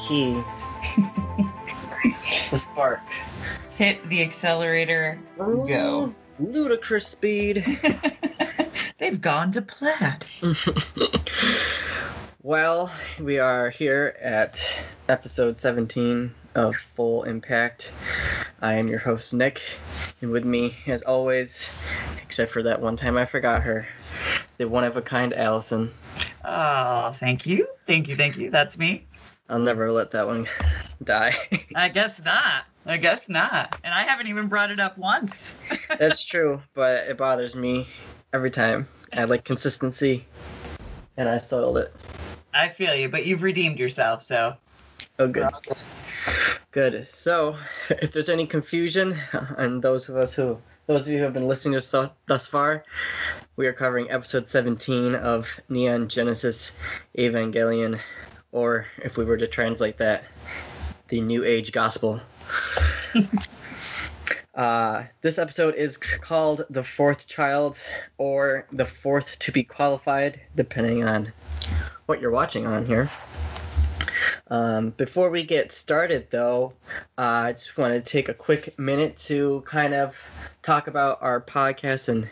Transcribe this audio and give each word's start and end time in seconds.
key. 0.00 0.42
the 2.50 2.58
spark. 2.58 3.00
Hit 3.76 4.06
the 4.08 4.22
accelerator. 4.22 5.18
Go. 5.38 6.14
Ludicrous 6.38 7.06
speed. 7.06 7.64
They've 8.98 9.20
gone 9.20 9.52
to 9.52 9.62
plaid. 9.62 10.24
well, 12.42 12.92
we 13.18 13.38
are 13.38 13.70
here 13.70 14.14
at 14.20 14.62
episode 15.08 15.58
17 15.58 16.34
of 16.54 16.76
Full 16.76 17.24
Impact. 17.24 17.92
I 18.60 18.74
am 18.74 18.88
your 18.88 18.98
host, 18.98 19.32
Nick, 19.32 19.62
and 20.20 20.30
with 20.30 20.44
me, 20.44 20.76
as 20.86 21.02
always, 21.02 21.70
except 22.22 22.50
for 22.50 22.62
that 22.62 22.80
one 22.80 22.96
time 22.96 23.16
I 23.16 23.24
forgot 23.24 23.62
her, 23.62 23.88
the 24.58 24.68
one 24.68 24.84
of 24.84 24.96
a 24.96 25.02
kind 25.02 25.32
Allison. 25.32 25.92
Oh, 26.44 27.12
thank 27.12 27.46
you. 27.46 27.68
Thank 27.86 28.08
you. 28.08 28.16
Thank 28.16 28.36
you. 28.36 28.50
That's 28.50 28.76
me. 28.76 29.06
I'll 29.50 29.58
never 29.58 29.90
let 29.90 30.12
that 30.12 30.26
one 30.28 30.46
die. 31.04 31.34
I 31.74 31.88
guess 31.88 32.22
not. 32.24 32.64
I 32.86 32.96
guess 32.96 33.28
not. 33.28 33.76
And 33.82 33.92
I 33.92 34.04
haven't 34.04 34.28
even 34.28 34.46
brought 34.46 34.70
it 34.70 34.78
up 34.78 34.96
once. 34.96 35.58
That's 35.98 36.24
true, 36.24 36.62
but 36.72 37.08
it 37.08 37.18
bothers 37.18 37.56
me 37.56 37.88
every 38.32 38.50
time. 38.50 38.86
I 39.12 39.24
like 39.24 39.44
consistency, 39.44 40.24
and 41.16 41.28
I 41.28 41.38
soiled 41.38 41.78
it. 41.78 41.92
I 42.54 42.68
feel 42.68 42.94
you, 42.94 43.08
but 43.08 43.26
you've 43.26 43.42
redeemed 43.42 43.78
yourself, 43.78 44.22
so. 44.22 44.54
Oh, 45.18 45.26
good. 45.26 45.48
Good. 46.70 47.08
So, 47.08 47.56
if 47.88 48.12
there's 48.12 48.28
any 48.28 48.46
confusion, 48.46 49.16
and 49.58 49.82
those 49.82 50.08
of 50.08 50.16
us 50.16 50.34
who, 50.34 50.58
those 50.86 51.02
of 51.02 51.08
you 51.12 51.18
who 51.18 51.24
have 51.24 51.32
been 51.32 51.48
listening 51.48 51.72
to 51.72 51.78
us 51.78 52.10
thus 52.26 52.46
far, 52.46 52.84
we 53.56 53.66
are 53.66 53.72
covering 53.72 54.10
episode 54.10 54.48
17 54.48 55.16
of 55.16 55.60
Neon 55.68 56.08
Genesis 56.08 56.76
Evangelion, 57.18 58.00
or 58.52 58.86
if 59.02 59.16
we 59.16 59.24
were 59.24 59.36
to 59.36 59.46
translate 59.46 59.98
that, 59.98 60.24
the 61.08 61.20
New 61.20 61.44
Age 61.44 61.72
Gospel. 61.72 62.20
uh, 64.54 65.04
this 65.20 65.38
episode 65.38 65.74
is 65.74 65.96
called 65.96 66.64
The 66.70 66.84
Fourth 66.84 67.28
Child, 67.28 67.78
or 68.18 68.66
The 68.72 68.86
Fourth 68.86 69.38
to 69.40 69.52
Be 69.52 69.62
Qualified, 69.62 70.40
depending 70.54 71.04
on 71.04 71.32
what 72.06 72.20
you're 72.20 72.30
watching 72.30 72.66
on 72.66 72.86
here. 72.86 73.10
Um, 74.50 74.90
before 74.90 75.30
we 75.30 75.44
get 75.44 75.72
started, 75.72 76.26
though, 76.30 76.72
uh, 77.16 77.44
I 77.46 77.52
just 77.52 77.78
want 77.78 77.94
to 77.94 78.00
take 78.00 78.28
a 78.28 78.34
quick 78.34 78.76
minute 78.78 79.16
to 79.28 79.62
kind 79.64 79.94
of 79.94 80.16
talk 80.62 80.88
about 80.88 81.18
our 81.22 81.40
podcast 81.40 82.08
and 82.08 82.28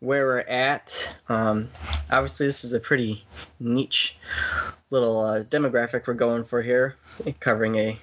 where 0.00 0.26
we're 0.26 0.38
at. 0.40 1.14
Um, 1.28 1.70
obviously, 2.10 2.46
this 2.46 2.64
is 2.64 2.72
a 2.72 2.80
pretty 2.80 3.24
niche 3.60 4.16
little 4.90 5.20
uh, 5.20 5.44
demographic 5.44 6.08
we're 6.08 6.14
going 6.14 6.42
for 6.42 6.62
here, 6.62 6.96
covering 7.38 7.76
a 7.76 7.98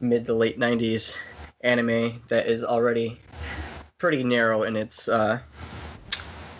mid 0.00 0.24
to 0.24 0.32
late 0.32 0.58
90s 0.58 1.18
anime 1.60 2.22
that 2.28 2.46
is 2.46 2.64
already 2.64 3.20
pretty 3.98 4.24
narrow 4.24 4.62
in 4.62 4.76
its 4.76 5.06
uh, 5.08 5.38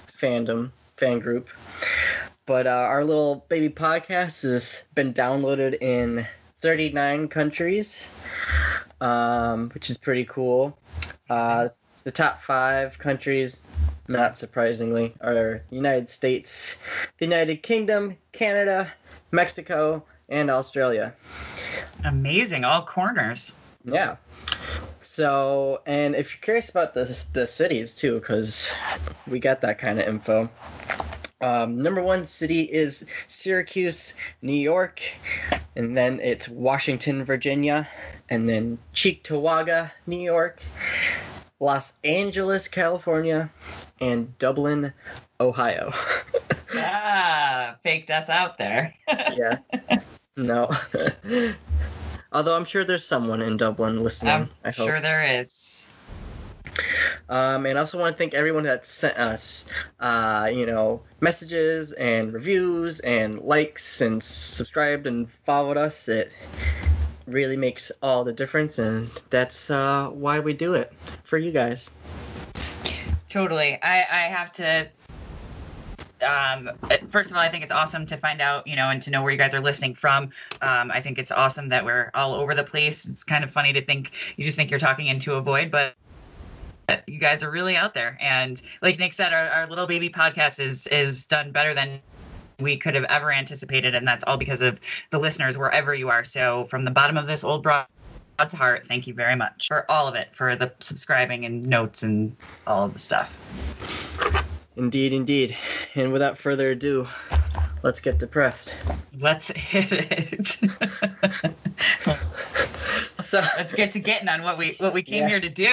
fandom, 0.07 0.71
fan 0.99 1.19
group. 1.19 1.49
But 2.51 2.67
uh, 2.67 2.71
our 2.71 3.05
little 3.05 3.47
baby 3.49 3.69
podcast 3.69 4.43
has 4.43 4.83
been 4.97 5.15
downloaded 5.15 5.81
in 5.81 6.27
39 6.63 7.29
countries, 7.29 8.09
um, 9.01 9.71
which 9.71 9.89
is 9.89 9.97
pretty 9.97 10.25
cool. 10.25 10.77
Uh, 11.29 11.69
the 12.03 12.11
top 12.11 12.41
five 12.41 12.99
countries, 12.99 13.69
not 14.09 14.37
surprisingly, 14.37 15.15
are 15.21 15.63
United 15.71 16.11
States, 16.11 16.79
the 17.19 17.27
United 17.27 17.63
Kingdom, 17.63 18.17
Canada, 18.33 18.93
Mexico, 19.31 20.03
and 20.29 20.51
Australia. 20.51 21.15
Amazing, 22.03 22.65
all 22.65 22.85
corners. 22.85 23.55
Yeah. 23.85 24.17
So, 25.03 25.83
and 25.87 26.17
if 26.17 26.35
you're 26.35 26.43
curious 26.43 26.69
about 26.69 26.95
the 26.95 27.05
the 27.33 27.47
cities 27.47 27.95
too, 27.95 28.19
because 28.19 28.75
we 29.29 29.39
got 29.39 29.61
that 29.61 29.79
kind 29.79 30.01
of 30.01 30.09
info. 30.09 30.51
Um, 31.41 31.81
number 31.81 32.03
one 32.03 32.27
city 32.27 32.63
is 32.63 33.07
Syracuse, 33.27 34.15
New 34.43 34.53
York, 34.53 35.03
and 35.75 35.97
then 35.97 36.21
it's 36.21 36.49
Washington, 36.49 37.25
Virginia, 37.25 37.89
and 38.29 38.47
then 38.47 38.79
Cheektowaga, 38.95 39.91
New 40.07 40.21
York, 40.21 40.63
Los 41.59 41.95
Angeles, 42.05 42.69
California, 42.69 43.51
and 44.01 44.37
Dublin, 44.39 44.93
Ohio. 45.41 45.93
ah, 46.75 47.77
faked 47.83 48.11
us 48.11 48.29
out 48.29 48.59
there. 48.59 48.95
yeah. 49.09 49.59
No. 50.37 50.71
Although 52.33 52.55
I'm 52.57 52.65
sure 52.65 52.85
there's 52.85 53.05
someone 53.05 53.43
in 53.43 53.57
Dublin 53.57 54.03
listening. 54.03 54.49
I'm 54.65 54.73
sure 54.73 55.01
there 55.01 55.41
is. 55.41 55.89
Um, 57.29 57.67
and 57.67 57.79
I 57.79 57.81
also 57.81 57.99
want 57.99 58.13
to 58.13 58.19
thank 58.19 58.35
everyone 58.35 58.65
that 58.65 58.85
sent 58.85 59.17
us, 59.17 59.67
uh, 60.01 60.51
you 60.53 60.67
know, 60.67 61.03
messages 61.21 61.93
and 61.93 62.33
reviews 62.33 63.01
and 63.01 63.41
likes 63.41 64.01
and 64.01 64.23
subscribed 64.23 65.07
and 65.07 65.31
followed 65.45 65.77
us. 65.77 66.09
It 66.09 66.33
really 67.27 67.57
makes 67.57 67.93
all 68.03 68.25
the 68.25 68.33
difference, 68.33 68.79
and 68.79 69.11
that's 69.31 69.71
uh, 69.71 70.09
why 70.09 70.41
we 70.41 70.53
do 70.53 70.75
it 70.75 70.93
for 71.25 71.39
you 71.39 71.53
guys. 71.53 71.91
Totally. 73.29 73.79
I, 73.83 73.99
I 73.99 74.23
have 74.29 74.51
to 74.53 74.91
um, 76.23 76.71
first 77.09 77.31
of 77.31 77.37
all, 77.37 77.43
I 77.43 77.49
think 77.49 77.63
it's 77.63 77.73
awesome 77.73 78.07
to 78.07 78.17
find 78.17 78.41
out, 78.41 78.67
you 78.67 78.77
know, 78.77 78.91
and 78.91 79.01
to 79.03 79.11
know 79.11 79.23
where 79.23 79.33
you 79.33 79.39
guys 79.39 79.55
are 79.55 79.61
listening 79.61 79.95
from. 79.95 80.25
Um, 80.61 80.91
I 80.91 81.01
think 81.01 81.19
it's 81.19 81.33
awesome 81.33 81.69
that 81.71 81.85
we're 81.85 82.11
all 82.15 82.35
over 82.35 82.55
the 82.55 82.65
place. 82.65 83.09
It's 83.09 83.25
kind 83.25 83.45
of 83.45 83.51
funny 83.51 83.73
to 83.73 83.83
think 83.83 84.13
you 84.37 84.45
just 84.45 84.57
think 84.57 84.71
you're 84.71 84.81
talking 84.81 85.07
into 85.07 85.35
a 85.35 85.41
void, 85.41 85.71
but 85.71 85.95
you 87.07 87.19
guys 87.19 87.43
are 87.43 87.51
really 87.51 87.77
out 87.77 87.95
there. 87.95 88.17
And 88.21 88.61
like 88.83 88.99
Nick 88.99 89.13
said, 89.13 89.33
our, 89.33 89.49
our 89.49 89.67
little 89.67 89.87
baby 89.87 90.09
podcast 90.09 90.61
is 90.61 90.87
is 90.89 91.27
done 91.27 91.53
better 91.53 91.75
than 91.75 92.01
we 92.61 92.77
could 92.77 92.95
have 92.95 93.05
ever 93.05 93.33
anticipated, 93.33 93.95
and 93.95 94.07
that's 94.07 94.25
all 94.25 94.37
because 94.37 94.61
of 94.61 94.79
the 95.11 95.19
listeners 95.19 95.57
wherever 95.57 95.95
you 95.95 96.09
are. 96.09 96.25
So 96.25 96.65
from 96.65 96.83
the 96.83 96.91
bottom 96.91 97.17
of 97.17 97.27
this 97.27 97.43
old 97.43 97.63
broad's 97.63 98.53
heart, 98.53 98.87
thank 98.87 99.07
you 99.07 99.15
very 99.15 99.37
much 99.37 99.69
for 99.69 99.91
all 99.91 100.07
of 100.07 100.15
it, 100.15 100.35
for 100.35 100.57
the 100.57 100.73
subscribing 100.81 101.45
and 101.45 101.67
notes 101.67 102.03
and 102.03 102.37
all 102.67 102.85
of 102.85 102.93
the 102.93 102.99
stuff. 102.99 103.37
Indeed, 104.77 105.13
indeed. 105.13 105.57
And 105.95 106.13
without 106.13 106.39
further 106.39 106.71
ado, 106.71 107.09
let's 107.83 108.01
get 108.01 108.19
depressed. 108.19 108.75
Let's 109.19 109.49
hit 109.49 109.93
it. 109.93 110.47
so 113.23 113.41
let's 113.57 113.75
get 113.75 113.91
to 113.93 113.99
getting 113.99 114.29
on 114.29 114.43
what 114.43 114.57
we 114.57 114.75
what 114.79 114.95
we 114.95 115.03
came 115.03 115.25
yeah. 115.25 115.29
here 115.29 115.41
to 115.41 115.49
do. 115.49 115.71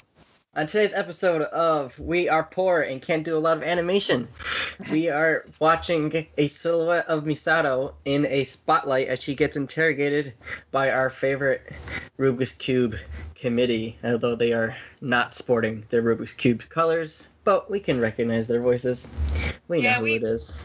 On 0.55 0.65
today's 0.65 0.93
episode 0.93 1.43
of 1.43 1.99
We 1.99 2.27
Are 2.29 2.43
Poor 2.43 2.81
and 2.81 2.99
Can't 2.99 3.23
Do 3.23 3.37
a 3.37 3.39
Lot 3.39 3.57
of 3.57 3.63
Animation, 3.63 4.27
we 4.91 5.07
are 5.07 5.45
watching 5.59 6.25
a 6.37 6.47
silhouette 6.47 7.05
of 7.07 7.25
Misato 7.25 7.93
in 8.05 8.25
a 8.25 8.43
spotlight 8.45 9.07
as 9.07 9.21
she 9.21 9.35
gets 9.35 9.55
interrogated 9.55 10.33
by 10.71 10.89
our 10.89 11.11
favorite 11.11 11.73
Rubik's 12.17 12.53
Cube 12.53 12.95
committee, 13.35 13.99
although 14.03 14.35
they 14.35 14.51
are 14.51 14.75
not 14.99 15.35
sporting 15.35 15.85
their 15.89 16.01
Rubik's 16.01 16.33
Cube 16.33 16.63
colors, 16.69 17.27
but 17.43 17.69
we 17.69 17.79
can 17.79 18.01
recognize 18.01 18.47
their 18.47 18.61
voices. 18.61 19.11
We 19.67 19.81
yeah, 19.81 19.91
know 19.91 19.97
who 19.99 20.03
we, 20.05 20.13
it 20.15 20.23
is. 20.23 20.57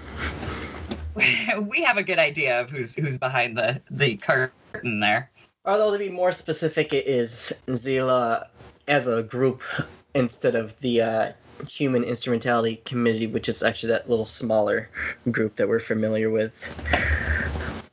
We 1.60 1.82
have 1.82 1.98
a 1.98 2.02
good 2.02 2.18
idea 2.18 2.58
of 2.58 2.70
who's 2.70 2.94
who's 2.94 3.18
behind 3.18 3.58
the 3.58 3.82
the 3.90 4.16
curtain 4.16 5.00
there. 5.00 5.30
Although 5.66 5.92
to 5.92 5.98
be 5.98 6.08
more 6.08 6.32
specific, 6.32 6.94
it 6.94 7.06
is 7.06 7.52
SEELE 7.72 8.42
as 8.88 9.06
a 9.06 9.22
group 9.22 9.62
instead 10.14 10.54
of 10.54 10.78
the 10.80 11.00
uh, 11.00 11.32
Human 11.68 12.04
Instrumentality 12.04 12.76
Committee, 12.84 13.26
which 13.26 13.48
is 13.48 13.62
actually 13.62 13.90
that 13.90 14.08
little 14.10 14.26
smaller 14.26 14.88
group 15.30 15.56
that 15.56 15.68
we're 15.68 15.80
familiar 15.80 16.30
with. 16.30 16.68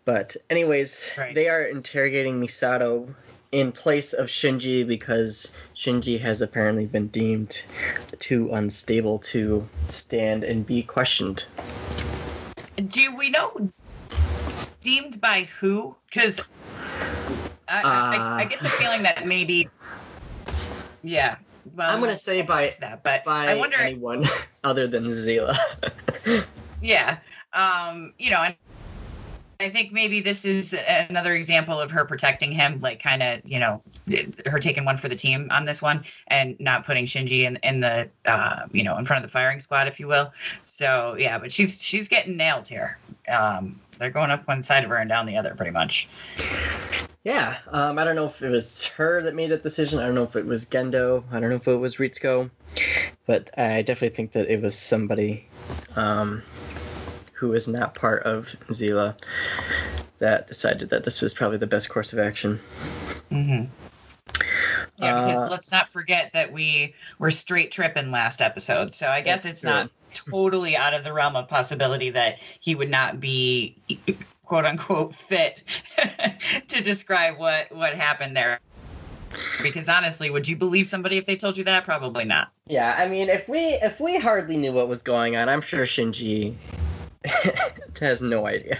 But 0.06 0.36
anyways, 0.50 1.12
right. 1.18 1.36
they 1.36 1.50
are 1.50 1.64
interrogating 1.64 2.42
Misato 2.42 3.08
in 3.52 3.72
place 3.72 4.14
of 4.14 4.28
Shinji 4.28 4.88
because 4.88 5.54
Shinji 5.76 6.20
has 6.20 6.42
apparently 6.42 6.86
been 6.86 7.08
deemed 7.08 7.64
too 8.20 8.54
unstable 8.54 9.20
to 9.20 9.68
stand 9.90 10.44
and 10.44 10.66
be 10.66 10.84
questioned. 10.84 11.46
Do 12.88 13.16
we 13.18 13.30
know 13.30 13.70
deemed 14.82 15.20
by 15.20 15.44
who? 15.60 15.96
Because 16.06 16.52
I, 17.68 17.82
uh, 17.82 17.82
I, 17.84 18.42
I, 18.42 18.46
get 18.46 18.60
the 18.60 18.70
feeling 18.70 19.04
that 19.04 19.28
maybe, 19.28 19.70
yeah. 21.04 21.38
Well, 21.76 21.90
I'm 21.90 22.00
gonna 22.00 22.18
say 22.18 22.42
by 22.42 22.72
that, 22.80 23.04
but 23.04 23.24
by 23.24 23.48
I 23.48 23.56
wonder 23.56 23.78
anyone 23.78 24.24
other 24.64 24.88
than 24.88 25.12
SEELE. 25.12 25.54
yeah, 26.82 27.20
um, 27.54 28.14
you 28.18 28.32
know, 28.32 28.42
and 28.42 28.56
I 29.60 29.70
think 29.70 29.92
maybe 29.92 30.22
this 30.22 30.46
is 30.46 30.74
another 30.88 31.36
example 31.36 31.80
of 31.80 31.92
her 31.92 32.06
protecting 32.06 32.52
him, 32.52 32.80
like 32.82 33.04
kind 33.04 33.22
of, 33.22 33.42
you 33.44 33.60
know, 33.60 33.84
her 34.46 34.58
taking 34.58 34.86
one 34.86 34.98
for 34.98 35.10
the 35.10 35.16
team 35.16 35.50
on 35.52 35.66
this 35.66 35.82
one 35.82 36.06
and 36.28 36.58
not 36.60 36.86
putting 36.86 37.06
Shinji 37.06 37.42
in 37.42 37.58
in 37.58 37.82
the, 37.82 38.10
uh, 38.26 38.62
you 38.72 38.84
know, 38.84 38.98
in 38.98 39.06
front 39.06 39.24
of 39.24 39.30
the 39.30 39.32
firing 39.32 39.60
squad, 39.60 39.88
if 39.88 40.00
you 40.00 40.08
will. 40.08 40.32
So 40.64 41.16
yeah, 41.20 41.38
but 41.38 41.52
she's 41.52 41.82
she's 41.82 42.08
getting 42.08 42.38
nailed 42.38 42.68
here, 42.68 42.98
um, 43.28 43.80
they're 44.00 44.10
going 44.10 44.32
up 44.32 44.48
one 44.48 44.64
side 44.64 44.84
of 44.84 44.90
her 44.90 44.96
and 44.96 45.10
down 45.10 45.26
the 45.26 45.38
other, 45.38 45.54
pretty 45.56 45.72
much. 45.72 46.08
Yeah, 47.24 47.58
um, 47.68 48.00
I 48.00 48.06
don't 48.06 48.16
know 48.16 48.26
if 48.26 48.42
it 48.42 48.50
was 48.50 48.86
her 48.88 49.22
that 49.24 49.36
made 49.36 49.52
that 49.52 49.62
decision. 49.64 50.00
I 50.00 50.04
don't 50.04 50.16
know 50.16 50.24
if 50.24 50.36
it 50.36 50.46
was 50.46 50.66
Gendo. 50.66 51.24
I 51.32 51.40
don't 51.40 51.50
know 51.50 51.58
if 51.58 51.68
it 51.68 51.76
was 51.76 51.98
Ritsuko, 51.98 52.50
but 53.26 53.58
I 53.60 53.82
definitely 53.82 54.16
think 54.16 54.32
that 54.32 54.48
it 54.52 54.62
was 54.62 54.78
somebody 54.78 55.46
um, 55.98 56.42
who 57.34 57.50
was 57.50 57.68
not 57.68 57.94
part 57.94 58.24
of 58.24 58.56
SEELE 58.72 59.16
that 60.20 60.48
decided 60.48 60.90
that 60.90 61.04
this 61.04 61.22
was 61.22 61.34
probably 61.34 61.58
the 61.58 61.68
best 61.68 61.90
course 61.90 62.14
of 62.14 62.20
action. 62.20 62.60
Mm-hmm. 63.32 63.66
Yeah, 64.98 65.26
because 65.26 65.44
Uh, 65.44 65.50
let's 65.50 65.72
not 65.72 65.90
forget 65.90 66.32
that 66.34 66.52
we 66.52 66.94
were 67.20 67.32
straight 67.32 67.72
tripping 67.72 68.12
last 68.12 68.42
episode. 68.42 68.94
So 68.94 69.08
I 69.08 69.22
guess 69.22 69.44
That's 69.44 69.56
it's 69.56 69.64
not 69.64 69.90
totally 70.14 70.76
out 70.76 70.94
of 70.94 71.04
the 71.04 71.14
realm 71.14 71.36
of 71.36 71.48
possibility 71.48 72.10
that 72.12 72.40
he 72.60 72.76
would 72.76 72.90
not 72.90 73.20
be 73.20 73.76
quote 74.50 74.66
unquote 74.66 75.16
fit 75.16 75.64
to 76.68 76.82
describe 76.82 77.38
what 77.38 77.72
what 77.74 77.94
happened 77.94 78.36
there. 78.36 78.60
Because 79.62 79.88
honestly, 79.88 80.32
would 80.32 80.48
you 80.48 80.56
believe 80.56 80.88
somebody 80.88 81.18
if 81.18 81.26
they 81.28 81.36
told 81.36 81.56
you 81.56 81.64
that? 81.66 81.86
Probably 81.86 82.26
not. 82.26 82.52
Yeah, 82.66 82.96
I 82.98 83.08
mean, 83.08 83.30
if 83.30 83.48
we 83.48 83.60
if 83.76 84.02
we 84.02 84.18
hardly 84.18 84.58
knew 84.58 84.74
what 84.74 84.90
was 84.90 85.02
going 85.02 85.38
on, 85.38 85.48
I'm 85.48 85.62
sure 85.62 85.86
Shinji 85.86 86.56
has 88.02 88.22
no 88.22 88.48
idea 88.48 88.80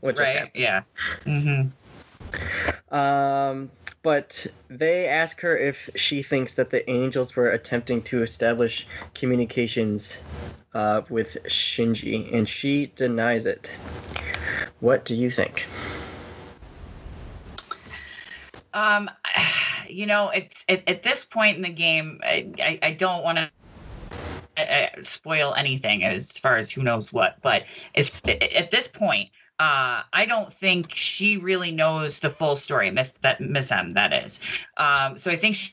what 0.00 0.16
just 0.16 0.26
right? 0.26 0.36
happened. 0.36 0.50
Yeah. 0.54 0.82
Mm-hmm. 1.24 2.94
Um, 2.94 3.70
but 4.02 4.46
they 4.68 5.08
ask 5.08 5.40
her 5.40 5.56
if 5.56 5.88
she 5.94 6.22
thinks 6.22 6.54
that 6.54 6.70
the 6.70 6.88
angels 6.90 7.36
were 7.36 7.48
attempting 7.50 8.02
to 8.02 8.22
establish 8.22 8.86
communications 9.14 10.18
uh, 10.74 11.02
with 11.08 11.36
Shinji, 11.44 12.32
and 12.34 12.48
she 12.48 12.86
denies 12.96 13.46
it. 13.46 13.72
What 14.80 15.04
do 15.04 15.14
you 15.14 15.30
think? 15.30 15.66
Um, 18.74 19.08
you 19.88 20.06
know, 20.06 20.30
it's 20.30 20.64
at, 20.68 20.86
at 20.88 21.02
this 21.02 21.24
point 21.24 21.56
in 21.56 21.62
the 21.62 21.70
game, 21.70 22.20
I, 22.22 22.52
I, 22.58 22.78
I 22.82 22.90
don't 22.90 23.22
want 23.22 23.38
to 23.38 23.50
uh, 24.56 24.86
spoil 25.02 25.54
anything 25.56 26.04
as 26.04 26.38
far 26.38 26.56
as 26.56 26.70
who 26.70 26.82
knows 26.82 27.12
what, 27.12 27.40
but 27.42 27.64
it's, 27.94 28.10
at 28.26 28.70
this 28.70 28.88
point, 28.88 29.30
uh, 29.60 30.02
I 30.12 30.26
don't 30.26 30.52
think 30.52 30.94
she 30.94 31.36
really 31.36 31.70
knows 31.70 32.18
the 32.18 32.30
full 32.30 32.56
story. 32.56 32.90
Miss 32.90 33.12
that 33.20 33.40
Miss 33.40 33.70
M, 33.70 33.90
that 33.90 34.12
is. 34.12 34.40
Um, 34.76 35.16
so 35.16 35.30
I 35.30 35.36
think 35.36 35.54
she, 35.54 35.72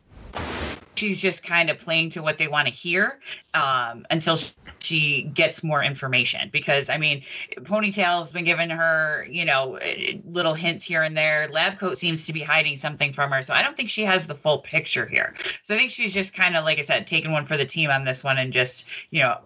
she's 1.02 1.20
just 1.20 1.44
kind 1.44 1.72
of 1.72 1.80
playing 1.80 2.12
to 2.12 2.22
what 2.22 2.38
they 2.38 2.48
want 2.48 2.68
to 2.68 2.74
hear 2.74 3.20
um, 3.56 4.06
until 4.12 4.38
she 4.80 5.24
gets 5.34 5.64
more 5.64 5.84
information. 5.84 6.48
Because 6.52 6.90
I 6.90 6.98
mean, 6.98 7.24
Ponytail's 7.62 8.32
been 8.32 8.46
giving 8.46 8.70
her, 8.70 9.26
you 9.30 9.44
know, 9.44 9.76
eh, 9.78 10.18
little 10.26 10.54
hints 10.54 10.84
here 10.84 11.02
and 11.02 11.18
there. 11.18 11.50
Lab 11.52 11.80
Coat 11.80 11.98
seems 11.98 12.28
to 12.28 12.34
be 12.34 12.42
hiding 12.42 12.78
something 12.78 13.12
from 13.12 13.32
her, 13.32 13.42
so 13.42 13.54
I 13.54 13.64
don't 13.64 13.76
think 13.76 13.90
she 13.90 14.04
has 14.04 14.28
the 14.28 14.36
full 14.36 14.60
picture 14.60 15.08
here. 15.08 15.34
So 15.64 15.74
I 15.74 15.78
think 15.78 15.90
she's 15.90 16.14
just 16.14 16.36
kind 16.36 16.56
of, 16.56 16.66
like 16.66 16.78
I 16.78 16.84
said, 16.84 17.08
taking 17.08 17.32
one 17.32 17.46
for 17.46 17.58
the 17.58 17.66
team 17.66 17.90
on 17.90 18.04
this 18.04 18.24
one 18.24 18.38
and 18.38 18.54
just, 18.54 18.88
you 19.10 19.22
know. 19.22 19.40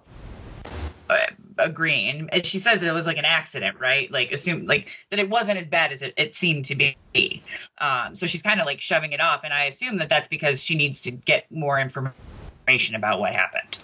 Uh, 1.08 1.18
agreeing. 1.60 2.28
And 2.32 2.46
she 2.46 2.60
says 2.60 2.82
it 2.82 2.94
was 2.94 3.06
like 3.06 3.18
an 3.18 3.26
accident 3.26 3.80
right? 3.80 4.12
Like 4.12 4.32
assume 4.32 4.66
like 4.66 4.90
that 5.10 5.20
it 5.20 5.30
wasn't 5.30 5.60
as 5.60 5.68
bad 5.68 5.92
as 5.92 6.02
it, 6.02 6.14
it 6.18 6.36
seemed 6.36 6.66
to 6.66 6.76
be. 6.76 7.44
Um 7.78 8.16
so 8.16 8.26
she's 8.26 8.42
kind 8.42 8.60
of 8.60 8.66
like 8.66 8.82
shoving 8.82 9.12
it 9.12 9.22
off 9.22 9.44
and 9.44 9.54
i 9.54 9.66
assume 9.66 9.98
that 9.98 10.10
that's 10.10 10.28
because 10.28 10.64
she 10.64 10.76
needs 10.76 11.00
to 11.02 11.12
get 11.12 11.50
more 11.52 11.80
information 11.80 12.96
about 12.96 13.20
what 13.20 13.34
happened. 13.34 13.78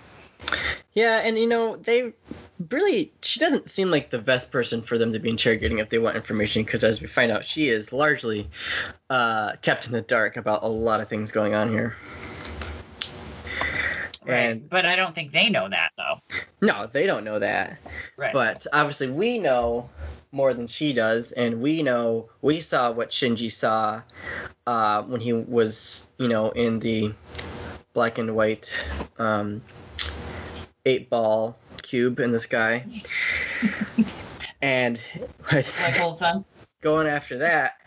Yeah, 0.94 1.20
and 1.20 1.38
you 1.38 1.48
know, 1.48 1.78
they 1.78 2.12
really, 2.70 3.14
she 3.22 3.40
doesn't 3.40 3.70
seem 3.70 3.90
like 3.90 4.10
the 4.10 4.20
best 4.20 4.52
person 4.52 4.82
for 4.82 4.98
them 4.98 5.14
to 5.14 5.20
be 5.20 5.30
interrogating 5.30 5.78
if 5.78 5.90
they 5.90 6.00
want 6.00 6.16
information, 6.16 6.64
because 6.64 6.84
as 6.84 7.00
we 7.00 7.08
find 7.08 7.32
out, 7.32 7.46
she 7.46 7.70
is 7.70 7.94
largely 7.94 8.50
uh, 9.10 9.54
kept 9.62 9.86
in 9.86 9.94
the 9.94 10.02
dark 10.02 10.36
about 10.36 10.64
a 10.64 10.68
lot 10.68 11.00
of 11.00 11.08
things 11.08 11.32
going 11.32 11.56
on 11.56 11.70
here. 11.70 11.96
Right 14.26 14.52
And 14.52 14.70
but 14.70 14.86
i 14.86 14.96
don't 14.96 15.16
think 15.16 15.32
they 15.32 15.50
know 15.50 15.68
that 15.70 15.92
though 15.98 16.20
no, 16.62 16.88
they 16.92 17.08
don't 17.08 17.24
know 17.24 17.40
that. 17.40 17.78
right 18.18 18.34
But 18.34 18.68
obviously, 18.72 19.10
we 19.10 19.40
know 19.40 19.90
more 20.32 20.54
than 20.54 20.68
she 20.68 20.94
does, 20.94 21.32
and 21.32 21.62
we 21.62 21.82
know 21.82 22.30
we 22.42 22.60
saw 22.60 22.92
what 22.92 23.10
Shinji 23.10 23.52
saw 23.52 24.02
uh, 24.68 25.02
when 25.04 25.20
he 25.20 25.34
was, 25.34 26.08
you 26.20 26.28
know, 26.28 26.52
in 26.52 26.80
the 26.80 27.12
black 27.94 28.20
and 28.20 28.36
white 28.36 28.86
um, 29.18 29.62
eight 30.86 31.10
ball 31.10 31.58
cube 31.82 32.20
in 32.20 32.32
the 32.32 32.40
sky. 32.40 32.86
and 34.62 35.02
my 35.52 35.62
son 36.16 36.46
going 36.82 37.08
after 37.08 37.40
that, 37.40 37.78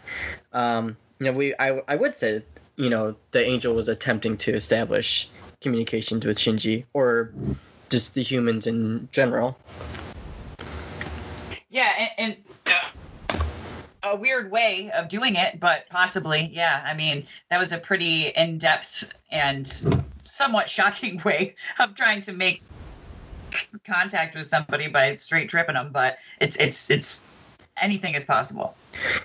um, 0.52 0.96
you 1.20 1.26
know, 1.26 1.32
we 1.32 1.54
I, 1.60 1.80
I 1.86 1.94
would 1.94 2.16
say, 2.16 2.42
you 2.74 2.90
know, 2.90 3.14
the 3.30 3.46
angel 3.46 3.72
was 3.72 3.88
attempting 3.88 4.36
to 4.38 4.52
establish 4.52 5.28
communications 5.64 6.24
with 6.24 6.36
Shinji 6.38 6.84
or 6.92 7.32
just 7.90 8.14
the 8.14 8.22
humans 8.22 8.66
in 8.68 9.08
general. 9.10 9.56
yeah 11.70 11.90
and, 11.98 12.10
and 12.18 12.36
uh, 13.30 13.38
a 14.04 14.16
weird 14.16 14.50
way 14.50 14.90
of 14.92 15.08
doing 15.08 15.34
it 15.34 15.58
but 15.58 15.88
possibly 15.90 16.48
yeah 16.52 16.84
i 16.86 16.94
mean 16.94 17.26
that 17.50 17.58
was 17.58 17.72
a 17.72 17.78
pretty 17.78 18.28
in-depth 18.36 19.10
and 19.32 19.66
somewhat 20.22 20.68
shocking 20.70 21.20
way 21.24 21.54
of 21.80 21.94
trying 21.96 22.20
to 22.20 22.32
make 22.32 22.62
contact 23.84 24.36
with 24.36 24.46
somebody 24.46 24.86
by 24.88 25.16
straight 25.16 25.48
tripping 25.48 25.74
them 25.74 25.90
but 25.92 26.18
it's 26.40 26.56
it's 26.56 26.90
it's 26.90 27.22
anything 27.80 28.14
is 28.14 28.24
possible 28.24 28.76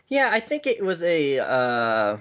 Yeah, 0.08 0.30
I 0.32 0.40
think 0.40 0.66
it 0.66 0.84
was 0.84 1.04
a 1.04 1.38
uh, 1.38 2.18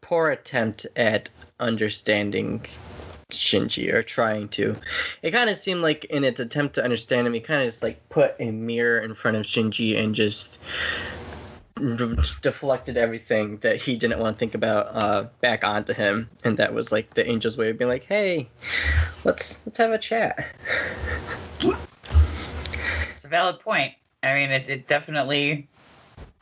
poor 0.00 0.30
attempt 0.30 0.86
at 0.94 1.28
understanding 1.64 2.64
Shinji 3.30 3.92
or 3.92 4.02
trying 4.02 4.48
to. 4.50 4.76
It 5.22 5.32
kind 5.32 5.50
of 5.50 5.56
seemed 5.56 5.82
like 5.82 6.04
in 6.04 6.24
its 6.24 6.40
attempt 6.40 6.74
to 6.76 6.84
understand 6.84 7.26
him, 7.26 7.34
he 7.34 7.40
kind 7.40 7.62
of 7.62 7.68
just 7.68 7.82
like 7.82 8.08
put 8.08 8.34
a 8.38 8.50
mirror 8.50 9.00
in 9.00 9.14
front 9.14 9.36
of 9.36 9.44
Shinji 9.44 9.98
and 9.98 10.14
just 10.14 10.58
deflected 12.42 12.96
everything 12.96 13.56
that 13.58 13.82
he 13.82 13.96
didn't 13.96 14.20
want 14.20 14.36
to 14.36 14.38
think 14.38 14.54
about 14.54 14.94
uh, 14.94 15.26
back 15.40 15.64
onto 15.64 15.92
him, 15.92 16.28
and 16.44 16.56
that 16.58 16.72
was 16.72 16.92
like 16.92 17.14
the 17.14 17.26
angel's 17.26 17.56
way 17.56 17.70
of 17.70 17.78
being 17.78 17.90
like, 17.90 18.04
"Hey, 18.04 18.48
let's 19.24 19.60
let's 19.66 19.78
have 19.78 19.90
a 19.90 19.98
chat." 19.98 20.46
it's 23.24 23.24
a 23.24 23.28
valid 23.28 23.58
point 23.58 23.94
i 24.22 24.34
mean 24.34 24.50
it, 24.50 24.68
it 24.68 24.86
definitely 24.86 25.66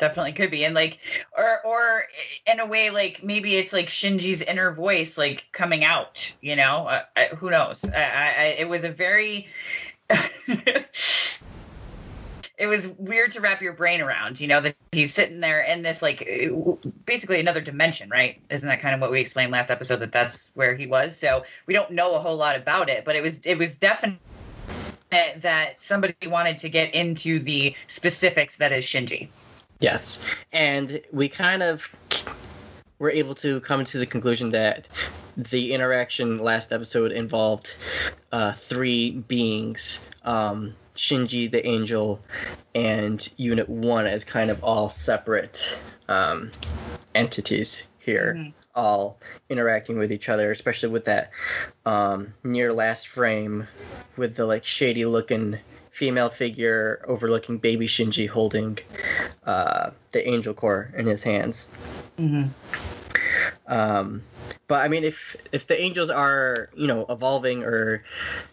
definitely 0.03 0.33
could 0.33 0.51
be. 0.51 0.65
And 0.65 0.75
like 0.75 0.99
or 1.39 1.65
or 1.65 2.05
in 2.51 2.59
a 2.59 2.67
way 2.67 2.91
like 2.91 3.23
maybe 3.23 3.55
it's 3.57 3.73
like 3.73 3.87
shinji's 3.87 4.43
inner 4.43 4.73
voice 4.73 5.17
like 5.17 5.47
coming 5.53 5.85
out 5.85 6.35
you 6.41 6.57
know? 6.57 6.89
Uh, 6.89 7.03
I, 7.17 7.25
who 7.37 7.51
knows? 7.51 7.85
I, 7.85 8.35
I, 8.39 8.57
it 8.59 8.69
was 8.69 8.83
a 8.83 8.91
very 8.91 9.47
it 12.59 12.67
was 12.67 12.89
weird 12.99 13.31
to 13.31 13.41
wrap 13.41 13.63
your 13.63 13.75
brain 13.75 14.01
around 14.01 14.41
you 14.41 14.49
know 14.49 14.61
that 14.61 14.75
he's 14.91 15.15
sitting 15.15 15.39
there 15.39 15.63
in 15.63 15.83
this 15.83 16.03
like 16.03 16.29
basically 17.07 17.39
another 17.39 17.61
dimension 17.61 18.11
right? 18.11 18.41
Isn't 18.51 18.69
that 18.69 18.81
kind 18.81 18.97
of 18.97 19.01
what 19.01 19.13
we 19.13 19.21
explained 19.21 19.53
last 19.53 19.71
episode 19.71 20.01
that 20.01 20.11
that's 20.11 20.51
where 20.55 20.75
he 20.75 20.89
was? 20.89 21.17
So 21.17 21.45
we 21.67 21.75
don't 21.75 21.93
know 21.93 22.17
a 22.17 22.19
whole 22.19 22.37
lot 22.37 22.57
about 22.57 22.91
it 22.91 23.05
but 23.05 23.15
it 23.15 23.23
was 23.23 23.39
it 23.47 23.57
was 23.57 23.77
definitely 23.77 24.19
that 25.11 25.79
somebody 25.79 26.27
wanted 26.27 26.59
to 26.59 26.69
get 26.69 26.93
into 26.93 27.39
the 27.39 27.77
specifics 27.87 28.57
that 28.57 28.73
is 28.73 28.85
Shinji. 28.85 29.29
Yes, 29.83 30.21
and 30.53 31.01
we 31.13 31.29
kind 31.29 31.63
of 31.63 31.89
were 32.99 33.11
able 33.11 33.35
to 33.37 33.61
come 33.61 33.85
to 33.85 33.99
the 33.99 34.07
conclusion 34.07 34.51
that 34.51 34.87
the 35.37 35.73
interaction 35.73 36.39
last 36.39 36.73
episode 36.73 37.11
involved 37.11 37.75
uh, 38.31 38.53
three 38.53 39.11
beings 39.11 40.07
um, 40.25 40.75
Shinji, 40.95 41.51
the 41.51 41.67
angel, 41.67 42.21
and 42.75 43.29
Unit 43.37 43.69
1 43.69 44.07
as 44.07 44.25
kind 44.25 44.51
of 44.51 44.63
all 44.63 44.89
separate 44.89 45.79
um, 46.09 46.51
entities 47.15 47.89
here. 47.99 48.37
Mhm. 48.39 48.53
All 48.75 49.19
interacting 49.51 49.99
with 49.99 50.11
each 50.11 50.29
other, 50.31 50.51
especially 50.51 50.89
with 50.89 51.05
that 51.05 51.31
um, 51.85 52.33
near 52.43 52.73
last 52.73 53.09
frame 53.09 53.67
with 54.17 54.37
the 54.37 54.47
like 54.47 54.65
shady 54.65 55.05
looking 55.05 55.59
female 55.93 56.31
figure 56.31 57.05
overlooking 57.07 57.59
baby 57.59 57.87
Shinji 57.87 58.27
holding 58.27 58.79
uh, 59.45 59.91
the 60.11 60.27
angel 60.27 60.55
core 60.55 60.91
in 60.97 61.07
his 61.07 61.23
hands. 61.23 61.69
Mm-hmm. 62.19 62.49
Um, 63.67 64.23
but 64.69 64.81
I 64.81 64.89
mean, 64.89 65.05
if 65.05 65.37
if 65.53 65.67
the 65.67 65.81
angels 65.81 66.09
are 66.09 66.71
you 66.75 66.87
know 66.87 67.05
evolving 67.09 67.63
or 67.63 68.03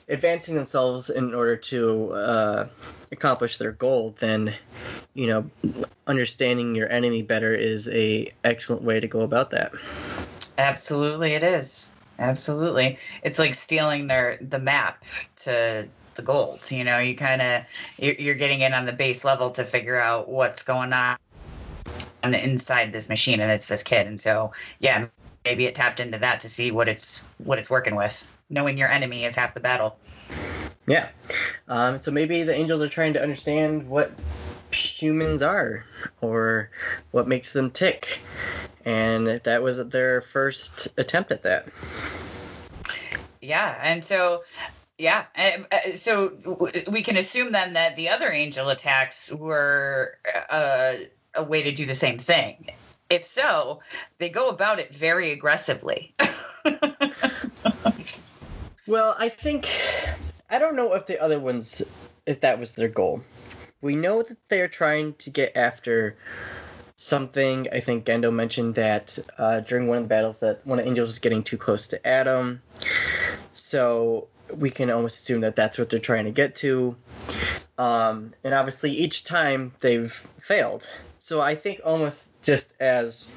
advancing 0.09 0.55
themselves 0.55 1.09
in 1.09 1.33
order 1.33 1.55
to 1.55 2.11
uh, 2.11 2.67
accomplish 3.11 3.57
their 3.57 3.71
goal, 3.71 4.15
then 4.19 4.53
you 5.13 5.27
know 5.27 5.49
understanding 6.07 6.75
your 6.75 6.89
enemy 6.89 7.21
better 7.21 7.55
is 7.55 7.87
a 7.89 8.31
excellent 8.43 8.83
way 8.83 8.99
to 8.99 9.07
go 9.07 9.21
about 9.21 9.49
that. 9.51 9.71
Absolutely, 10.57 11.33
it 11.33 11.43
is. 11.43 11.91
Absolutely, 12.19 12.97
it's 13.23 13.39
like 13.39 13.53
stealing 13.53 14.07
their 14.07 14.37
the 14.41 14.59
map 14.59 15.05
to 15.37 15.87
the 16.19 16.25
gold. 16.25 16.69
You 16.69 16.83
know, 16.83 16.97
you 16.99 17.15
kind 17.15 17.41
of 17.41 17.63
you're, 17.97 18.35
getting 18.35 18.61
in 18.61 18.73
on 18.73 18.85
the 18.85 18.93
base 18.93 19.23
level 19.23 19.49
to 19.51 19.63
figure 19.63 19.99
out 19.99 20.27
what's 20.27 20.63
going 20.63 20.93
on 20.93 21.17
on 22.23 22.31
the 22.31 22.43
inside 22.43 22.91
this 22.91 23.07
machine, 23.07 23.39
and 23.39 23.51
it's 23.51 23.67
this 23.67 23.81
kid. 23.81 24.05
And 24.05 24.19
so, 24.19 24.51
yeah, 24.79 25.07
maybe 25.45 25.65
it 25.65 25.75
tapped 25.75 25.99
into 25.99 26.17
that 26.19 26.39
to 26.41 26.49
see 26.49 26.71
what 26.71 26.87
it's 26.87 27.23
what 27.37 27.57
it's 27.57 27.69
working 27.69 27.95
with. 27.95 28.29
Knowing 28.49 28.77
your 28.77 28.89
enemy 28.89 29.25
is 29.25 29.35
half 29.35 29.53
the 29.53 29.59
battle. 29.59 29.97
Yeah. 30.87 31.09
Um, 31.67 32.01
so 32.01 32.11
maybe 32.11 32.43
the 32.43 32.53
angels 32.53 32.81
are 32.81 32.89
trying 32.89 33.13
to 33.13 33.21
understand 33.21 33.87
what 33.87 34.11
humans 34.71 35.41
are 35.41 35.85
or 36.21 36.69
what 37.11 37.27
makes 37.27 37.53
them 37.53 37.71
tick. 37.71 38.19
And 38.85 39.27
that 39.27 39.61
was 39.61 39.77
their 39.89 40.21
first 40.21 40.87
attempt 40.97 41.31
at 41.31 41.43
that. 41.43 41.67
Yeah. 43.41 43.79
And 43.83 44.03
so, 44.03 44.43
yeah. 44.99 45.25
Uh, 45.35 45.95
so 45.95 46.29
w- 46.29 46.83
we 46.91 47.01
can 47.01 47.17
assume 47.17 47.51
then 47.51 47.73
that 47.73 47.95
the 47.95 48.09
other 48.09 48.31
angel 48.31 48.69
attacks 48.69 49.33
were 49.33 50.17
uh, 50.51 50.93
a 51.33 51.43
way 51.43 51.63
to 51.63 51.71
do 51.71 51.87
the 51.87 51.95
same 51.95 52.19
thing. 52.19 52.69
If 53.09 53.25
so, 53.25 53.79
they 54.19 54.29
go 54.29 54.49
about 54.49 54.77
it 54.79 54.93
very 54.93 55.31
aggressively. 55.31 56.13
Well, 58.89 59.15
I 59.19 59.29
think 59.29 59.69
I 60.49 60.57
don't 60.57 60.75
know 60.75 60.95
if 60.95 61.05
the 61.05 61.21
other 61.21 61.39
ones 61.39 61.83
if 62.25 62.41
that 62.41 62.59
was 62.59 62.73
their 62.73 62.87
goal. 62.87 63.21
We 63.83 63.95
know 63.95 64.23
that 64.23 64.37
they're 64.49 64.67
trying 64.67 65.13
to 65.19 65.29
get 65.29 65.55
after 65.55 66.15
something. 66.95 67.67
I 67.71 67.81
think 67.81 68.05
Gendo 68.05 68.33
mentioned 68.33 68.73
that 68.75 69.19
uh, 69.37 69.59
during 69.59 69.85
one 69.85 69.99
of 69.99 70.05
the 70.05 70.07
battles 70.07 70.39
that 70.39 70.65
one 70.65 70.79
of 70.79 70.85
the 70.85 70.89
angels 70.89 71.07
was 71.07 71.19
getting 71.19 71.43
too 71.43 71.55
close 71.55 71.85
to 71.89 72.07
Adam. 72.07 72.63
So 73.51 74.27
we 74.55 74.69
can 74.69 74.89
almost 74.89 75.17
assume 75.17 75.41
that 75.41 75.55
that's 75.55 75.77
what 75.77 75.89
they're 75.89 75.99
trying 75.99 76.25
to 76.25 76.31
get 76.31 76.55
to. 76.57 76.95
Um, 77.77 78.33
and 78.43 78.53
obviously, 78.53 78.91
each 78.91 79.23
time 79.23 79.73
they've 79.79 80.13
failed. 80.39 80.89
So 81.19 81.41
I 81.41 81.55
think 81.55 81.81
almost 81.85 82.29
just 82.41 82.73
as 82.79 83.31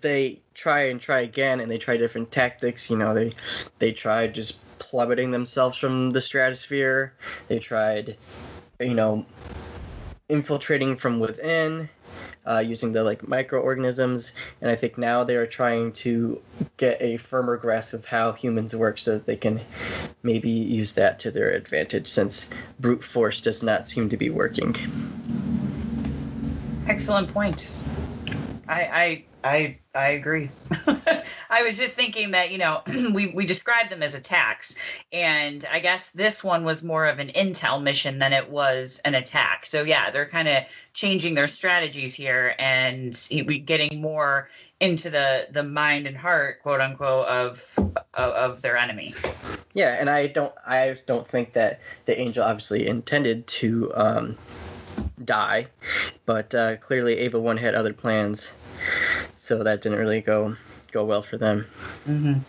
they 0.00 0.40
try 0.54 0.88
and 0.88 1.00
try 1.00 1.20
again 1.20 1.60
and 1.60 1.70
they 1.70 1.78
try 1.78 1.96
different 1.96 2.30
tactics 2.30 2.90
you 2.90 2.96
know 2.96 3.14
they 3.14 3.30
they 3.78 3.92
tried 3.92 4.34
just 4.34 4.60
plummeting 4.78 5.30
themselves 5.30 5.76
from 5.76 6.10
the 6.10 6.20
stratosphere 6.20 7.12
they 7.48 7.58
tried 7.58 8.16
you 8.80 8.94
know 8.94 9.24
infiltrating 10.28 10.96
from 10.96 11.20
within 11.20 11.88
uh, 12.46 12.58
using 12.58 12.92
the 12.92 13.04
like 13.04 13.26
microorganisms 13.26 14.32
and 14.60 14.70
i 14.70 14.76
think 14.76 14.98
now 14.98 15.22
they 15.22 15.36
are 15.36 15.46
trying 15.46 15.92
to 15.92 16.40
get 16.76 17.00
a 17.00 17.16
firmer 17.16 17.56
grasp 17.56 17.94
of 17.94 18.04
how 18.04 18.32
humans 18.32 18.74
work 18.74 18.98
so 18.98 19.12
that 19.12 19.26
they 19.26 19.36
can 19.36 19.60
maybe 20.22 20.50
use 20.50 20.92
that 20.92 21.18
to 21.18 21.30
their 21.30 21.50
advantage 21.50 22.08
since 22.08 22.50
brute 22.80 23.04
force 23.04 23.40
does 23.40 23.62
not 23.62 23.88
seem 23.88 24.08
to 24.08 24.16
be 24.16 24.30
working 24.30 24.74
Excellent 26.88 27.32
point. 27.32 27.84
I 28.68 28.80
I 28.82 29.24
I, 29.44 29.76
I 29.94 30.08
agree. 30.10 30.48
I 31.50 31.62
was 31.62 31.76
just 31.76 31.94
thinking 31.94 32.30
that 32.30 32.50
you 32.50 32.58
know 32.58 32.82
we 33.12 33.28
we 33.28 33.44
described 33.44 33.90
them 33.90 34.02
as 34.02 34.14
attacks, 34.14 34.76
and 35.12 35.66
I 35.70 35.80
guess 35.80 36.10
this 36.10 36.44
one 36.44 36.64
was 36.64 36.82
more 36.82 37.06
of 37.06 37.18
an 37.18 37.28
intel 37.28 37.82
mission 37.82 38.18
than 38.18 38.32
it 38.32 38.50
was 38.50 39.00
an 39.04 39.14
attack. 39.14 39.66
So 39.66 39.82
yeah, 39.82 40.10
they're 40.10 40.26
kind 40.26 40.48
of 40.48 40.64
changing 40.92 41.34
their 41.34 41.48
strategies 41.48 42.14
here 42.14 42.54
and 42.58 43.14
getting 43.66 44.00
more 44.00 44.48
into 44.80 45.10
the 45.10 45.46
the 45.50 45.62
mind 45.62 46.06
and 46.06 46.16
heart, 46.16 46.62
quote 46.62 46.80
unquote, 46.80 47.26
of 47.26 47.74
of, 48.14 48.32
of 48.34 48.62
their 48.62 48.76
enemy. 48.76 49.14
Yeah, 49.74 49.96
and 49.98 50.10
I 50.10 50.26
don't 50.26 50.54
I 50.66 50.96
don't 51.06 51.26
think 51.26 51.52
that 51.54 51.80
the 52.04 52.18
angel 52.20 52.44
obviously 52.44 52.86
intended 52.86 53.46
to 53.46 53.92
um, 53.94 54.36
die, 55.24 55.66
but 56.26 56.54
uh, 56.54 56.76
clearly 56.76 57.18
Ava 57.18 57.40
One 57.40 57.56
had 57.56 57.74
other 57.74 57.92
plans, 57.92 58.54
so 59.36 59.62
that 59.62 59.80
didn't 59.80 59.98
really 59.98 60.20
go 60.20 60.56
go 60.92 61.04
well 61.04 61.22
for 61.22 61.38
them. 61.38 61.66
Mm-hmm. 62.06 62.40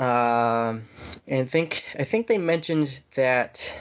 Um, 0.00 0.84
and 1.26 1.40
I 1.40 1.44
think 1.44 1.84
I 1.98 2.04
think 2.04 2.26
they 2.26 2.38
mentioned 2.38 3.00
that. 3.14 3.74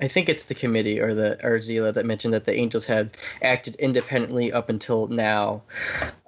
I 0.00 0.06
think 0.06 0.28
it's 0.28 0.44
the 0.44 0.54
committee 0.54 1.00
or 1.00 1.12
the 1.12 1.44
or 1.44 1.60
SEELE 1.60 1.92
that 1.92 2.06
mentioned 2.06 2.32
that 2.32 2.44
the 2.44 2.54
angels 2.54 2.84
had 2.84 3.16
acted 3.42 3.74
independently 3.76 4.52
up 4.52 4.68
until 4.68 5.08
now, 5.08 5.62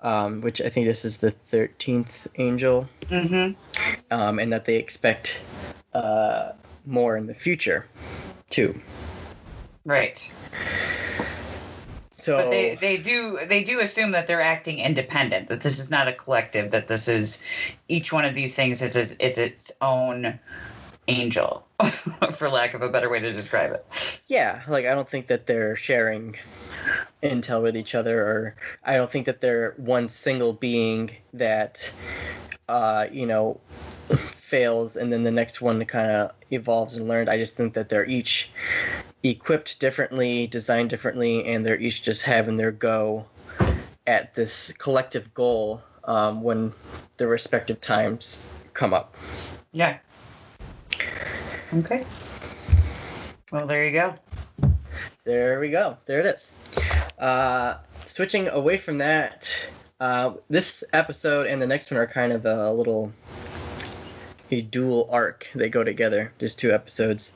um, 0.02 0.40
which 0.40 0.60
I 0.60 0.68
think 0.68 0.86
this 0.86 1.04
is 1.04 1.18
the 1.18 1.30
thirteenth 1.30 2.26
angel, 2.36 2.88
Mm-hmm. 3.02 3.52
um, 4.12 4.38
and 4.40 4.52
that 4.52 4.64
they 4.64 4.74
expect 4.76 5.40
uh, 5.94 6.52
more 6.84 7.16
in 7.16 7.26
the 7.26 7.34
future, 7.34 7.86
too. 8.48 8.80
Right. 9.84 10.30
So 12.20 12.36
But 12.36 12.50
they, 12.50 12.74
they 12.74 12.96
do 12.96 13.38
they 13.46 13.64
do 13.64 13.80
assume 13.80 14.12
that 14.12 14.26
they're 14.26 14.42
acting 14.42 14.78
independent. 14.78 15.48
That 15.48 15.62
this 15.62 15.78
is 15.78 15.90
not 15.90 16.06
a 16.06 16.12
collective. 16.12 16.70
That 16.70 16.88
this 16.88 17.08
is 17.08 17.42
each 17.88 18.12
one 18.12 18.24
of 18.24 18.34
these 18.34 18.54
things 18.54 18.82
is 18.82 18.94
is, 18.94 19.12
is 19.12 19.38
its 19.38 19.72
own 19.80 20.38
angel, 21.08 21.66
for 22.32 22.48
lack 22.48 22.74
of 22.74 22.82
a 22.82 22.88
better 22.88 23.08
way 23.08 23.20
to 23.20 23.32
describe 23.32 23.72
it. 23.72 24.22
yeah, 24.28 24.62
like 24.68 24.86
I 24.86 24.94
don't 24.94 25.08
think 25.08 25.26
that 25.28 25.46
they're 25.46 25.76
sharing 25.76 26.36
intel 27.22 27.62
with 27.62 27.76
each 27.76 27.94
other, 27.94 28.20
or 28.20 28.56
I 28.84 28.96
don't 28.96 29.10
think 29.10 29.26
that 29.26 29.40
they're 29.40 29.74
one 29.76 30.08
single 30.08 30.52
being 30.52 31.10
that, 31.32 31.92
uh, 32.68 33.06
you 33.10 33.26
know, 33.26 33.60
fails 34.50 34.96
and 34.96 35.12
then 35.12 35.22
the 35.22 35.30
next 35.30 35.60
one 35.60 35.84
kind 35.84 36.10
of 36.10 36.32
evolves 36.50 36.96
and 36.96 37.08
learned. 37.08 37.28
I 37.28 37.38
just 37.38 37.56
think 37.56 37.74
that 37.74 37.88
they're 37.88 38.06
each 38.06 38.50
equipped 39.22 39.80
differently, 39.80 40.46
designed 40.46 40.90
differently, 40.90 41.44
and 41.46 41.64
they're 41.64 41.78
each 41.78 42.02
just 42.02 42.22
having 42.22 42.56
their 42.56 42.72
go 42.72 43.26
at 44.06 44.34
this 44.34 44.72
collective 44.78 45.32
goal 45.34 45.82
um, 46.04 46.42
when 46.42 46.72
the 47.18 47.26
respective 47.26 47.80
times 47.80 48.44
come 48.72 48.94
up. 48.94 49.14
Yeah. 49.72 49.98
Okay. 51.72 52.04
Well, 53.52 53.66
there 53.66 53.84
you 53.84 53.92
go. 53.92 54.14
There 55.24 55.60
we 55.60 55.70
go. 55.70 55.96
There 56.06 56.20
it 56.20 56.26
is. 56.26 56.52
Uh, 57.18 57.78
switching 58.06 58.48
away 58.48 58.76
from 58.76 58.98
that, 58.98 59.66
uh, 60.00 60.32
this 60.48 60.82
episode 60.92 61.46
and 61.46 61.60
the 61.60 61.66
next 61.66 61.90
one 61.90 62.00
are 62.00 62.06
kind 62.06 62.32
of 62.32 62.46
a 62.46 62.72
little 62.72 63.12
a 64.50 64.60
dual 64.60 65.08
arc. 65.10 65.48
They 65.54 65.68
go 65.68 65.84
together. 65.84 66.32
Just 66.38 66.58
two 66.58 66.72
episodes. 66.72 67.32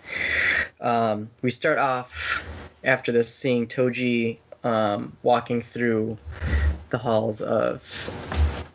Um, 0.80 1.30
we 1.42 1.50
start 1.50 1.78
off 1.78 2.44
after 2.82 3.12
this 3.12 3.32
seeing 3.34 3.66
Toji 3.66 4.38
um, 4.62 5.16
walking 5.22 5.62
through 5.62 6.18
the 6.90 6.98
halls 6.98 7.40
of 7.40 8.10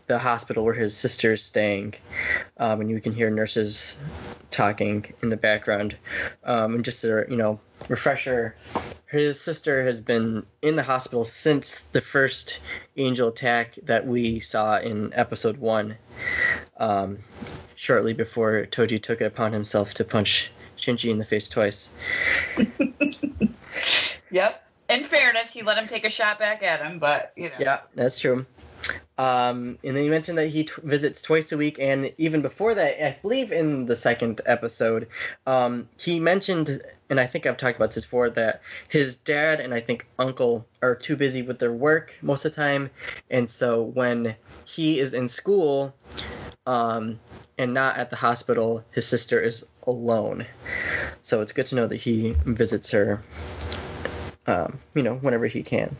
the 0.07 0.19
hospital 0.19 0.63
where 0.63 0.73
his 0.73 0.95
sister 0.95 1.33
is 1.33 1.43
staying, 1.43 1.93
um, 2.57 2.81
and 2.81 2.89
you 2.89 2.99
can 2.99 3.13
hear 3.13 3.29
nurses 3.29 4.01
talking 4.51 5.05
in 5.21 5.29
the 5.29 5.37
background. 5.37 5.95
Um, 6.43 6.75
and 6.75 6.85
just 6.85 7.03
a 7.03 7.25
you 7.29 7.37
know 7.37 7.59
refresher, 7.87 8.55
his 9.11 9.39
sister 9.39 9.83
has 9.83 9.99
been 9.99 10.45
in 10.61 10.75
the 10.75 10.83
hospital 10.83 11.23
since 11.23 11.79
the 11.91 12.01
first 12.01 12.59
angel 12.97 13.29
attack 13.29 13.75
that 13.83 14.05
we 14.05 14.39
saw 14.39 14.77
in 14.79 15.11
episode 15.13 15.57
one. 15.57 15.95
Um, 16.77 17.19
shortly 17.75 18.13
before 18.13 18.65
Toji 18.67 19.01
took 19.01 19.21
it 19.21 19.25
upon 19.25 19.53
himself 19.53 19.93
to 19.95 20.03
punch 20.03 20.51
Shinji 20.77 21.09
in 21.09 21.17
the 21.17 21.25
face 21.25 21.49
twice. 21.49 21.89
Yep. 24.31 24.63
In 24.89 25.03
fairness, 25.03 25.53
he 25.53 25.61
let 25.61 25.77
him 25.77 25.87
take 25.87 26.05
a 26.05 26.09
shot 26.09 26.39
back 26.39 26.63
at 26.63 26.81
him, 26.81 26.99
but 26.99 27.31
you 27.35 27.49
know. 27.49 27.55
Yeah, 27.59 27.79
that's 27.95 28.19
true. 28.19 28.45
Um, 29.19 29.77
and 29.83 29.97
then 29.97 30.05
you 30.05 30.09
mentioned 30.09 30.37
that 30.37 30.47
he 30.47 30.63
t- 30.63 30.71
visits 30.81 31.21
twice 31.21 31.51
a 31.51 31.57
week, 31.57 31.77
and 31.77 32.13
even 32.17 32.41
before 32.41 32.73
that, 32.73 33.05
I 33.05 33.17
believe 33.21 33.51
in 33.51 33.85
the 33.85 33.95
second 33.95 34.39
episode, 34.45 35.09
um, 35.45 35.89
he 35.99 36.21
mentioned, 36.21 36.81
and 37.09 37.19
I 37.19 37.25
think 37.25 37.45
I've 37.45 37.57
talked 37.57 37.75
about 37.75 37.91
this 37.91 38.05
before, 38.05 38.29
that 38.29 38.61
his 38.87 39.17
dad 39.17 39.59
and 39.59 39.73
I 39.73 39.81
think 39.81 40.07
uncle 40.19 40.65
are 40.81 40.95
too 40.95 41.17
busy 41.17 41.41
with 41.41 41.59
their 41.59 41.73
work 41.73 42.15
most 42.21 42.45
of 42.45 42.53
the 42.53 42.55
time, 42.55 42.89
and 43.29 43.51
so 43.51 43.81
when 43.81 44.35
he 44.63 44.99
is 44.99 45.13
in 45.13 45.27
school, 45.27 45.93
um, 46.65 47.19
and 47.57 47.73
not 47.73 47.97
at 47.97 48.09
the 48.09 48.15
hospital, 48.15 48.85
his 48.91 49.05
sister 49.05 49.41
is 49.41 49.65
alone. 49.85 50.45
So 51.23 51.41
it's 51.41 51.51
good 51.51 51.65
to 51.65 51.75
know 51.75 51.87
that 51.87 51.97
he 51.97 52.37
visits 52.45 52.89
her, 52.91 53.21
um, 54.47 54.79
you 54.93 55.03
know, 55.03 55.15
whenever 55.15 55.47
he 55.47 55.61
can. 55.61 55.93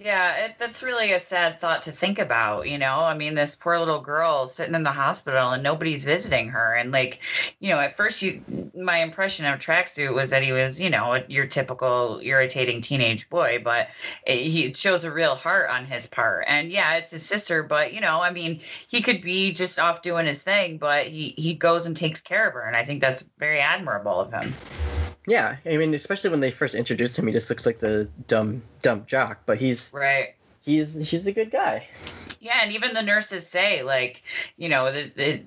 Yeah, 0.00 0.44
it, 0.44 0.58
that's 0.60 0.84
really 0.84 1.10
a 1.10 1.18
sad 1.18 1.58
thought 1.58 1.82
to 1.82 1.90
think 1.90 2.20
about. 2.20 2.68
You 2.68 2.78
know, 2.78 3.00
I 3.00 3.14
mean, 3.14 3.34
this 3.34 3.56
poor 3.56 3.80
little 3.80 4.00
girl 4.00 4.46
sitting 4.46 4.76
in 4.76 4.84
the 4.84 4.92
hospital 4.92 5.50
and 5.50 5.62
nobody's 5.62 6.04
visiting 6.04 6.48
her. 6.50 6.74
And 6.76 6.92
like, 6.92 7.20
you 7.58 7.70
know, 7.70 7.80
at 7.80 7.96
first, 7.96 8.22
you 8.22 8.40
my 8.76 8.98
impression 8.98 9.44
of 9.46 9.58
Tracksuit 9.58 10.14
was 10.14 10.30
that 10.30 10.44
he 10.44 10.52
was, 10.52 10.80
you 10.80 10.88
know, 10.88 11.20
your 11.26 11.46
typical 11.46 12.20
irritating 12.22 12.80
teenage 12.80 13.28
boy, 13.28 13.60
but 13.62 13.88
it, 14.24 14.38
he 14.38 14.72
shows 14.72 15.02
a 15.02 15.10
real 15.10 15.34
heart 15.34 15.68
on 15.68 15.84
his 15.84 16.06
part. 16.06 16.44
And 16.46 16.70
yeah, 16.70 16.94
it's 16.94 17.10
his 17.10 17.26
sister, 17.26 17.64
but 17.64 17.92
you 17.92 18.00
know, 18.00 18.22
I 18.22 18.30
mean, 18.30 18.60
he 18.86 19.00
could 19.00 19.20
be 19.20 19.52
just 19.52 19.80
off 19.80 20.02
doing 20.02 20.26
his 20.26 20.44
thing, 20.44 20.78
but 20.78 21.08
he 21.08 21.34
he 21.36 21.54
goes 21.54 21.86
and 21.86 21.96
takes 21.96 22.20
care 22.20 22.46
of 22.46 22.54
her, 22.54 22.62
and 22.62 22.76
I 22.76 22.84
think 22.84 23.00
that's 23.00 23.24
very 23.38 23.58
admirable 23.58 24.20
of 24.20 24.32
him. 24.32 24.54
Yeah, 25.28 25.56
I 25.66 25.76
mean, 25.76 25.92
especially 25.92 26.30
when 26.30 26.40
they 26.40 26.50
first 26.50 26.74
introduced 26.74 27.18
him, 27.18 27.26
he 27.26 27.32
just 27.34 27.50
looks 27.50 27.66
like 27.66 27.80
the 27.80 28.08
dumb 28.28 28.62
dumb 28.82 29.04
jock, 29.06 29.40
but 29.46 29.58
he's 29.58 29.90
right. 29.92 30.34
He's 30.60 30.94
he's 30.94 31.26
a 31.26 31.32
good 31.32 31.50
guy. 31.50 31.86
Yeah, 32.40 32.60
and 32.62 32.72
even 32.72 32.94
the 32.94 33.02
nurses 33.02 33.46
say 33.46 33.82
like, 33.82 34.22
you 34.56 34.68
know, 34.68 34.92
the, 34.92 35.10
the 35.16 35.42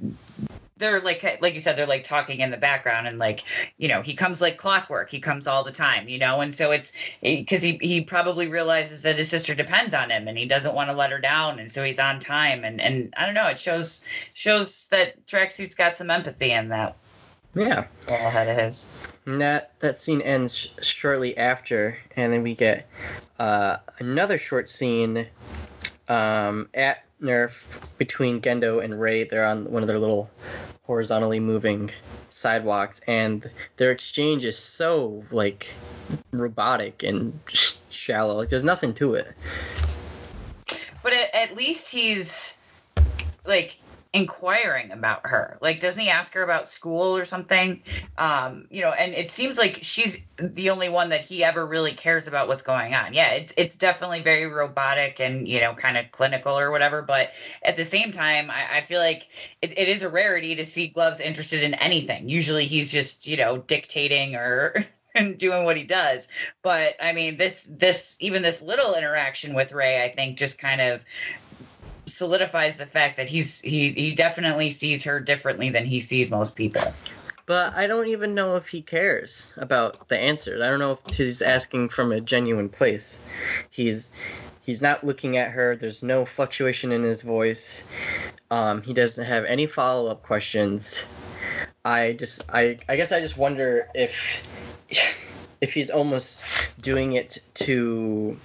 they're 0.82 1.00
like 1.00 1.24
like 1.42 1.54
you 1.54 1.60
said 1.60 1.78
they're 1.78 1.88
like 1.88 2.04
talking 2.04 2.42
in 2.42 2.52
the 2.52 2.58
background 2.58 3.08
and 3.08 3.20
like 3.20 3.44
you 3.78 3.88
know 3.88 4.02
he 4.02 4.14
comes 4.14 4.42
like 4.42 4.58
clockwork. 4.58 5.10
He 5.10 5.20
comes 5.20 5.48
all 5.48 5.64
the 5.64 5.72
time 5.72 6.10
you 6.10 6.18
know? 6.18 6.42
And 6.42 6.54
so 6.54 6.72
it's 6.72 6.92
because 7.22 7.62
he 7.62 7.80
he 7.82 8.02
probably 8.02 8.50
realizes 8.50 9.04
that 9.04 9.18
his 9.18 9.30
sister 9.30 9.56
depends 9.56 9.94
on 9.94 10.10
him 10.10 10.28
and 10.28 10.38
he 10.38 10.46
doesn't 10.46 10.74
want 10.74 10.90
to 10.90 10.96
let 10.96 11.12
her 11.12 11.20
down. 11.20 11.60
And 11.60 11.72
so 11.72 11.84
he's 11.84 12.00
on 12.00 12.20
time. 12.20 12.66
And 12.66 12.82
and 12.82 13.14
i 13.16 13.26
don't 13.26 13.36
know 13.36 13.48
it 13.48 13.60
shows 13.60 14.04
shows 14.34 14.88
that 14.88 15.26
tracksuit's 15.28 15.76
got 15.76 15.96
some 15.96 16.10
empathy 16.10 16.52
in 16.52 16.70
that. 16.70 16.98
Yeah. 17.56 17.86
All 18.10 18.16
ahead 18.16 18.50
of 18.50 18.58
his 18.58 18.88
and 19.25 19.42
that 19.42 19.72
that 19.80 20.00
scene 20.00 20.22
ends 20.22 20.56
sh- 20.56 20.68
shortly 20.82 21.38
after 21.38 21.98
and 22.16 22.34
then 22.34 22.44
we 22.44 22.56
get 22.56 22.88
uh, 23.40 23.78
another 24.00 24.38
short 24.38 24.70
scene 24.70 25.28
um, 26.08 26.70
at 26.74 27.06
NERV 27.22 27.66
between 27.98 28.42
Gendo 28.42 28.84
and 28.84 29.00
Rei. 29.00 29.24
They're 29.24 29.46
on 29.46 29.72
one 29.72 29.84
of 29.84 29.88
their 29.88 30.00
little 30.00 30.30
horizontally 30.84 31.40
moving 31.40 31.92
sidewalks, 32.30 33.01
and 33.08 33.50
their 33.78 33.92
exchange 33.92 34.46
is 34.46 34.58
so 34.58 35.24
like 35.32 35.74
robotic 36.32 37.04
and 37.04 37.40
sh- 37.48 37.75
shallow. 37.90 38.36
Like 38.36 38.50
there's 38.50 38.63
nothing 38.63 38.94
to 38.96 39.16
it. 39.16 39.34
But 41.04 41.13
at, 41.13 41.34
at 41.34 41.56
least 41.56 41.92
he's 41.92 42.58
like 43.46 43.78
inquiring 44.13 44.91
about 44.91 45.25
her. 45.25 45.58
Like 45.62 45.80
doesn't 45.80 46.01
he 46.01 46.10
ask 46.10 46.34
her 46.34 46.44
about 46.44 46.68
school 46.68 47.15
or 47.15 47.24
something? 47.24 47.82
Um 48.18 48.68
you 48.70 48.82
know 48.82 48.91
and 48.91 49.13
it 49.13 49.32
seems 49.32 49.58
like 49.58 49.80
she's 49.82 50.24
the 50.38 50.70
only 50.70 50.89
one 50.89 51.10
that 51.10 51.22
he 51.22 51.44
ever 51.44 51.65
really 51.65 51.94
cares 51.94 52.27
about 52.27 52.48
what's 52.48 52.62
going 52.62 52.94
on. 52.94 53.13
Yeah 53.13 53.32
it's 53.32 53.53
it's 53.56 53.75
definitely 53.75 54.22
very 54.22 54.46
robotic 54.46 55.20
and 55.22 55.48
you 55.48 55.62
know 55.62 55.74
kind 55.74 55.98
of 55.98 56.12
clinical 56.12 56.58
or 56.58 56.72
whatever 56.72 57.01
but 57.01 57.32
at 57.63 57.77
the 57.77 57.86
same 57.86 58.12
time 58.12 58.51
i, 58.51 58.77
I 58.77 58.82
feel 58.82 59.00
like 59.00 59.30
it, 59.62 59.77
it 59.77 59.88
is 59.88 60.03
a 60.03 60.10
rarity 60.10 60.56
to 60.56 60.65
see 60.65 60.88
gloves 60.88 61.20
interested 61.20 61.63
in 61.63 61.74
anything. 61.75 62.30
Usually 62.30 62.65
he's 62.65 62.91
just 62.91 63.27
you 63.27 63.38
know 63.38 63.60
dictating 63.60 64.36
or 64.36 64.86
and 65.15 65.38
doing 65.38 65.65
what 65.65 65.77
he 65.77 65.84
does. 65.84 66.27
But 66.62 66.96
i 67.01 67.13
mean 67.13 67.38
this 67.38 67.68
this 67.72 68.18
even 68.20 68.41
this 68.41 68.62
little 68.62 68.94
interaction 68.96 69.53
with 69.53 69.74
Rei 69.74 70.03
i 70.03 70.10
think 70.10 70.38
just 70.38 70.58
kind 70.60 70.82
of 70.82 71.03
solidifies 72.12 72.77
the 72.77 72.86
fact 72.86 73.18
that 73.18 73.30
he's 73.30 73.62
he 73.62 73.91
he 73.91 74.13
definitely 74.13 74.70
sees 74.70 75.03
her 75.03 75.20
differently 75.20 75.70
than 75.70 75.86
he 75.86 76.00
sees 76.00 76.30
most 76.30 76.56
people. 76.56 76.84
But 77.46 77.74
I 77.75 77.88
don't 77.88 78.08
even 78.08 78.36
know 78.36 78.56
if 78.56 78.68
he 78.68 78.82
cares 78.82 79.51
about 79.58 80.08
the 80.08 80.18
answers. 80.18 80.62
I 80.62 80.70
don't 80.70 80.80
know 80.80 81.00
if 81.06 81.15
he's 81.15 81.41
asking 81.41 81.89
from 81.89 82.12
a 82.12 82.22
genuine 82.22 82.70
place. 82.70 83.19
He's 83.69 84.12
he's 84.62 84.82
not 84.82 85.04
looking 85.04 85.38
at 85.38 85.52
her. 85.52 85.76
There's 85.76 86.04
no 86.04 86.26
fluctuation 86.26 86.91
in 86.91 87.04
his 87.04 87.21
voice. 87.24 87.84
Um, 88.52 88.82
he 88.82 88.93
doesn't 88.93 89.26
have 89.26 89.45
any 89.45 89.65
follow 89.65 90.12
up 90.12 90.24
questions. 90.24 91.06
I 91.84 92.13
just 92.13 92.43
I 92.50 92.78
I 92.88 92.95
guess 92.95 93.12
I 93.12 93.19
just 93.19 93.38
wonder 93.38 93.88
if 93.95 94.45
if 95.62 95.74
he's 95.74 95.89
almost 95.89 96.43
doing 96.80 97.13
it 97.13 97.39
to 97.56 98.38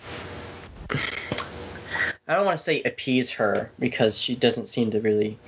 I 2.28 2.34
don't 2.34 2.44
want 2.44 2.58
to 2.58 2.62
say 2.62 2.82
appease 2.82 3.30
her 3.32 3.70
because 3.78 4.18
she 4.18 4.34
doesn't 4.34 4.66
seem 4.66 4.90
to 4.90 5.00
really 5.00 5.38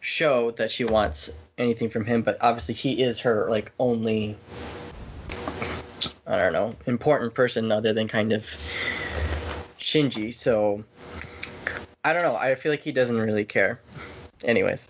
show 0.00 0.50
that 0.52 0.70
she 0.70 0.84
wants 0.84 1.38
anything 1.56 1.88
from 1.88 2.04
him, 2.04 2.22
but 2.22 2.36
obviously 2.40 2.74
he 2.74 3.02
is 3.02 3.18
her 3.20 3.48
like 3.48 3.72
only 3.78 4.36
I 6.26 6.36
don't 6.36 6.52
know, 6.52 6.76
important 6.86 7.32
person 7.32 7.72
other 7.72 7.94
than 7.94 8.06
kind 8.06 8.32
of 8.32 8.42
Shinji. 9.78 10.34
So 10.34 10.84
I 12.04 12.12
don't 12.12 12.22
know. 12.22 12.36
I 12.36 12.54
feel 12.54 12.70
like 12.70 12.82
he 12.82 12.92
doesn't 12.92 13.16
really 13.16 13.46
care. 13.46 13.80
Anyways. 14.44 14.88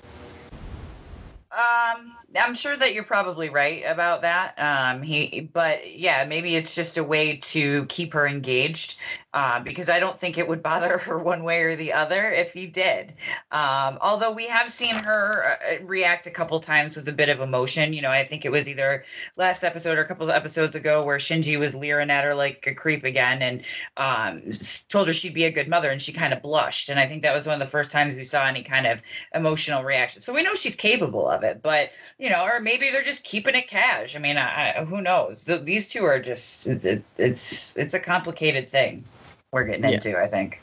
Um 1.52 2.12
I'm 2.37 2.54
sure 2.54 2.76
that 2.76 2.92
you're 2.92 3.04
probably 3.04 3.48
right 3.48 3.82
about 3.87 4.22
that. 4.22 4.54
Um, 4.58 5.02
he, 5.02 5.48
but 5.52 5.96
yeah, 5.96 6.24
maybe 6.26 6.56
it's 6.56 6.74
just 6.74 6.98
a 6.98 7.04
way 7.04 7.37
to 7.37 7.87
keep 7.87 8.12
her 8.12 8.26
engaged, 8.26 8.96
uh, 9.38 9.61
because 9.61 9.88
I 9.88 10.01
don't 10.01 10.18
think 10.18 10.37
it 10.37 10.48
would 10.48 10.64
bother 10.64 10.98
her 11.07 11.16
one 11.16 11.44
way 11.44 11.62
or 11.62 11.77
the 11.77 11.92
other 11.92 12.33
if 12.33 12.53
he 12.53 12.66
did. 12.66 13.14
Um, 13.53 13.96
although 14.01 14.33
we 14.33 14.48
have 14.48 14.68
seen 14.68 14.96
her 14.96 15.44
uh, 15.44 15.85
react 15.85 16.27
a 16.27 16.31
couple 16.31 16.59
times 16.59 16.96
with 16.96 17.07
a 17.07 17.12
bit 17.12 17.29
of 17.29 17.38
emotion. 17.38 17.92
You 17.92 18.03
know, 18.03 18.11
I 18.11 18.24
think 18.24 18.44
it 18.44 18.51
was 18.51 18.68
either 18.68 19.05
last 19.37 19.62
episode 19.62 19.96
or 19.96 20.01
a 20.01 20.09
couple 20.09 20.29
of 20.29 20.35
episodes 20.35 20.74
ago 20.74 21.07
where 21.07 21.18
Shinji 21.18 21.57
was 21.57 21.72
leering 21.77 22.11
at 22.11 22.24
her 22.24 22.35
like 22.35 22.66
a 22.66 22.74
creep 22.74 23.05
again 23.05 23.40
and 23.40 23.62
um, 23.96 24.42
told 24.88 25.07
her 25.07 25.12
she'd 25.12 25.35
be 25.35 25.44
a 25.44 25.53
good 25.53 25.68
mother, 25.68 25.90
and 25.90 26.03
she 26.03 26.12
kind 26.12 26.33
of 26.33 26.42
blushed. 26.42 26.88
And 26.88 26.98
I 26.98 27.07
think 27.07 27.22
that 27.22 27.33
was 27.33 27.46
one 27.46 27.55
of 27.55 27.61
the 27.61 27.70
first 27.70 27.92
times 27.92 28.16
we 28.16 28.24
saw 28.24 28.44
any 28.44 28.64
kind 28.64 28.88
of 28.88 29.03
emotional 29.37 29.85
reaction. 29.85 30.20
So 30.20 30.35
we 30.35 30.42
know 30.42 30.55
she's 30.55 30.74
capable 30.74 31.29
of 31.31 31.44
it, 31.44 31.62
but 31.62 31.92
you 32.18 32.29
know, 32.29 32.42
or 32.42 32.59
maybe 32.59 32.90
they're 32.90 33.05
just 33.05 33.22
keeping 33.22 33.55
it 33.55 33.68
cash. 33.68 34.16
I 34.16 34.18
mean, 34.18 34.37
I, 34.37 34.85
who 34.85 35.01
knows? 35.01 35.44
The, 35.44 35.59
these 35.59 35.87
two 35.87 36.05
are 36.05 36.18
just 36.18 36.66
it, 36.66 37.05
it's 37.18 37.77
it's 37.77 37.94
a 37.94 38.01
complicated 38.01 38.68
thing 38.68 39.05
we're 39.52 39.64
getting 39.64 39.84
yeah. 39.84 39.90
into. 39.92 40.18
I 40.18 40.26
think 40.26 40.61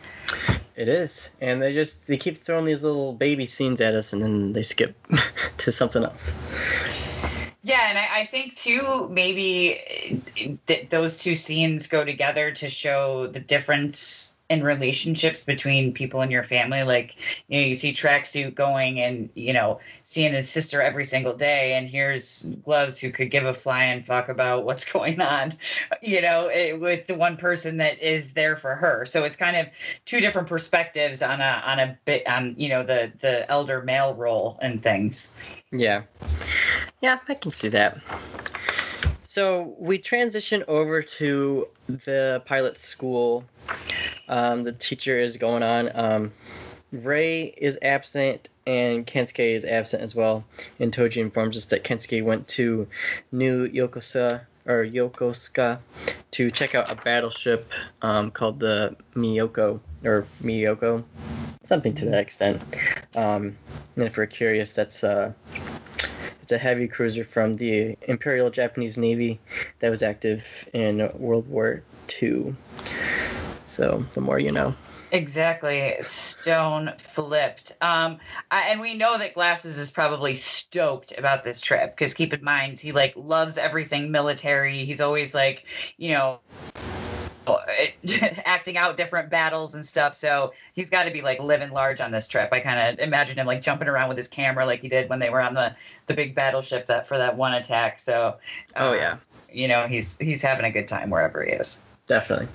it 0.75 0.87
is, 0.87 1.29
and 1.41 1.61
they 1.61 1.73
just 1.73 2.05
they 2.07 2.17
keep 2.17 2.37
throwing 2.37 2.65
these 2.65 2.83
little 2.83 3.13
baby 3.13 3.45
scenes 3.45 3.81
at 3.81 3.95
us, 3.95 4.13
and 4.13 4.21
then 4.21 4.53
they 4.53 4.63
skip 4.63 4.95
to 5.57 5.71
something 5.71 6.03
else. 6.03 6.33
Yeah, 7.63 7.89
and 7.89 7.97
I, 7.97 8.19
I 8.19 8.25
think 8.25 8.55
too 8.55 9.07
maybe 9.11 9.79
eh, 10.37 10.55
th- 10.67 10.89
those 10.89 11.17
two 11.17 11.35
scenes 11.35 11.87
go 11.87 12.05
together 12.05 12.51
to 12.51 12.69
show 12.69 13.27
the 13.27 13.39
difference 13.39 14.34
in 14.49 14.63
relationships 14.63 15.43
between 15.43 15.91
people 15.91 16.21
in 16.21 16.29
your 16.29 16.43
family. 16.43 16.83
Like, 16.83 17.15
you 17.47 17.59
know, 17.59 17.67
you 17.67 17.73
see 17.73 17.91
tracksuit 17.91 18.53
going 18.53 18.99
and, 18.99 19.29
you 19.33 19.51
know, 19.53 19.79
seeing 20.03 20.33
his 20.33 20.47
sister 20.47 20.81
every 20.81 21.03
single 21.05 21.35
day, 21.35 21.73
and 21.73 21.89
here's 21.89 22.43
gloves 22.63 22.99
who 22.99 23.09
could 23.11 23.31
give 23.31 23.45
a 23.45 23.53
flying 23.53 24.03
fuck 24.03 24.29
about 24.29 24.63
what's 24.63 24.85
going 24.91 25.19
on, 25.19 25.53
you 26.01 26.21
know, 26.21 26.47
it, 26.47 26.73
eh, 26.73 26.77
with 26.77 27.07
the 27.07 27.15
one 27.15 27.37
person 27.37 27.77
that 27.77 27.99
is 27.99 28.33
there 28.33 28.55
for 28.55 28.75
her. 28.75 29.05
So 29.05 29.23
it's 29.23 29.35
kind 29.35 29.57
of 29.57 29.67
two 30.05 30.19
different 30.19 30.47
perspectives 30.47 31.21
on 31.21 31.41
a 31.41 31.63
on 31.65 31.79
a 31.79 31.97
bit 32.05 32.27
on 32.27 32.55
you 32.57 32.69
know 32.69 32.83
the 32.83 33.11
the 33.19 33.49
elder 33.49 33.81
male 33.81 34.13
role 34.13 34.59
and 34.61 34.81
things. 34.81 35.33
Yeah, 35.71 36.03
yeah, 37.01 37.19
I 37.27 37.33
can 37.33 37.51
see 37.51 37.69
that. 37.69 37.99
So 39.25 39.75
we 39.77 39.97
transition 39.97 40.63
over 40.67 41.01
to 41.01 41.67
the 41.87 42.41
pilot 42.45 42.77
school. 42.79 43.43
Um, 44.27 44.63
the 44.63 44.73
teacher 44.73 45.19
is 45.19 45.37
going 45.37 45.63
on. 45.63 45.91
Um, 45.93 46.31
Rei 46.91 47.53
is 47.57 47.77
absent 47.81 48.49
and 48.65 49.05
Kensuke 49.05 49.55
is 49.55 49.65
absent 49.65 50.01
as 50.01 50.15
well. 50.15 50.45
And 50.79 50.93
Toji 50.93 51.17
informs 51.17 51.57
us 51.57 51.65
that 51.65 51.83
Kensuke 51.83 52.23
went 52.23 52.47
to 52.49 52.87
New 53.31 53.67
Yokosuka 53.69 54.41
or 54.65 54.85
Yokosuka 54.85 55.79
to 56.31 56.51
check 56.51 56.75
out 56.75 56.91
a 56.91 56.95
battleship 56.95 57.71
um, 58.01 58.31
called 58.31 58.59
the 58.59 58.95
Miyoko 59.15 59.79
or 60.03 60.25
Miyoko, 60.43 61.03
something 61.63 61.93
to 61.95 62.05
that 62.05 62.19
extent. 62.19 62.61
Um, 63.15 63.55
and 63.95 64.05
if 64.05 64.17
we're 64.17 64.25
curious, 64.25 64.73
that's 64.73 65.03
uh, 65.03 65.31
it's 66.41 66.51
a 66.51 66.57
heavy 66.57 66.87
cruiser 66.87 67.23
from 67.23 67.53
the 67.53 67.97
Imperial 68.03 68.49
Japanese 68.49 68.97
Navy 68.97 69.39
that 69.79 69.89
was 69.89 70.03
active 70.03 70.67
in 70.73 71.09
World 71.15 71.47
War 71.47 71.81
II. 72.21 72.55
So 73.65 74.05
the 74.13 74.21
more 74.21 74.39
you 74.39 74.51
know. 74.51 74.75
Exactly. 75.11 75.95
Stone 76.01 76.93
flipped. 76.97 77.71
Um, 77.81 78.17
I, 78.51 78.67
and 78.69 78.81
we 78.81 78.95
know 78.95 79.17
that 79.17 79.33
Glasses 79.33 79.77
is 79.77 79.89
probably 79.89 80.33
stoked 80.33 81.17
about 81.17 81.43
this 81.43 81.61
trip 81.61 81.95
because 81.95 82.13
keep 82.13 82.33
in 82.33 82.43
mind, 82.43 82.79
he 82.79 82.91
like 82.91 83.13
loves 83.15 83.57
everything 83.57 84.11
military. 84.11 84.83
He's 84.83 84.99
always 84.99 85.33
like, 85.33 85.65
you 85.97 86.11
know, 86.11 86.39
acting 88.45 88.77
out 88.77 88.97
different 88.97 89.29
battles 89.29 89.75
and 89.75 89.85
stuff. 89.85 90.15
So 90.15 90.53
he's 90.73 90.89
got 90.89 91.03
to 91.03 91.11
be 91.11 91.21
like 91.21 91.39
living 91.39 91.71
large 91.71 92.01
on 92.01 92.11
this 92.11 92.27
trip. 92.27 92.49
I 92.51 92.59
kind 92.59 92.99
of 92.99 92.99
imagine 92.99 93.37
him 93.37 93.47
like 93.47 93.61
jumping 93.61 93.87
around 93.87 94.09
with 94.09 94.17
his 94.17 94.27
camera 94.27 94.65
like 94.65 94.81
he 94.81 94.89
did 94.89 95.09
when 95.09 95.19
they 95.19 95.29
were 95.29 95.41
on 95.41 95.53
the 95.53 95.75
the 96.07 96.13
big 96.13 96.35
battleship 96.35 96.87
that 96.87 97.07
for 97.07 97.17
that 97.17 97.37
one 97.37 97.53
attack. 97.53 97.99
So 97.99 98.37
oh 98.75 98.93
yeah, 98.93 99.17
you 99.51 99.67
know 99.67 99.87
he's 99.87 100.17
he's 100.17 100.41
having 100.41 100.65
a 100.65 100.71
good 100.71 100.87
time 100.87 101.09
wherever 101.09 101.43
he 101.43 101.51
is. 101.51 101.79
Definitely. 102.07 102.47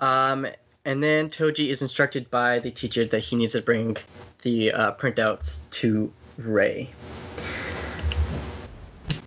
Um, 0.00 0.46
and 0.84 1.02
then 1.02 1.28
Toji 1.28 1.68
is 1.68 1.82
instructed 1.82 2.30
by 2.30 2.58
the 2.58 2.70
teacher 2.70 3.04
that 3.04 3.18
he 3.20 3.36
needs 3.36 3.52
to 3.52 3.60
bring 3.62 3.96
the 4.42 4.72
uh, 4.72 4.92
printouts 4.92 5.60
to 5.70 6.10
Rei. 6.38 6.88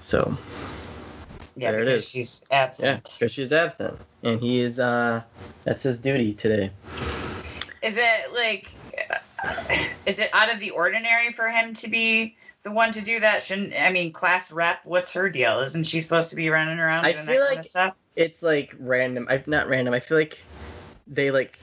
So 0.03 0.35
Yeah, 1.55 1.71
There 1.71 1.81
it 1.81 1.85
because 1.85 2.03
is. 2.03 2.09
she's 2.09 2.45
yeah, 2.51 2.57
absent. 2.63 3.15
because 3.19 3.31
she's 3.31 3.53
absent, 3.53 3.97
and 4.23 4.39
he 4.39 4.61
is 4.61 4.79
uh, 4.79 5.21
that's 5.63 5.83
his 5.83 5.99
duty 5.99 6.33
today. 6.33 6.71
Is 7.81 7.95
it 7.97 8.33
like, 8.33 8.71
is 10.05 10.17
it 10.19 10.29
out 10.33 10.51
of 10.51 10.59
the 10.59 10.71
ordinary 10.71 11.31
for 11.31 11.49
him 11.49 11.73
to 11.75 11.89
be 11.89 12.35
the 12.63 12.71
one 12.71 12.91
to 12.93 13.01
do 13.01 13.19
that? 13.19 13.43
Shouldn't 13.43 13.73
I 13.79 13.91
mean, 13.91 14.11
class 14.11 14.51
rep? 14.51 14.79
What's 14.85 15.13
her 15.13 15.29
deal? 15.29 15.59
Isn't 15.59 15.83
she 15.85 16.01
supposed 16.01 16.29
to 16.31 16.35
be 16.35 16.49
running 16.49 16.79
around 16.79 17.05
I 17.05 17.11
doing 17.13 17.25
feel 17.25 17.35
that 17.41 17.45
kind 17.47 17.57
like- 17.57 17.65
of 17.65 17.67
stuff? 17.69 17.93
It's 18.15 18.43
like 18.43 18.75
random. 18.79 19.25
I've 19.29 19.47
not 19.47 19.67
random. 19.67 19.93
I 19.93 19.99
feel 19.99 20.17
like 20.19 20.39
they 21.07 21.31
like 21.31 21.59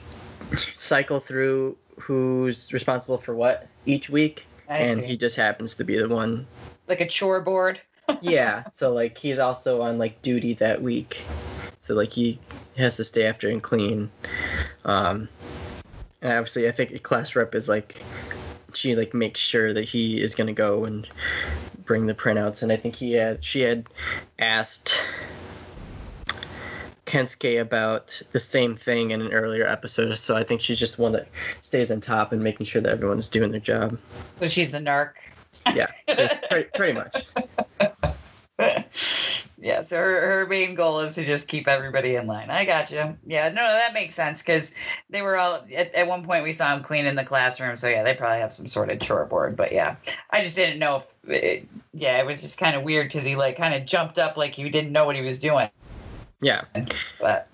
cycle 0.75 1.21
through 1.21 1.77
who's 1.99 2.73
responsible 2.73 3.19
for 3.19 3.35
what 3.35 3.67
each 3.87 4.09
week, 4.11 4.47
I 4.69 4.79
and 4.79 5.01
see. 5.01 5.07
he 5.07 5.17
just 5.17 5.37
happens 5.37 5.75
to 5.77 5.85
be 5.85 5.97
the 5.97 6.09
one 6.09 6.47
like 6.89 7.01
a 7.01 7.07
chore 7.07 7.41
board. 7.41 7.81
yeah 8.23 8.65
so 8.73 8.93
like 8.93 9.17
he's 9.17 9.39
also 9.39 9.83
on 9.83 9.97
like 9.99 10.21
duty 10.21 10.53
that 10.55 10.83
week 10.83 11.23
so 11.81 11.95
like 11.95 12.13
he 12.13 12.41
has 12.77 12.97
to 12.97 13.05
stay 13.05 13.25
after 13.25 13.49
and 13.49 13.63
clean 13.63 14.11
um 14.85 15.29
and 16.21 16.33
obviously 16.33 16.67
i 16.69 16.73
think 16.73 16.91
a 16.91 16.99
class 16.99 17.37
rep 17.37 17.55
is 17.55 17.69
like 17.69 18.03
she 18.75 18.97
like 18.97 19.15
makes 19.15 19.39
sure 19.39 19.73
that 19.73 19.85
he 19.85 20.21
is 20.21 20.35
going 20.35 20.49
to 20.49 20.53
go 20.53 20.85
and 20.85 21.09
bring 21.85 22.07
the 22.07 22.15
printouts 22.15 22.65
and 22.65 22.73
i 22.73 22.77
think 22.77 22.97
he 22.97 23.13
had 23.13 23.45
she 23.45 23.61
had 23.61 23.87
asked 24.41 25.01
Kensuke 27.11 27.61
about 27.61 28.23
the 28.31 28.39
same 28.39 28.77
thing 28.77 29.11
in 29.11 29.21
an 29.21 29.33
earlier 29.33 29.67
episode, 29.67 30.17
so 30.17 30.37
I 30.37 30.45
think 30.45 30.61
she's 30.61 30.79
just 30.79 30.97
one 30.97 31.11
that 31.13 31.27
stays 31.61 31.91
on 31.91 32.01
top 32.01 32.31
and 32.31 32.41
making 32.41 32.67
sure 32.67 32.81
that 32.81 32.93
everyone's 32.93 33.29
doing 33.29 33.51
their 33.51 33.59
job. 33.59 33.99
So 34.39 34.47
she's 34.47 34.71
the 34.71 34.79
narc. 34.79 35.15
Yeah, 35.75 35.89
pretty, 36.07 36.69
pretty 36.73 36.93
much. 36.93 37.27
yeah, 39.59 39.83
so 39.83 39.97
her, 39.97 40.21
her 40.21 40.47
main 40.47 40.77
goal 40.77 41.01
is 41.01 41.17
to 41.17 41.25
just 41.25 41.49
keep 41.49 41.67
everybody 41.67 42.15
in 42.15 42.29
line. 42.29 42.49
I 42.49 42.65
got 42.65 42.93
you. 42.93 43.17
Yeah, 43.27 43.49
no, 43.49 43.67
that 43.67 43.93
makes 43.93 44.15
sense 44.15 44.41
because 44.41 44.73
they 45.11 45.21
were 45.21 45.37
all 45.37 45.65
at, 45.77 45.93
at 45.93 46.07
one 46.07 46.25
point 46.25 46.45
we 46.45 46.53
saw 46.53 46.73
him 46.75 46.83
cleaning 46.83 47.17
the 47.17 47.25
classroom. 47.25 47.75
So 47.75 47.89
yeah, 47.89 48.05
they 48.05 48.15
probably 48.15 48.39
have 48.39 48.53
some 48.53 48.69
sort 48.69 48.89
of 48.89 49.01
chore 49.01 49.27
board. 49.27 49.57
But 49.57 49.73
yeah, 49.73 49.97
I 50.31 50.43
just 50.45 50.55
didn't 50.55 50.79
know 50.79 50.99
if 50.99 51.19
it, 51.29 51.69
yeah, 51.93 52.19
it 52.21 52.27
was 52.27 52.41
just 52.41 52.57
kind 52.57 52.77
of 52.77 52.85
weird 52.85 53.09
because 53.09 53.25
he 53.25 53.35
like 53.35 53.57
kind 53.57 53.75
of 53.75 53.85
jumped 53.85 54.19
up 54.19 54.37
like 54.37 54.55
he 54.55 54.69
didn't 54.71 54.93
know 54.93 55.05
what 55.05 55.17
he 55.17 55.23
was 55.23 55.41
doing. 55.41 55.69
Yeah. 56.41 56.63
But 57.21 57.49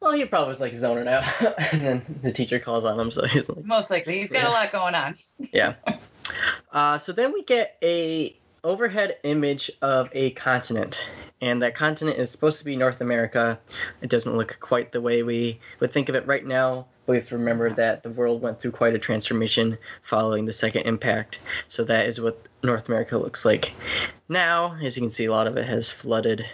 Well, 0.00 0.12
he 0.12 0.24
probably 0.24 0.48
was 0.48 0.60
like 0.60 0.74
zoning 0.74 1.08
out, 1.08 1.24
and 1.72 1.80
then 1.80 2.18
the 2.22 2.32
teacher 2.32 2.58
calls 2.58 2.84
on 2.84 2.98
him, 2.98 3.10
so 3.10 3.24
he's 3.26 3.48
like, 3.48 3.64
most 3.64 3.90
likely 3.90 4.18
he's 4.20 4.30
got 4.30 4.42
Yeah. 4.42 4.48
a 4.48 4.52
lot 4.52 4.72
going 4.72 4.94
on. 4.94 5.14
yeah. 5.52 5.74
Uh, 6.72 6.98
so 6.98 7.12
then 7.12 7.32
we 7.32 7.42
get 7.44 7.76
a 7.82 8.36
overhead 8.64 9.18
image 9.24 9.70
of 9.82 10.08
a 10.12 10.30
continent, 10.32 11.04
and 11.40 11.62
that 11.62 11.74
continent 11.74 12.18
is 12.18 12.30
supposed 12.30 12.58
to 12.58 12.64
be 12.64 12.76
North 12.76 13.00
America. 13.00 13.58
It 14.02 14.10
doesn't 14.10 14.36
look 14.36 14.58
quite 14.60 14.92
the 14.92 15.00
way 15.00 15.22
we 15.22 15.58
would 15.80 15.92
think 15.92 16.08
of 16.08 16.14
it 16.14 16.26
right 16.26 16.44
now. 16.44 16.86
But 17.06 17.12
we 17.12 17.16
have 17.18 17.28
to 17.28 17.36
remember 17.36 17.70
that 17.70 18.02
the 18.02 18.08
world 18.08 18.40
went 18.40 18.60
through 18.60 18.70
quite 18.70 18.94
a 18.94 18.98
transformation 18.98 19.76
following 20.02 20.46
the 20.46 20.54
second 20.54 20.82
impact. 20.86 21.38
So 21.68 21.84
that 21.84 22.06
is 22.06 22.18
what 22.18 22.40
North 22.62 22.88
America 22.88 23.18
looks 23.18 23.44
like 23.44 23.74
now. 24.30 24.74
As 24.82 24.96
you 24.96 25.02
can 25.02 25.10
see, 25.10 25.26
a 25.26 25.30
lot 25.30 25.46
of 25.46 25.58
it 25.58 25.66
has 25.66 25.90
flooded, 25.90 26.46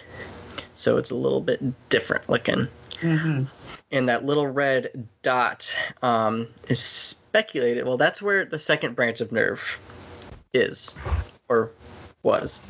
so 0.81 0.97
it's 0.97 1.11
a 1.11 1.15
little 1.15 1.41
bit 1.41 1.89
different 1.89 2.29
looking. 2.29 2.67
Mm-hmm. 3.01 3.45
and 3.91 4.09
that 4.09 4.25
little 4.25 4.45
red 4.45 5.07
dot 5.23 5.75
um, 6.03 6.47
is 6.69 6.79
speculated. 6.79 7.85
Well, 7.85 7.97
that's 7.97 8.21
where 8.21 8.45
the 8.45 8.59
second 8.59 8.95
branch 8.95 9.21
of 9.21 9.29
NERV 9.29 9.59
is, 10.53 10.99
or 11.49 11.71
was. 12.23 12.61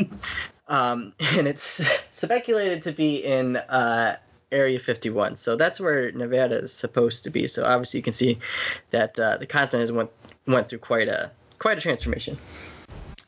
um, 0.68 1.14
and 1.36 1.48
it's 1.48 1.86
speculated 2.10 2.82
to 2.82 2.92
be 2.92 3.24
in 3.24 3.56
uh, 3.56 4.16
Area 4.52 4.78
51. 4.78 5.36
So 5.36 5.56
that's 5.56 5.80
where 5.80 6.12
Nevada 6.12 6.56
is 6.62 6.72
supposed 6.72 7.24
to 7.24 7.30
be. 7.30 7.48
So 7.48 7.64
obviously, 7.64 7.98
you 7.98 8.04
can 8.04 8.12
see 8.12 8.38
that 8.90 9.18
uh, 9.18 9.38
the 9.38 9.46
continent 9.46 9.82
has 9.82 9.92
went 9.92 10.10
went 10.46 10.68
through 10.68 10.80
quite 10.80 11.08
a 11.08 11.30
quite 11.58 11.78
a 11.78 11.80
transformation. 11.80 12.36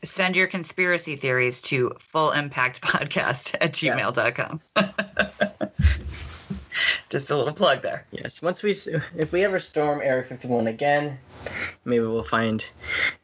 Send 0.07 0.37
your 0.37 0.47
conspiracy 0.47 1.17
theories 1.17 1.61
to 1.63 1.91
fullimpactpodcast 1.99 3.57
at 3.61 3.73
gmail.com. 3.73 4.61
Just 7.09 7.31
a 7.31 7.37
little 7.37 7.53
plug 7.53 7.83
there. 7.83 8.07
Yes. 8.13 8.41
Once 8.43 8.63
we, 8.63 8.71
if 9.17 9.33
we 9.33 9.45
ever 9.45 9.59
storm 9.59 10.01
Area 10.03 10.23
51 10.25 10.69
again, 10.69 11.19
maybe 11.85 12.05
we'll 12.05 12.23
find 12.23 12.69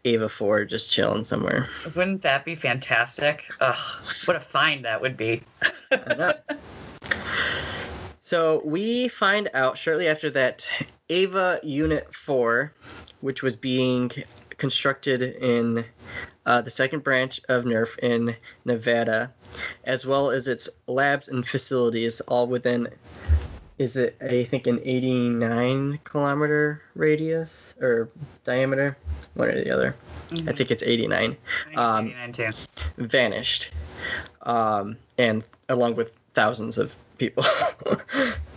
Ava 0.04 0.28
4 0.28 0.64
just 0.64 0.90
chilling 0.90 1.24
somewhere. 1.24 1.68
Wouldn't 1.94 2.22
that 2.22 2.44
be 2.44 2.54
fantastic? 2.54 3.44
Ugh, 3.60 3.76
what 4.24 4.36
a 4.36 4.40
find 4.40 4.84
that 4.84 5.00
would 5.00 5.16
be. 5.16 5.42
So 8.32 8.62
we 8.64 9.08
find 9.08 9.50
out 9.52 9.76
shortly 9.76 10.08
after 10.08 10.30
that 10.30 10.66
Ava 11.10 11.60
Unit 11.62 12.14
4, 12.14 12.72
which 13.20 13.42
was 13.42 13.56
being 13.56 14.10
constructed 14.66 15.22
in 15.24 15.84
uh, 16.46 16.60
the 16.62 16.70
second 16.70 17.02
branch 17.02 17.40
of 17.48 17.64
NERV 17.64 17.98
in 17.98 18.36
Nevada, 18.64 19.32
as 19.82 20.06
well 20.06 20.30
as 20.30 20.46
its 20.46 20.70
labs 20.86 21.26
and 21.26 21.44
facilities, 21.44 22.20
all 22.28 22.46
within, 22.46 22.86
is 23.78 23.96
it, 23.96 24.16
I 24.22 24.44
think, 24.44 24.68
an 24.68 24.78
89 24.84 25.98
kilometer 26.04 26.80
radius 26.94 27.74
or 27.80 28.08
diameter? 28.44 28.96
One 29.34 29.48
or 29.48 29.60
the 29.64 29.72
other. 29.72 29.96
I 30.46 30.52
think 30.52 30.70
it's 30.70 30.84
89 30.84 31.36
Um, 31.74 32.12
1989 32.14 32.32
too. 32.32 32.56
vanished, 32.98 33.70
um, 34.42 34.96
and 35.18 35.42
along 35.68 35.96
with 35.96 36.16
thousands 36.34 36.78
of 36.78 36.94
people. 37.18 37.44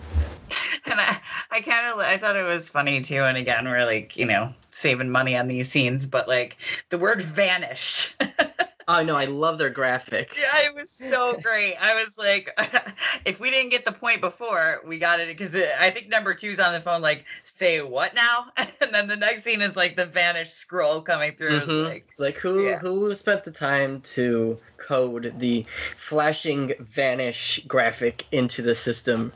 And 0.91 1.01
I, 1.01 1.19
I 1.49 1.61
kind 1.61 1.87
of, 1.87 1.99
I 1.99 2.17
thought 2.17 2.35
it 2.35 2.43
was 2.43 2.69
funny 2.69 3.01
too. 3.01 3.23
And 3.23 3.37
again, 3.37 3.65
we're 3.65 3.85
like, 3.85 4.15
you 4.15 4.25
know, 4.25 4.53
saving 4.69 5.09
money 5.09 5.35
on 5.35 5.47
these 5.47 5.69
scenes, 5.69 6.05
but 6.05 6.27
like 6.27 6.57
the 6.89 6.97
word 6.99 7.21
vanished. 7.21 8.15
oh 8.87 9.03
no, 9.03 9.15
I 9.15 9.25
love 9.25 9.57
their 9.57 9.69
graphic. 9.69 10.35
Yeah, 10.37 10.67
it 10.67 10.75
was 10.75 10.91
so 10.91 11.37
great. 11.41 11.75
I 11.75 11.95
was 11.95 12.17
like, 12.17 12.51
if 13.25 13.39
we 13.39 13.51
didn't 13.51 13.71
get 13.71 13.85
the 13.85 13.91
point 13.91 14.21
before, 14.21 14.81
we 14.85 14.99
got 14.99 15.19
it 15.19 15.27
because 15.27 15.55
I 15.55 15.89
think 15.91 16.09
number 16.09 16.33
two's 16.33 16.59
on 16.59 16.73
the 16.73 16.81
phone, 16.81 17.01
like, 17.01 17.25
say 17.43 17.81
what 17.81 18.13
now? 18.13 18.47
And 18.81 18.93
then 18.93 19.07
the 19.07 19.15
next 19.15 19.43
scene 19.43 19.61
is 19.61 19.75
like 19.75 19.95
the 19.95 20.05
vanished 20.05 20.53
scroll 20.53 21.01
coming 21.01 21.35
through. 21.35 21.61
Mhm. 21.61 21.85
like, 21.85 22.07
like 22.19 22.37
who 22.37 22.65
yeah. 22.65 22.77
who 22.79 23.13
spent 23.15 23.43
the 23.43 23.51
time 23.51 24.01
to 24.01 24.59
code 24.77 25.33
the 25.39 25.65
flashing 25.95 26.73
vanish 26.79 27.59
graphic 27.67 28.25
into 28.31 28.61
the 28.61 28.75
system? 28.75 29.33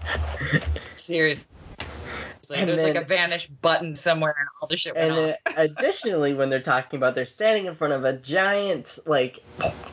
seriously. 0.96 1.48
And 2.52 2.70
There's 2.70 2.82
like 2.84 2.96
a 2.96 3.04
vanish 3.06 3.48
button 3.48 3.96
somewhere, 3.96 4.36
and 4.40 4.48
all 4.62 4.68
the 4.68 4.78
shit 4.78 4.96
went 4.96 5.12
And 5.12 5.32
off. 5.32 5.38
then 5.46 5.54
additionally, 5.70 6.34
when 6.34 6.50
they're 6.50 6.62
talking 6.62 6.98
about, 6.98 7.16
they're 7.16 7.26
standing 7.26 7.66
in 7.66 7.76
front 7.76 7.94
of 7.94 8.06
a 8.06 8.14
giant 8.14 8.98
like 9.06 9.40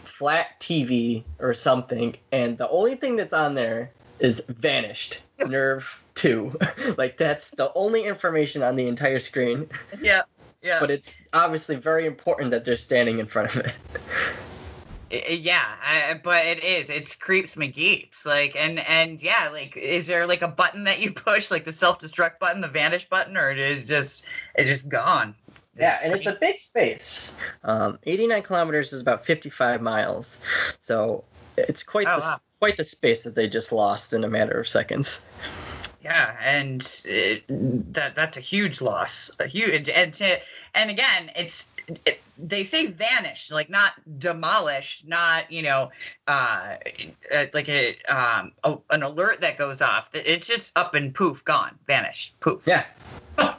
flat 0.03 0.59
TV 0.61 1.25
or 1.39 1.53
something, 1.55 2.17
and 2.33 2.57
the 2.59 2.69
only 2.71 2.95
thing 2.95 3.17
that's 3.17 3.35
on 3.35 3.55
there 3.55 3.91
is 4.19 4.43
vanished 4.49 5.21
Yes. 5.39 5.49
NERV 5.51 5.95
two. 6.15 6.59
like 6.97 7.19
that's 7.19 7.51
the 7.51 7.71
only 7.75 8.05
information 8.05 8.63
on 8.63 8.77
the 8.77 8.87
entire 8.87 9.19
screen. 9.21 9.69
yeah, 10.01 10.23
yeah. 10.63 10.79
But 10.81 10.91
it's 10.91 11.21
obviously 11.35 11.77
very 11.77 12.07
important 12.07 12.51
that 12.53 12.65
they're 12.65 12.77
standing 12.79 13.19
in 13.19 13.27
front 13.27 13.55
of 13.55 13.67
it. 13.67 13.73
Yeah, 15.29 15.65
I, 15.83 16.15
but 16.23 16.45
it 16.47 16.63
is. 16.65 16.91
It's 16.91 17.17
creeps 17.17 17.57
McGeeps. 17.57 18.27
Like, 18.27 18.57
and 18.57 18.79
and 18.81 19.23
yeah, 19.23 19.49
like, 19.53 19.77
is 19.77 20.07
there 20.07 20.27
like 20.27 20.43
a 20.43 20.49
button 20.49 20.85
that 20.85 21.01
you 21.01 21.13
push, 21.13 21.51
like 21.51 21.65
the 21.65 21.73
self 21.73 21.99
destruct 21.99 22.39
button, 22.39 22.61
the 22.61 22.69
vanish 22.69 23.09
button, 23.09 23.37
or 23.37 23.51
it 23.51 23.59
is 23.59 23.85
just 23.85 24.27
it's 24.55 24.69
just 24.69 24.89
gone? 24.89 25.35
Yeah, 25.79 25.99
and 26.03 26.15
it's 26.15 26.27
a 26.27 26.37
big 26.41 26.59
space. 26.59 27.35
Um, 27.65 27.99
89 28.05 28.43
kilometers 28.43 28.93
is 28.93 29.01
about 29.01 29.27
55 29.27 29.83
miles, 29.83 30.41
so 30.79 31.25
it's 31.57 31.83
quite 31.83 32.09
Oh, 32.09 32.17
the 32.17 32.21
wow. 32.21 32.39
quite 32.61 32.77
the 32.79 32.85
space 32.85 33.25
that 33.25 33.35
they 33.35 33.49
just 33.49 33.73
lost 33.73 34.13
in 34.15 34.25
a 34.25 34.29
matter 34.29 34.59
of 34.59 34.67
seconds. 34.69 35.21
Yeah, 36.03 36.37
and 36.41 36.81
it, 37.05 37.45
that 37.49 38.15
that's 38.15 38.37
a 38.37 38.41
huge 38.41 38.81
loss. 38.81 39.31
A 39.41 39.47
huge 39.47 39.89
and 39.89 40.15
to, 40.15 40.39
and 40.75 40.91
again, 40.91 41.31
it's 41.35 41.67
it, 42.05 42.23
they 42.39 42.65
say 42.65 42.87
vanished, 42.87 43.51
like 43.53 43.71
not 43.71 43.93
demolished, 44.19 45.07
not 45.07 45.51
you 45.51 45.63
know, 45.63 45.91
uh, 46.29 46.77
uh, 47.35 47.47
like 47.55 47.69
a 47.69 47.97
um 48.09 48.53
a, 48.65 48.77
an 48.91 49.03
alert 49.03 49.41
that 49.41 49.57
goes 49.57 49.81
off. 49.81 50.11
It's 50.15 50.47
just 50.47 50.77
up 50.77 50.95
and 50.95 51.15
poof, 51.15 51.45
gone, 51.45 51.77
vanished, 51.87 52.39
poof. 52.41 52.65
Yeah. 52.67 52.85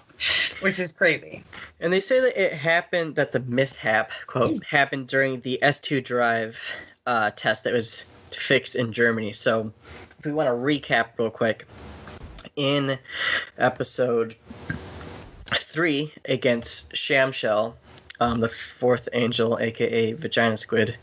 which 0.61 0.79
is 0.79 0.91
crazy. 0.91 1.43
And 1.79 1.93
they 1.93 1.99
say 1.99 2.19
that 2.19 2.41
it 2.41 2.53
happened, 2.53 3.15
that 3.15 3.31
the 3.31 3.39
mishap, 3.41 4.11
quote, 4.25 4.63
happened 4.63 5.07
during 5.07 5.41
the 5.41 5.59
S2 5.61 6.03
drive 6.03 6.59
uh, 7.05 7.31
test 7.35 7.63
that 7.65 7.73
was 7.73 8.05
fixed 8.31 8.75
in 8.75 8.91
Germany. 8.91 9.33
So 9.33 9.71
if 10.17 10.25
we 10.25 10.31
want 10.31 10.47
to 10.47 10.53
recap 10.53 11.09
real 11.17 11.29
quick, 11.29 11.65
in 12.55 12.97
episode 13.59 14.35
three 15.45 16.11
against 16.25 16.91
Shamshel, 16.93 17.73
um, 18.19 18.39
the 18.39 18.49
fourth 18.49 19.07
angel, 19.13 19.57
aka 19.59 20.13
Vagina 20.13 20.57
Squid. 20.57 20.97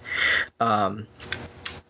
Um, 0.60 1.06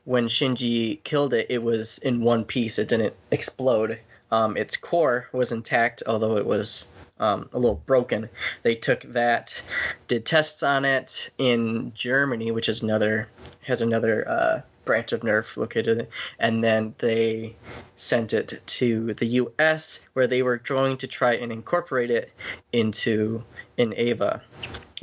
when 0.05 0.29
Shinji 0.29 1.03
killed 1.05 1.33
it, 1.33 1.47
it 1.49 1.63
was 1.63 1.99
in 1.99 2.21
one 2.21 2.45
piece. 2.45 2.79
It 2.79 2.89
didn't 2.89 3.15
explode. 3.31 3.99
Um, 4.31 4.57
its 4.57 4.77
core 4.77 5.29
was 5.33 5.53
intact, 5.53 6.03
although 6.07 6.37
it 6.37 6.47
was 6.47 6.89
um, 7.21 7.49
a 7.53 7.59
little 7.59 7.81
broken. 7.87 8.29
They 8.63 8.75
took 8.75 9.01
that, 9.03 9.61
did 10.09 10.27
tests 10.27 10.63
on 10.63 10.85
it 10.85 11.31
in 11.39 11.93
Germany, 11.95 12.51
which 12.51 12.69
is 12.69 12.83
another 12.83 13.29
has 13.63 13.81
another 13.81 14.29
uh, 14.29 14.61
branch 14.85 15.13
of 15.13 15.21
NERV 15.21 15.57
located, 15.57 16.09
and 16.39 16.63
then 16.63 16.95
they 16.99 17.57
sent 17.97 18.33
it 18.33 18.61
to 18.67 19.15
the 19.15 19.27
U.S. 19.27 20.07
where 20.13 20.27
they 20.27 20.43
were 20.43 20.59
going 20.59 20.97
to 20.99 21.07
try 21.07 21.35
and 21.35 21.51
incorporate 21.51 22.11
it 22.11 22.33
into 22.73 23.43
in 23.77 23.95
Ava, 23.97 24.43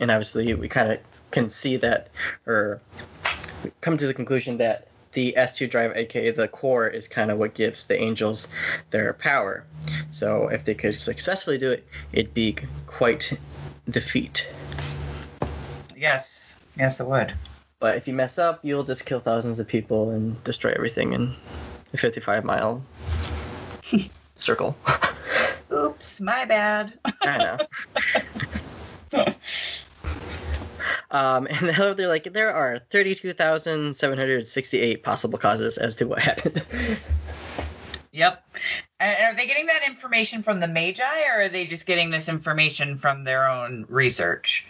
and 0.02 0.12
obviously 0.12 0.54
we 0.56 0.68
kind 0.68 0.92
of 0.92 1.00
can 1.30 1.50
see 1.50 1.78
that 1.78 2.10
or 2.46 2.82
come 3.80 3.96
to 3.96 4.08
the 4.08 4.14
conclusion 4.14 4.58
that 4.58 4.88
the 5.14 5.34
S2 5.38 5.70
drive, 5.70 5.96
aka 5.96 6.32
the 6.32 6.48
core, 6.48 6.88
is 6.88 7.08
kind 7.08 7.32
of 7.32 7.38
what 7.38 7.54
gives 7.54 7.86
the 7.86 8.00
angels 8.00 8.48
their 8.92 9.14
power. 9.14 9.64
So 10.10 10.48
if 10.48 10.66
they 10.66 10.74
could 10.74 10.96
successfully 10.96 11.58
do 11.58 11.72
it, 11.72 11.86
it'd 12.14 12.34
be 12.34 12.56
quite 12.88 13.38
the 13.88 14.02
feat. 14.02 14.50
Yes, 15.96 16.56
yes, 16.78 17.00
it 17.00 17.08
would. 17.08 17.34
But 17.80 17.98
if 17.98 18.08
you 18.08 18.14
mess 18.14 18.38
up, 18.38 18.60
you'll 18.64 18.84
just 18.84 19.06
kill 19.06 19.20
thousands 19.20 19.60
of 19.60 19.68
people 19.68 20.12
and 20.12 20.42
destroy 20.44 20.72
everything 20.72 21.14
in 21.14 21.36
a 21.94 21.98
55 21.98 22.46
mile 22.46 22.82
circle. 24.36 24.78
Oops, 25.74 26.22
my 26.22 26.46
bad. 26.46 26.98
I 27.22 27.38
know. 27.38 27.58
Um, 31.12 31.48
and 31.50 31.78
now 31.78 31.94
they're 31.94 32.08
like, 32.08 32.32
there 32.34 32.54
are 32.54 32.80
32,768 32.92 35.04
possible 35.04 35.38
causes 35.38 35.78
as 35.78 35.96
to 35.96 36.06
what 36.06 36.20
happened. 36.20 36.64
Yep. 38.14 38.46
And 39.00 39.24
are 39.24 39.34
they 39.38 39.48
getting 39.48 39.68
that 39.68 39.88
information 39.88 40.44
from 40.44 40.60
the 40.60 40.68
Magi, 40.68 41.24
or 41.30 41.44
are 41.44 41.50
they 41.50 41.66
just 41.66 41.86
getting 41.86 42.10
this 42.10 42.28
information 42.28 42.98
from 42.98 43.24
their 43.24 43.48
own 43.48 43.86
research? 43.88 44.68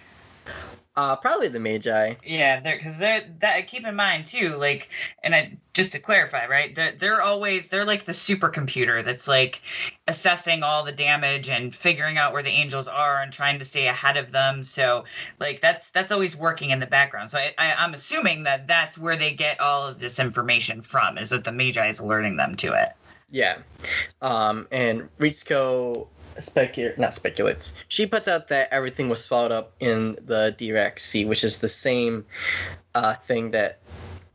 Uh, 0.97 1.15
probably 1.15 1.47
the 1.47 1.59
Magi. 1.59 2.15
Yeah, 2.25 2.59
they're 2.59 2.75
because 2.75 2.97
they're 2.97 3.23
that. 3.39 3.65
Keep 3.67 3.87
in 3.87 3.95
mind 3.95 4.25
too, 4.25 4.57
like, 4.57 4.89
and 5.23 5.33
I 5.33 5.57
just 5.73 5.93
to 5.93 5.99
clarify, 5.99 6.45
right? 6.47 6.75
They're 6.75 6.91
they're 6.91 7.21
always 7.21 7.69
they're 7.69 7.85
like 7.85 8.03
the 8.03 8.11
supercomputer 8.11 9.01
that's 9.01 9.25
like 9.25 9.61
assessing 10.09 10.63
all 10.63 10.83
the 10.83 10.91
damage 10.91 11.47
and 11.47 11.73
figuring 11.73 12.17
out 12.17 12.33
where 12.33 12.43
the 12.43 12.49
angels 12.49 12.89
are 12.89 13.21
and 13.21 13.31
trying 13.31 13.57
to 13.59 13.63
stay 13.63 13.87
ahead 13.87 14.17
of 14.17 14.33
them. 14.33 14.65
So 14.65 15.05
like 15.39 15.61
that's 15.61 15.91
that's 15.91 16.11
always 16.11 16.35
working 16.35 16.71
in 16.71 16.79
the 16.79 16.87
background. 16.87 17.31
So 17.31 17.37
I, 17.37 17.53
I 17.57 17.73
I'm 17.75 17.93
assuming 17.93 18.43
that 18.43 18.67
that's 18.67 18.97
where 18.97 19.15
they 19.15 19.33
get 19.33 19.61
all 19.61 19.87
of 19.87 19.99
this 19.99 20.19
information 20.19 20.81
from. 20.81 21.17
Is 21.17 21.29
that 21.29 21.45
the 21.45 21.53
Magi 21.53 21.87
is 21.87 22.01
alerting 22.01 22.35
them 22.35 22.53
to 22.55 22.73
it? 22.73 22.89
Yeah. 23.29 23.59
Um, 24.21 24.67
and 24.71 25.07
Ritsuko 25.19 26.07
speculates, 26.39 26.97
not 26.97 27.13
speculates. 27.13 27.73
She 27.87 28.05
puts 28.05 28.27
out 28.27 28.47
that 28.49 28.69
everything 28.71 29.09
was 29.09 29.23
swallowed 29.23 29.51
up 29.51 29.73
in 29.79 30.17
the 30.25 30.55
Dirac 30.57 30.99
Sea, 30.99 31.25
which 31.25 31.43
is 31.43 31.59
the 31.59 31.69
same 31.69 32.25
uh, 32.95 33.15
thing 33.15 33.51
that 33.51 33.79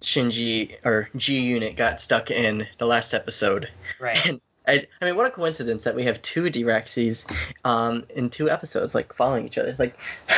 Shinji 0.02 0.76
or 0.84 1.08
G 1.16 1.40
Unit 1.40 1.76
got 1.76 2.00
stuck 2.00 2.30
in 2.30 2.66
the 2.78 2.86
last 2.86 3.14
episode. 3.14 3.68
Right. 4.00 4.24
And 4.26 4.40
I, 4.68 4.82
I 5.00 5.04
mean, 5.04 5.16
what 5.16 5.26
a 5.26 5.30
coincidence 5.30 5.84
that 5.84 5.94
we 5.94 6.04
have 6.04 6.20
two 6.22 6.44
Dirac 6.44 6.88
Seas 6.88 7.26
um, 7.64 8.04
in 8.14 8.30
two 8.30 8.50
episodes, 8.50 8.94
like 8.94 9.12
following 9.12 9.46
each 9.46 9.58
other. 9.58 9.68
It's 9.68 9.78
like. 9.78 9.96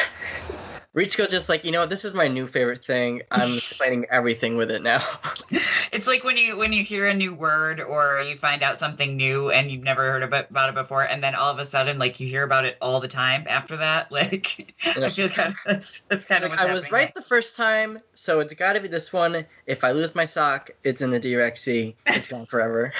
Ritsuko's 0.94 1.31
just 1.31 1.49
like, 1.49 1.64
you 1.64 1.71
know, 1.71 1.87
this 1.87 2.05
is 2.05 2.12
my 2.14 2.27
new 2.27 2.47
favorite 2.47 2.85
thing. 2.85 3.23
I'm 3.31 3.53
explaining 3.59 4.07
everything 4.11 4.57
with 4.57 4.71
it 4.71 4.83
now. 4.83 5.07
it's 5.98 6.06
like 6.06 6.22
when 6.22 6.37
you 6.37 6.56
when 6.56 6.72
you 6.72 6.84
hear 6.84 7.08
a 7.08 7.14
new 7.14 7.34
word 7.34 7.80
or 7.80 8.22
you 8.22 8.37
find 8.37 8.62
out 8.62 8.78
something 8.78 9.16
new 9.16 9.50
and 9.50 9.68
you've 9.68 9.82
never 9.82 10.02
heard 10.08 10.22
about, 10.22 10.48
about 10.48 10.68
it 10.68 10.76
before 10.76 11.02
and 11.02 11.24
then 11.24 11.34
all 11.34 11.50
of 11.50 11.58
a 11.58 11.66
sudden 11.66 11.98
like 11.98 12.20
you 12.20 12.28
hear 12.28 12.44
about 12.44 12.64
it 12.64 12.76
all 12.80 13.00
the 13.00 13.08
time 13.08 13.44
after 13.48 13.76
that 13.76 14.11
like 14.12 14.72
Yeah. 14.84 15.06
i 15.06 15.11
feel 15.11 15.28
kind 15.28 15.48
of 15.50 15.58
that's 15.66 16.02
that's 16.08 16.24
kind 16.24 16.44
of 16.44 16.50
Like, 16.52 16.61
I 16.61 16.72
was 16.72 16.84
happening 16.84 17.06
right 17.06 17.14
the 17.16 17.22
first 17.22 17.56
time, 17.56 17.98
so 18.14 18.38
it's 18.38 18.54
got 18.54 18.74
to 18.74 18.80
be 18.80 18.87
this 18.87 19.12
one. 19.12 19.44
If 19.66 19.82
I 19.82 19.90
lose 19.90 20.14
my 20.14 20.24
sock, 20.24 20.70
it's 20.84 21.02
in 21.02 21.11
the 21.11 21.18
Dirac 21.18 21.58
Sea. 21.58 21.96
It's 22.06 22.28
gone 22.28 22.46
forever. 22.52 22.92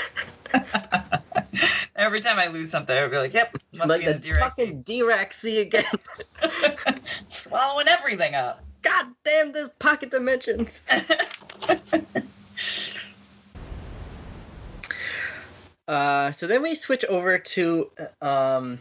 every 1.95 2.21
time 2.21 2.39
i 2.39 2.47
lose 2.47 2.71
something 2.71 2.97
I'd 2.97 3.11
be 3.11 3.19
like 3.19 3.35
yep 3.35 3.55
must 3.77 3.91
like 3.91 4.01
be 4.01 4.07
in 4.07 4.13
the 4.15 4.19
the 4.19 4.29
Dirac 4.29 4.39
fucking 4.41 4.83
Dirac 4.83 5.33
Sea 5.33 5.61
again. 5.61 5.85
swallowing 7.29 7.87
everything 7.87 8.35
up 8.35 8.61
God 8.83 9.07
damn, 9.25 9.53
this 9.53 9.69
pocket 9.81 10.11
dimensions. 10.11 10.83
Uh, 15.87 16.31
so 16.33 16.47
then 16.47 16.63
we 16.63 16.75
switch 16.75 17.05
over 17.07 17.39
to 17.39 17.91
um, 18.21 18.79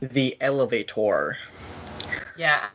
the 0.00 0.36
elevator. 0.40 1.38
yeah 2.36 2.66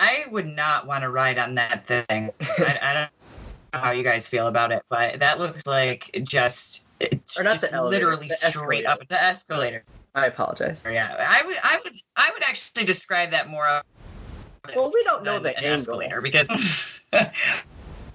i 0.00 0.24
would 0.30 0.46
not 0.46 0.86
want 0.86 1.02
to 1.02 1.08
ride 1.10 1.38
on 1.38 1.54
that 1.54 1.86
thing 1.86 2.30
I, 2.58 2.78
I 2.82 2.94
don't 2.94 3.08
know 3.72 3.78
how 3.78 3.90
you 3.92 4.02
guys 4.02 4.26
feel 4.26 4.48
about 4.48 4.72
it 4.72 4.82
but 4.88 5.20
that 5.20 5.38
looks 5.38 5.64
like 5.66 6.10
just 6.24 6.86
Or 7.38 7.44
not 7.44 7.52
just 7.52 7.62
the 7.62 7.72
elevator, 7.72 8.06
literally 8.06 8.28
the 8.28 8.34
straight 8.36 8.84
escalator. 8.84 8.88
up 8.88 9.08
the 9.08 9.22
escalator 9.22 9.84
I 10.16 10.26
apologize. 10.26 10.80
Yeah, 10.84 11.14
I 11.18 11.44
would, 11.44 11.56
I 11.62 11.80
would, 11.82 11.92
I 12.14 12.30
would 12.32 12.44
actually 12.44 12.84
describe 12.84 13.32
that 13.32 13.48
more. 13.48 13.82
Well, 14.76 14.92
we 14.94 15.02
don't 15.02 15.24
know 15.24 15.40
the 15.40 15.48
an 15.58 15.64
angle. 15.64 15.74
escalator 15.74 16.20
because, 16.20 16.48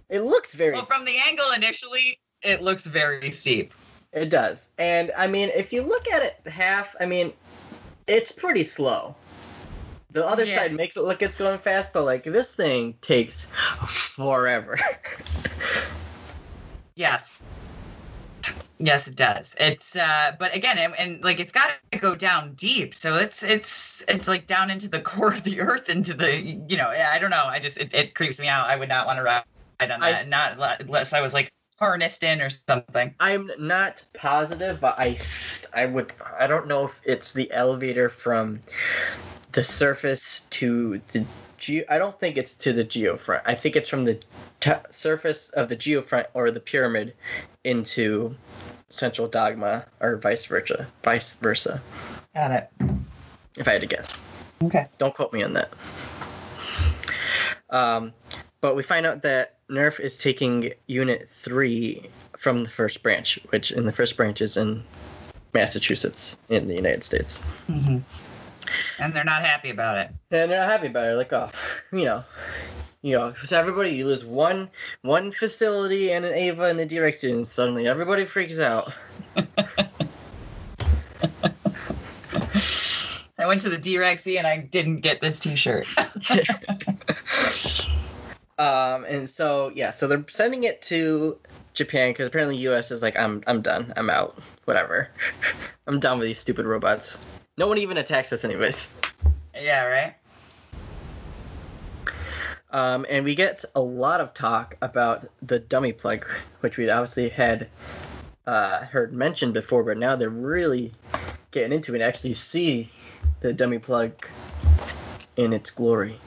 It 0.10 0.22
looks 0.22 0.54
very. 0.54 0.74
well, 0.74 0.86
from 0.86 1.06
the 1.06 1.18
angle 1.28 1.52
initially, 1.52 2.20
it 2.42 2.62
looks 2.62 2.86
very 2.86 3.32
steep. 3.32 3.74
It 4.12 4.30
does, 4.30 4.70
and 4.78 5.12
I 5.18 5.28
mean, 5.28 5.50
if 5.56 5.72
you 5.72 5.84
look 5.84 6.08
at 6.10 6.24
it 6.24 6.52
half, 6.52 6.96
I 7.00 7.06
mean, 7.06 7.34
it's 8.08 8.32
pretty 8.32 8.64
slow. 8.64 9.16
The 10.12 10.26
other 10.26 10.46
Yeah. 10.46 10.56
side 10.56 10.74
makes 10.74 10.98
it 10.98 11.02
look 11.04 11.22
it's 11.22 11.36
going 11.38 11.60
fast, 11.60 11.94
but 11.94 12.04
like 12.04 12.24
this 12.24 12.52
thing 12.54 12.98
takes 13.02 13.48
forever. 13.86 14.78
Yes. 16.96 17.42
Yes, 18.82 19.08
it 19.08 19.16
does. 19.16 19.56
It's 19.60 19.96
uh 19.96 20.34
but 20.40 20.56
again 20.56 20.78
and, 20.78 20.96
and 20.98 21.24
like 21.24 21.40
it's 21.40 21.52
got 21.52 21.72
to 21.92 22.00
go 22.00 22.16
down 22.16 22.56
deep. 22.56 22.96
So 22.96 23.16
it's 23.16 23.44
it's 23.44 24.04
it's 24.08 24.28
like 24.28 24.48
down 24.48 24.70
into 24.72 24.88
the 24.88 25.02
core 25.02 25.34
of 25.34 25.44
the 25.44 25.60
earth 25.62 25.90
into 25.90 26.14
the 26.14 26.38
you 26.42 26.78
know, 26.78 26.90
I 26.90 27.20
don't 27.20 27.30
know. 27.30 27.46
I 27.46 27.60
just 27.60 27.78
it, 27.78 27.94
it 27.94 28.16
creeps 28.16 28.40
me 28.40 28.48
out. 28.48 28.68
I 28.68 28.76
would 28.78 28.90
not 28.90 29.06
want 29.06 29.18
to 29.18 29.24
ride 29.24 29.44
on 29.82 30.04
I- 30.04 30.12
that. 30.12 30.28
Not 30.28 30.82
unless 30.82 31.14
I 31.14 31.22
was 31.22 31.34
like 31.34 31.52
harnessed 31.80 32.24
in 32.24 32.42
or 32.42 32.50
something. 32.50 33.16
I'm 33.20 33.50
not 33.58 34.04
positive, 34.14 34.82
but 34.82 35.00
I, 35.00 35.18
I 35.74 35.86
would, 35.86 36.12
I 36.38 36.46
don't 36.46 36.68
know 36.68 36.86
if 36.86 37.00
it's 37.06 37.32
the 37.34 37.50
elevator 37.52 38.10
from 38.10 38.60
the 39.54 39.64
surface 39.64 40.42
to 40.50 41.00
the 41.14 41.26
geo. 41.58 41.86
I 41.90 41.98
don't 41.98 42.20
think 42.20 42.38
it's 42.38 42.56
to 42.58 42.74
the 42.74 42.84
geofront. 42.84 43.42
I 43.46 43.56
think 43.56 43.76
it's 43.78 43.90
from 43.90 44.04
the 44.04 44.20
t- 44.60 44.72
surface 44.92 45.50
of 45.52 45.70
the 45.70 45.76
geofront 45.76 46.26
or 46.34 46.52
the 46.52 46.60
pyramid 46.60 47.14
into 47.64 48.36
central 48.90 49.28
dogma, 49.28 49.86
or 50.02 50.18
vice 50.18 50.46
versa. 50.46 50.88
Vice 51.04 51.36
versa. 51.36 51.82
Got 52.34 52.52
it. 52.52 52.70
If 53.56 53.68
I 53.68 53.74
had 53.74 53.82
to 53.82 53.88
guess. 53.88 54.22
Okay. 54.64 54.86
Don't 54.98 55.16
quote 55.16 55.32
me 55.32 55.44
on 55.44 55.54
that. 55.54 55.72
Um, 57.70 58.14
but 58.62 58.76
we 58.76 58.84
find 58.84 59.06
out 59.06 59.22
that 59.22 59.59
NERV 59.70 60.00
is 60.00 60.18
taking 60.18 60.74
Unit 60.88 61.30
3 61.32 62.10
from 62.38 62.60
the 62.60 62.70
first 62.70 63.04
branch, 63.04 63.40
which 63.50 63.72
in 63.72 63.86
the 63.86 63.92
first 63.92 64.18
branch 64.18 64.42
is 64.42 64.58
in 64.58 64.84
Massachusetts 65.54 66.38
in 66.50 66.68
the 66.68 66.76
United 66.76 67.04
States. 67.04 67.38
hmm 67.68 67.98
And 69.00 69.14
they're 69.14 69.24
not 69.24 69.44
happy 69.44 69.70
about 69.70 69.98
it. 69.98 70.08
And 70.32 70.52
they're 70.52 70.60
not 70.60 70.70
happy 70.70 70.88
about 70.88 71.08
it. 71.08 71.16
Like, 71.16 71.32
oh, 71.34 71.52
you 71.92 72.06
know, 72.06 72.24
you 73.02 73.18
know, 73.18 73.34
so 73.44 73.58
everybody, 73.58 73.92
you 73.92 74.06
lose 74.06 74.26
one 74.26 74.70
one 75.02 75.32
facility 75.32 76.12
and 76.12 76.26
an 76.26 76.34
Ava 76.34 76.64
and 76.64 76.78
the 76.80 76.86
direction, 76.86 77.38
and 77.38 77.48
suddenly 77.48 77.88
everybody 77.88 78.26
freaks 78.26 78.60
out. 78.60 78.92
I 83.38 83.46
went 83.46 83.62
to 83.62 83.70
the 83.70 83.78
Dirac 83.78 84.20
Sea 84.20 84.38
and 84.38 84.46
I 84.46 84.58
didn't 84.58 85.00
get 85.00 85.22
this 85.22 85.40
T-shirt. 85.40 85.88
Um, 88.60 89.06
and 89.06 89.30
so 89.30 89.72
yeah, 89.74 89.90
so 89.90 90.06
they're 90.06 90.26
sending 90.30 90.66
it 90.66 90.82
to 90.84 91.38
Japan 91.74 92.12
because 92.12 92.28
apparently 92.28 92.58
U.S. 92.58 92.92
is 92.92 93.02
like, 93.02 93.18
I'm 93.18 93.42
I'm 93.48 93.62
done, 93.62 93.94
I'm 93.96 94.10
out, 94.10 94.38
whatever, 94.66 95.10
I'm 95.88 96.00
done 96.00 96.20
with 96.20 96.28
these 96.28 96.40
stupid 96.40 96.66
robots. 96.66 97.26
No 97.58 97.68
one 97.68 97.78
even 97.78 97.98
attacks 97.98 98.34
us 98.34 98.44
anyways. 98.44 98.92
yeah, 99.56 99.84
right. 99.86 100.16
Um, 102.72 103.06
and 103.10 103.24
we 103.26 103.34
get 103.34 103.64
a 103.76 103.82
lot 103.82 104.20
of 104.22 104.34
talk 104.34 104.76
about 104.82 105.26
the 105.42 105.60
dummy 105.60 105.94
plug, 105.94 106.28
which 106.60 106.78
we 106.78 106.90
obviously 106.90 107.30
had 107.30 107.68
uh, 108.46 108.86
heard 108.86 109.14
mentioned 109.14 109.54
before, 109.54 109.84
but 109.84 109.98
now 109.98 110.16
they're 110.16 110.30
really 110.30 110.92
getting 111.52 111.72
into 111.72 111.94
it 111.94 112.02
and 112.02 112.04
actually 112.04 112.34
see 112.34 112.92
the 113.40 113.54
dummy 113.54 113.80
plug 113.80 114.12
in 115.38 115.54
its 115.54 115.72
glory. 115.72 116.20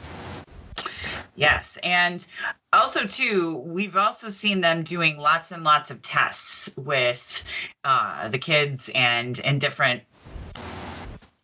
Yes, 1.35 1.79
and 1.83 2.27
also 2.73 3.07
too, 3.07 3.59
we've 3.59 3.97
also 3.97 4.29
seen 4.29 4.61
them 4.61 4.83
doing 4.83 5.17
lots 5.17 5.51
and 5.51 5.65
lots 5.65 5.91
of 5.91 6.03
tests 6.03 6.71
with 6.77 7.43
uh, 7.85 8.29
the 8.29 8.39
kids 8.39 8.91
and 8.95 9.39
in 9.39 9.59
different 9.59 10.03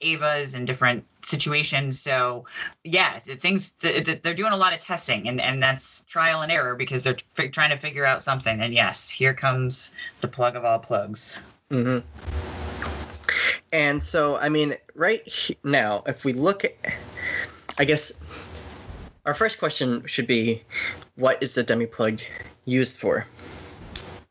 Evas 0.00 0.54
and 0.54 0.66
different 0.66 1.04
situations. 1.22 1.98
So 2.00 2.44
yeah, 2.84 3.18
things 3.18 3.72
they're 3.80 4.34
doing 4.34 4.52
a 4.52 4.56
lot 4.56 4.72
of 4.72 4.78
testing, 4.78 5.26
and 5.28 5.40
and 5.40 5.62
that's 5.62 6.02
trial 6.02 6.42
and 6.42 6.52
error 6.52 6.76
because 6.76 7.02
they're 7.02 7.16
trying 7.48 7.70
to 7.70 7.76
figure 7.76 8.04
out 8.04 8.22
something. 8.22 8.60
And 8.60 8.72
yes, 8.74 9.10
here 9.10 9.34
comes 9.34 9.92
the 10.20 10.28
plug 10.28 10.54
of 10.54 10.64
all 10.64 10.78
plugs. 10.78 11.42
Mm-hmm. 11.70 12.06
And 13.72 14.02
so, 14.02 14.36
I 14.36 14.48
mean, 14.48 14.76
right 14.94 15.50
now, 15.64 16.02
if 16.06 16.24
we 16.24 16.32
look 16.32 16.64
at, 16.64 16.74
I 17.78 17.84
guess 17.84 18.12
our 19.24 19.34
first 19.34 19.58
question 19.58 20.04
should 20.06 20.26
be 20.26 20.62
what 21.16 21.42
is 21.42 21.54
the 21.54 21.62
dummy 21.62 21.86
plug 21.86 22.20
used 22.64 22.98
for? 22.98 23.26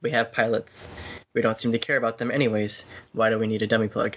We 0.01 0.11
have 0.11 0.31
pilots. 0.31 0.89
We 1.33 1.41
don't 1.41 1.59
seem 1.59 1.71
to 1.71 1.79
care 1.79 1.97
about 1.97 2.17
them 2.17 2.31
anyways. 2.31 2.85
Why 3.13 3.29
do 3.29 3.39
we 3.39 3.47
need 3.47 3.61
a 3.61 3.67
dummy 3.67 3.87
plug? 3.87 4.15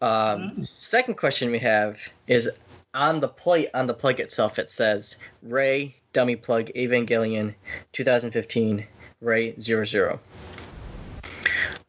Um. 0.00 0.64
Second 0.64 1.14
question 1.14 1.50
we 1.50 1.60
have 1.60 1.98
is 2.26 2.50
on 2.94 3.20
the 3.20 3.28
plate 3.28 3.68
on 3.74 3.86
the 3.86 3.94
plug 3.94 4.20
itself. 4.20 4.58
It 4.58 4.70
says 4.70 5.18
Rei 5.42 5.94
dummy 6.12 6.36
plug 6.36 6.66
Evangelion 6.74 7.54
2015 7.92 8.86
Rei 9.20 9.54
00. 9.58 10.18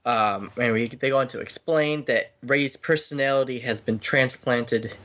Um, 0.05 0.51
and 0.57 0.73
we, 0.73 0.87
they 0.87 1.09
go 1.09 1.17
on 1.17 1.27
to 1.29 1.39
explain 1.39 2.03
that 2.05 2.33
Rei's 2.43 2.75
personality 2.75 3.59
has 3.59 3.79
been 3.79 3.99
transplanted 3.99 4.95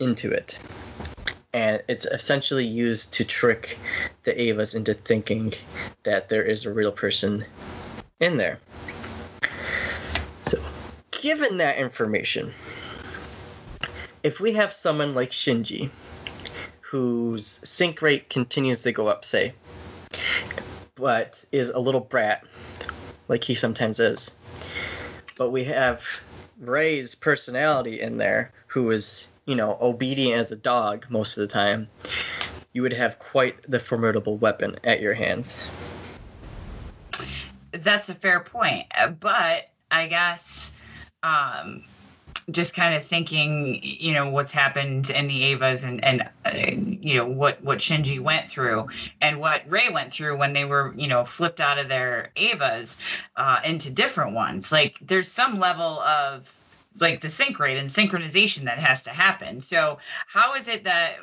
into 0.00 0.30
it. 0.30 0.58
And 1.52 1.82
it's 1.88 2.04
essentially 2.06 2.66
used 2.66 3.12
to 3.14 3.24
trick 3.24 3.78
the 4.24 4.32
Evas 4.32 4.74
into 4.74 4.94
thinking 4.94 5.54
that 6.04 6.28
there 6.28 6.42
is 6.42 6.64
a 6.64 6.72
real 6.72 6.92
person 6.92 7.44
in 8.20 8.36
there. 8.36 8.58
So, 10.42 10.58
given 11.10 11.56
that 11.56 11.78
information, 11.78 12.52
if 14.22 14.40
we 14.40 14.52
have 14.52 14.72
someone 14.72 15.14
like 15.14 15.30
Shinji, 15.30 15.90
whose 16.80 17.60
sync 17.64 18.02
rate 18.02 18.30
continues 18.30 18.82
to 18.82 18.92
go 18.92 19.08
up, 19.08 19.24
say, 19.24 19.52
but 20.94 21.44
is 21.52 21.70
a 21.70 21.78
little 21.78 22.00
brat, 22.00 22.44
like 23.28 23.44
he 23.44 23.54
sometimes 23.54 24.00
is, 24.00 24.36
but 25.36 25.50
we 25.50 25.64
have 25.64 26.04
Rei's 26.60 27.14
personality 27.14 28.00
in 28.00 28.16
there, 28.16 28.52
who 28.66 28.90
is 28.90 29.28
you 29.48 29.54
know, 29.54 29.78
obedient 29.80 30.38
as 30.38 30.52
a 30.52 30.56
dog 30.56 31.06
most 31.08 31.38
of 31.38 31.40
the 31.40 31.46
time, 31.46 31.88
you 32.74 32.82
would 32.82 32.92
have 32.92 33.18
quite 33.18 33.56
the 33.62 33.80
formidable 33.80 34.36
weapon 34.36 34.76
at 34.84 35.00
your 35.00 35.14
hands. 35.14 35.66
That's 37.72 38.10
a 38.10 38.14
fair 38.14 38.40
point. 38.40 38.84
But 39.20 39.70
I 39.90 40.06
guess 40.06 40.74
um, 41.22 41.82
just 42.50 42.74
kind 42.74 42.94
of 42.94 43.02
thinking, 43.02 43.80
you 43.82 44.12
know, 44.12 44.28
what's 44.28 44.52
happened 44.52 45.08
in 45.08 45.28
the 45.28 45.54
Evas 45.54 45.82
and, 45.82 46.04
and 46.04 46.28
uh, 46.44 46.50
you 47.00 47.14
know, 47.14 47.26
what, 47.26 47.62
what 47.64 47.78
Shinji 47.78 48.20
went 48.20 48.50
through 48.50 48.86
and 49.22 49.40
what 49.40 49.62
Rei 49.66 49.88
went 49.88 50.12
through 50.12 50.36
when 50.36 50.52
they 50.52 50.66
were, 50.66 50.92
you 50.94 51.08
know, 51.08 51.24
flipped 51.24 51.62
out 51.62 51.78
of 51.78 51.88
their 51.88 52.32
Evas 52.36 52.98
uh, 53.36 53.60
into 53.64 53.90
different 53.90 54.34
ones. 54.34 54.72
Like, 54.72 54.98
there's 55.00 55.26
some 55.26 55.58
level 55.58 56.00
of 56.00 56.54
like 57.00 57.20
the 57.20 57.28
sync 57.28 57.58
rate 57.58 57.78
and 57.78 57.88
synchronization 57.88 58.64
that 58.64 58.78
has 58.78 59.02
to 59.04 59.10
happen. 59.10 59.60
So 59.60 59.98
how 60.26 60.54
is 60.54 60.68
it 60.68 60.84
that 60.84 61.16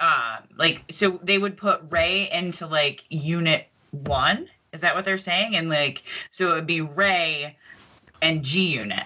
uh 0.00 0.38
like 0.56 0.82
so 0.90 1.20
they 1.22 1.38
would 1.38 1.56
put 1.56 1.82
Rei 1.90 2.30
into 2.32 2.66
like 2.66 3.04
unit 3.08 3.68
one? 3.90 4.48
Is 4.72 4.80
that 4.80 4.94
what 4.94 5.04
they're 5.04 5.18
saying? 5.18 5.56
And 5.56 5.68
like 5.68 6.04
so 6.30 6.52
it 6.52 6.54
would 6.54 6.66
be 6.66 6.80
Rei 6.80 7.56
and 8.20 8.42
G 8.44 8.66
unit 8.68 9.04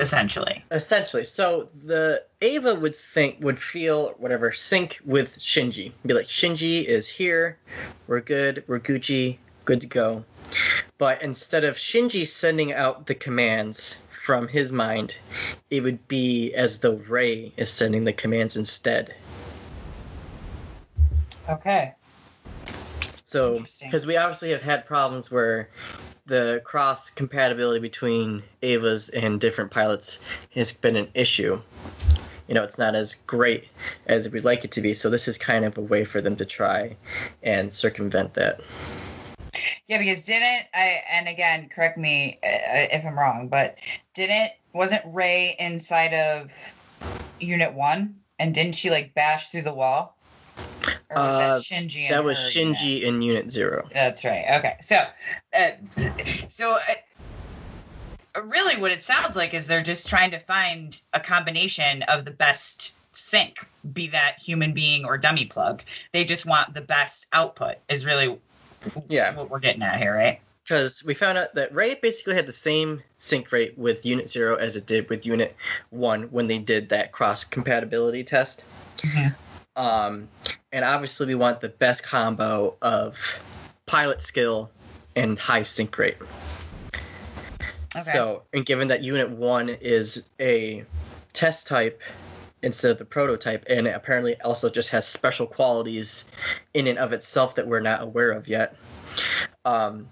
essentially. 0.00 0.64
Essentially. 0.70 1.24
So 1.24 1.68
the 1.84 2.24
Eva 2.40 2.74
would 2.74 2.94
think 2.94 3.36
would 3.40 3.60
feel 3.60 4.10
whatever 4.18 4.52
sync 4.52 5.00
with 5.04 5.38
Shinji. 5.38 5.92
Be 6.04 6.14
like 6.14 6.26
Shinji 6.26 6.84
is 6.84 7.08
here. 7.08 7.58
We're 8.06 8.20
good. 8.20 8.64
We're 8.66 8.80
Gucci. 8.80 9.38
Good 9.64 9.80
to 9.80 9.86
go. 9.86 10.24
But 10.98 11.22
instead 11.22 11.64
of 11.64 11.76
Shinji 11.76 12.26
sending 12.26 12.72
out 12.72 13.06
the 13.06 13.14
commands 13.14 14.02
from 14.24 14.48
his 14.48 14.72
mind, 14.72 15.18
it 15.68 15.82
would 15.82 16.08
be 16.08 16.54
as 16.54 16.78
though 16.78 16.94
Rei 17.10 17.52
is 17.58 17.68
sending 17.68 18.04
the 18.04 18.12
commands 18.14 18.56
instead. 18.56 19.14
Okay. 21.46 21.92
So, 23.26 23.62
because 23.82 24.06
we 24.06 24.16
obviously 24.16 24.48
have 24.48 24.62
had 24.62 24.86
problems 24.86 25.30
where 25.30 25.68
the 26.24 26.62
cross 26.64 27.10
compatibility 27.10 27.80
between 27.80 28.42
Evas 28.62 29.10
and 29.12 29.38
different 29.38 29.70
pilots 29.70 30.20
has 30.54 30.72
been 30.72 30.96
an 30.96 31.08
issue. 31.12 31.60
You 32.48 32.54
know, 32.54 32.62
it's 32.62 32.78
not 32.78 32.94
as 32.94 33.16
great 33.26 33.68
as 34.06 34.30
we'd 34.30 34.44
like 34.44 34.64
it 34.64 34.72
to 34.72 34.80
be. 34.80 34.94
So, 34.94 35.10
this 35.10 35.28
is 35.28 35.36
kind 35.36 35.66
of 35.66 35.76
a 35.76 35.82
way 35.82 36.02
for 36.06 36.22
them 36.22 36.36
to 36.36 36.46
try 36.46 36.96
and 37.42 37.74
circumvent 37.74 38.32
that. 38.34 38.62
Yeah, 39.88 39.98
because 39.98 40.24
didn't 40.24 40.66
I? 40.74 41.02
And 41.10 41.28
again, 41.28 41.68
correct 41.68 41.98
me 41.98 42.38
uh, 42.42 42.88
if 42.92 43.04
I'm 43.04 43.18
wrong, 43.18 43.48
but 43.48 43.76
didn't 44.14 44.52
wasn't 44.72 45.02
Rei 45.06 45.56
inside 45.58 46.14
of 46.14 46.50
Unit 47.40 47.72
One, 47.72 48.16
and 48.38 48.54
didn't 48.54 48.74
she 48.74 48.90
like 48.90 49.14
bash 49.14 49.48
through 49.48 49.62
the 49.62 49.74
wall? 49.74 50.16
Or 51.10 51.16
was 51.16 51.34
uh, 51.34 51.38
that 51.38 51.58
Shinji? 51.60 52.08
that 52.08 52.24
was 52.24 52.36
Shinji 52.36 53.00
unit? 53.00 53.02
in 53.04 53.22
Unit 53.22 53.52
Zero. 53.52 53.88
That's 53.92 54.24
right. 54.24 54.44
Okay, 54.58 54.76
so, 54.80 55.04
uh, 55.56 55.70
so. 56.48 56.74
Uh, 56.76 56.94
really, 58.42 58.76
what 58.80 58.90
it 58.90 59.00
sounds 59.00 59.36
like 59.36 59.54
is 59.54 59.66
they're 59.66 59.82
just 59.82 60.08
trying 60.08 60.30
to 60.30 60.38
find 60.40 61.00
a 61.12 61.20
combination 61.20 62.02
of 62.04 62.24
the 62.24 62.32
best 62.32 62.96
sync, 63.16 63.64
be 63.92 64.08
that 64.08 64.36
human 64.40 64.72
being 64.72 65.04
or 65.04 65.16
dummy 65.16 65.44
plug. 65.44 65.82
They 66.12 66.24
just 66.24 66.44
want 66.44 66.74
the 66.74 66.80
best 66.80 67.26
output. 67.32 67.76
Is 67.88 68.04
really 68.04 68.36
yeah 69.08 69.34
what 69.34 69.50
we're 69.50 69.58
getting 69.58 69.82
at 69.82 69.98
here, 69.98 70.14
right? 70.14 70.40
Because 70.62 71.04
we 71.04 71.12
found 71.12 71.36
out 71.36 71.54
that 71.54 71.74
Rei 71.74 71.94
basically 71.94 72.34
had 72.34 72.46
the 72.46 72.52
same 72.52 73.02
sync 73.18 73.52
rate 73.52 73.76
with 73.76 74.06
Unit 74.06 74.30
Zero 74.30 74.56
as 74.56 74.76
it 74.76 74.86
did 74.86 75.10
with 75.10 75.26
Unit 75.26 75.54
One 75.90 76.22
when 76.24 76.46
they 76.46 76.58
did 76.58 76.88
that 76.88 77.12
cross 77.12 77.44
compatibility 77.44 78.24
test. 78.24 78.64
Mm-hmm. 78.98 79.28
Um, 79.76 80.28
and 80.72 80.84
obviously, 80.84 81.26
we 81.26 81.34
want 81.34 81.60
the 81.60 81.68
best 81.68 82.02
combo 82.02 82.76
of 82.80 83.42
pilot 83.86 84.22
skill 84.22 84.70
and 85.16 85.38
high 85.38 85.62
sync 85.62 85.96
rate. 85.98 86.16
Okay. 87.96 88.12
So, 88.12 88.42
and 88.52 88.64
given 88.64 88.88
that 88.88 89.02
Unit 89.02 89.30
One 89.30 89.68
is 89.68 90.28
a 90.40 90.84
test 91.32 91.66
type 91.66 92.00
instead 92.64 92.90
of 92.90 92.98
the 92.98 93.04
prototype, 93.04 93.64
and 93.68 93.86
it 93.86 93.94
apparently 93.94 94.40
also 94.40 94.68
just 94.68 94.88
has 94.90 95.06
special 95.06 95.46
qualities 95.46 96.24
in 96.72 96.86
and 96.86 96.98
of 96.98 97.12
itself 97.12 97.54
that 97.54 97.66
we're 97.66 97.80
not 97.80 98.02
aware 98.02 98.32
of 98.32 98.48
yet. 98.48 98.76
Um, 99.64 100.08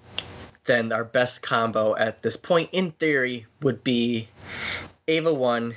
then 0.65 0.93
our 0.93 1.05
best 1.05 1.43
combo 1.43 1.97
at 1.97 2.23
this 2.23 2.37
point, 2.37 2.69
in 2.73 2.93
theory, 2.93 3.47
would 3.63 3.83
be 3.83 4.29
Eva 5.09 5.33
1 5.33 5.75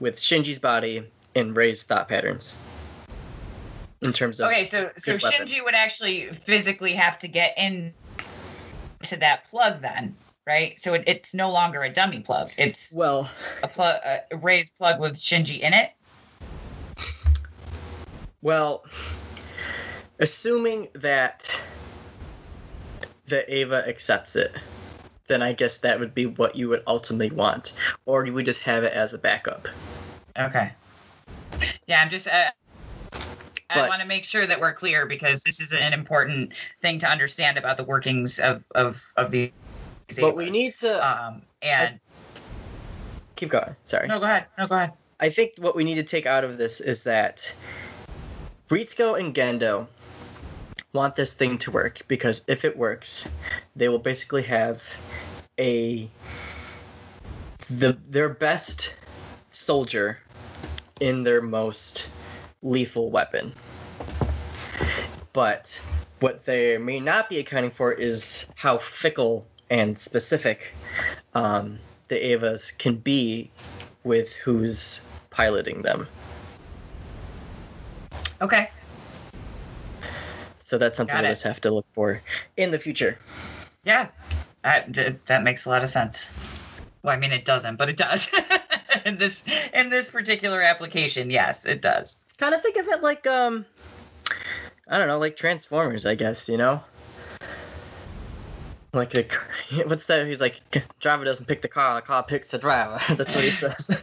with 0.00 0.18
Shinji's 0.18 0.58
body 0.58 1.02
and 1.34 1.56
Rei's 1.56 1.84
thought 1.84 2.08
patterns. 2.08 2.58
In 4.02 4.12
terms 4.12 4.40
of 4.40 4.48
okay, 4.48 4.64
so 4.64 4.90
so 4.98 5.14
Shinji 5.14 5.64
would 5.64 5.74
actually 5.74 6.26
physically 6.26 6.92
have 6.92 7.18
to 7.20 7.28
get 7.28 7.54
in 7.56 7.94
to 9.04 9.16
that 9.16 9.44
plug 9.48 9.80
then, 9.80 10.14
right? 10.46 10.78
So 10.78 10.92
it, 10.92 11.04
it's 11.06 11.32
no 11.32 11.50
longer 11.50 11.82
a 11.82 11.88
dummy 11.90 12.20
plug. 12.20 12.50
It's 12.58 12.92
well 12.92 13.30
a 13.62 13.68
plug, 13.68 13.96
a 14.04 14.36
Rei's 14.36 14.70
plug 14.70 15.00
with 15.00 15.14
Shinji 15.14 15.60
in 15.60 15.72
it. 15.72 15.92
Well, 18.46 18.84
assuming 20.20 20.86
that 20.92 21.60
the 23.26 23.52
Eva 23.52 23.82
accepts 23.88 24.36
it, 24.36 24.54
then 25.26 25.42
I 25.42 25.52
guess 25.52 25.78
that 25.78 25.98
would 25.98 26.14
be 26.14 26.26
what 26.26 26.54
you 26.54 26.68
would 26.68 26.84
ultimately 26.86 27.34
want, 27.34 27.72
or 28.04 28.24
you 28.24 28.32
would 28.34 28.46
just 28.46 28.60
have 28.60 28.84
it 28.84 28.92
as 28.92 29.12
a 29.14 29.18
backup. 29.18 29.66
Okay. 30.38 30.70
Yeah, 31.88 32.00
I'm 32.00 32.08
just. 32.08 32.28
Uh, 32.28 32.50
I 33.70 33.88
want 33.88 34.00
to 34.00 34.06
make 34.06 34.24
sure 34.24 34.46
that 34.46 34.60
we're 34.60 34.74
clear 34.74 35.06
because 35.06 35.42
this 35.42 35.60
is 35.60 35.72
an 35.72 35.92
important 35.92 36.52
thing 36.80 37.00
to 37.00 37.08
understand 37.08 37.58
about 37.58 37.76
the 37.76 37.84
workings 37.84 38.38
of 38.38 38.62
of 38.76 39.02
of 39.16 39.32
the. 39.32 39.50
But 40.20 40.36
we 40.36 40.50
need 40.50 40.78
to. 40.78 41.04
Um, 41.04 41.42
and 41.62 41.96
I, 41.96 42.40
keep 43.34 43.48
going. 43.48 43.74
Sorry. 43.86 44.06
No, 44.06 44.20
go 44.20 44.26
ahead. 44.26 44.46
No, 44.56 44.68
go 44.68 44.76
ahead. 44.76 44.92
I 45.18 45.30
think 45.30 45.54
what 45.58 45.74
we 45.74 45.82
need 45.82 45.96
to 45.96 46.04
take 46.04 46.26
out 46.26 46.44
of 46.44 46.58
this 46.58 46.80
is 46.80 47.02
that 47.02 47.52
Ritsuko 48.68 49.18
and 49.18 49.32
Gendo 49.32 49.86
want 50.92 51.14
this 51.14 51.34
thing 51.34 51.56
to 51.58 51.70
work 51.70 52.00
because 52.08 52.44
if 52.48 52.64
it 52.64 52.76
works, 52.76 53.28
they 53.76 53.88
will 53.88 54.00
basically 54.00 54.42
have 54.42 54.84
a 55.58 56.08
the 57.70 57.96
their 58.08 58.28
best 58.28 58.94
soldier 59.50 60.18
in 61.00 61.22
their 61.22 61.40
most 61.40 62.08
lethal 62.62 63.10
weapon. 63.10 63.52
But 65.32 65.80
what 66.18 66.44
they 66.44 66.76
may 66.78 66.98
not 66.98 67.28
be 67.28 67.38
accounting 67.38 67.70
for 67.70 67.92
is 67.92 68.46
how 68.56 68.78
fickle 68.78 69.46
and 69.70 69.96
specific 69.96 70.74
um, 71.34 71.78
the 72.08 72.16
Evas 72.16 72.76
can 72.76 72.96
be 72.96 73.50
with 74.02 74.32
who's 74.34 75.02
piloting 75.30 75.82
them. 75.82 76.08
Okay. 78.40 78.70
So 80.62 80.78
that's 80.78 80.96
something 80.96 81.14
Got 81.14 81.22
we 81.22 81.28
it. 81.28 81.32
just 81.32 81.44
have 81.44 81.60
to 81.62 81.70
look 81.70 81.86
for 81.92 82.20
in 82.56 82.70
the 82.70 82.78
future. 82.78 83.18
Yeah. 83.84 84.08
That, 84.62 85.24
that 85.26 85.44
makes 85.44 85.64
a 85.64 85.70
lot 85.70 85.82
of 85.82 85.88
sense. 85.88 86.32
Well, 87.02 87.14
I 87.14 87.18
mean, 87.18 87.30
it 87.30 87.44
doesn't, 87.44 87.76
but 87.76 87.88
it 87.88 87.96
does. 87.96 88.28
in 89.04 89.18
this 89.18 89.44
in 89.72 89.90
this 89.90 90.10
particular 90.10 90.60
application, 90.60 91.30
yes, 91.30 91.64
it 91.64 91.80
does. 91.80 92.18
Kind 92.36 92.54
of 92.54 92.60
think 92.62 92.76
of 92.76 92.88
it 92.88 93.00
like 93.00 93.26
um, 93.28 93.64
I 94.88 94.98
don't 94.98 95.06
know, 95.06 95.18
like 95.18 95.36
Transformers, 95.36 96.04
I 96.04 96.16
guess. 96.16 96.48
You 96.48 96.56
know, 96.56 96.82
like 98.92 99.10
the 99.10 99.26
what's 99.86 100.06
that? 100.06 100.26
He's 100.26 100.40
like, 100.40 100.60
driver 100.98 101.24
doesn't 101.24 101.46
pick 101.46 101.62
the 101.62 101.68
car, 101.68 101.94
the 101.94 102.02
car 102.02 102.24
picks 102.24 102.48
the 102.48 102.58
driver. 102.58 103.00
That's 103.14 103.34
what 103.34 103.44
he 103.44 103.52
says. 103.52 104.00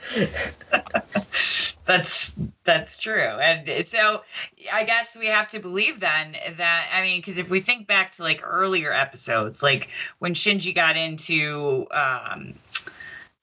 That's 1.86 2.36
that's 2.64 2.98
true, 2.98 3.22
and 3.22 3.86
so 3.86 4.24
I 4.72 4.86
guess 4.86 5.18
we 5.18 5.26
have 5.26 5.50
to 5.50 5.60
believe 5.60 6.00
then 6.00 6.38
that 6.56 6.88
I 6.94 7.02
mean, 7.02 7.20
because 7.20 7.38
if 7.38 7.50
we 7.50 7.60
think 7.60 7.88
back 7.88 8.12
to 8.14 8.24
like 8.24 8.42
earlier 8.42 8.94
episodes, 8.94 9.62
like 9.62 9.90
when 10.20 10.34
Shinji 10.34 10.74
got 10.74 10.96
into 10.96 11.86
um, 11.92 12.54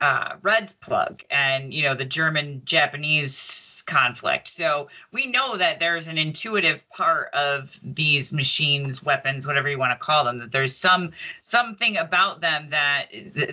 uh, 0.01 0.37
Red's 0.43 0.73
plug 0.73 1.23
and 1.31 1.75
you 1.75 1.83
know 1.83 1.95
the 1.95 2.05
German 2.05 2.63
Japanese 2.65 3.83
conflict, 3.87 4.49
so 4.49 4.89
we 5.13 5.27
know 5.27 5.57
that 5.57 5.79
there's 5.79 6.07
an 6.07 6.17
intuitive 6.17 6.89
part 6.91 7.33
of 7.35 7.79
these 7.83 8.33
machines, 8.33 9.03
weapons, 9.03 9.47
whatever 9.47 9.69
you 9.69 9.79
want 9.79 9.93
to 9.93 10.03
call 10.03 10.25
them, 10.25 10.39
that 10.39 10.53
there's 10.53 10.75
some 10.75 11.13
something 11.43 11.99
about 11.99 12.41
them 12.41 12.71
that 12.71 13.09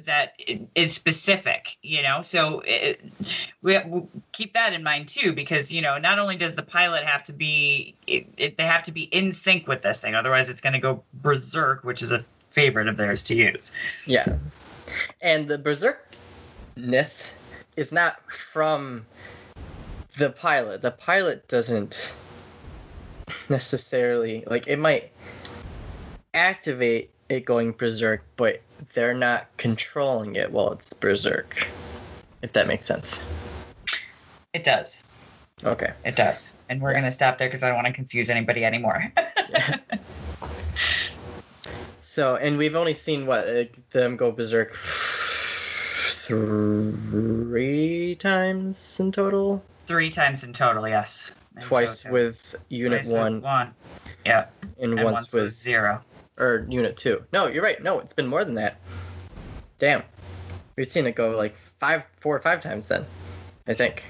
that 0.06 0.34
is 0.76 0.94
specific, 0.94 1.78
you 1.82 2.02
know. 2.02 2.22
So 2.22 2.62
it, 2.66 3.02
we, 3.62 3.78
we 3.80 4.04
keep 4.32 4.54
that 4.54 4.72
in 4.72 4.84
mind 4.84 5.10
too, 5.10 5.34
because 5.34 5.72
you 5.72 5.82
know 5.82 5.98
not 5.98 6.18
only 6.18 6.38
does 6.38 6.56
the 6.56 6.64
pilot 6.64 7.04
have 7.04 7.24
to 7.24 7.34
be, 7.34 7.94
it, 8.08 8.28
it, 8.38 8.58
they 8.58 8.66
have 8.66 8.84
to 8.84 8.92
be 8.92 9.04
in 9.04 9.34
sync 9.34 9.68
with 9.68 9.82
this 9.82 10.00
thing, 10.00 10.16
otherwise 10.16 10.50
it's 10.50 10.62
going 10.62 10.74
to 10.74 10.80
go 10.80 11.04
berserk, 11.16 11.84
which 11.84 12.02
is 12.02 12.14
a 12.14 12.24
favorite 12.52 12.88
of 12.88 12.96
theirs 12.96 13.22
to 13.24 13.36
use. 13.36 13.72
yeah, 14.06 14.38
and 15.22 15.48
the 15.48 15.58
berserkness 16.78 17.34
is 17.76 17.92
not 17.92 18.32
from 18.32 19.06
the 20.18 20.30
pilot. 20.30 20.82
The 20.82 20.92
pilot 20.92 21.48
doesn't 21.48 22.14
necessarily 23.50 24.44
like 24.48 24.68
it 24.68 24.80
might 24.80 25.12
activate 26.34 27.12
it 27.30 27.46
going 27.46 27.72
berserk, 27.74 28.24
but 28.36 28.62
they're 28.94 29.14
not 29.14 29.48
controlling 29.58 30.36
it 30.36 30.52
while 30.52 30.72
it's 30.72 30.94
berserk. 30.94 31.68
If 32.42 32.54
that 32.54 32.68
makes 32.68 32.86
sense. 32.86 33.24
It 34.54 34.64
does. 34.64 35.04
Okay. 35.64 35.92
It 36.06 36.16
does. 36.16 36.52
And 36.70 36.82
we're 36.82 36.92
Yeah. 36.92 37.00
going 37.00 37.06
to 37.06 37.12
stop 37.12 37.38
there 37.38 37.48
because 37.48 37.64
I 37.64 37.68
don't 37.68 37.76
want 37.76 37.88
to 37.88 37.94
confuse 37.94 38.30
anybody 38.30 38.64
anymore. 38.64 39.12
So, 42.18 42.36
and 42.36 42.58
we've 42.58 42.76
only 42.76 42.96
seen 42.96 43.28
what 43.28 43.48
uh, 43.48 43.66
them 43.92 44.18
go 44.18 44.32
berserk 44.32 44.76
three 46.28 48.16
times 48.16 49.00
in 49.00 49.12
total. 49.12 49.64
Three 49.88 50.10
times 50.10 50.44
in 50.44 50.54
total, 50.54 50.88
yes. 50.88 51.32
In 51.56 51.62
Twice 51.64 52.04
total. 52.04 52.14
with 52.14 52.56
Unit 52.70 53.04
Twice 53.04 53.12
with 53.14 53.22
One, 53.22 53.42
One. 53.42 53.74
Yeah. 54.26 54.48
and, 54.80 54.94
And 54.94 55.04
once, 55.04 55.16
once 55.16 55.34
with 55.34 55.44
with 55.44 55.52
zero. 55.54 56.02
or 56.38 56.66
Unit 56.70 56.98
Two. 56.98 57.24
No, 57.34 57.48
you're 57.48 57.64
right. 57.64 57.82
No, 57.82 58.00
it's 58.00 58.14
been 58.14 58.28
more 58.28 58.44
than 58.46 58.56
that. 58.56 58.80
Damn, 59.80 60.04
we've 60.76 60.92
seen 60.92 61.06
it 61.08 61.16
go 61.16 61.32
like 61.32 61.56
five, 61.56 62.06
four 62.20 62.36
or 62.36 62.40
five 62.40 62.62
times 62.62 62.88
then. 62.88 63.06
I 63.68 63.74
think. 63.74 64.04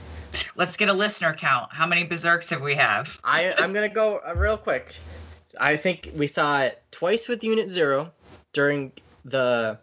Let's 0.56 0.76
get 0.78 0.90
a 0.90 0.94
listener 0.94 1.34
count. 1.34 1.72
How 1.72 1.86
many 1.88 2.04
berserks 2.04 2.50
have 2.50 2.62
we 2.62 2.76
have? 2.76 3.20
I 3.24 3.54
I'm 3.58 3.74
gonna 3.74 3.90
go 3.90 4.20
uh, 4.28 4.34
real 4.36 4.58
quick. 4.58 4.96
I 5.60 5.78
think 5.78 6.12
we 6.16 6.28
saw 6.28 6.62
it 6.62 6.82
twice 6.92 7.28
with 7.28 7.44
Unit 7.44 7.70
Zero 7.70 8.12
during 8.54 8.92
the 9.26 9.78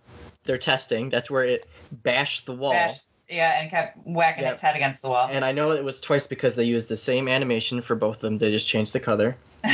their 0.45 0.59
testing. 0.59 1.09
That's 1.09 1.30
where 1.30 1.45
it 1.45 1.66
bashed 1.91 2.47
the 2.47 2.53
wall. 2.53 2.72
Bash- 2.72 3.01
yeah, 3.28 3.61
and 3.61 3.70
kept 3.70 3.99
whacking 4.07 4.45
its 4.45 4.61
head 4.61 4.76
against 4.76 5.03
the 5.03 5.09
wall. 5.09 5.28
And 5.30 5.45
I 5.45 5.53
know 5.53 5.72
it 5.72 5.82
was 5.82 6.01
twice 6.01 6.26
because 6.26 6.57
they 6.57 6.64
used 6.64 6.89
the 6.89 6.97
same 6.97 7.26
animation 7.26 7.80
for 7.80 7.95
both 7.95 8.16
of 8.16 8.22
them. 8.22 8.39
They 8.39 8.51
just 8.51 8.68
changed 8.68 8.93
the 8.93 9.01
color. 9.01 9.37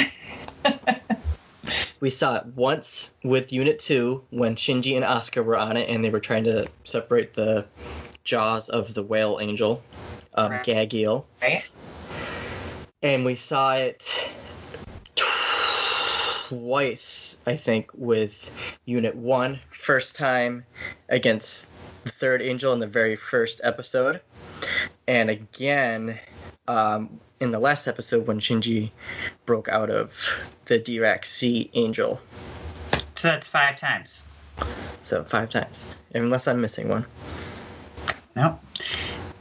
we 2.00 2.10
saw 2.10 2.36
it 2.36 2.46
once 2.54 3.12
with 3.24 3.52
Unit 3.52 3.80
2 3.80 4.22
when 4.30 4.54
Shinji 4.54 4.94
and 4.94 5.04
Asuka 5.04 5.44
were 5.44 5.56
on 5.56 5.76
it 5.76 5.88
and 5.88 6.04
they 6.04 6.10
were 6.10 6.20
trying 6.20 6.44
to 6.44 6.68
separate 6.84 7.34
the 7.34 7.66
jaws 8.22 8.68
of 8.68 8.94
the 8.94 9.02
whale 9.02 9.38
angel, 9.40 9.82
um, 10.34 10.52
Right. 10.52 10.64
Gagiel. 10.64 11.24
right? 11.42 11.64
And 13.02 13.24
we 13.24 13.34
saw 13.34 13.74
it 13.74 14.30
twice, 16.50 17.40
I 17.46 17.56
think, 17.56 17.90
with 17.94 18.50
Unit 18.84 19.16
1. 19.16 19.58
First 19.70 20.16
time 20.16 20.66
against 21.08 21.68
the 22.04 22.10
third 22.10 22.42
angel 22.42 22.72
in 22.72 22.80
the 22.80 22.86
very 22.86 23.16
first 23.16 23.60
episode. 23.64 24.20
And 25.06 25.30
again 25.30 26.18
um, 26.68 27.20
in 27.40 27.50
the 27.50 27.58
last 27.58 27.88
episode 27.88 28.26
when 28.26 28.38
Shinji 28.38 28.90
broke 29.46 29.68
out 29.68 29.90
of 29.90 30.14
the 30.66 30.78
Dirac 30.78 31.24
Sea 31.24 31.70
angel. 31.74 32.20
So 33.16 33.28
that's 33.28 33.46
five 33.46 33.76
times. 33.76 34.26
So 35.02 35.24
five 35.24 35.50
times, 35.50 35.94
unless 36.14 36.46
I'm 36.46 36.60
missing 36.60 36.88
one. 36.88 37.06
No. 38.36 38.58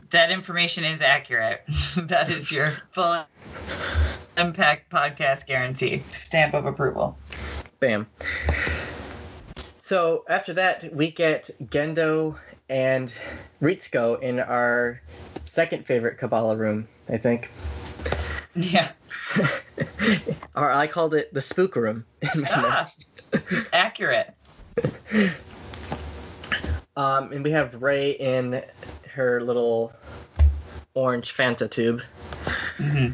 That 0.09 0.31
information 0.31 0.83
is 0.83 1.01
accurate. 1.01 1.63
that 1.97 2.29
is 2.29 2.51
your 2.51 2.77
full 2.91 3.23
impact 4.37 4.89
podcast 4.89 5.45
guarantee. 5.45 6.03
Stamp 6.09 6.55
of 6.55 6.65
approval. 6.65 7.17
Bam. 7.79 8.07
So 9.89 10.23
after 10.29 10.53
that, 10.53 10.93
we 10.93 11.09
get 11.09 11.49
Gendo 11.63 12.37
and 12.69 13.11
Ritsuko 13.59 14.21
in 14.21 14.39
our 14.39 15.01
second 15.45 15.87
favorite 15.87 16.19
Kabbalah 16.19 16.55
room, 16.55 16.87
I 17.09 17.17
think. 17.17 17.49
Yeah. 18.53 18.91
or 20.55 20.69
I 20.69 20.85
called 20.85 21.15
it 21.15 21.33
the 21.33 21.41
spook 21.41 21.75
room 21.75 22.05
in 22.35 22.41
my 22.41 22.51
Ah. 22.53 22.85
Accurate. 23.73 24.31
Um, 26.95 27.31
and 27.31 27.43
we 27.45 27.51
have 27.51 27.81
Rei 27.81 28.11
in 28.11 28.61
her 29.13 29.41
little 29.41 29.93
orange 30.93 31.33
Fanta 31.33 31.71
tube. 31.71 32.01
hmm 32.77 33.11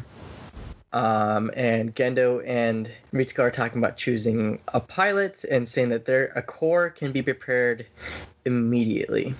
Um, 0.96 1.50
and 1.54 1.94
Gendo 1.94 2.42
and 2.48 2.90
Ritsuko 3.12 3.40
are 3.40 3.50
talking 3.50 3.76
about 3.76 3.98
choosing 3.98 4.58
a 4.68 4.80
pilot 4.80 5.44
and 5.44 5.68
saying 5.68 5.90
that 5.90 6.06
their 6.06 6.32
a 6.34 6.40
core 6.40 6.88
can 6.88 7.12
be 7.12 7.20
prepared 7.20 7.84
immediately. 8.46 9.34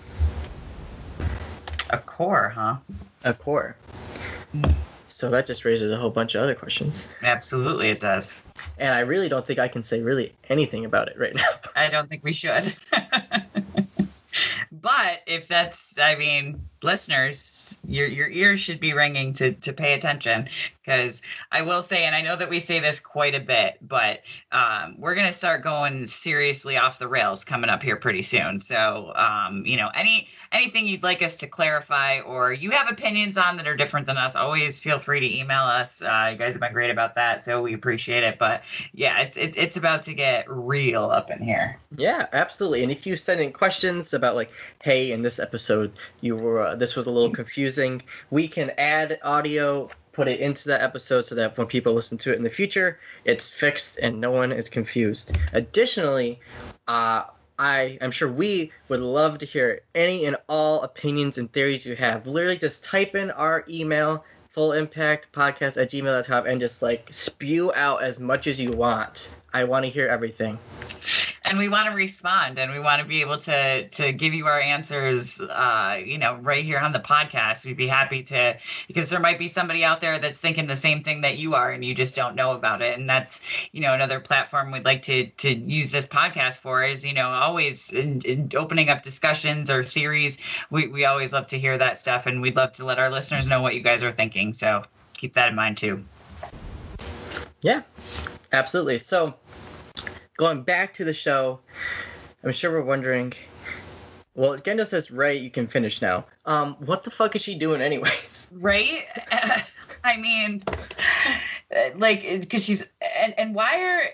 A 1.88 1.96
core, 1.96 2.50
huh? 2.50 2.76
A 3.24 3.32
core. 3.32 3.74
So 5.08 5.30
that 5.30 5.46
just 5.46 5.64
raises 5.64 5.90
a 5.90 5.96
whole 5.96 6.10
bunch 6.10 6.34
of 6.34 6.42
other 6.42 6.54
questions. 6.54 7.08
Absolutely, 7.22 7.88
it 7.88 8.00
does. 8.00 8.42
And 8.76 8.92
I 8.92 9.00
really 9.00 9.30
don't 9.30 9.46
think 9.46 9.58
I 9.58 9.68
can 9.68 9.82
say 9.82 10.02
really 10.02 10.34
anything 10.50 10.84
about 10.84 11.08
it 11.08 11.18
right 11.18 11.34
now. 11.34 11.48
I 11.74 11.88
don't 11.88 12.06
think 12.06 12.22
we 12.22 12.34
should. 12.34 12.74
but 14.86 15.22
if 15.26 15.48
that's, 15.48 15.98
I 15.98 16.14
mean, 16.14 16.64
listeners, 16.80 17.76
your 17.88 18.06
your 18.06 18.28
ears 18.28 18.60
should 18.60 18.78
be 18.78 18.92
ringing 18.92 19.32
to 19.32 19.50
to 19.52 19.72
pay 19.72 19.94
attention 19.94 20.48
because 20.84 21.22
I 21.50 21.62
will 21.62 21.82
say, 21.82 22.04
and 22.04 22.14
I 22.14 22.22
know 22.22 22.36
that 22.36 22.48
we 22.48 22.60
say 22.60 22.78
this 22.78 23.00
quite 23.00 23.34
a 23.34 23.40
bit, 23.40 23.78
but 23.82 24.20
um, 24.52 24.94
we're 24.96 25.16
gonna 25.16 25.32
start 25.32 25.64
going 25.64 26.06
seriously 26.06 26.76
off 26.76 27.00
the 27.00 27.08
rails 27.08 27.42
coming 27.42 27.68
up 27.68 27.82
here 27.82 27.96
pretty 27.96 28.22
soon. 28.22 28.60
So, 28.60 29.12
um, 29.16 29.66
you 29.66 29.76
know, 29.76 29.90
any 29.96 30.28
anything 30.52 30.86
you'd 30.86 31.02
like 31.02 31.22
us 31.22 31.36
to 31.36 31.46
clarify 31.46 32.20
or 32.20 32.52
you 32.52 32.70
have 32.70 32.90
opinions 32.90 33.36
on 33.36 33.56
that 33.56 33.66
are 33.66 33.76
different 33.76 34.06
than 34.06 34.16
us, 34.16 34.34
always 34.34 34.78
feel 34.78 34.98
free 34.98 35.20
to 35.20 35.38
email 35.38 35.62
us. 35.62 36.02
Uh, 36.02 36.30
you 36.32 36.38
guys 36.38 36.52
have 36.52 36.60
been 36.60 36.72
great 36.72 36.90
about 36.90 37.14
that, 37.14 37.44
so 37.44 37.62
we 37.62 37.74
appreciate 37.74 38.24
it. 38.24 38.38
But 38.38 38.62
yeah, 38.92 39.20
it's 39.20 39.36
it's 39.36 39.56
it's 39.56 39.76
about 39.76 40.02
to 40.02 40.14
get 40.14 40.44
real 40.48 41.04
up 41.04 41.30
in 41.30 41.40
here. 41.40 41.78
Yeah, 41.96 42.26
absolutely. 42.32 42.82
And 42.82 42.92
if 42.92 43.06
you 43.06 43.16
send 43.16 43.40
in 43.40 43.52
questions 43.52 44.14
about 44.14 44.34
like, 44.34 44.50
hey, 44.82 45.12
in 45.12 45.20
this 45.20 45.38
episode, 45.38 45.92
you 46.20 46.36
were 46.36 46.62
uh, 46.62 46.74
this 46.74 46.96
was 46.96 47.06
a 47.06 47.10
little 47.10 47.30
confusing, 47.30 48.02
we 48.30 48.48
can 48.48 48.70
add 48.78 49.18
audio 49.22 49.88
put 50.16 50.28
it 50.28 50.40
into 50.40 50.66
that 50.66 50.80
episode 50.80 51.20
so 51.20 51.34
that 51.34 51.58
when 51.58 51.66
people 51.66 51.92
listen 51.92 52.16
to 52.16 52.32
it 52.32 52.36
in 52.36 52.42
the 52.42 52.48
future, 52.48 52.98
it's 53.26 53.50
fixed 53.50 53.98
and 54.00 54.18
no 54.18 54.30
one 54.30 54.50
is 54.50 54.70
confused. 54.70 55.36
Additionally, 55.52 56.40
uh, 56.88 57.24
I 57.58 57.98
am 58.00 58.10
sure 58.10 58.30
we 58.30 58.70
would 58.88 59.00
love 59.00 59.38
to 59.38 59.46
hear 59.46 59.80
any 59.94 60.26
and 60.26 60.36
all 60.48 60.82
opinions 60.82 61.38
and 61.38 61.50
theories 61.52 61.86
you 61.86 61.96
have. 61.96 62.26
Literally, 62.26 62.58
just 62.58 62.84
type 62.84 63.14
in 63.14 63.30
our 63.30 63.64
email, 63.68 64.24
full 64.48 64.72
impact 64.72 65.32
podcast 65.32 65.80
at 65.80 65.90
gmail.com, 65.90 66.46
and 66.46 66.60
just 66.60 66.82
like 66.82 67.08
spew 67.10 67.72
out 67.74 68.02
as 68.02 68.20
much 68.20 68.46
as 68.46 68.60
you 68.60 68.70
want. 68.70 69.30
I 69.52 69.64
want 69.64 69.84
to 69.84 69.90
hear 69.90 70.06
everything. 70.08 70.58
and 71.44 71.56
we 71.58 71.68
want 71.68 71.88
to 71.88 71.94
respond 71.94 72.58
and 72.58 72.72
we 72.72 72.80
want 72.80 73.00
to 73.00 73.06
be 73.06 73.20
able 73.20 73.38
to 73.38 73.88
to 73.88 74.12
give 74.12 74.34
you 74.34 74.46
our 74.46 74.60
answers 74.60 75.40
uh 75.40 75.96
you 76.04 76.18
know 76.18 76.34
right 76.36 76.64
here 76.64 76.78
on 76.78 76.92
the 76.92 76.98
podcast. 77.00 77.64
We'd 77.64 77.76
be 77.76 77.86
happy 77.86 78.22
to 78.24 78.56
because 78.88 79.08
there 79.10 79.20
might 79.20 79.38
be 79.38 79.48
somebody 79.48 79.84
out 79.84 80.00
there 80.00 80.18
that's 80.18 80.40
thinking 80.40 80.66
the 80.66 80.76
same 80.76 81.00
thing 81.00 81.20
that 81.22 81.38
you 81.38 81.54
are 81.54 81.70
and 81.70 81.84
you 81.84 81.94
just 81.94 82.14
don't 82.16 82.34
know 82.34 82.52
about 82.52 82.82
it. 82.82 82.98
And 82.98 83.08
that's 83.08 83.68
you 83.72 83.80
know 83.80 83.94
another 83.94 84.20
platform 84.20 84.72
we'd 84.72 84.84
like 84.84 85.02
to 85.02 85.26
to 85.26 85.54
use 85.56 85.90
this 85.90 86.06
podcast 86.06 86.58
for 86.58 86.82
is 86.82 87.04
you 87.06 87.14
know 87.14 87.28
always 87.30 87.92
in, 87.92 88.20
in 88.22 88.50
opening 88.56 88.88
up 88.90 89.02
discussions 89.02 89.70
or 89.70 89.82
theories. 89.82 90.38
We 90.70 90.88
we 90.88 91.04
always 91.04 91.32
love 91.32 91.46
to 91.48 91.58
hear 91.58 91.78
that 91.78 91.96
stuff 91.98 92.26
and 92.26 92.42
we'd 92.42 92.56
love 92.56 92.72
to 92.72 92.84
let 92.84 92.98
our 92.98 93.10
listeners 93.10 93.46
know 93.46 93.62
what 93.62 93.74
you 93.74 93.80
guys 93.80 94.02
are 94.02 94.12
thinking. 94.12 94.52
So 94.52 94.82
keep 95.14 95.34
that 95.34 95.48
in 95.50 95.54
mind 95.54 95.78
too. 95.78 96.04
Yeah, 97.62 97.82
absolutely. 98.52 98.98
So, 98.98 99.34
going 100.36 100.62
back 100.62 100.94
to 100.94 101.04
the 101.04 101.12
show, 101.12 101.60
I'm 102.44 102.52
sure 102.52 102.72
we're 102.72 102.82
wondering. 102.82 103.32
Well, 104.34 104.58
Gendo 104.58 104.86
says, 104.86 105.10
"Right, 105.10 105.40
you 105.40 105.50
can 105.50 105.66
finish 105.66 106.02
now. 106.02 106.26
Um, 106.44 106.74
what 106.80 107.04
the 107.04 107.10
fuck 107.10 107.34
is 107.36 107.42
she 107.42 107.54
doing, 107.54 107.80
anyways? 107.80 108.48
right 108.52 109.06
i 110.04 110.16
mean 110.16 110.62
like 111.96 112.22
because 112.40 112.64
she's 112.64 112.88
and 113.20 113.34
and 113.38 113.54
why 113.54 113.82
are 113.82 114.08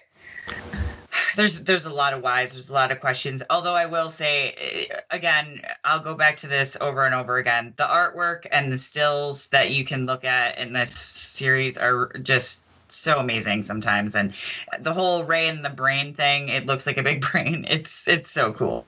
there's 1.37 1.61
there's 1.65 1.85
a 1.85 1.93
lot 1.93 2.13
of 2.15 2.23
whys 2.23 2.53
there's 2.53 2.71
a 2.71 2.73
lot 2.73 2.91
of 2.91 3.01
questions 3.01 3.43
although 3.51 3.75
i 3.75 3.87
will 3.87 4.09
say 4.09 4.55
eh, 4.59 4.97
again 5.11 5.61
i'll 5.85 6.01
go 6.01 6.15
back 6.15 6.37
to 6.37 6.47
this 6.47 6.77
over 6.81 7.05
and 7.05 7.15
over 7.15 7.37
again 7.37 7.73
the 7.77 7.85
artwork 7.85 8.47
and 8.51 8.73
the 8.73 8.79
stills 8.79 9.49
that 9.49 9.71
you 9.71 9.85
can 9.85 10.07
look 10.07 10.25
at 10.25 10.57
in 10.59 10.73
this 10.73 10.91
series 10.91 11.77
are 11.77 12.11
just 12.23 12.65
so 12.97 13.19
amazing 13.19 13.63
sometimes. 13.63 14.15
And 14.15 14.35
the 14.81 14.93
whole 14.93 15.25
Rei 15.25 15.49
and 15.49 15.65
the 15.65 15.71
brain 15.71 16.15
thing 16.15 16.49
it 16.49 16.67
looks 16.67 16.87
like 16.87 16.99
a 16.99 17.03
big 17.03 17.21
brain. 17.33 17.67
It's 17.69 18.07
it's 18.09 18.31
so 18.31 18.53
cool. 18.53 18.87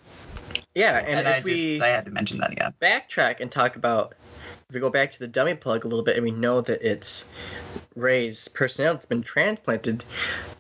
Yeah, 0.75 0.99
and, 0.99 1.21
and, 1.21 1.29
if 1.29 1.35
I, 1.37 1.41
we 1.43 1.73
just, 1.75 1.83
I 1.83 1.89
had 1.89 2.05
to 2.07 2.11
mention 2.11 2.39
that 2.39 2.51
again. 2.51 2.75
backtrack 2.81 3.39
and 3.39 3.51
talk 3.51 3.77
about, 3.77 4.15
if 4.69 4.75
we 4.75 4.81
go 4.81 4.91
back 4.91 5.11
to 5.13 5.19
the 5.21 5.29
dummy 5.29 5.55
plug 5.55 5.85
a 5.85 5.89
little 5.89 6.05
bit 6.05 6.17
and 6.17 6.25
we 6.25 6.33
know 6.33 6.61
that 6.63 6.83
it's 6.83 7.29
Rei's 7.95 8.49
personnel 8.49 8.95
that's 8.95 9.07
been 9.07 9.23
transplanted, 9.23 10.03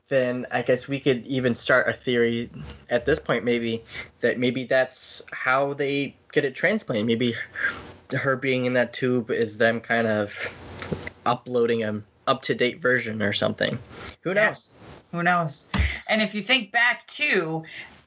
then 0.07 0.47
I 0.53 0.63
guess 0.63 0.87
we 0.87 1.01
could 1.01 1.27
even 1.27 1.53
start 1.53 1.89
a 1.89 1.93
theory 1.93 2.49
at 2.91 3.07
this 3.07 3.19
point, 3.19 3.45
maybe, 3.45 3.83
that 4.21 4.39
maybe 4.39 4.65
that's 4.65 5.23
how 5.33 5.75
they 5.75 6.15
get 6.31 6.45
it 6.45 6.55
transplanted. 6.55 7.07
Maybe 7.07 7.35
her 8.13 8.37
being 8.37 8.67
in 8.67 8.75
that 8.75 8.93
tube 8.93 9.31
is 9.33 9.57
them 9.57 9.81
kind 9.81 10.07
of 10.07 10.55
uploading 11.27 11.83
a 11.83 12.03
up 12.27 12.43
to 12.43 12.55
date 12.55 12.81
version 12.81 13.23
or 13.23 13.33
something. 13.33 13.79
Who 14.23 14.31
Yeah. 14.35 14.49
knows? 14.49 14.75
who 15.13 15.23
knows 15.23 15.69
and 16.09 16.21
if 16.21 16.35
you 16.35 16.43
think 16.43 16.73
back 16.73 17.07
to 17.07 17.63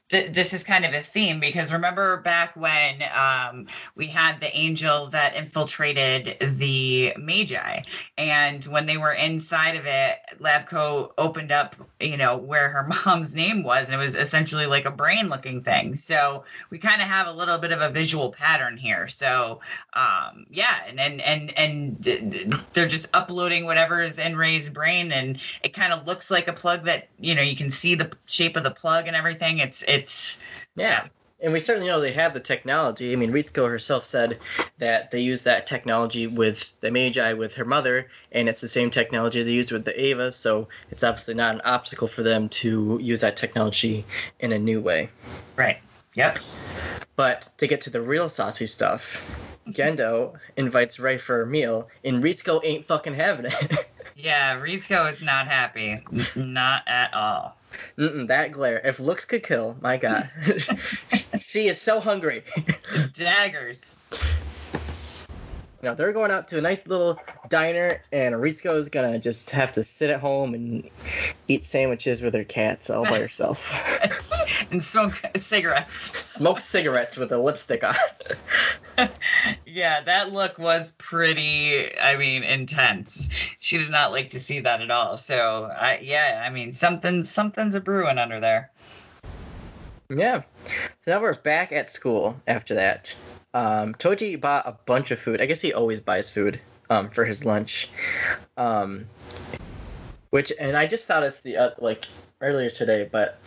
th- 0.08 0.32
this 0.32 0.52
is 0.52 0.64
kind 0.64 0.84
of 0.84 0.94
a 0.94 1.00
theme 1.00 1.40
because 1.40 1.72
remember 1.72 2.18
back 2.18 2.54
when 2.56 3.02
um, 3.14 3.66
we 3.94 4.06
had 4.06 4.40
the 4.40 4.54
angel 4.56 5.08
that 5.08 5.36
infiltrated 5.36 6.36
the 6.40 7.14
magi 7.18 7.82
and 8.16 8.64
when 8.66 8.86
they 8.86 8.96
were 8.96 9.12
inside 9.12 9.76
of 9.76 9.84
it 9.86 10.18
labco 10.40 11.10
opened 11.18 11.52
up 11.52 11.76
you 12.00 12.16
know 12.16 12.36
where 12.36 12.68
her 12.70 12.88
mom's 13.06 13.34
name 13.34 13.62
was 13.62 13.90
and 13.90 14.00
it 14.00 14.04
was 14.04 14.16
essentially 14.16 14.66
like 14.66 14.84
a 14.84 14.90
brain 14.90 15.28
looking 15.28 15.62
thing. 15.62 15.94
So 15.94 16.44
we 16.70 16.78
kind 16.78 17.02
of 17.02 17.08
have 17.08 17.26
a 17.26 17.32
little 17.32 17.58
bit 17.58 17.72
of 17.72 17.80
a 17.80 17.90
visual 17.90 18.30
pattern 18.30 18.76
here. 18.76 19.08
So 19.08 19.60
um, 19.94 20.46
yeah 20.50 20.84
and 20.86 21.00
and 21.00 21.20
and, 21.20 21.58
and 21.58 22.60
they're 22.72 22.88
just 22.88 23.08
uploading 23.14 23.64
whatever 23.64 24.02
is 24.02 24.18
in 24.18 24.36
Rei's 24.36 24.68
brain 24.68 25.12
and 25.12 25.38
it 25.62 25.70
kind 25.74 25.92
of 25.92 26.06
looks 26.06 26.30
like 26.30 26.48
a 26.48 26.52
plug 26.52 26.84
that 26.84 27.08
you 27.18 27.34
know 27.34 27.42
you 27.42 27.56
can 27.56 27.70
see 27.70 27.94
the 27.94 28.10
shape 28.26 28.56
of 28.56 28.64
the 28.64 28.70
plug 28.70 29.06
and 29.06 29.16
everything. 29.16 29.58
It's 29.58 29.82
it's 29.98 30.38
Yeah. 30.76 31.06
And 31.40 31.52
we 31.52 31.60
certainly 31.60 31.88
know 31.88 32.00
they 32.00 32.12
have 32.12 32.34
the 32.34 32.40
technology. 32.40 33.12
I 33.12 33.16
mean, 33.16 33.30
Ritsuko 33.30 33.68
herself 33.68 34.04
said 34.04 34.40
that 34.78 35.12
they 35.12 35.20
use 35.20 35.42
that 35.44 35.68
technology 35.68 36.26
with 36.26 36.74
the 36.80 36.90
Magi 36.90 37.32
with 37.32 37.54
her 37.54 37.64
mother, 37.64 38.08
and 38.32 38.48
it's 38.48 38.60
the 38.60 38.66
same 38.66 38.90
technology 38.90 39.44
they 39.44 39.52
used 39.52 39.70
with 39.70 39.84
the 39.84 39.98
Eva, 40.00 40.32
so 40.32 40.66
it's 40.90 41.04
obviously 41.04 41.34
not 41.34 41.54
an 41.54 41.60
obstacle 41.60 42.08
for 42.08 42.24
them 42.24 42.48
to 42.48 42.98
use 43.00 43.20
that 43.20 43.36
technology 43.36 44.04
in 44.40 44.50
a 44.50 44.58
new 44.58 44.80
way. 44.80 45.10
right 45.54 45.78
yep 46.16 46.40
But 47.14 47.48
to 47.58 47.68
get 47.68 47.80
to 47.82 47.90
the 47.90 48.00
real 48.00 48.28
saucy 48.28 48.66
stuff, 48.66 49.24
Gendo 49.68 50.34
invites 50.56 50.98
Rei 50.98 51.18
for 51.18 51.42
a 51.42 51.46
meal, 51.46 51.88
and 52.02 52.20
Ritsuko 52.20 52.60
ain't 52.64 52.84
fucking 52.84 53.14
having 53.14 53.46
it. 53.46 53.86
yeah 54.16 54.58
Rizko 54.58 55.08
is 55.08 55.22
not 55.22 55.46
happy 55.46 56.02
not 56.34 56.82
at 56.88 57.14
all 57.14 57.57
Mm-mm, 57.98 58.28
that 58.28 58.52
glare. 58.52 58.80
If 58.84 59.00
looks 59.00 59.24
could 59.24 59.42
kill, 59.42 59.76
my 59.80 59.96
god. 59.96 60.30
she 61.40 61.68
is 61.68 61.80
so 61.80 62.00
hungry. 62.00 62.44
daggers 63.12 64.00
You 65.80 65.90
know, 65.90 65.94
they're 65.94 66.12
going 66.12 66.32
out 66.32 66.48
to 66.48 66.58
a 66.58 66.60
nice 66.60 66.88
little 66.88 67.20
diner, 67.48 68.00
and 68.10 68.34
Ritsuko 68.34 68.78
is 68.80 68.88
gonna 68.88 69.18
just 69.20 69.50
have 69.50 69.70
to 69.72 69.84
sit 69.84 70.10
at 70.10 70.20
home 70.20 70.54
and 70.54 70.90
eat 71.46 71.66
sandwiches 71.66 72.20
with 72.20 72.34
her 72.34 72.42
cats 72.42 72.90
all 72.90 73.04
by 73.04 73.20
herself. 73.20 73.70
and 74.72 74.82
smoke 74.82 75.20
cigarettes 75.36 76.28
Smoke 76.28 76.60
cigarettes 76.60 77.16
with 77.16 77.30
a 77.30 77.38
lipstick 77.38 77.84
on. 77.84 77.94
yeah 79.66 80.00
that 80.00 80.32
look 80.32 80.58
was 80.58 80.92
pretty 80.98 81.96
i 81.98 82.16
mean 82.16 82.42
intense 82.42 83.28
she 83.58 83.78
did 83.78 83.90
not 83.90 84.12
like 84.12 84.30
to 84.30 84.40
see 84.40 84.60
that 84.60 84.80
at 84.80 84.90
all 84.90 85.16
so 85.16 85.70
i 85.78 85.98
yeah 86.02 86.44
i 86.46 86.50
mean 86.50 86.72
something 86.72 87.22
something's 87.22 87.74
a 87.74 87.80
brewing 87.80 88.18
under 88.18 88.40
there 88.40 88.70
yeah. 90.10 90.42
So 91.02 91.10
now 91.12 91.20
we're 91.20 91.34
back 91.34 91.70
at 91.70 91.90
school 91.90 92.34
after 92.46 92.74
that. 92.74 93.14
Um, 93.52 93.94
Toji 93.94 94.40
bought 94.40 94.66
a 94.66 94.72
bunch 94.86 95.10
of 95.10 95.18
food. 95.18 95.40
I 95.40 95.46
guess 95.46 95.60
he 95.60 95.72
always 95.72 96.00
buys 96.00 96.30
food 96.30 96.58
um, 96.88 97.10
for 97.10 97.24
his 97.24 97.44
lunch. 97.44 97.90
Um, 98.56 99.06
which, 100.30 100.50
and 100.58 100.76
I 100.76 100.86
just 100.86 101.06
thought 101.06 101.22
it's 101.22 101.40
the, 101.40 101.56
uh, 101.56 101.70
like, 101.78 102.06
earlier 102.40 102.70
today, 102.70 103.08
but 103.10 103.38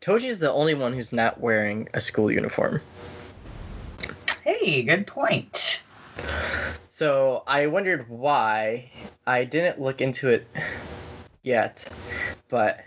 Toji's 0.00 0.38
the 0.40 0.50
only 0.52 0.74
one 0.74 0.92
who's 0.92 1.12
not 1.12 1.40
wearing 1.40 1.88
a 1.94 2.00
school 2.00 2.30
uniform. 2.30 2.80
Hey 4.50 4.82
good 4.82 5.06
point 5.06 5.80
So 6.88 7.44
I 7.46 7.68
wondered 7.68 8.08
why. 8.08 8.90
I 9.24 9.44
didn't 9.44 9.80
look 9.80 10.00
into 10.00 10.28
it 10.28 10.48
yet, 11.44 11.88
but 12.48 12.80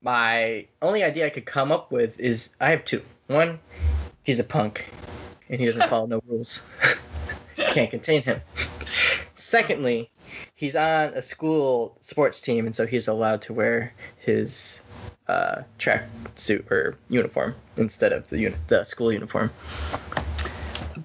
my 0.00 0.66
only 0.80 1.04
idea 1.04 1.26
I 1.26 1.30
could 1.30 1.44
come 1.44 1.70
up 1.70 1.92
with 1.92 2.18
is 2.18 2.56
I 2.58 2.70
have 2.70 2.86
two. 2.86 3.02
One, 3.26 3.58
he's 4.22 4.40
a 4.40 4.44
punk, 4.44 4.88
and 5.50 5.60
he 5.60 5.66
doesn't 5.66 5.88
follow 5.90 6.06
no 6.06 6.22
rules. 6.26 6.62
Can't 7.56 7.90
contain 7.90 8.22
him. 8.22 8.40
Secondly, 9.34 10.10
he's 10.54 10.74
on 10.74 11.12
a 11.14 11.20
school 11.20 11.98
sports 12.00 12.40
team, 12.40 12.64
and 12.64 12.74
so 12.74 12.86
he's 12.86 13.08
allowed 13.08 13.42
to 13.42 13.52
wear 13.52 13.92
his 14.16 14.80
uh, 15.28 15.62
track 15.78 16.08
suit 16.36 16.66
or 16.72 16.96
uniform 17.08 17.54
instead 17.76 18.12
of 18.12 18.26
the 18.30 18.38
uni- 18.38 18.56
the 18.68 18.84
school 18.84 19.12
uniform. 19.12 19.50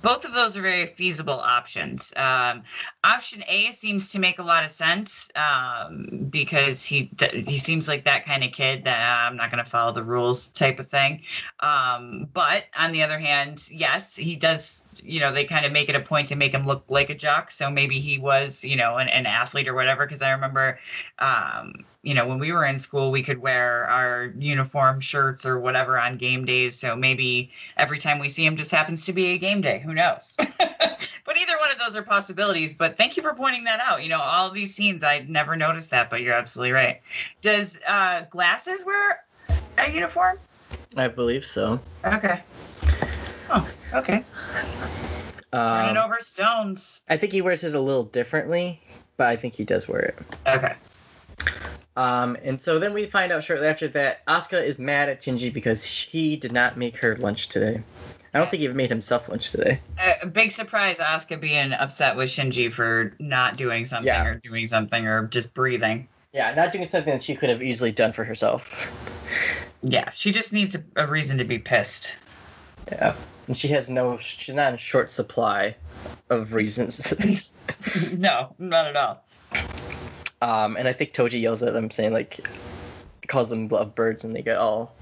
Both 0.02 0.26
of 0.26 0.34
those 0.34 0.56
are 0.58 0.62
very 0.62 0.86
feasible 0.86 1.40
options. 1.40 2.14
Um, 2.16 2.64
option 3.04 3.44
A 3.48 3.72
seems 3.72 4.12
to 4.12 4.20
make 4.20 4.40
a 4.40 4.44
lot 4.44 4.64
of 4.64 4.70
sense 4.70 5.30
um, 5.36 6.28
because 6.30 6.86
he 6.86 7.12
he 7.48 7.58
seems 7.58 7.88
like 7.88 8.06
that 8.06 8.26
kind 8.26 8.44
of 8.44 8.52
kid 8.52 8.86
that 8.86 9.00
"Ah, 9.02 9.28
I'm 9.28 9.36
not 9.36 9.52
going 9.52 9.64
to 9.64 9.70
follow 9.70 9.92
the 9.92 10.04
rules 10.04 10.48
type 10.48 10.80
of 10.80 10.88
thing. 10.88 11.24
Um, 11.60 12.28
but 12.34 12.66
on 12.78 12.92
the 12.92 13.02
other 13.02 13.20
hand, 13.20 13.68
yes, 13.72 14.16
he 14.16 14.36
does. 14.36 14.84
You 15.04 15.20
know, 15.20 15.32
they 15.32 15.46
kind 15.46 15.66
of 15.66 15.72
make 15.72 15.90
it 15.90 15.96
a 15.96 16.02
point 16.02 16.28
to 16.30 16.36
make 16.36 16.54
him 16.54 16.64
look 16.64 16.84
like 16.90 17.10
a 17.10 17.16
jock. 17.16 17.52
So 17.52 17.70
maybe 17.70 18.00
he 18.00 18.20
was, 18.20 18.64
you 18.64 18.76
know, 18.76 18.98
an, 18.98 19.10
an 19.10 19.26
athlete 19.26 19.68
or 19.68 19.74
whatever. 19.74 20.06
Because 20.06 20.22
I 20.22 20.32
remember, 20.32 20.80
um, 21.20 21.86
you 22.04 22.14
know, 22.14 22.26
when 22.28 22.40
we 22.40 22.52
were 22.52 22.64
in 22.66 22.80
school, 22.80 23.12
we 23.12 23.22
could 23.22 23.40
wear 23.40 23.86
our 23.90 24.34
uniform 24.38 25.00
shirts 25.02 25.46
or 25.46 25.60
whatever 25.60 26.00
on 26.00 26.18
game 26.18 26.46
days. 26.46 26.80
So 26.80 26.96
maybe 26.96 27.52
every 27.78 28.00
time 28.00 28.20
we 28.20 28.30
see 28.30 28.46
him 28.46 28.56
just 28.56 28.72
happens 28.72 29.06
to 29.06 29.14
be 29.14 29.34
a 29.34 29.38
game 29.38 29.60
day. 29.62 29.80
Who 29.80 29.94
knows? 29.94 30.36
but 30.38 31.38
either 31.38 31.58
one 31.60 31.72
of 31.72 31.78
those 31.78 31.96
are 31.98 32.02
possibilities. 32.04 32.74
But 32.74 32.98
thank 32.98 33.18
you 33.18 33.24
for 33.24 33.34
pointing 33.34 33.66
that 33.66 33.80
out. 33.82 34.02
You 34.02 34.10
know, 34.10 34.22
all 34.22 34.50
these 34.50 34.74
scenes, 34.74 35.04
I 35.04 35.26
never 35.28 35.56
noticed 35.58 35.90
that, 35.92 36.10
but 36.10 36.22
you're 36.22 36.34
absolutely 36.34 36.72
right. 36.72 37.02
Does 37.42 37.80
uh, 37.88 38.24
glasses 38.30 38.86
wear 38.86 39.20
a 39.78 39.92
uniform? 39.92 40.38
I 40.96 41.08
believe 41.10 41.46
so. 41.46 41.82
Okay. 42.06 42.44
Oh, 43.50 43.68
okay. 43.94 44.24
Turning 45.52 45.98
Um, 45.98 46.06
over 46.06 46.18
stones. 46.20 47.04
I 47.10 47.18
think 47.18 47.34
he 47.34 47.42
wears 47.42 47.62
his 47.62 47.74
a 47.74 47.80
little 47.80 48.04
differently. 48.06 48.80
but 49.18 49.28
I 49.28 49.36
think 49.36 49.54
he 49.54 49.66
does 49.66 49.88
wear 49.90 50.00
it. 50.00 50.20
Okay. 50.48 50.76
Um, 52.00 52.38
and 52.46 52.60
so 52.62 52.80
then 52.80 52.94
we 52.94 53.08
find 53.08 53.30
out 53.34 53.44
shortly 53.44 53.68
after 53.68 53.90
that 53.90 54.26
Asuka 54.26 54.66
is 54.66 54.80
mad 54.80 55.10
at 55.10 55.22
Shinji 55.22 55.54
because 55.54 55.84
he 55.84 56.38
did 56.38 56.54
not 56.54 56.78
make 56.78 56.96
her 56.96 57.18
lunch 57.18 57.50
today. 57.50 57.84
I 58.34 58.40
don't 58.40 58.50
think 58.50 58.60
he 58.60 58.64
even 58.64 58.78
made 58.78 58.90
himself 58.90 59.28
lunch 59.28 59.52
today. 59.52 59.82
A 60.24 60.26
big 60.26 60.52
surprise, 60.52 61.00
Asuka 61.00 61.42
being 61.42 61.74
upset 61.74 62.16
with 62.16 62.30
Shinji 62.30 62.72
for 62.72 63.14
not 63.20 63.58
doing 63.58 63.84
something 63.84 64.08
Yeah. 64.08 64.24
or 64.26 64.36
doing 64.36 64.66
something 64.66 65.06
or 65.08 65.28
just 65.28 65.54
breathing. 65.54 66.08
Yeah, 66.32 66.54
not 66.56 66.72
doing 66.72 66.90
something 66.90 67.12
that 67.16 67.24
she 67.24 67.36
could 67.36 67.50
have 67.50 67.62
easily 67.62 67.92
done 67.92 68.14
for 68.14 68.24
herself. 68.24 68.90
Yeah, 69.82 70.10
she 70.12 70.32
just 70.32 70.54
needs 70.54 70.76
a, 70.76 70.84
a 70.96 71.06
reason 71.06 71.38
to 71.40 71.44
be 71.44 71.60
pissed. 71.60 72.18
Yeah, 72.94 73.14
and 73.48 73.58
she 73.58 73.68
has 73.70 73.90
no. 73.90 74.18
She's 74.20 74.56
not 74.56 74.72
in 74.72 74.78
short 74.78 75.12
supply 75.12 75.76
of 76.30 76.54
reasons. 76.54 77.14
no, 78.14 78.56
not 78.58 78.88
at 78.88 78.96
all. 78.96 79.24
Um, 80.42 80.78
and 80.78 80.88
I 80.88 80.94
think 80.94 81.12
Toji 81.14 81.42
yells 81.42 81.64
at 81.64 81.74
them, 81.74 81.90
saying 81.92 82.14
like, 82.14 82.48
calls 83.28 83.50
them 83.50 83.68
lovebirds, 83.68 84.24
and 84.24 84.36
they 84.36 84.42
get 84.42 84.58
all 84.58 84.96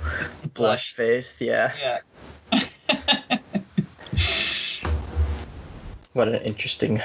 blush 0.53 0.93
faced. 0.93 1.39
Yeah, 1.41 1.73
Yeah. 1.79 1.99
what 6.13 6.27
an 6.27 6.41
interesting, 6.41 7.01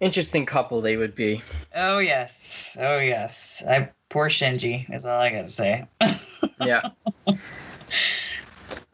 interesting 0.00 0.46
couple 0.46 0.80
they 0.80 0.96
would 0.96 1.14
be. 1.14 1.42
Oh 1.74 1.98
yes. 1.98 2.76
Oh 2.80 2.98
yes. 2.98 3.62
I 3.68 3.90
poor 4.08 4.28
Shinji 4.28 4.92
is 4.94 5.04
all 5.04 5.20
I 5.20 5.30
gotta 5.30 5.48
say. 5.48 5.86
yeah. 6.60 6.80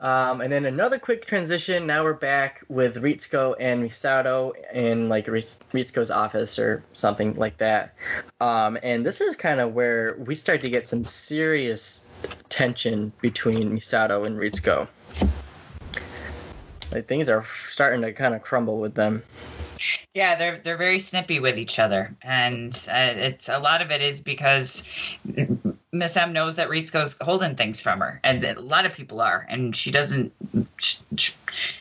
Um, 0.05 0.43
and 0.43 0.53
then 0.53 0.67
another 0.67 0.99
quick 0.99 1.25
transition. 1.25 1.87
Now 1.87 2.05
we're 2.05 2.13
back 2.13 2.63
with 2.69 2.97
Ritsuko 2.97 3.57
and 3.59 3.83
Misato 3.83 4.53
in 4.75 5.09
like 5.09 5.25
Ritsuko's 5.25 6.11
office 6.11 6.59
or 6.59 6.85
something 6.93 7.33
like 7.37 7.57
that. 7.57 7.95
Um, 8.39 8.77
and 8.83 9.07
this 9.07 9.23
is 9.23 9.35
kind 9.35 9.61
of 9.61 9.73
where 9.73 10.17
we 10.19 10.35
start 10.35 10.61
to 10.61 10.69
get 10.69 10.87
some 10.87 11.07
serious 11.07 12.05
tension 12.51 13.15
between 13.23 13.75
Misato 13.75 14.27
and 14.27 14.39
Ritsuko. 14.39 14.87
Like 16.93 17.09
things 17.09 17.31
are 17.31 17.47
starting 17.71 18.03
to 18.03 18.13
kind 18.13 18.35
of 18.35 18.43
crumble 18.43 18.81
with 18.81 18.95
them. 18.95 19.23
Yeah, 20.13 20.37
they're 20.37 20.59
they're 20.59 20.77
very 20.77 20.99
snippy 20.99 21.41
with 21.41 21.59
each 21.59 21.79
other, 21.79 22.15
and 22.23 22.73
uh, 22.89 23.15
it's 23.17 23.49
a 23.49 23.59
lot 23.59 23.83
of 23.83 23.91
it 23.91 24.01
is 24.01 24.21
because 24.21 25.19
Miss 25.95 26.17
M 26.17 26.33
knows 26.33 26.57
that 26.57 26.69
Ritsuko's 26.69 27.17
holding 27.21 27.55
things 27.55 27.81
from 27.81 28.01
her, 28.01 28.21
and 28.25 28.43
a 28.45 28.61
lot 28.61 28.85
of 28.85 28.93
people 28.93 29.21
are, 29.21 29.47
and 29.49 29.75
she 29.75 29.91
doesn't. 29.91 30.33
sh- 30.79 30.99
sh- 31.17 31.33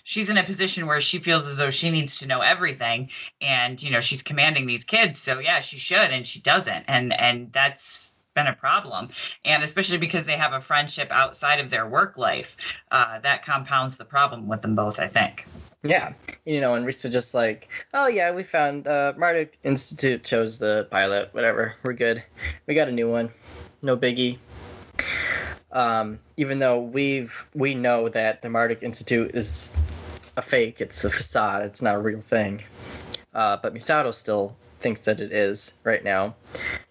She's 0.03 0.29
in 0.29 0.37
a 0.37 0.43
position 0.43 0.85
where 0.85 1.01
she 1.01 1.17
feels 1.17 1.47
as 1.47 1.57
though 1.57 1.71
she 1.71 1.89
needs 1.89 2.19
to 2.19 2.27
know 2.27 2.41
everything, 2.41 3.09
and 3.41 3.81
you 3.81 3.89
know 3.89 3.99
she's 3.99 4.21
commanding 4.21 4.67
these 4.67 4.83
kids. 4.83 5.19
So 5.19 5.39
yeah, 5.39 5.59
she 5.59 5.77
should, 5.77 6.11
and 6.11 6.25
she 6.25 6.39
doesn't, 6.39 6.85
and 6.87 7.11
and 7.19 7.51
that's 7.51 8.13
been 8.35 8.47
a 8.47 8.53
problem 8.53 9.09
and 9.45 9.61
especially 9.61 9.99
because 9.99 10.25
they 10.25 10.31
have 10.35 10.53
a 10.53 10.59
friendship 10.59 11.07
outside 11.11 11.59
of 11.59 11.69
their 11.69 11.87
work 11.87 12.17
life 12.17 12.57
uh, 12.89 13.19
that 13.19 13.45
compounds 13.45 13.95
the 13.97 14.05
problem 14.05 14.47
with 14.47 14.59
them 14.63 14.73
both 14.73 14.99
i 14.99 15.05
think 15.05 15.45
Yeah, 15.83 16.13
you 16.45 16.59
know, 16.59 16.73
and 16.73 16.83
Ritsu 16.83 17.11
just 17.11 17.33
like, 17.33 17.67
oh 17.93 18.07
yeah, 18.07 18.31
we 18.31 18.41
found 18.41 18.87
uh, 18.87 19.13
Marduk 19.17 19.49
Institute 19.63 20.23
chose 20.23 20.57
the 20.57 20.87
pilot. 20.89 21.27
Whatever, 21.33 21.75
we're 21.83 21.91
good. 21.91 22.23
We 22.67 22.73
got 22.73 22.87
a 22.87 22.91
new 22.91 23.11
one, 23.11 23.29
no 23.83 23.95
biggie. 23.95 24.37
Um, 25.71 26.19
even 26.37 26.59
though 26.59 26.79
we've 26.79 27.45
we 27.53 27.75
know 27.75 28.09
that 28.09 28.41
the 28.41 28.49
Marduk 28.49 28.83
Institute 28.83 29.31
is 29.33 29.73
a 30.37 30.41
fake, 30.41 30.81
it's 30.81 31.03
a 31.03 31.09
facade, 31.09 31.63
it's 31.63 31.81
not 31.81 31.95
a 31.95 31.99
real 31.99 32.21
thing. 32.21 32.63
Uh, 33.33 33.57
but 33.61 33.73
Misato 33.73 34.13
still 34.13 34.55
thinks 34.79 35.01
that 35.01 35.19
it 35.19 35.31
is 35.31 35.75
right 35.83 36.03
now. 36.03 36.35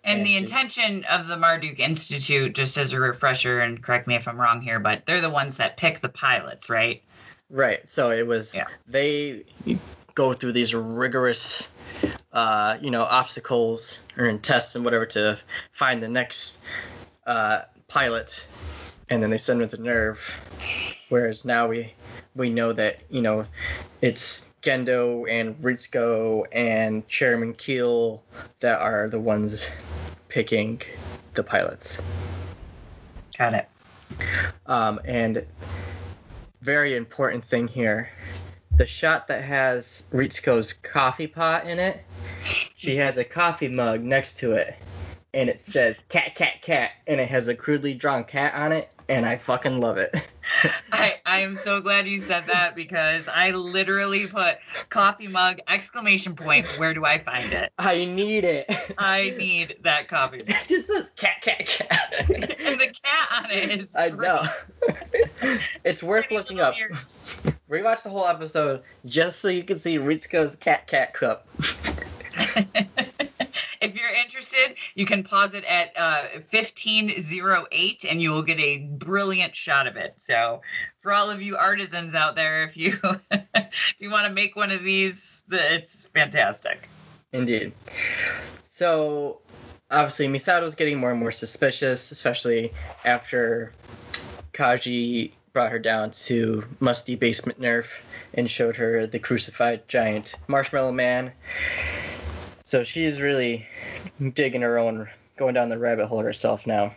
And 0.05 0.19
And 0.19 0.27
the 0.27 0.37
intention 0.37 1.05
of 1.05 1.29
the 1.29 1.37
Marduk 1.37 1.79
Institute, 1.79 2.55
just 2.55 2.77
as 2.77 2.93
a 2.93 2.99
refresher, 2.99 3.61
and 3.61 3.81
correct 3.81 4.09
me 4.09 4.17
if 4.17 4.27
I'm 4.27 4.41
wrong 4.41 4.61
here, 4.61 4.81
but 4.81 5.07
they're 5.07 5.21
the 5.21 5.31
ones 5.31 5.59
that 5.59 5.77
pick 5.77 6.01
the 6.01 6.09
pilots, 6.09 6.69
right? 6.69 7.03
Right. 7.51 7.89
So 7.89 8.11
it 8.11 8.27
was 8.27 8.55
Yeah. 8.55 8.67
they 8.89 9.45
go 10.15 10.33
through 10.33 10.53
these 10.53 10.75
rigorous 10.75 11.69
uh, 12.33 12.79
you 12.81 12.91
know, 12.91 13.05
obstacles 13.05 14.01
or 14.17 14.27
in 14.27 14.39
tests 14.39 14.75
and 14.75 14.85
whatever 14.85 15.07
to 15.07 15.39
find 15.73 16.03
the 16.03 16.09
next 16.09 16.61
uh, 17.27 17.63
pilot 17.89 18.47
and 19.13 19.23
then 19.23 19.29
they 19.29 19.39
send 19.39 19.61
them 19.61 19.69
to 19.69 19.77
NERV. 19.77 21.01
Whereas 21.11 21.45
now 21.45 21.69
we 21.69 21.93
we 22.35 22.49
know 22.49 22.73
that, 22.73 23.03
you 23.11 23.21
know, 23.21 23.45
it's 24.01 24.49
Gendo 24.63 25.31
and 25.31 25.61
Ritsuko 25.61 26.45
and 26.53 27.07
Chairman 27.09 27.53
Keel 27.53 28.23
that 28.61 28.81
are 28.81 29.09
the 29.09 29.21
ones 29.21 29.71
picking 30.29 30.81
the 31.35 31.43
pilots. 31.43 32.01
Got 33.37 33.55
it. 33.55 33.69
Um, 34.65 34.99
and 35.05 35.45
very 36.63 36.97
important 36.97 37.45
thing 37.45 37.69
here 37.69 38.09
the 38.83 38.87
shot 38.87 39.29
that 39.29 39.45
has 39.45 40.03
Ritsuko's 40.13 40.73
coffee 40.73 41.29
pot 41.29 41.69
in 41.69 41.79
it, 41.79 42.05
she 42.75 42.97
has 42.97 43.17
a 43.17 43.23
coffee 43.23 43.69
mug 43.69 44.03
next 44.03 44.39
to 44.39 44.55
it, 44.55 44.75
and 45.33 45.49
it 45.49 45.65
says 45.65 45.97
cat, 46.09 46.35
cat, 46.35 46.63
cat, 46.63 46.91
and 47.07 47.21
it 47.21 47.29
has 47.29 47.47
a 47.47 47.55
crudely 47.55 47.95
drawn 47.95 48.25
cat 48.25 48.53
on 48.55 48.73
it, 48.73 48.91
and 49.13 49.27
I 49.27 49.37
fucking 49.37 49.79
love 49.79 49.99
it. 49.99 50.15
I, 50.93 51.17
I 51.27 51.41
am 51.41 51.55
so 51.55 51.81
glad 51.83 52.09
you 52.09 52.19
said 52.19 52.45
that 52.47 52.75
because 52.75 53.29
I 53.29 53.51
literally 53.51 54.27
put 54.27 54.57
coffee 54.89 55.29
mug 55.29 55.59
exclamation 55.69 56.35
point. 56.35 56.67
Where 56.79 56.95
do 56.95 57.05
I 57.05 57.19
find 57.19 57.53
it? 57.53 57.73
I 57.79 58.07
need 58.07 58.45
it. 58.45 58.67
I 58.99 59.35
need 59.39 59.77
that 59.83 60.09
coffee 60.09 60.39
mug. 60.39 60.49
It 60.49 60.67
just 60.67 60.87
says 60.87 61.13
cat, 61.17 61.43
cat, 61.43 61.67
cat. 61.67 62.15
and 62.31 62.81
the 62.81 62.87
cat 63.05 63.45
on 63.45 63.51
it 63.51 63.81
is 63.81 63.95
I 63.95 64.09
know. 64.09 64.45
it's 65.85 66.03
worth 66.03 66.31
looking 66.31 66.61
up. 66.61 66.75
ears. 66.79 67.23
Rewatch 67.71 68.03
the 68.03 68.11
whole 68.11 68.27
episode 68.27 68.83
just 69.05 69.41
so 69.41 69.49
you 69.49 69.63
can 69.63 69.79
see 69.79 69.99
Ritsuko's 69.99 70.57
cat, 70.57 70.87
cat 70.87 71.13
cup. 71.13 71.47
interested, 74.33 74.77
you 74.95 75.05
can 75.05 75.23
pause 75.23 75.55
it 75.55 75.65
at 75.65 75.93
uh, 75.97 76.23
1508 76.51 78.05
and 78.09 78.23
you 78.23 78.31
will 78.31 78.43
get 78.43 78.59
a 78.59 78.79
brilliant 78.79 79.55
shot 79.55 79.87
of 79.87 79.97
it. 79.97 80.15
So, 80.17 80.63
for 81.01 81.13
all 81.13 81.31
of 81.31 81.43
you 81.43 81.57
artisans 81.57 82.15
out 82.15 82.35
there, 82.37 82.65
if 82.65 82.77
you 82.77 82.99
if 83.31 83.95
you 83.99 84.11
want 84.11 84.27
to 84.27 84.33
make 84.33 84.57
one 84.57 84.71
of 84.71 84.83
these, 84.83 85.45
it's 85.51 86.07
fantastic. 86.07 86.89
Indeed. 87.33 87.73
So, 88.65 89.41
obviously, 89.91 90.29
Misato 90.29 90.63
Misato's 90.63 90.75
getting 90.75 90.99
more 90.99 91.11
and 91.11 91.21
more 91.21 91.33
suspicious, 91.33 92.11
especially 92.11 92.73
after 93.05 93.73
Kaji 94.55 95.33
brought 95.53 95.71
her 95.71 95.79
down 95.79 96.11
to 96.11 96.65
Musty 96.81 97.15
Basement 97.15 97.61
NERV 97.61 97.87
and 98.35 98.51
showed 98.51 98.77
her 98.77 99.07
the 99.07 99.19
crucified 99.19 99.87
giant 99.89 100.37
Marshmallow 100.49 100.93
Man. 100.93 101.33
So, 102.73 102.83
she's 102.83 103.21
really 103.21 103.67
digging 104.33 104.63
her 104.63 104.79
own, 104.79 105.07
going 105.37 105.53
down 105.53 105.69
the 105.69 105.77
rabbit 105.77 106.07
hole 106.07 106.21
herself 106.21 106.67
now. 106.67 106.95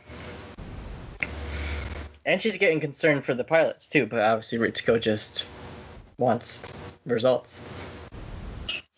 And 2.25 2.41
she's 2.41 2.57
getting 2.57 2.79
concerned 2.79 3.25
for 3.25 3.33
the 3.33 3.43
pilots, 3.43 3.89
too, 3.89 4.05
but 4.05 4.21
obviously, 4.21 4.57
Ritsuko 4.57 5.01
just 5.01 5.49
wants 6.17 6.63
results. 7.05 7.61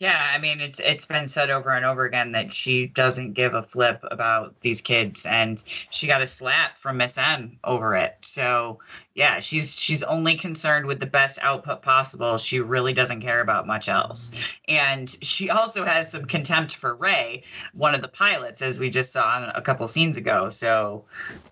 Yeah, 0.00 0.30
I 0.32 0.38
mean 0.38 0.60
it's 0.60 0.78
it's 0.78 1.04
been 1.04 1.26
said 1.26 1.50
over 1.50 1.70
and 1.70 1.84
over 1.84 2.04
again 2.04 2.30
that 2.30 2.52
she 2.52 2.86
doesn't 2.86 3.32
give 3.32 3.54
a 3.54 3.64
flip 3.64 4.04
about 4.12 4.54
these 4.60 4.80
kids 4.80 5.26
and 5.26 5.62
she 5.90 6.06
got 6.06 6.22
a 6.22 6.26
slap 6.26 6.78
from 6.78 6.98
Miss 6.98 7.18
M 7.18 7.58
over 7.64 7.96
it. 7.96 8.16
So, 8.22 8.78
yeah, 9.16 9.40
she's 9.40 9.76
she's 9.76 10.04
only 10.04 10.36
concerned 10.36 10.86
with 10.86 11.00
the 11.00 11.06
best 11.06 11.40
output 11.42 11.82
possible. 11.82 12.38
She 12.38 12.60
really 12.60 12.92
doesn't 12.92 13.22
care 13.22 13.40
about 13.40 13.66
much 13.66 13.88
else. 13.88 14.30
And 14.68 15.16
she 15.20 15.50
also 15.50 15.84
has 15.84 16.12
some 16.12 16.26
contempt 16.26 16.76
for 16.76 16.94
Rei, 16.94 17.42
one 17.72 17.96
of 17.96 18.00
the 18.00 18.08
pilots 18.08 18.62
as 18.62 18.78
we 18.78 18.90
just 18.90 19.10
saw 19.10 19.50
a 19.52 19.60
couple 19.60 19.88
scenes 19.88 20.16
ago. 20.16 20.48
So, 20.48 21.04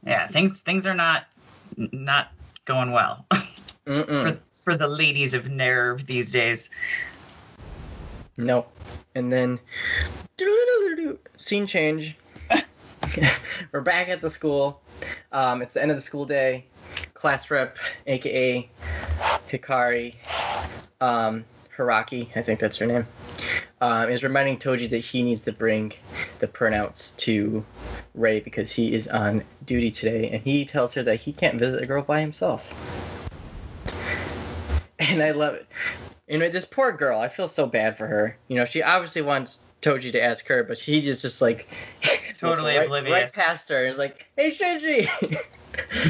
yeah, 0.06 0.28
things 0.28 0.60
things 0.60 0.86
are 0.86 0.94
not 0.94 1.24
not 1.76 2.28
going 2.64 2.92
well 2.92 3.26
for 3.84 4.38
for 4.52 4.76
the 4.76 4.88
ladies 4.88 5.34
of 5.34 5.46
NERV 5.46 6.06
these 6.06 6.30
days. 6.30 6.70
No. 8.36 8.66
And 9.14 9.32
then 9.32 9.58
scene 11.36 11.66
change. 11.66 12.16
We're 13.72 13.80
back 13.80 14.08
at 14.08 14.20
the 14.20 14.28
school. 14.28 14.80
Um, 15.32 15.62
it's 15.62 15.74
the 15.74 15.82
end 15.82 15.90
of 15.90 15.96
the 15.96 16.02
school 16.02 16.24
day. 16.24 16.66
Class 17.14 17.50
rep, 17.50 17.78
aka 18.06 18.68
Hikari, 19.50 20.14
um, 21.00 21.44
Hiraki, 21.76 22.28
I 22.36 22.42
think 22.42 22.60
that's 22.60 22.78
her 22.78 22.86
name, 22.86 23.06
um, 23.80 24.10
is 24.10 24.22
reminding 24.22 24.58
Toji 24.58 24.88
that 24.90 24.98
he 24.98 25.22
needs 25.22 25.42
to 25.42 25.52
bring 25.52 25.92
the 26.38 26.46
printouts 26.46 27.16
to 27.18 27.64
Rei 28.14 28.40
because 28.40 28.72
he 28.72 28.94
is 28.94 29.08
on 29.08 29.44
duty 29.64 29.90
today, 29.90 30.30
and 30.30 30.42
he 30.42 30.64
tells 30.64 30.92
her 30.94 31.02
that 31.02 31.16
he 31.20 31.32
can't 31.32 31.58
visit 31.58 31.82
a 31.82 31.86
girl 31.86 32.02
by 32.02 32.20
himself. 32.20 32.72
And 34.98 35.22
I 35.22 35.32
love 35.32 35.54
it. 35.54 35.66
You 36.28 36.38
know, 36.38 36.48
this 36.48 36.64
poor 36.64 36.92
girl, 36.92 37.20
I 37.20 37.28
feel 37.28 37.46
so 37.48 37.66
bad 37.66 37.96
for 37.96 38.06
her. 38.06 38.36
You 38.48 38.56
know, 38.56 38.64
she 38.64 38.82
obviously 38.82 39.22
wants 39.22 39.60
Toji 39.80 40.10
to 40.12 40.20
ask 40.22 40.46
her, 40.48 40.64
but 40.64 40.76
she 40.76 41.00
just 41.00 41.22
just 41.22 41.40
like 41.40 41.68
Totally 42.38 42.76
right, 42.76 42.86
oblivious. 42.86 43.36
right 43.36 43.44
past 43.46 43.68
her. 43.68 43.86
It's 43.86 43.98
like, 43.98 44.26
hey 44.36 44.50
Shinji. 44.50 45.08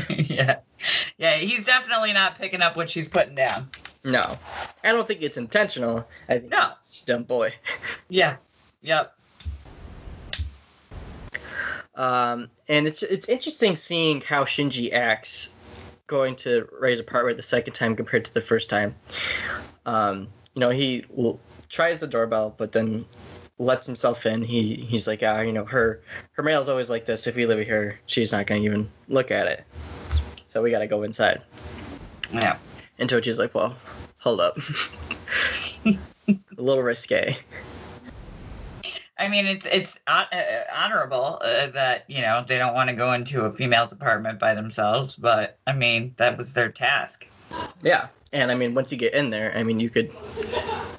yeah. 0.30 0.56
Yeah, 1.18 1.34
he's 1.36 1.64
definitely 1.64 2.12
not 2.12 2.38
picking 2.38 2.62
up 2.62 2.76
what 2.76 2.88
she's 2.88 3.08
putting 3.08 3.34
down. 3.34 3.68
no, 4.04 4.38
I 4.84 4.92
don't 4.92 5.06
think 5.06 5.22
it's 5.22 5.36
intentional. 5.36 6.06
I 6.28 6.38
think 6.38 6.50
No. 6.50 6.68
it's 6.70 7.04
dumb 7.04 7.24
boy. 7.24 7.52
Yeah. 8.08 8.36
Yep. 8.82 9.12
Um, 11.94 12.50
and 12.68 12.86
it's 12.86 13.02
it's 13.02 13.28
interesting 13.28 13.74
seeing 13.76 14.20
how 14.20 14.44
Shinji 14.44 14.92
acts 14.92 15.54
going 16.06 16.36
to 16.36 16.68
Rei's 16.78 17.00
apartment 17.00 17.36
the 17.38 17.42
second 17.42 17.72
time 17.72 17.96
compared 17.96 18.24
to 18.26 18.34
the 18.34 18.40
first 18.42 18.68
time. 18.70 18.94
Um, 19.86 20.28
you 20.54 20.60
know, 20.60 20.70
he 20.70 21.04
will, 21.08 21.40
tries 21.68 22.00
the 22.00 22.06
doorbell, 22.06 22.54
but 22.56 22.72
then 22.72 23.06
lets 23.58 23.86
himself 23.86 24.26
in. 24.26 24.42
He 24.42 24.76
he's 24.76 25.06
like, 25.06 25.22
ah, 25.22 25.40
you 25.40 25.52
know, 25.52 25.64
her 25.64 26.02
her 26.32 26.42
mail's 26.42 26.68
always 26.68 26.90
like 26.90 27.06
this. 27.06 27.26
If 27.26 27.36
we 27.36 27.46
leave 27.46 27.60
it 27.60 27.66
here, 27.66 27.98
she's 28.06 28.32
not 28.32 28.46
gonna 28.46 28.60
even 28.60 28.90
look 29.08 29.30
at 29.30 29.46
it. 29.46 29.64
So 30.48 30.62
we 30.62 30.70
gotta 30.70 30.86
go 30.86 31.02
inside. 31.02 31.40
Yeah. 32.30 32.58
And 32.98 33.08
Toji's 33.08 33.38
like, 33.38 33.54
well, 33.54 33.76
hold 34.18 34.40
up. 34.40 34.58
A 36.28 36.38
little 36.56 36.82
risque. 36.82 37.36
I 39.18 39.28
mean, 39.28 39.46
it's 39.46 39.64
it's 39.66 39.98
uh, 40.06 40.24
honorable 40.74 41.38
uh, 41.40 41.68
that 41.68 42.04
you 42.08 42.20
know 42.20 42.44
they 42.46 42.58
don't 42.58 42.74
want 42.74 42.90
to 42.90 42.96
go 42.96 43.12
into 43.12 43.44
a 43.44 43.52
female's 43.52 43.92
apartment 43.92 44.38
by 44.38 44.54
themselves, 44.54 45.16
but 45.16 45.58
I 45.66 45.72
mean 45.72 46.12
that 46.16 46.36
was 46.36 46.52
their 46.52 46.70
task. 46.70 47.26
Yeah. 47.82 48.08
And 48.32 48.50
I 48.50 48.54
mean, 48.54 48.74
once 48.74 48.90
you 48.90 48.98
get 48.98 49.14
in 49.14 49.30
there, 49.30 49.56
I 49.56 49.62
mean, 49.62 49.80
you 49.80 49.90
could 49.90 50.12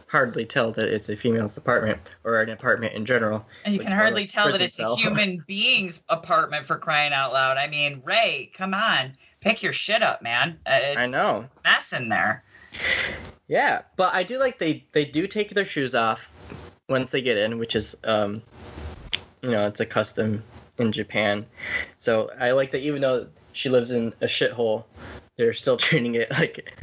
hardly 0.08 0.46
tell 0.46 0.72
that 0.72 0.88
it's 0.88 1.10
a 1.10 1.16
female's 1.16 1.58
apartment 1.58 2.00
or 2.24 2.42
an 2.42 2.50
apartment 2.50 2.94
in 2.94 3.06
general. 3.06 3.46
And 3.66 3.74
you 3.74 3.80
can 3.80 3.92
hardly 3.92 4.26
tell 4.26 4.52
that 4.52 4.62
it's 4.62 4.80
a 4.80 4.96
human 4.96 5.44
being's 5.48 6.02
apartment 6.10 6.66
for 6.66 6.78
crying 6.78 7.14
out 7.14 7.34
loud. 7.34 7.58
I 7.58 7.68
mean, 7.68 8.02
Rei, 8.06 8.52
come 8.54 8.74
on, 8.74 9.14
pick 9.42 9.62
your 9.62 9.74
shit 9.74 10.02
up, 10.02 10.22
man. 10.22 10.58
Uh, 10.66 10.80
it's, 10.82 10.98
I 10.98 11.06
know. 11.08 11.32
it's 11.32 11.42
a 11.42 11.70
mess 11.70 11.94
in 11.94 12.10
there. 12.10 12.44
Yeah, 13.48 13.82
but 13.96 14.14
I 14.14 14.24
do 14.24 14.40
like 14.40 14.60
they 14.60 14.86
they 14.92 15.06
do 15.06 15.28
take 15.28 15.52
their 15.52 15.66
shoes 15.66 15.96
off 15.96 16.32
once 16.90 17.12
they 17.12 17.22
get 17.22 17.38
in, 17.38 17.58
which 17.58 17.76
is 17.76 17.96
um, 18.04 18.42
you 19.42 19.52
know, 19.52 19.68
it's 19.68 19.80
a 19.80 19.86
custom 19.86 20.44
in 20.78 20.92
Japan. 20.92 21.46
So 21.98 22.30
I 22.40 22.52
like 22.52 22.72
that 22.72 22.82
even 22.82 23.02
though 23.02 23.28
she 23.54 23.70
lives 23.70 23.92
in 23.92 24.14
a 24.22 24.26
shithole, 24.26 24.84
they're 25.38 25.54
still 25.54 25.78
treating 25.88 26.16
it 26.16 26.30
like 26.32 26.74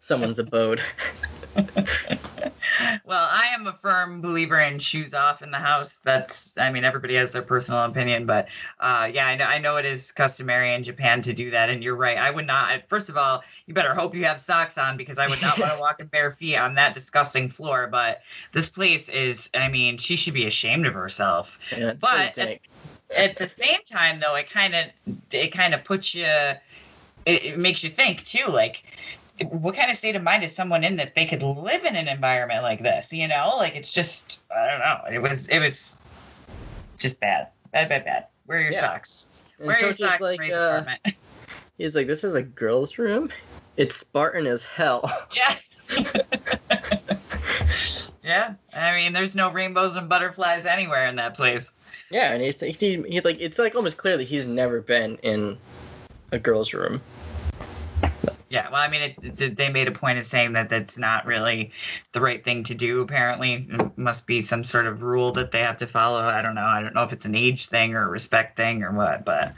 someone's 0.00 0.38
abode. 0.38 0.80
Well, 3.04 3.28
I 3.30 3.48
am 3.48 3.66
a 3.66 3.72
firm 3.72 4.20
believer 4.20 4.58
in 4.58 4.78
shoes 4.78 5.12
off 5.12 5.42
in 5.42 5.50
the 5.50 5.58
house. 5.58 6.00
That's, 6.04 6.56
I 6.56 6.70
mean, 6.70 6.84
everybody 6.84 7.14
has 7.16 7.32
their 7.32 7.42
personal 7.42 7.84
opinion, 7.84 8.26
but 8.26 8.48
uh, 8.80 9.10
yeah, 9.12 9.26
I 9.26 9.36
know, 9.36 9.44
I 9.44 9.58
know 9.58 9.76
it 9.76 9.84
is 9.84 10.12
customary 10.12 10.74
in 10.74 10.82
Japan 10.82 11.20
to 11.22 11.32
do 11.32 11.50
that. 11.50 11.68
And 11.68 11.82
you're 11.82 11.96
right. 11.96 12.16
I 12.16 12.30
would 12.30 12.46
not, 12.46 12.88
first 12.88 13.08
of 13.08 13.16
all, 13.16 13.42
you 13.66 13.74
better 13.74 13.94
hope 13.94 14.14
you 14.14 14.24
have 14.24 14.40
socks 14.40 14.78
on 14.78 14.96
because 14.96 15.18
I 15.18 15.26
would 15.28 15.42
not 15.42 15.58
want 15.58 15.72
to 15.72 15.78
walk 15.78 16.00
in 16.00 16.06
bare 16.06 16.30
feet 16.30 16.56
on 16.56 16.74
that 16.74 16.94
disgusting 16.94 17.48
floor. 17.48 17.88
But 17.90 18.22
this 18.52 18.70
place 18.70 19.08
is, 19.08 19.50
I 19.54 19.68
mean, 19.68 19.98
she 19.98 20.16
should 20.16 20.34
be 20.34 20.46
ashamed 20.46 20.86
of 20.86 20.94
herself. 20.94 21.58
It's 21.70 22.00
But- 22.00 22.34
dank. 22.34 22.62
At 23.14 23.36
the 23.36 23.46
same 23.46 23.80
time, 23.84 24.20
though, 24.20 24.36
it 24.36 24.48
kind 24.48 24.74
of, 24.74 24.86
it 25.30 25.48
kind 25.52 25.74
of 25.74 25.84
puts 25.84 26.14
you, 26.14 26.24
it, 27.26 27.44
it 27.44 27.58
makes 27.58 27.84
you 27.84 27.90
think 27.90 28.24
too, 28.24 28.46
like, 28.48 28.84
what 29.48 29.74
kind 29.74 29.90
of 29.90 29.96
state 29.96 30.16
of 30.16 30.22
mind 30.22 30.44
is 30.44 30.54
someone 30.54 30.84
in 30.84 30.96
that 30.96 31.14
they 31.14 31.26
could 31.26 31.42
live 31.42 31.84
in 31.84 31.96
an 31.96 32.08
environment 32.08 32.62
like 32.62 32.82
this? 32.82 33.12
You 33.12 33.28
know, 33.28 33.54
like 33.56 33.74
it's 33.74 33.92
just 33.92 34.40
I 34.54 34.66
don't 34.70 34.80
know. 34.80 35.00
It 35.10 35.22
was 35.22 35.48
it 35.48 35.58
was 35.58 35.96
just 36.98 37.18
bad, 37.20 37.48
bad, 37.72 37.88
bad, 37.88 38.04
bad. 38.04 38.26
Where 38.46 38.58
are 38.58 38.62
your 38.62 38.72
Yeah. 38.72 38.80
socks? 38.80 39.46
And 39.58 39.70
are 39.70 39.80
your 39.80 39.92
socks, 39.92 40.20
like, 40.20 40.40
uh, 40.50 40.54
apartment? 40.54 41.00
he's 41.78 41.94
like, 41.94 42.06
this 42.06 42.24
is 42.24 42.34
a 42.34 42.42
girl's 42.42 42.98
room. 42.98 43.30
It's 43.76 43.96
Spartan 43.96 44.46
as 44.46 44.64
hell. 44.64 45.10
yeah. 45.36 45.56
yeah, 48.22 48.54
I 48.74 48.92
mean, 48.96 49.12
there's 49.12 49.34
no 49.34 49.50
rainbows 49.50 49.96
and 49.96 50.08
butterflies 50.08 50.66
anywhere 50.66 51.06
in 51.06 51.16
that 51.16 51.34
place. 51.34 51.72
Yeah, 52.10 52.32
and 52.32 52.42
he, 52.42 52.70
he, 52.72 53.02
he 53.08 53.20
like 53.20 53.40
it's 53.40 53.58
like 53.58 53.74
almost 53.74 53.96
clear 53.96 54.16
that 54.16 54.24
he's 54.24 54.46
never 54.46 54.80
been 54.80 55.16
in 55.22 55.56
a 56.32 56.38
girl's 56.38 56.74
room. 56.74 57.00
Yeah, 58.52 58.68
well, 58.70 58.82
I 58.82 58.88
mean, 58.88 59.00
it, 59.00 59.40
it, 59.40 59.56
they 59.56 59.70
made 59.70 59.88
a 59.88 59.92
point 59.92 60.18
of 60.18 60.26
saying 60.26 60.52
that 60.52 60.68
that's 60.68 60.98
not 60.98 61.24
really 61.24 61.72
the 62.12 62.20
right 62.20 62.44
thing 62.44 62.62
to 62.64 62.74
do. 62.74 63.00
Apparently, 63.00 63.66
it 63.70 63.96
must 63.96 64.26
be 64.26 64.42
some 64.42 64.62
sort 64.62 64.86
of 64.86 65.02
rule 65.02 65.32
that 65.32 65.52
they 65.52 65.60
have 65.60 65.78
to 65.78 65.86
follow. 65.86 66.20
I 66.20 66.42
don't 66.42 66.54
know. 66.54 66.66
I 66.66 66.82
don't 66.82 66.94
know 66.94 67.02
if 67.02 67.14
it's 67.14 67.24
an 67.24 67.34
age 67.34 67.68
thing 67.68 67.94
or 67.94 68.04
a 68.04 68.08
respect 68.10 68.58
thing 68.58 68.82
or 68.82 68.92
what, 68.92 69.24
but 69.24 69.54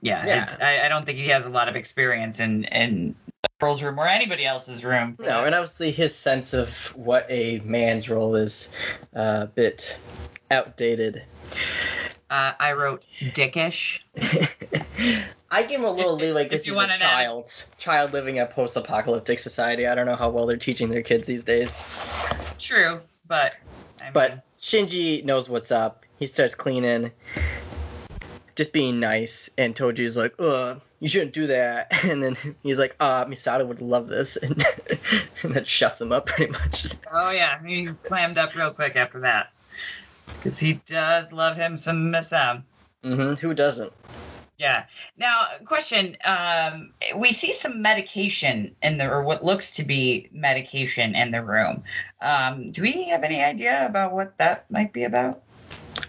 yeah, 0.00 0.24
Yeah. 0.24 0.42
It's, 0.44 0.56
I, 0.62 0.86
I 0.86 0.88
don't 0.88 1.04
think 1.04 1.18
he 1.18 1.28
has 1.28 1.44
a 1.44 1.50
lot 1.50 1.68
of 1.68 1.76
experience 1.76 2.40
in 2.40 2.64
in 2.64 3.14
a 3.44 3.48
girl's 3.60 3.82
room 3.82 4.00
or 4.00 4.06
anybody 4.06 4.46
else's 4.46 4.82
room. 4.82 5.18
No, 5.20 5.44
and 5.44 5.54
obviously 5.54 5.90
his 5.90 6.14
sense 6.14 6.54
of 6.54 6.96
what 6.96 7.26
a 7.28 7.58
man's 7.66 8.08
role 8.08 8.34
is 8.34 8.70
uh, 9.14 9.40
a 9.42 9.46
bit 9.54 9.94
outdated. 10.50 11.22
uh, 12.30 12.52
I 12.58 12.72
wrote 12.72 13.04
dickish. 13.20 14.00
I 15.50 15.64
give 15.64 15.80
him 15.80 15.86
a 15.86 15.90
little 15.90 16.16
leeway 16.16 16.44
because 16.44 16.64
he's 16.64 16.74
a 16.74 16.78
an 16.78 16.90
child. 16.90 17.50
Child 17.78 18.12
living 18.12 18.36
in 18.36 18.42
a 18.42 18.46
post-apocalyptic 18.46 19.38
society. 19.40 19.86
I 19.86 19.94
don't 19.96 20.06
know 20.06 20.14
how 20.16 20.30
well 20.30 20.46
they're 20.46 20.56
teaching 20.56 20.90
their 20.90 21.02
kids 21.02 21.26
these 21.26 21.42
days. 21.42 21.76
True, 22.58 23.00
but 23.26 23.54
I 24.00 24.04
mean, 24.04 24.12
But 24.12 24.44
Shinji 24.60 25.24
knows 25.24 25.48
what's 25.48 25.72
up. 25.72 26.04
He 26.18 26.26
starts 26.26 26.54
cleaning, 26.54 27.10
just 28.54 28.72
being 28.72 29.00
nice, 29.00 29.50
and 29.58 29.74
Toji's 29.74 30.16
like, 30.16 30.34
"Ugh, 30.38 30.80
you 31.00 31.08
shouldn't 31.08 31.32
do 31.32 31.46
that." 31.48 31.88
And 32.04 32.22
then 32.22 32.36
he's 32.62 32.78
like, 32.78 32.94
"Uh, 33.00 33.24
Misato 33.24 33.66
would 33.66 33.80
love 33.80 34.06
this," 34.08 34.36
and, 34.36 34.64
and 35.42 35.54
that 35.54 35.66
shuts 35.66 36.00
him 36.00 36.12
up 36.12 36.26
pretty 36.26 36.52
much. 36.52 36.86
oh 37.10 37.30
yeah, 37.30 37.58
he 37.66 37.88
clammed 38.04 38.38
up 38.38 38.54
real 38.54 38.70
quick 38.70 38.94
after 38.94 39.20
that 39.20 39.48
because 40.38 40.58
he 40.60 40.74
does 40.86 41.32
love 41.32 41.56
him 41.56 41.76
some 41.76 42.10
Miss 42.12 42.32
M. 42.32 42.64
hmm 43.02 43.34
Who 43.34 43.52
doesn't? 43.54 43.92
Yeah. 44.60 44.84
Now, 45.16 45.46
question: 45.64 46.18
um, 46.26 46.92
We 47.16 47.32
see 47.32 47.50
some 47.50 47.80
medication 47.80 48.76
in 48.82 48.98
the, 48.98 49.08
or 49.08 49.22
what 49.22 49.42
looks 49.42 49.70
to 49.76 49.84
be 49.84 50.28
medication 50.32 51.14
in 51.14 51.30
the 51.30 51.42
room. 51.42 51.82
Um, 52.20 52.70
do 52.70 52.82
we 52.82 53.08
have 53.08 53.24
any 53.24 53.42
idea 53.42 53.86
about 53.86 54.12
what 54.12 54.36
that 54.36 54.70
might 54.70 54.92
be 54.92 55.04
about? 55.04 55.40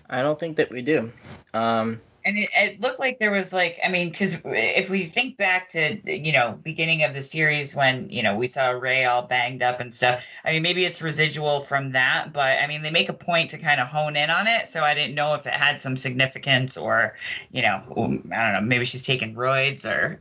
I 0.10 0.22
don't 0.22 0.38
think 0.38 0.58
that 0.58 0.70
we 0.70 0.82
do. 0.82 1.10
Um, 1.54 2.02
And 2.26 2.38
it, 2.38 2.50
it 2.56 2.82
looked 2.82 3.00
like 3.00 3.20
there 3.20 3.32
was 3.32 3.52
like, 3.52 3.80
I 3.84 3.90
mean, 3.90 4.10
because 4.10 4.38
if 4.46 4.90
we 4.90 5.06
think 5.06 5.38
back 5.38 5.68
to 5.70 6.00
you 6.06 6.32
know 6.32 6.60
beginning 6.64 7.04
of 7.04 7.14
the 7.14 7.22
series 7.22 7.76
when 7.76 8.10
you 8.10 8.22
know 8.22 8.36
we 8.36 8.48
saw 8.48 8.70
Rei 8.70 9.06
all 9.06 9.24
banged 9.24 9.62
up 9.62 9.80
and 9.80 9.94
stuff. 9.94 10.24
I 10.46 10.54
mean, 10.54 10.62
maybe 10.62 10.86
it's 10.86 11.02
residual 11.02 11.62
from 11.62 11.92
that, 11.92 12.34
but 12.34 12.60
I 12.60 12.68
mean, 12.68 12.82
they 12.82 12.92
make 12.92 13.10
a 13.10 13.14
point 13.14 13.50
to 13.52 13.58
kind 13.58 13.80
of 13.80 13.88
hone 13.88 14.16
in 14.16 14.30
on 14.30 14.48
it. 14.48 14.68
So 14.68 14.84
I 14.84 14.94
didn't 14.94 15.16
know 15.16 15.34
if 15.34 15.46
it 15.46 15.54
had 15.54 15.82
some 15.82 15.98
significance 15.98 16.78
or, 16.78 17.16
you 17.52 17.62
know, 17.62 17.84
I 17.92 17.96
don't 17.96 18.32
know, 18.32 18.62
maybe 18.62 18.86
she's 18.86 19.04
taking 19.04 19.36
roids 19.36 19.86
or 19.86 20.20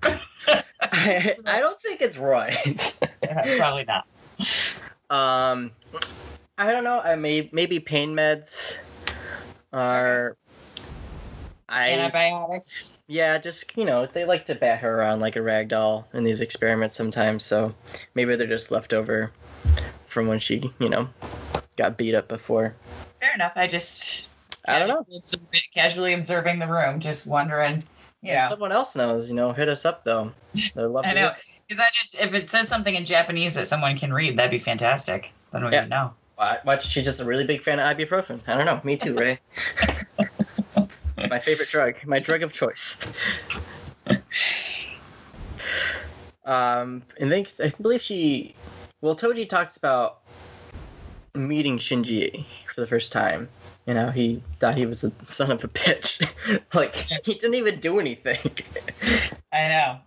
I, 0.83 1.37
I 1.47 1.61
don't 1.61 1.81
think 1.81 2.01
it's 2.01 2.17
right. 2.17 2.97
probably 3.59 3.85
not. 3.85 4.07
um, 5.11 5.71
I 6.59 6.73
don't 6.73 6.85
know. 6.85 7.01
I 7.01 7.17
may 7.17 7.49
maybe 7.53 7.81
pain 7.81 8.11
meds 8.11 8.79
are. 9.73 10.37
I 11.71 11.91
Antibiotics. 11.91 12.99
yeah, 13.07 13.39
just 13.39 13.77
you 13.77 13.85
know 13.85 14.07
they 14.07 14.25
like 14.25 14.47
to 14.47 14.55
bat 14.55 14.81
her 14.81 14.99
around 14.99 15.21
like 15.21 15.37
a 15.37 15.43
rag 15.43 15.69
doll 15.69 16.09
in 16.13 16.25
these 16.25 16.41
experiments 16.41 16.97
sometimes. 16.97 17.45
So 17.45 17.75
maybe 18.15 18.35
they're 18.37 18.47
just 18.47 18.71
left 18.73 18.93
over 18.93 19.31
from 20.07 20.27
when 20.27 20.41
she 20.41 20.73
you 20.81 20.89
know 20.89 21.09
got 21.77 21.97
beat 21.97 22.15
up 22.15 22.27
before. 22.29 22.75
Fair 23.21 23.35
enough. 23.35 23.53
I 23.55 23.69
just 23.69 24.29
I 24.67 24.79
don't 24.81 24.89
know. 24.89 25.05
casually 25.05 25.63
Casually 25.73 26.13
observing 26.15 26.59
the 26.59 26.67
room, 26.67 26.99
just 27.01 27.27
wondering. 27.27 27.85
You 28.23 28.33
If 28.35 28.49
someone 28.49 28.73
else 28.73 28.95
knows, 28.97 29.31
you 29.31 29.37
know, 29.37 29.53
hit 29.53 29.69
us 29.69 29.85
up 29.85 30.05
though. 30.05 30.33
I 30.77 31.15
know 31.15 31.33
because 31.69 31.85
if 32.19 32.35
it 32.35 32.51
says 32.51 32.69
something 32.69 32.95
in 32.95 33.05
Japanese 33.05 33.55
that 33.55 33.69
someone 33.69 33.97
can 33.97 34.13
read, 34.13 34.37
that'd 34.37 34.51
be 34.51 34.59
fantastic. 34.59 35.33
Then 35.53 35.65
we 35.65 35.71
Yeah. 35.71 35.87
know. 35.87 36.15
Why 36.35 36.79
she's 36.79 37.05
just 37.05 37.21
a 37.21 37.25
really 37.25 37.45
big 37.45 37.63
fan 37.63 37.79
of 37.79 37.97
ibuprofen? 37.97 38.41
I 38.47 38.57
don't 38.57 38.67
know. 38.67 38.81
Me 38.83 38.97
too, 38.97 39.15
Rei. 39.15 39.39
my 41.31 41.39
favorite 41.39 41.71
drug, 41.71 42.05
my 42.05 42.19
drug 42.19 42.43
of 42.43 42.53
choice. 42.53 42.99
um, 46.45 47.03
and 47.19 47.33
they, 47.33 47.47
I 47.63 47.73
believe 47.81 48.03
she, 48.03 48.55
well, 49.01 49.17
Toji 49.17 49.49
talks 49.49 49.77
about 49.77 50.19
meeting 51.35 51.79
Shinji 51.79 52.45
for 52.75 52.81
the 52.81 52.87
first 52.87 53.13
time. 53.13 53.49
You 53.87 53.95
know, 53.95 54.11
he 54.11 54.43
thought 54.59 54.77
he 54.77 54.87
was 54.87 55.05
a 55.05 55.13
son 55.27 55.51
of 55.51 55.65
a 55.65 55.69
bitch. 55.69 56.29
like 56.75 56.95
he 57.25 57.35
didn't 57.35 57.55
even 57.55 57.81
do 57.81 57.99
anything. 57.99 58.53
I 59.53 59.69
know. 59.69 59.99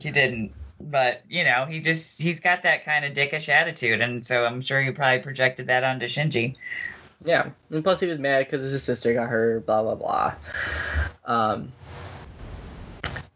He 0.00 0.10
didn't. 0.10 0.52
But, 0.80 1.22
you 1.28 1.44
know, 1.44 1.66
he 1.66 1.78
just 1.78 2.20
he's 2.20 2.40
got 2.40 2.62
that 2.62 2.84
kind 2.84 3.04
of 3.04 3.12
dickish 3.12 3.48
attitude 3.48 4.00
and 4.00 4.24
so 4.24 4.44
I'm 4.44 4.60
sure 4.60 4.80
he 4.80 4.90
probably 4.90 5.20
projected 5.20 5.66
that 5.68 5.84
onto 5.84 6.06
Shinji. 6.06 6.56
Yeah, 7.24 7.50
and 7.70 7.84
plus 7.84 8.00
he 8.00 8.06
was 8.06 8.18
mad 8.18 8.46
because 8.46 8.62
his 8.62 8.82
sister 8.82 9.14
got 9.14 9.28
hurt. 9.28 9.66
Blah 9.66 9.82
blah 9.82 9.94
blah. 9.94 10.34
Um, 11.24 11.72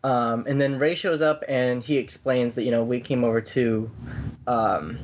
um, 0.03 0.45
and 0.47 0.61
then 0.61 0.79
Rei 0.79 0.95
shows 0.95 1.23
up 1.23 1.45
and 1.49 1.83
he 1.83 1.97
explains 1.97 2.55
that 2.57 2.65
you 2.65 2.71
know 2.71 2.83
we 2.83 3.01
came 3.01 3.25
over 3.25 3.41
to 3.41 3.91
um, 4.47 4.99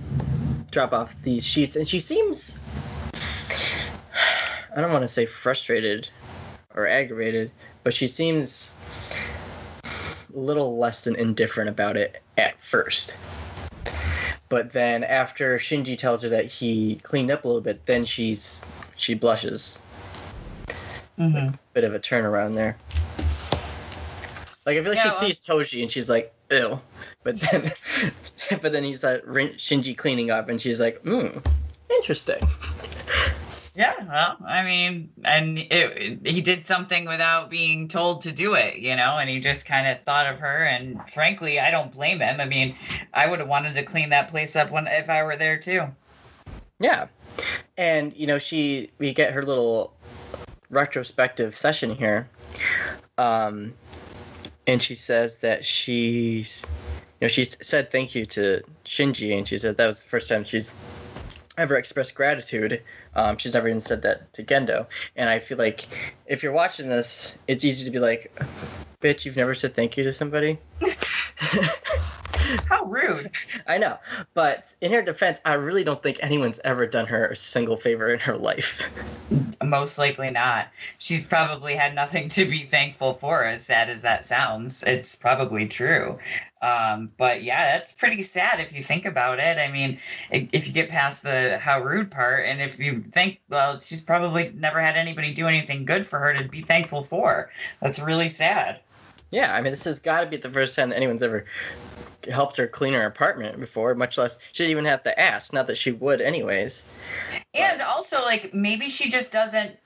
drop 0.71 0.93
off 0.93 1.21
these 1.23 1.45
sheets, 1.45 1.77
and 1.77 1.89
she 1.89 1.99
seems 1.99 2.59
I 4.75 4.81
don't 4.81 4.93
want 4.93 5.03
to 5.03 5.09
say 5.09 5.27
frustrated 5.27 6.09
or 6.75 6.87
aggravated, 6.87 7.51
but 7.85 7.93
she 7.93 8.07
seems 8.07 8.75
a 9.85 10.39
little 10.39 10.79
less 10.79 11.05
than 11.05 11.15
indifferent 11.17 11.69
about 11.69 11.97
it 11.97 12.23
at 12.39 12.59
first. 12.63 13.15
But 14.53 14.71
then 14.75 15.03
after 15.03 15.57
Shinji 15.59 15.97
tells 15.97 16.21
her 16.21 16.29
that 16.29 16.45
he 16.45 16.97
cleaned 16.97 17.31
up 17.31 17.47
a 17.47 17.49
little 17.49 17.63
bit, 17.63 17.87
then 17.87 18.05
she's 18.05 18.63
she 18.97 19.15
blushes. 19.15 19.81
Mm-hmm. 21.19 21.55
Bit 21.73 21.85
of 21.85 21.95
a 21.95 21.99
turnaround 21.99 22.55
there. 22.55 22.77
Like 24.67 24.77
I 24.77 24.83
feel 24.83 24.91
like 24.91 24.97
Yeah, 24.97 25.05
she 25.05 25.09
well- 25.09 25.19
sees 25.21 25.41
Toji 25.41 25.81
and 25.81 25.91
she's 25.91 26.11
like, 26.11 26.35
ew. 26.51 26.79
But 27.23 27.41
then 27.41 27.73
but 28.61 28.73
then 28.73 28.85
he's 28.85 29.03
like 29.03 29.25
Shinji 29.25 29.97
cleaning 29.97 30.31
up 30.31 30.51
and 30.51 30.61
she's 30.61 30.81
like, 30.81 31.01
hmm, 31.01 31.29
interesting. 31.89 32.47
Yeah, 33.75 33.95
well, 34.07 34.37
I 34.47 34.63
mean, 34.65 35.11
and 35.25 35.59
it, 35.59 35.71
it- 35.73 36.27
he 36.27 36.43
did 36.43 36.67
something 36.67 37.07
without 37.07 37.49
being 37.49 37.89
told 37.89 38.21
to 38.23 38.33
do 38.33 38.55
it, 38.55 38.77
you 38.77 38.95
know, 38.97 39.17
and 39.19 39.31
he 39.31 39.41
just 39.41 39.65
kind 39.65 39.87
of 39.87 40.01
thought 40.03 40.27
of 40.27 40.39
her. 40.41 40.65
And 40.65 41.01
frankly, 41.11 41.59
I 41.59 41.71
don't 41.71 41.91
blame 41.91 42.21
him. 42.21 42.39
I 42.41 42.45
mean, 42.45 42.77
I 43.15 43.27
would 43.27 43.39
have 43.39 43.49
wanted 43.49 43.75
to 43.77 43.83
clean 43.83 44.11
that 44.11 44.29
place 44.29 44.57
up 44.57 44.71
when 44.71 44.87
if 44.89 45.09
I 45.09 45.23
were 45.23 45.37
there 45.37 45.57
too. 45.57 45.85
Yeah. 46.81 47.07
And 47.79 48.15
you 48.15 48.27
know, 48.27 48.39
she 48.39 48.91
we 48.99 49.15
get 49.15 49.33
her 49.33 49.43
little 49.43 49.95
retrospective 50.69 51.57
session 51.57 51.95
here. 51.95 52.29
Um 53.17 53.73
and 54.67 54.83
she 54.83 54.95
says 54.95 55.39
that 55.39 55.65
she's 55.65 56.65
you 57.21 57.27
know, 57.27 57.29
she 57.29 57.45
said 57.45 57.91
thank 57.91 58.15
you 58.15 58.27
to 58.27 58.63
Shinji 58.85 59.37
and 59.37 59.49
she 59.49 59.57
said 59.57 59.77
that 59.79 59.87
was 59.87 60.03
the 60.03 60.09
first 60.09 60.29
time 60.29 60.45
she's 60.45 60.73
ever 61.59 61.77
expressed 61.77 62.15
gratitude. 62.15 62.83
Um, 63.15 63.37
she's 63.37 63.55
never 63.55 63.69
even 63.69 63.81
said 63.81 64.03
that 64.03 64.33
to 64.35 64.43
Gendo. 64.43 64.87
And 65.17 65.29
I 65.29 65.39
feel 65.39 65.59
like 65.59 65.87
if 66.27 66.43
you're 66.43 66.53
watching 66.53 66.89
this, 66.89 67.37
it's 67.47 67.65
easy 67.65 67.85
to 67.85 67.91
be 67.91 67.99
like, 67.99 68.33
bitch, 69.01 69.25
you've 69.25 69.37
never 69.37 69.55
said 69.55 69.75
thank 69.75 69.97
you 69.97 70.05
to 70.05 70.13
somebody. 70.13 70.59
How 72.69 72.85
rude. 72.85 73.31
I 73.67 73.79
know, 73.79 73.99
but 74.35 74.73
in 74.81 74.93
her 74.93 75.03
defense, 75.03 75.41
I 75.45 75.55
really 75.55 75.85
don't 75.85 76.03
think 76.03 76.19
anyone's 76.23 76.61
ever 76.65 76.87
done 76.87 77.07
her 77.07 77.29
a 77.29 77.37
single 77.37 77.77
favor 77.77 78.13
in 78.13 78.21
her 78.21 78.37
life. 78.37 78.83
Most 79.65 79.99
likely 79.99 80.31
not. 80.31 80.69
She's 80.99 81.25
probably 81.25 81.75
had 81.75 81.95
nothing 81.95 82.29
to 82.29 82.45
be 82.45 82.61
thankful 82.61 83.13
for, 83.13 83.45
as 83.45 83.65
sad 83.65 83.89
as 83.89 84.03
that 84.03 84.25
sounds. 84.25 84.83
It's 84.83 85.15
probably 85.15 85.67
true. 85.67 86.19
Um, 86.63 87.11
but 87.17 87.43
yeah, 87.43 87.73
that's 87.73 87.93
pretty 87.93 88.23
sad 88.23 88.61
if 88.61 88.73
you 88.73 88.83
think 88.83 89.05
about 89.05 89.39
it. 89.39 89.59
I 89.59 89.71
mean, 89.71 89.99
if 90.31 90.67
you 90.67 90.73
get 90.73 90.89
past 90.89 91.23
the 91.23 91.59
how 91.59 91.83
rude 91.83 92.11
part, 92.11 92.47
and 92.47 92.61
if 92.61 92.79
you 92.79 93.03
think, 93.13 93.41
well, 93.49 93.81
she's 93.81 94.03
probably 94.03 94.53
never 94.57 94.81
had 94.81 94.97
anybody 94.97 95.33
do 95.33 95.49
anything 95.49 95.85
good 95.85 96.07
for 96.07 96.19
her 96.19 96.35
to 96.35 96.45
be 96.49 96.61
thankful 96.61 97.03
for. 97.03 97.51
That's 97.81 97.99
really 97.99 98.29
sad. 98.29 98.81
Yeah, 99.33 99.55
I 99.55 99.63
mean, 99.63 99.73
this 99.73 99.85
has 99.85 99.99
got 99.99 100.21
to 100.21 100.27
be 100.27 100.37
the 100.37 100.51
first 100.51 100.77
time 100.77 100.91
that 100.91 100.97
anyone's 100.97 101.23
ever 101.23 101.47
helped 102.31 102.57
her 102.59 102.69
clean 102.69 102.93
her 102.93 103.05
apartment 103.07 103.59
before, 103.59 103.95
much 103.95 104.19
less 104.19 104.39
she 104.53 104.63
didn't 104.63 104.73
even 104.73 104.85
have 104.85 105.03
to 105.03 105.19
ask. 105.19 105.53
Not 105.53 105.67
that 105.67 105.77
she 105.77 105.91
would, 105.91 106.21
anyways. 106.21 106.85
And 107.55 107.81
also, 107.81 108.21
like, 108.23 108.53
maybe 108.55 108.89
she 108.89 109.11
just 109.11 109.33
doesn't. 109.33 109.77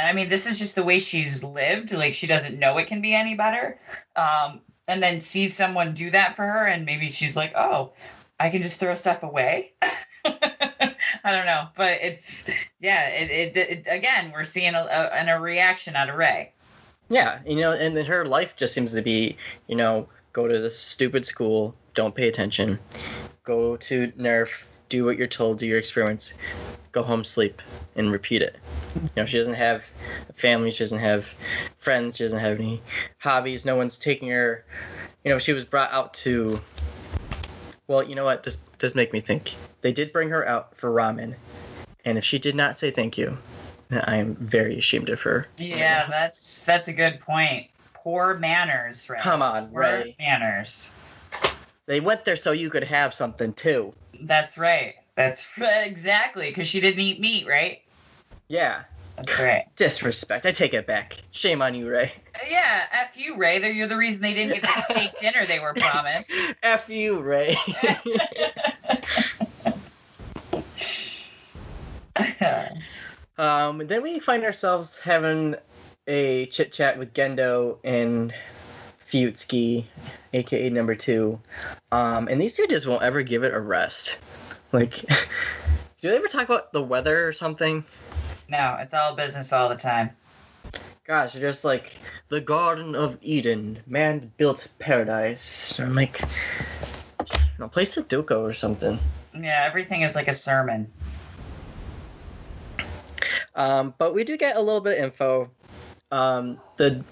I 0.00 0.12
mean, 0.12 0.28
this 0.28 0.46
is 0.46 0.58
just 0.58 0.74
the 0.74 0.84
way 0.84 0.98
she's 0.98 1.44
lived. 1.44 1.92
Like, 1.92 2.14
she 2.14 2.26
doesn't 2.26 2.58
know 2.58 2.78
it 2.78 2.86
can 2.86 3.00
be 3.02 3.14
any 3.14 3.34
better. 3.34 3.78
Um, 4.16 4.62
and 4.86 5.02
then 5.02 5.20
sees 5.20 5.54
someone 5.54 5.92
do 5.92 6.10
that 6.10 6.34
for 6.34 6.44
her, 6.44 6.66
and 6.66 6.86
maybe 6.86 7.08
she's 7.08 7.36
like, 7.36 7.52
oh, 7.54 7.92
I 8.40 8.48
can 8.48 8.62
just 8.62 8.80
throw 8.80 8.94
stuff 8.94 9.22
away. 9.22 9.74
I 10.24 10.96
don't 11.24 11.46
know. 11.46 11.68
But 11.76 11.98
it's, 12.00 12.44
yeah, 12.80 13.08
it, 13.08 13.30
it, 13.30 13.56
it 13.56 13.86
again, 13.90 14.32
we're 14.32 14.44
seeing 14.44 14.74
a, 14.74 14.80
a, 14.80 15.14
and 15.14 15.28
a 15.28 15.38
reaction 15.38 15.94
out 15.94 16.08
of 16.08 16.16
Rei. 16.16 16.52
Yeah, 17.08 17.40
you 17.46 17.56
know, 17.56 17.72
and 17.72 17.96
then 17.96 18.04
her 18.04 18.24
life 18.24 18.54
just 18.56 18.74
seems 18.74 18.92
to 18.92 19.02
be, 19.02 19.36
you 19.66 19.76
know, 19.76 20.08
go 20.32 20.46
to 20.46 20.60
this 20.60 20.78
stupid 20.78 21.24
school, 21.24 21.74
don't 21.94 22.14
pay 22.14 22.28
attention, 22.28 22.78
go 23.44 23.76
to 23.76 24.12
NERV, 24.12 24.50
do 24.88 25.04
what 25.04 25.16
you're 25.16 25.26
told, 25.26 25.58
do 25.58 25.66
your 25.66 25.78
experiments, 25.78 26.34
go 26.92 27.02
home, 27.02 27.24
sleep, 27.24 27.62
and 27.96 28.12
repeat 28.12 28.42
it. 28.42 28.56
You 28.94 29.10
know, 29.16 29.26
she 29.26 29.38
doesn't 29.38 29.54
have 29.54 29.84
family, 30.36 30.70
she 30.70 30.80
doesn't 30.80 30.98
have 30.98 31.34
friends, 31.78 32.16
she 32.16 32.24
doesn't 32.24 32.40
have 32.40 32.58
any 32.58 32.82
hobbies, 33.18 33.64
no 33.64 33.76
one's 33.76 33.98
taking 33.98 34.28
her. 34.28 34.64
You 35.24 35.32
know, 35.32 35.38
she 35.38 35.52
was 35.52 35.64
brought 35.64 35.92
out 35.92 36.14
to. 36.14 36.60
Well, 37.86 38.02
you 38.02 38.14
know 38.14 38.24
what? 38.24 38.42
This 38.42 38.58
does 38.78 38.94
make 38.94 39.12
me 39.12 39.20
think. 39.20 39.54
They 39.80 39.92
did 39.92 40.12
bring 40.12 40.28
her 40.30 40.46
out 40.46 40.76
for 40.76 40.90
ramen, 40.90 41.36
and 42.04 42.18
if 42.18 42.24
she 42.24 42.38
did 42.38 42.54
not 42.54 42.78
say 42.78 42.90
thank 42.90 43.16
you, 43.16 43.38
then 43.88 44.02
I 44.06 44.16
am 44.16 44.34
very 44.36 44.78
ashamed 44.78 45.08
of 45.08 45.20
her. 45.22 45.46
Yeah, 45.56 46.06
that's 46.08 46.64
that's 46.64 46.88
a 46.88 46.92
good 46.92 47.20
point. 47.20 47.68
Poor 47.94 48.34
manners, 48.34 49.08
Rei. 49.08 49.18
Come 49.18 49.42
on, 49.42 49.68
Poor 49.68 49.80
Rei. 49.80 50.16
manners. 50.18 50.92
They 51.86 52.00
went 52.00 52.24
there 52.24 52.36
so 52.36 52.52
you 52.52 52.70
could 52.70 52.84
have 52.84 53.14
something 53.14 53.52
too. 53.54 53.94
That's 54.20 54.58
right. 54.58 54.94
That's 55.14 55.46
exactly 55.58 56.48
because 56.48 56.68
she 56.68 56.80
didn't 56.80 57.00
eat 57.00 57.20
meat, 57.20 57.46
right? 57.46 57.82
Yeah. 58.48 58.82
That's 59.16 59.38
right. 59.40 59.64
Disrespect. 59.76 60.46
I 60.46 60.52
take 60.52 60.74
it 60.74 60.86
back. 60.86 61.18
Shame 61.32 61.60
on 61.60 61.74
you, 61.74 61.88
Rei. 61.88 62.12
Uh, 62.36 62.38
yeah, 62.48 62.84
F 62.92 63.16
you, 63.16 63.36
Rei. 63.36 63.58
They're, 63.58 63.72
you're 63.72 63.88
the 63.88 63.96
reason 63.96 64.20
they 64.20 64.34
didn't 64.34 64.54
get 64.54 64.62
the 64.62 64.82
steak 64.92 65.18
dinner 65.18 65.44
they 65.44 65.58
were 65.58 65.74
promised. 65.74 66.30
F 66.62 66.88
you, 66.88 67.20
Rei. 67.20 67.56
Um, 73.38 73.86
then 73.86 74.02
we 74.02 74.18
find 74.18 74.44
ourselves 74.44 74.98
having 74.98 75.54
a 76.06 76.46
chit 76.46 76.72
chat 76.72 76.98
with 76.98 77.14
Gendo 77.14 77.78
and 77.84 78.34
Fuyutsuki, 79.06 79.84
aka 80.32 80.68
number 80.70 80.94
two. 80.94 81.38
Um, 81.92 82.28
and 82.28 82.40
these 82.40 82.54
two 82.54 82.66
just 82.66 82.86
won't 82.86 83.02
ever 83.02 83.22
give 83.22 83.44
it 83.44 83.54
a 83.54 83.60
rest. 83.60 84.18
Like, 84.72 84.94
do 86.00 86.08
they 86.10 86.16
ever 86.16 86.26
talk 86.26 86.44
about 86.48 86.72
the 86.72 86.82
weather 86.82 87.26
or 87.26 87.32
something? 87.32 87.84
no, 88.48 88.76
it's 88.80 88.94
all 88.94 89.14
business 89.14 89.52
all 89.52 89.68
the 89.68 89.76
time. 89.76 90.10
Gosh, 91.04 91.32
they're 91.32 91.42
just 91.42 91.64
like 91.64 91.92
the 92.28 92.40
Garden 92.40 92.94
of 92.94 93.18
Eden, 93.22 93.80
man 93.86 94.32
built 94.36 94.68
paradise. 94.78 95.78
I'm 95.78 95.94
like, 95.94 96.20
no, 97.58 97.68
play 97.68 97.84
Sudoku 97.84 98.40
or 98.40 98.52
something. 98.52 98.98
Yeah, 99.34 99.64
everything 99.64 100.02
is 100.02 100.14
like 100.14 100.28
a 100.28 100.34
sermon. 100.34 100.90
Um, 103.58 103.92
but 103.98 104.14
we 104.14 104.24
do 104.24 104.36
get 104.36 104.56
a 104.56 104.60
little 104.60 104.80
bit 104.80 104.96
of 104.96 105.04
info. 105.04 105.50
Um, 106.10 106.58
the 106.78 107.04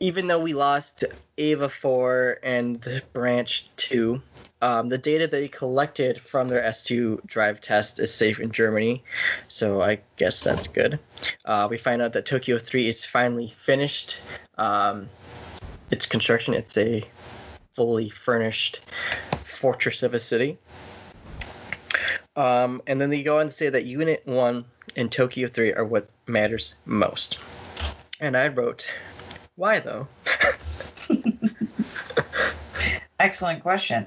even 0.00 0.26
though 0.26 0.40
we 0.40 0.54
lost 0.54 1.04
Eva 1.36 1.68
four 1.68 2.38
and 2.42 2.76
the 2.76 3.02
Branch 3.12 3.68
two, 3.76 4.22
um, 4.62 4.88
the 4.88 4.96
data 4.96 5.26
they 5.26 5.46
collected 5.46 6.18
from 6.18 6.48
their 6.48 6.62
S2 6.62 7.24
drive 7.26 7.60
test 7.60 8.00
is 8.00 8.12
safe 8.12 8.40
in 8.40 8.50
Germany, 8.50 9.04
so 9.48 9.82
I 9.82 10.00
guess 10.16 10.42
that's 10.42 10.66
good. 10.66 10.98
Uh, 11.44 11.68
we 11.70 11.76
find 11.76 12.00
out 12.00 12.14
that 12.14 12.24
Tokyo 12.24 12.58
3 12.58 12.88
is 12.88 13.04
finally 13.04 13.48
finished. 13.58 14.18
Um, 14.56 15.08
its 15.90 16.06
construction, 16.06 16.54
it's 16.54 16.76
a 16.78 17.04
fully 17.74 18.08
furnished 18.08 18.80
fortress 19.44 20.02
of 20.02 20.14
a 20.14 20.20
city. 20.20 20.58
Um, 22.36 22.80
and 22.86 23.00
then 23.00 23.10
they 23.10 23.22
go 23.22 23.38
on 23.38 23.46
to 23.46 23.52
say 23.52 23.68
that 23.68 23.84
Unit 23.84 24.22
1 24.24 24.64
and 24.96 25.10
Tokyo 25.10 25.46
3 25.48 25.72
are 25.74 25.84
what 25.84 26.08
matters 26.26 26.74
most. 26.84 27.38
And 28.20 28.36
I 28.36 28.48
wrote, 28.48 28.88
why 29.56 29.80
though? 29.80 30.08
Excellent 33.20 33.62
question. 33.62 34.06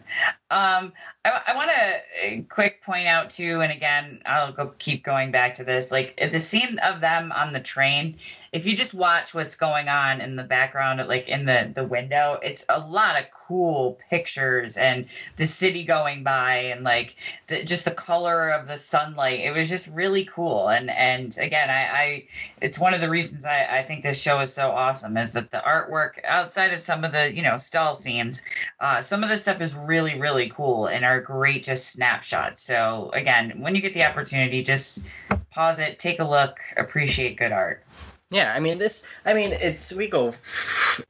Um, 0.50 0.94
I, 1.26 1.42
I 1.48 1.56
want 1.56 1.72
to 1.72 2.42
quick 2.50 2.82
point 2.82 3.08
out 3.08 3.30
too, 3.30 3.62
and 3.62 3.72
again, 3.72 4.22
I'll 4.26 4.52
go 4.52 4.74
keep 4.78 5.04
going 5.04 5.32
back 5.32 5.54
to 5.56 5.64
this. 5.64 5.92
Like 5.92 6.18
the 6.32 6.40
scene 6.40 6.80
of 6.80 7.00
them 7.00 7.32
on 7.32 7.54
the 7.54 7.60
train. 7.60 8.18
If 8.52 8.68
you 8.68 8.76
just 8.76 8.94
watch 8.94 9.34
what's 9.34 9.56
going 9.56 9.90
on 9.90 10.22
in 10.22 10.36
the 10.36 10.44
background, 10.44 11.04
like 11.08 11.28
in 11.28 11.46
the 11.46 11.72
the 11.74 11.86
window, 11.86 12.40
it's 12.44 12.66
a 12.70 12.80
lot 12.80 13.18
of 13.20 13.26
cool 13.32 13.98
pictures 14.10 14.78
and 14.78 15.06
the 15.38 15.46
city 15.46 15.84
going 15.84 16.24
by, 16.24 16.56
and 16.56 16.84
like 16.84 17.16
the, 17.48 17.64
just 17.64 17.86
the 17.86 17.92
color 17.92 18.50
of 18.50 18.68
the 18.68 18.78
sunlight. 18.78 19.40
It 19.40 19.52
was 19.52 19.70
just 19.70 19.88
really 19.88 20.26
cool. 20.26 20.70
And 20.70 20.92
and 20.92 21.36
again, 21.40 21.70
I, 21.70 22.00
I 22.00 22.28
it's 22.62 22.78
one 22.78 22.94
of 22.94 23.02
the 23.02 23.10
reasons 23.10 23.46
I, 23.46 23.80
I 23.80 23.82
think 23.82 24.04
this 24.04 24.22
show 24.22 24.40
is 24.40 24.54
so 24.54 24.72
awesome 24.72 25.18
is 25.18 25.32
that 25.32 25.52
the 25.52 25.62
artwork 25.66 26.24
outside 26.26 26.74
of 26.74 26.80
some 26.80 27.04
of 27.04 27.12
the 27.12 27.34
you 27.34 27.42
know 27.42 27.58
stall 27.58 27.94
scenes 27.94 28.42
uh, 28.80 29.02
some 29.02 29.24
of 29.24 29.30
the 29.30 29.38
stuff 29.38 29.62
is 29.62 29.76
really 29.76 30.20
really 30.20 30.50
cool 30.50 30.88
and 30.88 31.04
are 31.14 31.22
great 31.22 31.64
just 31.64 31.92
snapshots. 31.92 32.64
So 32.64 33.12
again, 33.14 33.54
when 33.58 33.76
you 33.76 33.82
get 33.82 33.94
the 33.94 34.04
opportunity, 34.04 34.64
just 34.64 35.06
pause 35.52 35.80
it, 35.80 36.00
take 36.00 36.20
a 36.20 36.24
look, 36.24 36.58
appreciate 36.78 37.38
good 37.38 37.52
art. 37.52 37.84
Yeah, 38.32 38.54
I 38.56 38.60
mean 38.60 38.80
this. 38.80 39.08
I 39.26 39.34
mean 39.34 39.54
it's 39.54 39.94
we 39.94 40.08
go 40.08 40.34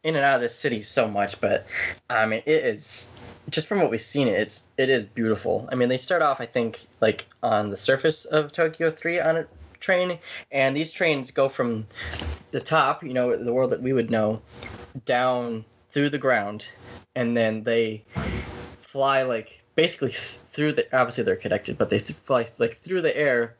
in 0.04 0.16
and 0.16 0.26
out 0.26 0.36
of 0.36 0.42
the 0.42 0.50
city 0.50 0.84
so 0.84 1.08
much, 1.08 1.40
but 1.40 1.66
I 2.10 2.26
mean 2.26 2.44
it 2.46 2.66
is 2.66 3.12
just 3.50 3.68
from 3.68 3.80
what 3.80 3.90
we've 3.90 4.02
seen. 4.02 4.28
It's 4.28 4.66
it 4.78 4.90
is 4.90 5.04
beautiful. 5.04 5.70
I 5.72 5.76
mean 5.76 5.88
they 5.88 5.98
start 5.98 6.22
off 6.22 6.42
I 6.42 6.46
think 6.46 6.86
like 7.00 7.26
on 7.42 7.70
the 7.70 7.78
surface 7.78 8.26
of 8.26 8.52
Tokyo 8.52 8.92
three 8.92 9.22
on 9.22 9.38
a 9.38 9.48
train, 9.80 10.20
and 10.52 10.76
these 10.76 10.92
trains 10.92 11.32
go 11.32 11.48
from 11.48 11.88
the 12.52 12.60
top, 12.60 13.04
you 13.04 13.14
know, 13.14 13.36
the 13.36 13.54
world 13.54 13.70
that 13.72 13.82
we 13.82 13.94
would 13.94 14.12
know, 14.12 14.42
down 15.06 15.66
through 15.92 16.10
the 16.10 16.18
ground, 16.18 16.70
and 17.16 17.38
then 17.38 17.64
they 17.64 18.04
fly 18.82 19.24
like 19.24 19.63
basically 19.76 20.12
through 20.12 20.74
the 20.74 20.86
obviously 20.96 21.24
they're 21.24 21.36
connected 21.36 21.78
but 21.78 21.90
they 21.90 22.00
fly 22.00 22.46
like 22.60 22.78
through 22.78 23.02
the 23.02 23.16
air 23.18 23.56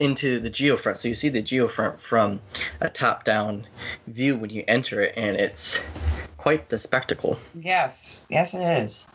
into 0.00 0.38
the 0.38 0.50
geofront. 0.50 0.96
So 0.96 1.08
you 1.08 1.14
see 1.14 1.28
the 1.28 1.42
geofront 1.42 1.98
from 2.00 2.40
a 2.80 2.88
top 2.88 3.24
down 3.24 3.66
view 4.06 4.36
when 4.36 4.50
you 4.50 4.64
enter 4.68 5.02
it 5.02 5.14
and 5.16 5.36
it's 5.36 5.82
quite 6.36 6.68
the 6.68 6.78
spectacle. 6.78 7.38
Yes, 7.60 8.26
yes, 8.30 8.54
it 8.54 8.62
is. 8.62 9.06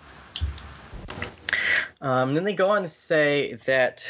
um, 2.01 2.34
then 2.34 2.43
they 2.43 2.54
go 2.54 2.70
on 2.70 2.82
to 2.84 2.88
say 2.88 3.54
that 3.66 4.04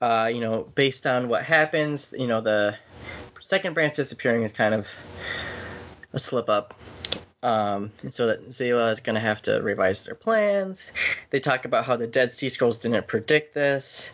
uh, 0.00 0.30
you 0.32 0.40
know 0.40 0.70
based 0.74 1.06
on 1.06 1.28
what 1.28 1.44
happens 1.44 2.14
you 2.16 2.26
know 2.26 2.40
the 2.40 2.76
second 3.40 3.74
branch 3.74 3.96
disappearing 3.96 4.42
is 4.42 4.52
kind 4.52 4.74
of 4.74 4.88
a 6.12 6.18
slip 6.18 6.48
up 6.48 6.74
um, 7.42 7.90
and 8.02 8.12
so 8.14 8.26
that 8.26 8.52
SEELE 8.54 8.88
is 8.88 9.00
going 9.00 9.14
to 9.14 9.20
have 9.20 9.42
to 9.42 9.60
revise 9.62 10.04
their 10.04 10.14
plans. 10.14 10.92
They 11.30 11.40
talk 11.40 11.64
about 11.64 11.84
how 11.84 11.96
the 11.96 12.06
Dead 12.06 12.30
Sea 12.30 12.48
Scrolls 12.48 12.78
didn't 12.78 13.06
predict 13.08 13.54
this, 13.54 14.12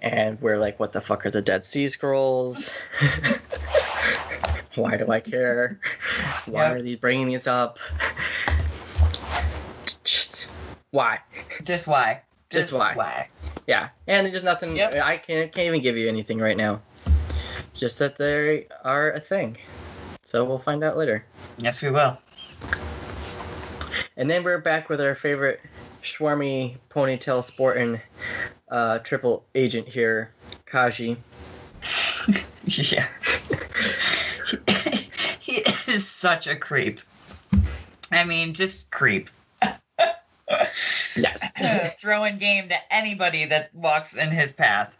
and 0.00 0.40
we're 0.40 0.58
like, 0.58 0.78
what 0.78 0.92
the 0.92 1.00
fuck 1.00 1.24
are 1.26 1.30
the 1.30 1.42
Dead 1.42 1.64
Sea 1.66 1.88
Scrolls? 1.88 2.72
Why 4.74 4.98
do 4.98 5.10
I 5.10 5.20
care? 5.20 5.80
Why 6.44 6.64
Yep. 6.64 6.76
are 6.76 6.82
they 6.82 6.94
bringing 6.96 7.26
these 7.28 7.46
up? 7.46 7.78
Just 10.04 10.46
why? 10.90 11.18
Just 11.64 11.86
why? 11.86 12.20
Just 12.50 12.72
why. 12.74 12.94
Why? 12.94 13.28
Yeah, 13.66 13.88
and 14.06 14.26
there's 14.26 14.44
nothing. 14.44 14.76
Yep. 14.76 14.96
I 14.96 15.16
can't 15.16 15.50
can't 15.50 15.66
even 15.66 15.80
give 15.82 15.96
you 15.96 16.08
anything 16.08 16.38
right 16.38 16.56
now. 16.56 16.80
Just 17.74 17.98
that 18.00 18.16
they 18.16 18.66
are 18.84 19.12
a 19.12 19.20
thing. 19.20 19.56
So 20.24 20.44
we'll 20.44 20.58
find 20.58 20.84
out 20.84 20.96
later. 20.98 21.24
Yes, 21.58 21.80
we 21.82 21.90
will. 21.90 22.18
And 24.18 24.30
then 24.30 24.44
we're 24.44 24.58
back 24.58 24.88
with 24.88 25.00
our 25.02 25.14
favorite 25.14 25.60
Schwarmy 26.02 26.76
ponytail 26.88 27.44
sporting 27.44 28.00
uh, 28.70 29.00
triple 29.00 29.44
agent 29.54 29.88
here, 29.88 30.32
Kaji. 30.66 31.16
Yeah. 32.68 33.06
he 35.38 35.58
is 35.86 36.08
such 36.08 36.48
a 36.48 36.56
creep. 36.56 37.00
I 38.10 38.24
mean, 38.24 38.54
just 38.54 38.90
creep. 38.90 39.30
Yes. 41.16 41.52
Throwing 41.98 42.38
game 42.38 42.68
to 42.68 42.76
anybody 42.92 43.44
that 43.46 43.72
walks 43.74 44.16
in 44.16 44.30
his 44.30 44.52
path. 44.52 44.96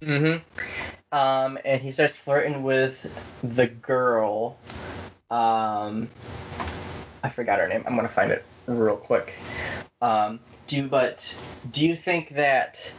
mm-hmm. 0.00 1.16
Um, 1.16 1.58
and 1.64 1.80
he 1.80 1.90
starts 1.90 2.16
flirting 2.16 2.62
with 2.62 3.04
the 3.42 3.66
girl. 3.66 4.58
Um, 5.30 6.08
I 7.24 7.28
forgot 7.30 7.58
her 7.58 7.66
name. 7.66 7.82
I'm 7.86 7.96
gonna 7.96 8.08
find 8.08 8.30
it 8.30 8.44
real 8.66 8.96
quick. 8.96 9.34
Um, 10.00 10.40
do 10.66 10.76
you, 10.76 10.88
but 10.88 11.36
do 11.72 11.86
you 11.86 11.96
think 11.96 12.30
that 12.30 12.92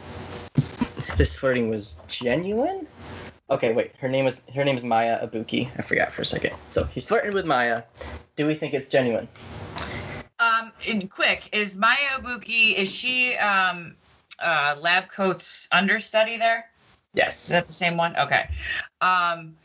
this 1.16 1.36
flirting 1.36 1.68
was 1.68 2.00
genuine? 2.08 2.86
Okay, 3.50 3.72
wait. 3.72 3.94
Her 3.96 4.08
name 4.08 4.26
is 4.26 4.42
her 4.54 4.64
name 4.64 4.76
is 4.76 4.84
Maya 4.84 5.26
Ibuki. 5.26 5.70
I 5.78 5.82
forgot 5.82 6.12
for 6.12 6.22
a 6.22 6.26
second. 6.26 6.54
So 6.70 6.84
he's 6.84 7.06
flirting 7.06 7.32
with 7.32 7.46
Maya. 7.46 7.82
Do 8.36 8.46
we 8.46 8.54
think 8.54 8.74
it's 8.74 8.88
genuine? 8.88 9.26
Um, 10.38 10.72
quick, 11.08 11.48
is 11.52 11.74
Maya 11.74 11.96
Ibuki. 12.18 12.74
is 12.74 12.94
she 12.94 13.36
um 13.36 13.94
uh 14.38 14.76
lab 14.80 15.10
coat's 15.10 15.68
understudy 15.72 16.36
there? 16.36 16.66
Yes. 17.14 17.44
Is 17.44 17.50
that 17.50 17.66
the 17.66 17.72
same 17.72 17.96
one? 17.96 18.16
Okay. 18.16 18.48
Um, 19.00 19.56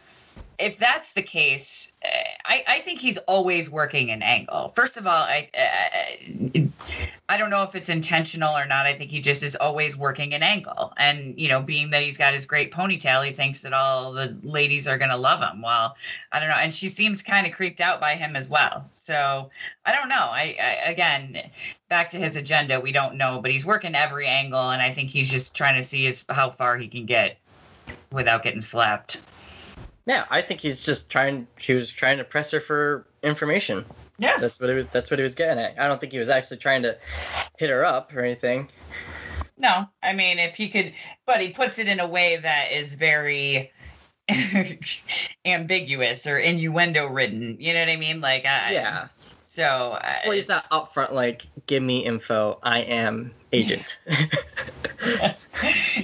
if 0.60 0.78
that's 0.78 1.14
the 1.14 1.22
case, 1.22 1.94
uh, 2.06 2.10
I, 2.46 2.64
I 2.68 2.80
think 2.80 3.00
he's 3.00 3.18
always 3.20 3.70
working 3.70 4.12
an 4.12 4.22
angle. 4.22 4.70
First 4.70 4.98
of 4.98 5.08
all, 5.08 5.24
I, 5.24 5.50
uh, 5.58 6.60
I 7.30 7.38
don't 7.38 7.50
know 7.50 7.64
if 7.64 7.74
it's 7.74 7.90
intentional 7.90 8.56
or 8.56 8.66
not. 8.66 8.86
I 8.86 8.94
think 8.94 9.10
he 9.10 9.20
just 9.20 9.44
is 9.44 9.56
always 9.56 9.98
working 9.98 10.34
an 10.34 10.44
angle. 10.44 10.94
And, 10.98 11.40
you 11.40 11.48
know, 11.48 11.62
being 11.62 11.90
that 11.92 12.04
he's 12.04 12.18
got 12.18 12.34
his 12.34 12.46
great 12.46 12.72
ponytail, 12.72 13.26
he 13.26 13.32
thinks 13.32 13.62
that 13.62 13.74
all 13.74 14.14
the 14.14 14.38
ladies 14.44 14.88
are 14.88 14.98
going 14.98 15.10
to 15.10 15.18
love 15.18 15.40
him. 15.40 15.62
Well, 15.62 15.96
I 16.32 16.40
don't 16.40 16.50
know. 16.50 16.56
And 16.56 16.74
she 16.74 16.90
seems 16.90 17.22
kind 17.22 17.48
of 17.48 17.54
creeped 17.54 17.82
out 17.82 18.00
by 18.00 18.16
him 18.16 18.36
as 18.36 18.50
well. 18.50 18.86
So 18.94 19.50
I 19.86 19.94
don't 19.94 20.10
know. 20.10 20.16
I, 20.16 20.56
I 20.62 20.92
again, 20.92 21.50
back 21.90 22.10
to 22.12 22.18
his 22.18 22.36
agenda, 22.36 22.80
we 22.80 22.92
don't 22.92 23.16
know, 23.16 23.40
but 23.42 23.52
he's 23.52 23.66
working 23.66 23.96
every 23.96 24.28
angle. 24.28 24.72
And 24.72 24.82
I 24.82 24.92
think 24.92 25.10
he's 25.10 25.32
just 25.32 25.56
trying 25.56 25.76
to 25.76 25.84
see 25.84 26.14
how 26.30 26.50
far 26.50 26.78
he 26.78 26.88
can 26.88 27.06
get 27.06 27.38
without 28.12 28.44
getting 28.44 28.62
slapped. 28.62 29.20
Yeah, 30.06 30.26
I 30.30 30.42
think 30.42 30.60
he's 30.60 30.84
just 30.84 31.10
trying. 31.10 31.48
He 31.60 31.74
was 31.74 31.90
trying 31.92 32.18
to 32.18 32.24
press 32.24 32.52
her 32.52 32.60
for 32.60 33.08
information. 33.22 33.86
Yeah. 34.20 34.38
That's 34.38 34.60
what 34.60 34.70
he 34.70 34.76
was. 34.76 34.88
That's 34.92 35.10
what 35.10 35.20
he 35.20 35.24
was 35.24 35.36
getting 35.36 35.64
at. 35.64 35.80
I 35.80 35.88
don't 35.88 36.00
think 36.00 36.12
he 36.12 36.20
was 36.20 36.30
actually 36.30 36.58
trying 36.58 36.84
to 36.84 36.98
hit 37.58 37.70
her 37.70 37.86
up 37.86 38.14
or 38.14 38.22
anything. 38.22 38.70
No, 39.58 39.88
I 40.02 40.14
mean, 40.14 40.40
if 40.40 40.56
he 40.56 40.68
could, 40.68 40.94
but 41.26 41.40
he 41.40 41.50
puts 41.50 41.80
it 41.80 41.88
in 41.88 42.00
a 42.00 42.08
way 42.08 42.38
that 42.38 42.72
is 42.72 42.96
very 42.96 43.72
ambiguous 45.46 46.28
or 46.28 46.38
innuendo 46.38 47.06
ridden. 47.08 47.58
You 47.60 47.74
know 47.74 47.80
what 47.80 47.90
I 47.90 47.98
mean? 47.98 48.20
Like, 48.20 48.46
I, 48.46 48.74
Yeah. 48.74 49.08
So, 49.48 50.00
I, 50.02 50.22
Well, 50.26 50.34
he's 50.34 50.50
not 50.50 50.68
upfront 50.72 51.12
like, 51.12 51.46
"Give 51.68 51.84
me 51.84 52.04
info. 52.04 52.60
I 52.64 52.80
am 52.80 53.32
agent." 53.52 54.00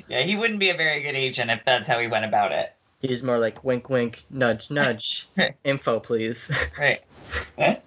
yeah, 0.07 0.21
he 0.21 0.35
wouldn't 0.35 0.59
be 0.59 0.69
a 0.69 0.75
very 0.75 1.01
good 1.01 1.15
agent 1.15 1.49
if 1.49 1.65
that's 1.65 1.87
how 1.87 1.97
he 1.99 2.07
went 2.07 2.25
about 2.25 2.51
it. 2.51 2.75
He's 3.01 3.23
more 3.23 3.39
like, 3.39 3.63
"Wink, 3.63 3.89
wink, 3.89 4.25
nudge, 4.29 4.69
nudge. 4.71 5.27
info, 5.63 5.99
please." 5.99 6.49
Right. 6.77 7.01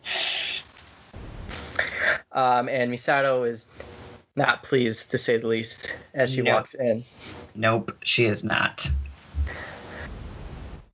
Um, 2.34 2.68
and 2.70 2.90
Misato 2.90 3.46
is 3.46 3.66
not 4.36 4.62
pleased, 4.62 5.10
to 5.10 5.18
say 5.18 5.36
the 5.36 5.46
least, 5.46 5.92
as 6.14 6.32
she 6.32 6.40
No. 6.40 6.54
walks 6.54 6.72
in. 6.74 7.04
nope, 7.54 7.94
she 8.02 8.24
is 8.24 8.42
not. 8.42 8.88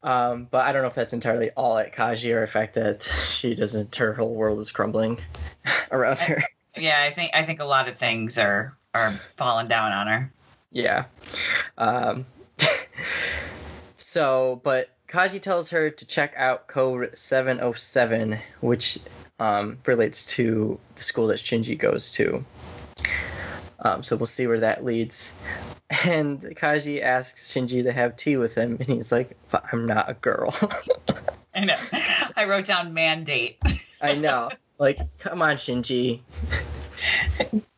Um, 0.02 0.48
but 0.50 0.66
I 0.66 0.72
don't 0.72 0.82
know 0.82 0.88
if 0.88 0.94
that's 0.94 1.12
entirely 1.12 1.50
all 1.52 1.78
at 1.78 1.94
Kaji 1.94 2.34
or 2.34 2.40
the 2.40 2.46
fact 2.48 2.74
that 2.74 3.04
she 3.28 3.54
doesn't. 3.54 3.94
Her 3.94 4.14
whole 4.14 4.34
world 4.34 4.58
is 4.60 4.72
crumbling 4.72 5.20
around 5.92 6.18
her. 6.18 6.42
Yeah, 6.76 7.00
I 7.02 7.10
think 7.10 7.30
I 7.34 7.42
think 7.44 7.60
a 7.60 7.64
lot 7.64 7.88
of 7.88 7.96
things 7.96 8.36
are 8.38 8.76
are 8.94 9.20
falling 9.36 9.68
down 9.68 9.92
on 9.92 10.06
her. 10.08 10.32
Yeah. 10.72 11.04
Um, 11.76 12.26
so, 14.08 14.58
but 14.64 14.88
Kaji 15.06 15.42
tells 15.42 15.68
her 15.68 15.90
to 15.90 16.06
check 16.06 16.32
out 16.38 16.66
code 16.66 17.10
707, 17.14 18.38
which 18.62 18.98
um, 19.38 19.76
relates 19.84 20.24
to 20.28 20.80
the 20.94 21.02
school 21.02 21.26
that 21.26 21.38
Shinji 21.38 21.76
goes 21.76 22.10
to. 22.12 22.42
Um, 23.80 24.02
so 24.02 24.16
we'll 24.16 24.24
see 24.24 24.46
where 24.46 24.60
that 24.60 24.82
leads. 24.84 25.38
And 26.04 26.42
Kaji 26.42 27.02
asks 27.02 27.50
Shinji 27.50 27.82
to 27.82 27.92
have 27.92 28.14
tea 28.18 28.36
with 28.36 28.54
him, 28.54 28.76
and 28.78 28.86
he's 28.86 29.10
like, 29.10 29.34
I'm 29.72 29.86
not 29.86 30.10
a 30.10 30.12
girl. 30.12 30.54
I 31.54 31.64
know. 31.64 31.78
I 32.36 32.44
wrote 32.44 32.66
down 32.66 32.92
mandate. 32.92 33.56
I 34.02 34.14
know. 34.14 34.50
Like, 34.78 34.98
come 35.18 35.40
on, 35.40 35.56
Shinji. 35.56 36.20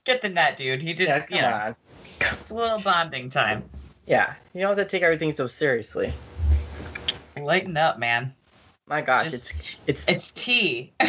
Get 0.02 0.22
the 0.22 0.28
net, 0.28 0.56
dude. 0.56 0.82
He 0.82 0.92
just, 0.92 1.08
Yeah, 1.08 1.20
come 1.20 1.36
you 1.36 1.42
know, 1.42 1.52
on. 1.52 1.76
it's 2.40 2.50
a 2.50 2.54
little 2.54 2.80
bonding 2.80 3.28
time. 3.28 3.62
Yeah, 4.06 4.34
you 4.54 4.60
don't 4.60 4.76
have 4.76 4.86
to 4.86 4.90
take 4.90 5.02
everything 5.02 5.32
so 5.32 5.46
seriously. 5.46 6.12
Lighten 7.40 7.76
up, 7.76 7.98
man. 7.98 8.34
My 8.86 9.00
gosh, 9.02 9.30
just- 9.30 9.52
it's 9.86 10.08
it's, 10.08 10.08
It's 10.08 10.30
tea. 10.32 10.92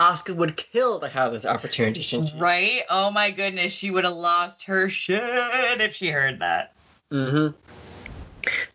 Asuka 0.00 0.34
would 0.36 0.56
kill 0.56 1.00
to 1.00 1.08
have 1.08 1.32
this 1.32 1.44
opportunity, 1.44 2.00
Shinji. 2.02 2.40
Right? 2.40 2.82
Oh 2.88 3.10
my 3.10 3.30
goodness, 3.32 3.72
she 3.72 3.90
would 3.90 4.04
have 4.04 4.14
lost 4.14 4.62
her 4.64 4.88
shit 4.88 5.20
if 5.80 5.92
she 5.94 6.08
heard 6.10 6.38
that. 6.38 6.72
Mm-hmm. 7.10 7.56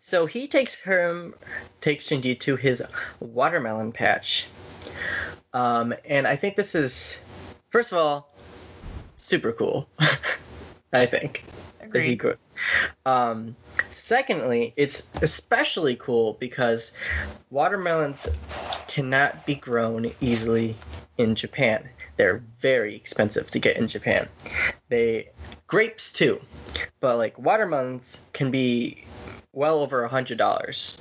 So 0.00 0.26
he 0.26 0.46
takes 0.46 0.80
her, 0.80 1.32
takes 1.80 2.08
Shinji 2.08 2.38
to 2.40 2.56
his 2.56 2.82
watermelon 3.20 3.90
patch. 3.90 4.46
Um, 5.54 5.94
and 6.04 6.26
I 6.26 6.36
think 6.36 6.56
this 6.56 6.74
is, 6.74 7.20
first 7.70 7.90
of 7.90 7.98
all, 7.98 8.30
super 9.16 9.52
cool. 9.52 9.88
I 10.92 11.06
think. 11.06 11.44
that 11.78 12.02
he 12.02 12.12
Agreed. 12.12 12.36
Um, 13.06 13.56
secondly, 13.90 14.72
it's 14.76 15.08
especially 15.22 15.96
cool 15.96 16.36
because 16.40 16.92
watermelons 17.50 18.28
cannot 18.88 19.44
be 19.46 19.54
grown 19.54 20.12
easily 20.20 20.76
in 21.18 21.34
Japan. 21.34 21.88
they're 22.16 22.42
very 22.60 22.94
expensive 22.94 23.50
to 23.50 23.58
get 23.58 23.76
in 23.76 23.88
Japan. 23.88 24.28
They 24.88 25.30
grapes 25.66 26.12
too, 26.12 26.40
but 27.00 27.16
like 27.16 27.36
watermelons 27.38 28.20
can 28.32 28.50
be 28.50 29.04
well 29.52 29.80
over 29.80 30.04
a 30.04 30.08
hundred 30.08 30.38
dollars 30.38 30.98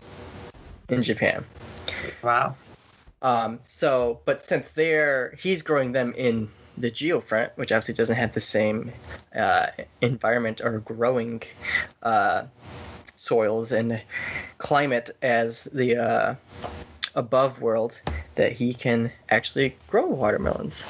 in 0.89 1.03
Japan. 1.03 1.45
Wow. 2.23 2.55
Um, 3.21 3.59
so, 3.63 4.19
but 4.25 4.43
since 4.43 4.71
they're 4.71 5.35
he's 5.39 5.61
growing 5.61 5.91
them 5.91 6.13
in 6.17 6.49
the 6.77 6.91
geofront, 6.91 7.51
which 7.55 7.71
obviously 7.71 7.93
doesn't 7.93 8.15
have 8.15 8.33
the 8.33 8.39
same 8.39 8.91
uh, 9.35 9.67
environment 10.01 10.61
or 10.61 10.79
growing 10.79 11.41
uh, 12.01 12.43
soils 13.15 13.71
and 13.71 14.01
climate 14.57 15.11
as 15.21 15.65
the 15.65 15.95
uh, 15.97 16.35
above 17.15 17.61
world, 17.61 18.01
that 18.35 18.51
he 18.51 18.73
can 18.73 19.11
actually 19.29 19.75
grow 19.87 20.05
watermelons. 20.07 20.85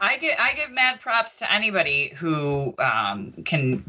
I 0.00 0.16
give 0.18 0.34
I 0.38 0.54
give 0.54 0.70
mad 0.70 1.00
props 1.00 1.38
to 1.38 1.52
anybody 1.52 2.12
who 2.16 2.74
um, 2.78 3.32
can 3.44 3.82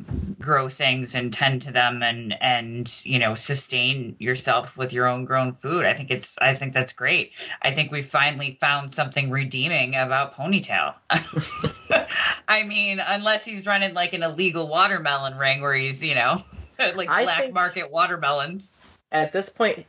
grow 0.45 0.69
things 0.69 1.15
and 1.15 1.33
tend 1.33 1.61
to 1.63 1.71
them 1.71 2.03
and 2.03 2.37
and 2.41 3.01
you 3.03 3.17
know 3.17 3.33
sustain 3.33 4.15
yourself 4.19 4.77
with 4.77 4.93
your 4.93 5.07
own 5.07 5.25
grown 5.25 5.51
food. 5.51 5.85
I 5.85 5.93
think 5.93 6.11
it's 6.11 6.37
I 6.39 6.53
think 6.53 6.73
that's 6.73 6.93
great. 6.93 7.31
I 7.63 7.71
think 7.71 7.91
we 7.91 8.03
finally 8.03 8.57
found 8.61 8.93
something 8.93 9.31
redeeming 9.31 9.95
about 9.95 10.35
Ponytail. 10.35 10.93
I 12.47 12.63
mean, 12.63 13.01
unless 13.05 13.43
he's 13.43 13.65
running 13.65 13.95
like 13.95 14.13
an 14.13 14.21
illegal 14.21 14.67
watermelon 14.67 15.35
ring 15.37 15.61
where 15.61 15.73
he's 15.73 16.05
you 16.05 16.15
know 16.15 16.43
like 16.95 17.09
I 17.09 17.23
black 17.23 17.51
market 17.51 17.91
watermelons. 17.91 18.73
At 19.11 19.33
this 19.33 19.49
point, 19.49 19.85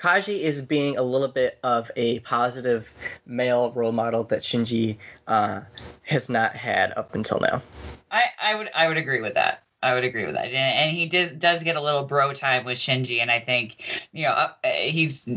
Kaji 0.00 0.40
is 0.40 0.62
being 0.62 0.96
a 0.96 1.02
little 1.02 1.28
bit 1.28 1.58
of 1.64 1.90
a 1.96 2.20
positive 2.20 2.94
male 3.26 3.72
role 3.72 3.92
model 3.92 4.22
that 4.24 4.42
Shinji 4.42 4.98
uh, 5.26 5.60
has 6.02 6.28
not 6.28 6.54
had 6.54 6.92
up 6.92 7.14
until 7.14 7.40
now. 7.40 7.62
I, 8.10 8.24
I 8.40 8.54
would 8.54 8.70
I 8.74 8.86
would 8.88 8.96
agree 8.98 9.20
with 9.20 9.34
that. 9.34 9.65
I 9.86 9.94
would 9.94 10.02
agree 10.02 10.26
with 10.26 10.34
that, 10.34 10.46
and, 10.46 10.90
he 10.90 11.06
does 11.06 11.30
does 11.32 11.62
get 11.62 11.76
a 11.76 11.80
little 11.80 12.02
bro 12.02 12.32
time 12.32 12.64
with 12.64 12.76
Shinji, 12.76 13.20
and 13.20 13.30
I 13.30 13.38
think 13.38 13.76
you 14.12 14.24
know 14.24 14.32
uh, 14.32 14.48
he's 14.64 15.28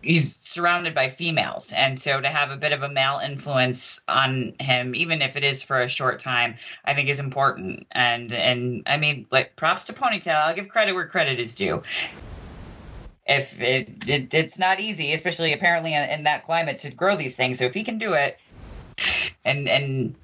he's 0.00 0.40
surrounded 0.42 0.94
by 0.94 1.10
females, 1.10 1.70
and 1.76 1.98
so 1.98 2.18
to 2.18 2.28
have 2.28 2.50
a 2.50 2.56
bit 2.56 2.72
of 2.72 2.82
a 2.82 2.88
male 2.88 3.20
influence 3.22 4.00
on 4.08 4.54
him, 4.58 4.94
even 4.94 5.20
if 5.20 5.36
it 5.36 5.44
is 5.44 5.62
for 5.62 5.82
a 5.82 5.88
short 5.88 6.18
time, 6.18 6.54
I 6.86 6.94
think 6.94 7.10
is 7.10 7.18
important. 7.18 7.86
And 7.92 8.32
and 8.32 8.82
I 8.86 8.96
mean, 8.96 9.26
like 9.30 9.54
props 9.56 9.84
to 9.86 9.92
Ponytail. 9.92 10.34
I'll 10.34 10.54
give 10.54 10.70
credit 10.70 10.94
where 10.94 11.06
credit 11.06 11.38
is 11.38 11.54
due. 11.54 11.82
If 13.26 13.60
it, 13.60 14.08
it 14.08 14.32
it's 14.32 14.58
not 14.58 14.80
easy, 14.80 15.12
especially 15.12 15.52
apparently 15.52 15.92
in, 15.92 16.08
in 16.08 16.24
that 16.24 16.44
climate, 16.44 16.78
to 16.78 16.90
grow 16.90 17.16
these 17.16 17.36
things. 17.36 17.58
So 17.58 17.64
if 17.64 17.74
he 17.74 17.84
can 17.84 17.98
do 17.98 18.14
it, 18.14 18.38
and 19.44 19.68
and 19.68 20.14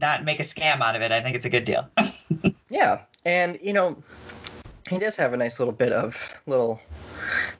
not 0.00 0.24
make 0.24 0.40
a 0.40 0.44
scam 0.44 0.80
out 0.80 0.96
of 0.96 1.02
it, 1.02 1.12
I 1.12 1.20
think 1.20 1.36
it's 1.36 1.44
a 1.44 1.50
good 1.50 1.64
deal. 1.64 1.88
Yeah, 2.74 3.02
and 3.24 3.56
you 3.62 3.72
know, 3.72 4.02
he 4.90 4.98
does 4.98 5.16
have 5.16 5.32
a 5.32 5.36
nice 5.36 5.60
little 5.60 5.72
bit 5.72 5.92
of 5.92 6.34
little 6.44 6.80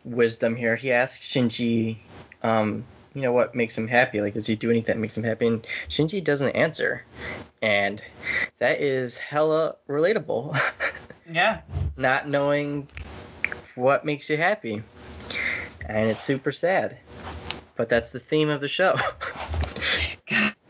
wisdom 0.05 0.57
here. 0.57 0.75
He 0.75 0.91
asks 0.91 1.25
Shinji, 1.25 1.99
um, 2.43 2.85
you 3.15 3.23
know, 3.23 3.31
what 3.31 3.55
makes 3.55 3.79
him 3.79 3.87
happy? 3.87 4.21
Like, 4.21 4.35
does 4.35 4.49
he 4.49 4.57
do 4.57 4.71
anything 4.71 4.97
that 4.97 4.99
makes 4.99 5.17
him 5.17 5.23
happy? 5.23 5.47
And 5.47 5.65
Shinji 5.89 6.23
doesn't 6.23 6.51
answer, 6.57 7.05
and 7.63 8.03
that 8.59 8.81
is 8.81 9.17
hella 9.17 9.77
relatable. 9.89 10.59
yeah. 11.31 11.61
Not 11.97 12.29
knowing 12.29 12.89
what 13.77 14.05
makes 14.05 14.29
you 14.29 14.37
happy, 14.37 14.83
and 15.87 16.11
it's 16.11 16.25
super 16.25 16.51
sad. 16.51 16.99
But 17.77 17.89
that's 17.89 18.11
the 18.11 18.19
theme 18.19 18.49
of 18.49 18.61
the 18.61 18.67
show. 18.67 18.97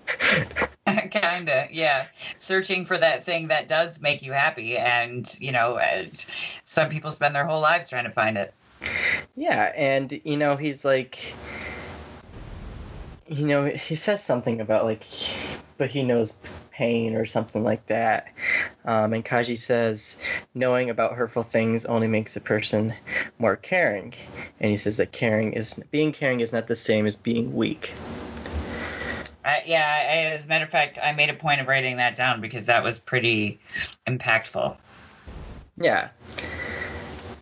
Kinda, 1.34 1.68
yeah. 1.70 2.06
Searching 2.38 2.84
for 2.84 2.96
that 2.98 3.24
thing 3.24 3.48
that 3.48 3.68
does 3.68 4.00
make 4.00 4.22
you 4.22 4.32
happy, 4.32 4.76
and 4.76 5.28
you 5.40 5.52
know, 5.52 5.78
uh, 5.78 6.04
some 6.64 6.88
people 6.88 7.10
spend 7.10 7.34
their 7.34 7.46
whole 7.46 7.60
lives 7.60 7.88
trying 7.88 8.04
to 8.04 8.10
find 8.10 8.38
it. 8.38 8.54
Yeah, 9.36 9.72
and 9.76 10.20
you 10.24 10.36
know, 10.36 10.56
he's 10.56 10.84
like 10.84 11.18
you 13.28 13.46
know, 13.46 13.66
he 13.66 13.94
says 13.94 14.22
something 14.22 14.60
about 14.60 14.84
like 14.84 15.04
but 15.76 15.90
he 15.90 16.02
knows 16.02 16.38
pain 16.70 17.14
or 17.14 17.24
something 17.24 17.64
like 17.64 17.86
that. 17.86 18.28
Um, 18.84 19.12
and 19.12 19.24
Kaji 19.24 19.58
says 19.58 20.16
knowing 20.54 20.90
about 20.90 21.14
hurtful 21.14 21.42
things 21.42 21.84
only 21.86 22.08
makes 22.08 22.36
a 22.36 22.40
person 22.40 22.94
more 23.38 23.56
caring. 23.56 24.14
And 24.60 24.70
he 24.70 24.76
says 24.76 24.96
that 24.98 25.12
caring 25.12 25.52
is 25.52 25.80
being 25.90 26.12
caring 26.12 26.40
is 26.40 26.52
not 26.52 26.66
the 26.66 26.74
same 26.74 27.06
as 27.06 27.16
being 27.16 27.54
weak. 27.54 27.92
Uh, 29.44 29.56
yeah, 29.66 29.84
I, 29.86 30.32
as 30.34 30.46
a 30.46 30.48
matter 30.48 30.64
of 30.64 30.70
fact, 30.70 30.98
I 31.02 31.12
made 31.12 31.28
a 31.30 31.34
point 31.34 31.60
of 31.60 31.68
writing 31.68 31.96
that 31.98 32.14
down 32.16 32.40
because 32.40 32.64
that 32.64 32.82
was 32.82 32.98
pretty 32.98 33.60
impactful. 34.08 34.78
Yeah. 35.76 36.10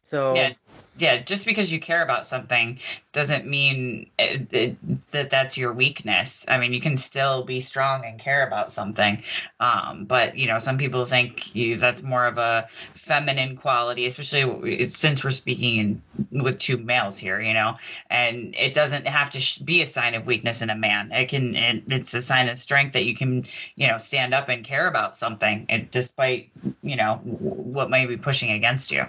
So 0.05 0.35
Yeah, 0.35 0.53
yeah. 0.99 1.18
Just 1.18 1.47
because 1.47 1.72
you 1.72 1.80
care 1.80 2.03
about 2.03 2.26
something 2.26 2.78
doesn't 3.12 3.47
mean 3.47 4.11
it, 4.18 4.47
it, 4.53 5.11
that 5.11 5.30
that's 5.30 5.57
your 5.57 5.72
weakness. 5.72 6.45
I 6.49 6.59
mean, 6.59 6.72
you 6.72 6.80
can 6.80 6.97
still 6.97 7.45
be 7.45 7.61
strong 7.61 8.05
and 8.05 8.18
care 8.18 8.47
about 8.47 8.70
something, 8.70 9.22
um, 9.61 10.05
but 10.05 10.36
you 10.36 10.47
know, 10.47 10.59
some 10.59 10.78
people 10.78 11.05
think 11.05 11.55
you, 11.55 11.76
that's 11.76 12.03
more 12.03 12.26
of 12.26 12.38
a 12.38 12.68
feminine 12.93 13.57
quality, 13.57 14.07
especially 14.07 14.88
since 14.88 15.24
we're 15.24 15.30
speaking 15.30 16.03
in, 16.30 16.43
with 16.43 16.59
two 16.59 16.76
males 16.76 17.18
here. 17.18 17.40
You 17.40 17.55
know, 17.55 17.76
and 18.11 18.55
it 18.59 18.74
doesn't 18.74 19.07
have 19.07 19.30
to 19.30 19.40
sh- 19.40 19.59
be 19.59 19.82
a 19.82 19.86
sign 19.86 20.14
of 20.14 20.26
weakness 20.26 20.62
in 20.62 20.70
a 20.70 20.76
man. 20.76 21.11
It 21.12 21.28
can. 21.28 21.55
It, 21.55 21.84
it's 21.88 22.14
a 22.14 22.22
sign 22.22 22.49
of 22.49 22.59
strength 22.59 22.93
that 22.93 23.05
you 23.05 23.14
can, 23.14 23.45
you 23.76 23.88
know, 23.88 23.99
stand 23.99 24.34
up 24.34 24.49
and 24.49 24.64
care 24.64 24.88
about 24.88 25.16
something, 25.16 25.66
and 25.68 25.90
despite 25.90 26.51
you 26.82 26.97
know 26.97 27.16
what 27.24 27.90
may 27.90 28.07
be 28.07 28.16
pushing 28.16 28.51
against 28.51 28.90
you. 28.90 29.07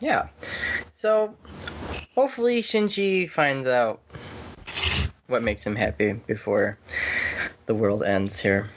Yeah. 0.00 0.28
So 0.94 1.34
hopefully 2.14 2.62
Shinji 2.62 3.28
finds 3.28 3.66
out 3.66 4.00
what 5.26 5.42
makes 5.42 5.66
him 5.66 5.76
happy 5.76 6.12
before 6.12 6.78
the 7.66 7.74
world 7.74 8.02
ends 8.02 8.38
here. 8.38 8.68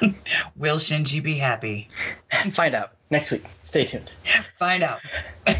Will 0.56 0.76
Shinji 0.76 1.22
be 1.22 1.34
happy? 1.34 1.88
Find 2.52 2.74
out 2.74 2.92
next 3.10 3.30
week. 3.30 3.44
Stay 3.62 3.84
tuned. 3.84 4.10
Find 4.54 4.82
out. 4.82 5.00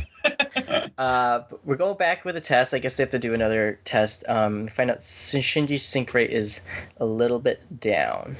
Uh, 0.98 1.44
we're 1.64 1.76
going 1.76 1.96
back 1.96 2.26
with 2.26 2.36
a 2.36 2.40
test. 2.42 2.74
I 2.74 2.78
guess 2.78 2.94
they 2.94 3.02
have 3.02 3.10
to 3.12 3.18
do 3.18 3.32
another 3.32 3.78
test. 3.86 4.22
Um, 4.28 4.68
find 4.68 4.90
out 4.90 4.98
Shinji's 4.98 5.82
sync 5.82 6.12
rate 6.12 6.30
is 6.30 6.60
a 6.98 7.06
little 7.06 7.38
bit 7.38 7.62
down. 7.80 8.36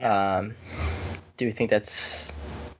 Yes. 0.00 0.22
Um, 0.22 0.54
do 1.36 1.44
you 1.44 1.52
think 1.52 1.68
that's 1.68 2.32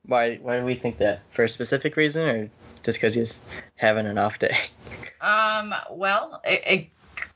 why? 0.08 0.36
Why 0.36 0.58
do 0.58 0.64
we 0.64 0.74
think 0.74 0.98
that? 0.98 1.20
For 1.30 1.44
a 1.44 1.48
specific 1.48 1.96
reason, 1.96 2.28
or 2.28 2.50
just 2.82 2.98
because 2.98 3.14
he's 3.14 3.44
having 3.76 4.06
an 4.06 4.18
off 4.18 4.38
day? 4.38 4.56
Um, 5.20 5.74
well, 5.90 6.40
it, 6.44 6.62
it 6.66 6.88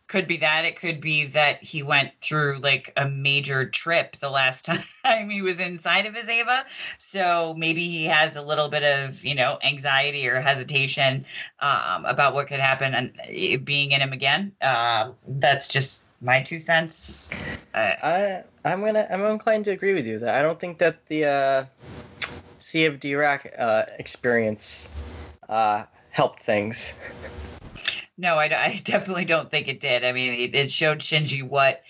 could 0.08 0.26
be 0.26 0.36
that. 0.38 0.64
It 0.64 0.76
could 0.76 1.00
be 1.00 1.26
that 1.26 1.62
he 1.62 1.82
went 1.82 2.10
through 2.20 2.58
like 2.58 2.92
a 2.96 3.08
major 3.08 3.64
trip 3.64 4.16
the 4.20 4.30
last 4.30 4.64
time 5.04 5.30
he 5.30 5.42
was 5.42 5.58
inside 5.58 6.06
of 6.06 6.14
his 6.14 6.28
Eva. 6.28 6.64
So 6.98 7.54
maybe 7.56 7.88
he 7.88 8.04
has 8.04 8.36
a 8.36 8.42
little 8.42 8.68
bit 8.68 8.82
of, 8.82 9.24
you 9.24 9.34
know, 9.34 9.58
anxiety 9.62 10.28
or 10.28 10.40
hesitation 10.40 11.24
um, 11.60 12.04
about 12.04 12.34
what 12.34 12.46
could 12.46 12.60
happen 12.60 12.94
and 12.94 13.12
it 13.24 13.64
being 13.64 13.92
in 13.92 14.00
him 14.00 14.12
again. 14.12 14.52
Uh, 14.60 15.12
that's 15.26 15.66
just 15.66 16.02
my 16.20 16.40
two 16.42 16.60
cents. 16.60 17.34
Uh, 17.74 17.92
I 18.02 18.42
I'm 18.64 18.80
gonna 18.80 19.06
I'm 19.10 19.24
inclined 19.24 19.64
to 19.64 19.72
agree 19.72 19.94
with 19.94 20.06
you 20.06 20.18
that 20.20 20.34
I 20.34 20.42
don't 20.42 20.60
think 20.60 20.78
that 20.78 21.04
the 21.06 21.24
uh, 21.24 21.64
Sea 22.72 22.86
of 22.86 23.00
Dirac 23.00 23.60
uh, 23.60 23.84
experience 23.98 24.88
uh, 25.46 25.84
helped 26.08 26.40
things. 26.40 26.94
No, 28.16 28.36
I, 28.36 28.44
I 28.44 28.80
definitely 28.82 29.26
don't 29.26 29.50
think 29.50 29.68
it 29.68 29.78
did. 29.78 30.06
I 30.06 30.12
mean, 30.12 30.32
it, 30.32 30.54
it 30.54 30.72
showed 30.72 31.00
Shinji 31.00 31.46
what 31.46 31.82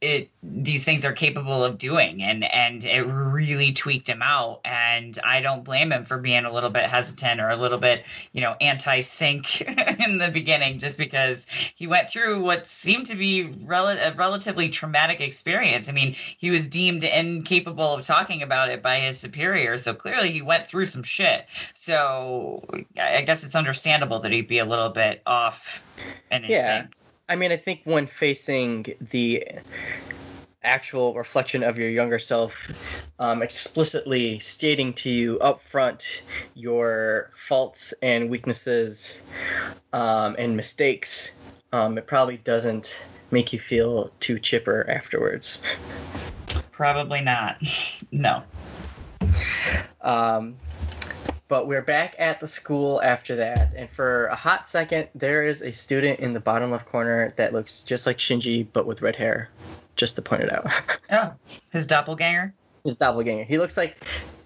it 0.00 0.30
these 0.44 0.84
things 0.84 1.04
are 1.04 1.12
capable 1.12 1.64
of 1.64 1.76
doing, 1.76 2.22
and 2.22 2.44
and 2.54 2.84
it 2.84 3.02
really 3.02 3.72
tweaked 3.72 4.08
him 4.08 4.22
out. 4.22 4.60
And 4.64 5.18
I 5.24 5.40
don't 5.40 5.64
blame 5.64 5.90
him 5.90 6.04
for 6.04 6.18
being 6.18 6.44
a 6.44 6.52
little 6.52 6.70
bit 6.70 6.86
hesitant 6.86 7.40
or 7.40 7.48
a 7.48 7.56
little 7.56 7.78
bit, 7.78 8.04
you 8.32 8.40
know, 8.40 8.54
anti-sync 8.60 9.60
in 10.00 10.18
the 10.18 10.30
beginning, 10.32 10.78
just 10.78 10.98
because 10.98 11.46
he 11.74 11.88
went 11.88 12.08
through 12.08 12.40
what 12.42 12.64
seemed 12.66 13.06
to 13.06 13.16
be 13.16 13.44
rel- 13.64 13.88
a 13.88 14.12
relatively 14.14 14.68
traumatic 14.68 15.20
experience. 15.20 15.88
I 15.88 15.92
mean, 15.92 16.14
he 16.38 16.50
was 16.50 16.68
deemed 16.68 17.02
incapable 17.02 17.92
of 17.94 18.06
talking 18.06 18.42
about 18.42 18.68
it 18.70 18.82
by 18.82 19.00
his 19.00 19.18
superior, 19.18 19.76
so 19.78 19.94
clearly 19.94 20.30
he 20.30 20.42
went 20.42 20.68
through 20.68 20.86
some 20.86 21.02
shit. 21.02 21.46
So 21.74 22.64
I 23.00 23.22
guess 23.22 23.42
it's 23.42 23.56
understandable 23.56 24.20
that 24.20 24.30
he'd 24.32 24.46
be 24.48 24.58
a 24.58 24.64
little 24.64 24.90
bit 24.90 25.22
off 25.26 25.84
in 26.30 26.44
his 26.44 26.56
Yeah. 26.56 26.82
sync. 26.82 26.94
I 27.28 27.36
mean, 27.36 27.52
I 27.52 27.56
think 27.56 27.80
when 27.84 28.06
facing 28.06 28.86
the 29.00 29.46
actual 30.62 31.14
reflection 31.14 31.62
of 31.62 31.78
your 31.78 31.90
younger 31.90 32.18
self, 32.18 32.70
um, 33.18 33.42
explicitly 33.42 34.38
stating 34.38 34.92
to 34.94 35.10
you 35.10 35.38
up 35.40 35.62
front 35.62 36.22
your 36.54 37.30
faults 37.36 37.92
and 38.02 38.30
weaknesses 38.30 39.20
um, 39.92 40.36
and 40.38 40.56
mistakes, 40.56 41.32
um, 41.72 41.98
it 41.98 42.06
probably 42.06 42.38
doesn't 42.38 43.02
make 43.30 43.52
you 43.52 43.60
feel 43.60 44.10
too 44.20 44.38
chipper 44.38 44.88
afterwards. 44.88 45.62
Probably 46.72 47.20
not. 47.20 47.62
no. 48.10 48.42
Um, 50.00 50.54
but 51.48 51.66
we're 51.66 51.82
back 51.82 52.14
at 52.18 52.40
the 52.40 52.46
school 52.46 53.00
after 53.02 53.34
that, 53.36 53.72
and 53.74 53.88
for 53.90 54.26
a 54.26 54.36
hot 54.36 54.68
second, 54.68 55.08
there 55.14 55.44
is 55.46 55.62
a 55.62 55.72
student 55.72 56.20
in 56.20 56.32
the 56.34 56.40
bottom 56.40 56.70
left 56.70 56.86
corner 56.86 57.32
that 57.36 57.52
looks 57.52 57.82
just 57.82 58.06
like 58.06 58.18
Shinji, 58.18 58.66
but 58.72 58.86
with 58.86 59.02
red 59.02 59.16
hair. 59.16 59.48
Just 59.96 60.14
to 60.16 60.22
point 60.22 60.42
it 60.42 60.52
out. 60.52 60.66
Oh, 61.10 61.32
his 61.70 61.86
doppelganger? 61.86 62.52
His 62.84 62.98
doppelganger. 62.98 63.44
He 63.44 63.58
looks 63.58 63.76
like 63.76 63.96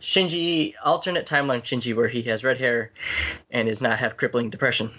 Shinji, 0.01 0.75
alternate 0.85 1.27
timeline 1.27 1.61
Shinji, 1.63 1.95
where 1.95 2.09
he 2.09 2.23
has 2.23 2.43
red 2.45 2.59
hair 2.59 2.93
and 3.51 3.69
does 3.69 3.83
not 3.83 3.99
have 3.99 4.17
crippling 4.17 4.49
depression. 4.49 4.91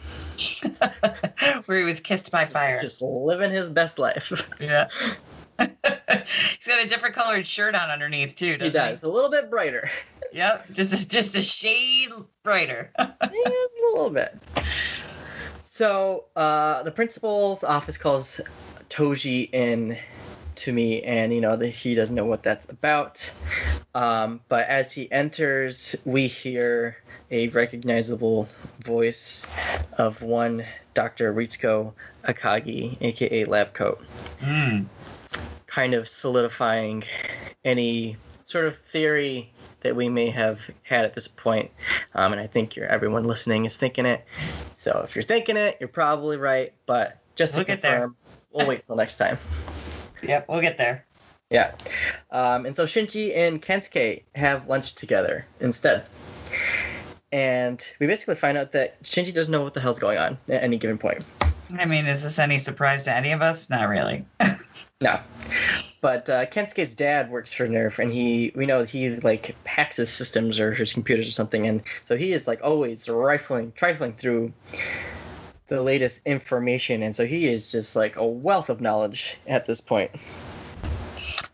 Where 1.65 1.77
he 1.79 1.83
was 1.83 1.99
kissed 1.99 2.31
by 2.31 2.45
fire. 2.45 2.79
Just 2.81 3.01
living 3.01 3.49
his 3.51 3.69
best 3.69 3.97
life. 3.97 4.47
Yeah. 4.59 4.87
He's 5.59 6.67
got 6.67 6.83
a 6.83 6.87
different 6.87 7.15
colored 7.15 7.45
shirt 7.45 7.75
on 7.75 7.89
underneath 7.89 8.35
too. 8.35 8.51
he 8.53 8.57
Doesn't 8.57 8.73
does. 8.73 9.03
A 9.03 9.07
little 9.07 9.29
bit 9.29 9.49
brighter. 9.49 9.89
Yep. 10.33 10.71
Just 10.73 10.93
a, 10.93 11.07
just 11.07 11.35
a 11.35 11.41
shade 11.41 12.09
brighter. 12.43 12.91
Yeah, 12.99 13.49
a 13.49 13.93
little 13.93 14.09
bit. 14.09 14.37
So 15.65 16.25
uh, 16.35 16.83
the 16.83 16.91
principal's 16.91 17.63
office 17.63 17.97
calls 17.97 18.39
Toji 18.89 19.49
in 19.53 19.97
to 20.55 20.71
me, 20.71 21.01
and 21.01 21.33
you 21.33 21.41
know 21.41 21.55
that 21.55 21.69
he 21.69 21.95
doesn't 21.95 22.13
know 22.15 22.25
what 22.25 22.43
that's 22.43 22.69
about. 22.69 23.31
Um, 23.95 24.41
but 24.49 24.67
as 24.67 24.91
he 24.93 25.11
enters, 25.11 25.95
we 26.05 26.27
hear 26.27 26.97
a 27.31 27.47
recognizable 27.49 28.47
voice 28.85 29.47
of 29.97 30.21
one 30.21 30.63
Dr. 30.93 31.33
Ritsuko 31.33 31.93
Akagi, 32.25 32.97
aka 33.01 33.45
Lab 33.45 33.73
Coat, 33.73 33.99
Mm. 34.41 34.85
kind 35.65 35.93
of 35.95 36.07
solidifying 36.07 37.03
any 37.65 38.17
sort 38.43 38.65
of 38.65 38.77
theory 38.77 39.51
that 39.83 39.95
we 39.95 40.09
may 40.09 40.29
have 40.29 40.59
had 40.83 41.05
at 41.05 41.13
this 41.13 41.27
point. 41.27 41.71
Um, 42.15 42.31
and 42.33 42.41
I 42.41 42.47
think 42.47 42.75
you're, 42.75 42.87
everyone 42.87 43.23
listening 43.25 43.65
is 43.65 43.77
thinking 43.77 44.05
it. 44.05 44.25
So 44.75 45.01
if 45.03 45.15
you're 45.15 45.23
thinking 45.23 45.57
it, 45.57 45.77
you're 45.79 45.89
probably 45.89 46.37
right. 46.37 46.73
But 46.85 47.19
just 47.35 47.53
to 47.53 47.59
We'll 47.59 47.65
confirm, 47.65 48.15
we'll 48.51 48.67
wait 48.67 48.85
till 48.85 48.95
next 48.95 49.17
time. 49.17 49.37
Yep. 50.25 50.47
We'll 50.47 50.61
get 50.61 50.77
there. 50.77 51.05
Yeah. 51.49 51.73
Um, 52.31 52.65
and 52.65 52.73
so 52.73 52.85
Shinji 52.85 53.35
and 53.35 53.61
Kensuke 53.61 54.23
have 54.35 54.69
lunch 54.69 54.95
together 54.95 55.45
instead. 55.59 56.05
And 57.33 57.85
we 57.99 58.07
basically 58.07 58.35
find 58.35 58.57
out 58.57 58.71
that 58.71 59.03
Shinji 59.03 59.33
doesn't 59.33 59.51
know 59.51 59.61
what 59.63 59.73
the 59.73 59.81
hell's 59.81 59.99
going 59.99 60.17
on 60.17 60.37
at 60.47 60.63
any 60.63 60.77
given 60.77 60.97
point. 60.97 61.25
I 61.77 61.83
mean, 61.83 62.05
is 62.05 62.23
this 62.23 62.39
any 62.39 62.57
surprise 62.57 63.03
to 63.03 63.13
any 63.13 63.33
of 63.33 63.41
us? 63.41 63.69
Not 63.69 63.89
really. 63.89 64.25
No. 65.01 65.19
But 66.03 66.29
uh, 66.29 66.45
Kensuke's 66.47 66.95
dad 66.95 67.31
works 67.31 67.53
for 67.53 67.65
NERV, 67.65 67.97
and 67.97 68.11
he 68.11 68.51
we 68.55 68.65
know 68.65 68.83
he 68.83 69.15
like 69.21 69.55
hacks 69.65 69.95
his 69.95 70.09
systems 70.09 70.59
or 70.59 70.73
his 70.73 70.91
computers 70.91 71.29
or 71.29 71.31
something, 71.31 71.65
and 71.65 71.81
so 72.03 72.17
he 72.17 72.33
is 72.33 72.45
like 72.45 72.59
always 72.61 73.07
rifling, 73.07 73.71
trifling 73.77 74.11
through 74.11 74.51
the 75.67 75.81
latest 75.81 76.19
information, 76.25 77.03
and 77.03 77.15
so 77.15 77.25
he 77.25 77.47
is 77.47 77.71
just 77.71 77.95
like 77.95 78.17
a 78.17 78.27
wealth 78.27 78.69
of 78.69 78.81
knowledge 78.81 79.37
at 79.47 79.65
this 79.65 79.79
point. 79.79 80.11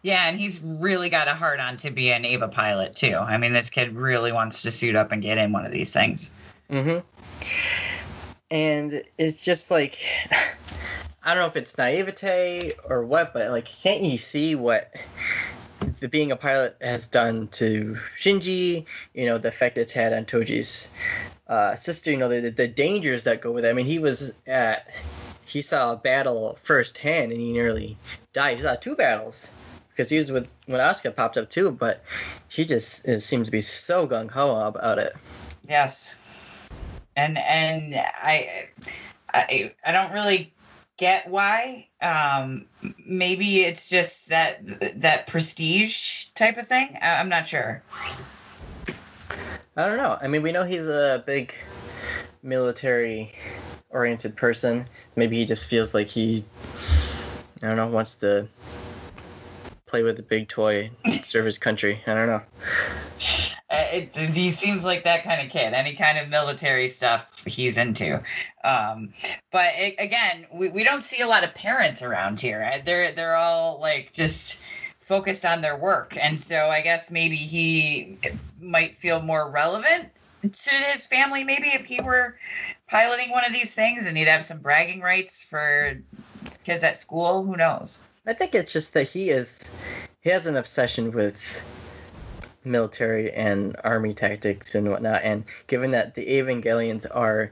Yeah, 0.02 0.28
and 0.28 0.40
he's 0.40 0.60
really 0.64 1.10
got 1.10 1.28
a 1.28 1.36
heart 1.36 1.60
on 1.60 1.78
to 1.78 1.92
be 1.92 2.12
an 2.12 2.26
Eva 2.26 2.48
pilot 2.48 2.96
too. 2.96 3.18
I 3.18 3.38
mean, 3.38 3.54
this 3.54 3.70
kid 3.70 3.96
really 3.96 4.32
wants 4.32 4.64
to 4.64 4.72
suit 4.72 4.96
up 4.96 5.12
and 5.12 5.22
get 5.22 5.38
in 5.38 5.52
one 5.52 5.64
of 5.64 5.72
these 5.72 5.92
things. 5.92 6.32
Mm-hmm. 6.72 7.06
And 8.50 9.04
it's 9.20 9.44
just 9.44 9.70
like 9.70 10.00
I 11.30 11.36
don't 11.36 11.44
know 11.44 11.48
if 11.48 11.56
it's 11.58 11.78
naivete 11.78 12.74
or 12.86 13.06
what, 13.06 13.34
but 13.34 13.52
like, 13.52 13.66
can't 13.66 14.02
you 14.02 14.18
see 14.18 14.56
what 14.56 14.92
the 16.00 16.08
being 16.08 16.32
a 16.32 16.36
pilot 16.36 16.76
has 16.82 17.06
done 17.06 17.50
to 17.50 18.00
Shinji? 18.18 18.84
You 19.14 19.28
know, 19.28 19.38
the 19.38 19.50
effect 19.50 19.78
it's 19.78 19.94
had 19.94 20.12
on 20.12 20.26
Toji's 20.26 20.90
uh, 21.48 21.76
sister. 21.76 22.10
You 22.10 22.18
know, 22.18 22.30
the 22.30 22.50
the 22.50 22.68
dangers 22.68 23.26
that 23.26 23.42
go 23.42 23.52
with 23.52 23.64
it. 23.64 23.70
I 23.70 23.74
mean, 23.74 23.86
he 23.86 24.00
was 24.00 24.34
at 24.48 24.88
he 25.46 25.62
saw 25.62 25.94
a 25.94 25.98
battle 25.98 26.58
firsthand, 26.64 27.32
and 27.32 27.40
he 27.40 27.52
nearly 27.52 27.96
died. 28.34 28.58
He 28.58 28.64
saw 28.64 28.74
two 28.74 28.96
battles 28.96 29.52
because 29.92 30.10
he 30.10 30.18
was 30.18 30.32
with 30.32 30.48
when 30.66 30.82
Asuka 30.82 31.16
popped 31.16 31.38
up 31.38 31.52
too, 31.52 31.70
but 31.70 32.04
he 32.48 32.66
just 32.66 33.04
seems 33.22 33.48
to 33.48 33.52
be 33.52 33.62
so 33.62 34.08
gung 34.08 34.32
ho 34.32 34.56
about 34.66 34.98
it. 34.98 35.16
Yes, 35.68 36.18
and 37.16 37.38
and 37.38 37.94
I, 37.96 38.70
I 39.32 39.76
I 39.86 39.92
don't 39.92 40.12
really 40.12 40.52
get 41.00 41.28
why. 41.30 41.88
Um, 42.02 42.68
maybe 43.04 43.62
it's 43.62 43.90
just 43.90 44.30
that 44.30 44.60
that 45.02 45.26
prestige 45.28 46.26
type 46.36 46.58
of 46.58 46.68
thing. 46.68 46.98
I, 47.02 47.16
I'm 47.20 47.30
not 47.30 47.46
sure. 47.46 47.82
I 49.76 49.88
don't 49.88 49.98
know. 49.98 50.18
I 50.22 50.28
mean, 50.28 50.44
we 50.44 50.52
know 50.52 50.64
he's 50.64 50.86
a 50.86 51.24
big 51.26 51.56
military 52.44 53.34
oriented 53.90 54.36
person. 54.36 54.86
Maybe 55.16 55.38
he 55.38 55.46
just 55.46 55.68
feels 55.68 55.94
like 55.94 56.08
he, 56.08 56.44
I 57.64 57.68
don't 57.68 57.78
know, 57.78 57.88
wants 57.88 58.16
to 58.16 58.48
play 59.86 60.04
with 60.04 60.18
the 60.18 60.24
big 60.24 60.50
toy, 60.50 60.92
serve 61.24 61.46
his 61.46 61.58
country. 61.58 62.02
I 62.06 62.14
don't 62.14 62.28
know. 62.28 62.42
Uh, 63.72 63.86
It, 63.92 64.16
he 64.16 64.50
seems 64.50 64.84
like 64.84 65.04
that 65.04 65.24
kind 65.24 65.42
of 65.46 65.52
kid. 65.52 65.74
Any 65.74 65.94
kind 65.94 66.18
of 66.18 66.28
military 66.30 66.88
stuff 66.88 67.28
he's 67.46 67.78
into. 67.78 68.22
Um, 68.64 69.14
but 69.52 69.72
it, 69.76 69.96
again, 70.00 70.48
we, 70.52 70.70
we 70.70 70.84
don't 70.84 71.04
see 71.04 71.22
a 71.22 71.28
lot 71.28 71.44
of 71.44 71.54
parents 71.54 72.02
around 72.02 72.40
here. 72.40 72.70
Uh, 72.74 72.80
They're 72.84 73.12
they're 73.12 73.36
all 73.36 73.80
like 73.80 74.12
just 74.14 74.62
focused 75.02 75.46
on 75.46 75.62
their 75.62 75.78
work, 75.78 76.18
and 76.20 76.40
so 76.40 76.70
I 76.70 76.82
guess 76.82 77.10
maybe 77.12 77.36
he 77.36 78.18
might 78.62 78.98
feel 78.98 79.22
more 79.22 79.50
relevant 79.50 80.10
to 80.42 80.70
his 80.94 81.06
family. 81.06 81.44
Maybe 81.44 81.70
if 81.70 81.86
he 81.86 82.00
were 82.02 82.38
piloting 82.90 83.32
one 83.32 83.46
of 83.46 83.54
these 83.54 83.74
things, 83.74 84.06
and 84.08 84.18
he'd 84.18 84.28
have 84.28 84.44
some 84.44 84.60
bragging 84.60 85.02
rights 85.02 85.44
for 85.44 85.98
kids 86.64 86.84
at 86.84 86.98
school. 86.98 87.44
Who 87.44 87.56
knows? 87.56 88.00
I 88.28 88.34
think 88.34 88.54
it's 88.54 88.72
just 88.72 88.94
that 88.94 89.10
he 89.10 89.32
is, 89.32 89.72
he 90.22 90.30
has 90.30 90.46
an 90.46 90.56
obsession 90.56 91.12
with 91.12 91.64
military 92.64 93.32
and 93.32 93.76
army 93.84 94.14
tactics 94.14 94.76
and 94.76 94.90
whatnot. 94.90 95.24
And 95.24 95.44
given 95.68 95.92
that 95.92 96.16
the 96.16 96.26
Evangelions 96.28 97.06
are 97.12 97.52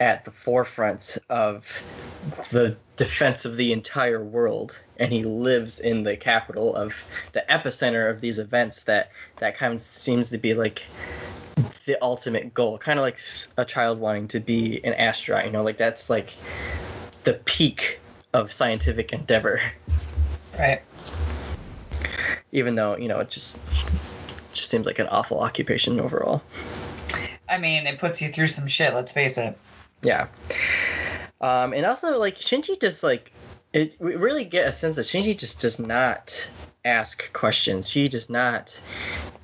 at 0.00 0.24
the 0.24 0.30
forefront 0.30 1.18
of 1.28 1.82
the 2.50 2.76
defense 2.96 3.44
of 3.44 3.56
the 3.56 3.72
entire 3.72 4.22
world, 4.22 4.80
and 4.98 5.12
he 5.12 5.22
lives 5.22 5.80
in 5.80 6.02
the 6.02 6.16
capital 6.16 6.74
of 6.74 7.04
the 7.32 7.44
epicenter 7.48 8.10
of 8.10 8.20
these 8.20 8.38
events, 8.38 8.82
that 8.84 9.10
that 9.38 9.56
kind 9.56 9.74
of 9.74 9.80
seems 9.80 10.30
to 10.30 10.38
be 10.38 10.54
like 10.54 10.82
the 11.86 11.96
ultimate 12.02 12.52
goal. 12.54 12.78
Kind 12.78 12.98
of 12.98 13.02
like 13.02 13.18
a 13.56 13.64
child 13.64 13.98
wanting 13.98 14.28
to 14.28 14.40
be 14.40 14.82
an 14.84 14.94
astronaut. 14.94 15.46
You 15.46 15.52
know, 15.52 15.62
like 15.62 15.78
that's 15.78 16.10
like 16.10 16.36
the 17.24 17.34
peak 17.44 18.00
of 18.32 18.52
scientific 18.52 19.12
endeavor 19.12 19.60
Right. 20.58 20.82
even 22.52 22.74
though 22.74 22.96
you 22.96 23.08
know 23.08 23.18
it 23.20 23.30
just 23.30 23.60
just 24.52 24.68
seems 24.70 24.86
like 24.86 24.98
an 24.98 25.08
awful 25.08 25.40
occupation 25.40 26.00
overall. 26.00 26.42
I 27.48 27.58
mean, 27.58 27.86
it 27.86 27.98
puts 27.98 28.22
you 28.22 28.30
through 28.30 28.46
some 28.46 28.66
shit. 28.66 28.94
Let's 28.94 29.12
face 29.12 29.38
it. 29.38 29.58
Yeah. 30.02 30.28
Um, 31.40 31.72
and 31.72 31.86
also 31.86 32.18
like 32.18 32.36
Shinji 32.36 32.80
just 32.80 33.02
like 33.02 33.32
it 33.72 33.94
we 33.98 34.14
really 34.16 34.44
get 34.44 34.68
a 34.68 34.72
sense 34.72 34.96
that 34.96 35.02
Shinji 35.02 35.36
just 35.36 35.60
does 35.60 35.78
not 35.78 36.48
ask 36.84 37.32
questions. 37.32 37.90
He 37.90 38.08
does 38.08 38.30
not 38.30 38.80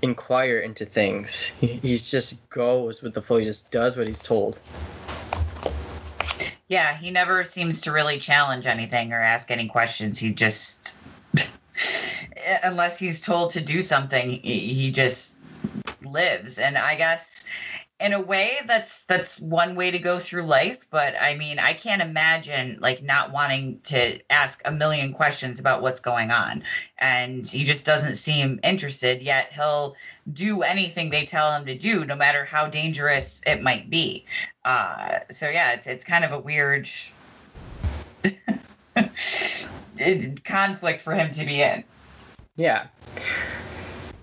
inquire 0.02 0.58
into 0.58 0.84
things. 0.84 1.52
He, 1.60 1.74
he 1.74 1.96
just 1.96 2.48
goes 2.50 3.02
with 3.02 3.14
the 3.14 3.22
flow. 3.22 3.38
He 3.38 3.44
just 3.44 3.70
does 3.70 3.96
what 3.96 4.06
he's 4.06 4.22
told. 4.22 4.60
Yeah, 6.68 6.96
he 6.96 7.10
never 7.10 7.44
seems 7.44 7.80
to 7.82 7.92
really 7.92 8.18
challenge 8.18 8.66
anything 8.66 9.12
or 9.12 9.20
ask 9.20 9.50
any 9.50 9.68
questions. 9.68 10.18
He 10.18 10.32
just, 10.32 10.98
unless 12.62 12.98
he's 12.98 13.20
told 13.20 13.50
to 13.50 13.60
do 13.60 13.82
something, 13.82 14.40
he, 14.42 14.58
he 14.58 14.90
just 14.90 15.36
lives. 16.04 16.58
And 16.58 16.78
I 16.78 16.94
guess, 16.94 17.46
in 17.98 18.12
a 18.12 18.20
way, 18.20 18.58
that's 18.66 19.04
that's 19.04 19.40
one 19.40 19.74
way 19.74 19.90
to 19.90 19.98
go 19.98 20.18
through 20.18 20.42
life. 20.42 20.86
But 20.90 21.14
I 21.20 21.34
mean, 21.34 21.58
I 21.58 21.72
can't 21.72 22.02
imagine 22.02 22.78
like 22.80 23.02
not 23.02 23.32
wanting 23.32 23.80
to 23.84 24.20
ask 24.30 24.60
a 24.64 24.70
million 24.70 25.12
questions 25.12 25.58
about 25.58 25.82
what's 25.82 26.00
going 26.00 26.30
on, 26.30 26.62
and 26.98 27.46
he 27.46 27.64
just 27.64 27.84
doesn't 27.84 28.16
seem 28.16 28.60
interested. 28.62 29.22
Yet 29.22 29.52
he'll 29.52 29.96
do 30.32 30.62
anything 30.62 31.10
they 31.10 31.24
tell 31.24 31.52
him 31.52 31.64
to 31.66 31.76
do, 31.76 32.04
no 32.04 32.16
matter 32.16 32.44
how 32.44 32.66
dangerous 32.66 33.40
it 33.46 33.62
might 33.62 33.90
be. 33.90 34.24
Uh, 34.64 35.20
so 35.30 35.48
yeah, 35.48 35.72
it's 35.72 35.86
it's 35.86 36.04
kind 36.04 36.24
of 36.24 36.32
a 36.32 36.38
weird 36.38 36.88
conflict 40.44 41.00
for 41.00 41.14
him 41.14 41.30
to 41.30 41.44
be 41.44 41.62
in. 41.62 41.84
Yeah. 42.56 42.86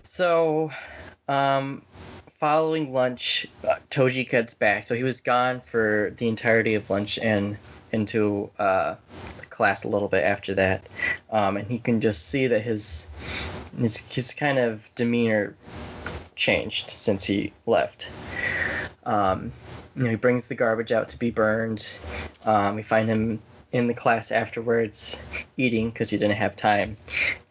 So, 0.04 0.72
um, 1.28 1.84
following 2.36 2.92
lunch, 2.92 3.48
uh, 3.68 3.76
Toji 3.90 4.28
gets 4.28 4.54
back. 4.54 4.86
So 4.88 4.96
he 4.96 5.04
was 5.04 5.22
gone 5.22 5.62
for 5.62 6.14
the 6.18 6.28
entirety 6.28 6.76
of 6.76 6.90
lunch 6.90 7.18
and 7.20 7.58
into 7.92 8.50
uh, 8.60 8.96
class 9.50 9.84
a 9.84 9.88
little 9.88 10.08
bit 10.08 10.24
after 10.24 10.56
that, 10.56 10.90
um, 11.32 11.58
and 11.58 11.68
he 11.68 11.78
can 11.78 12.02
just 12.02 12.28
see 12.28 12.48
that 12.48 12.62
his 12.62 13.10
his 13.78 14.06
his 14.08 14.34
kind 14.34 14.58
of 14.58 14.90
demeanor 14.96 15.56
changed 16.36 16.90
since 16.90 17.26
he 17.26 17.54
left. 17.68 18.10
Um, 19.06 19.52
you 19.96 20.04
know, 20.04 20.10
he 20.10 20.16
brings 20.16 20.48
the 20.48 20.56
garbage 20.56 20.92
out 20.92 21.08
to 21.10 21.20
be 21.20 21.30
burned. 21.30 21.96
Um, 22.46 22.76
we 22.76 22.82
find 22.82 23.08
him 23.08 23.40
in 23.74 23.88
the 23.88 23.94
class 23.94 24.32
afterwards 24.32 25.22
eating 25.58 25.90
because 25.90 26.10
he 26.10 26.18
didn't 26.18 26.38
have 26.38 26.56
time, 26.56 26.96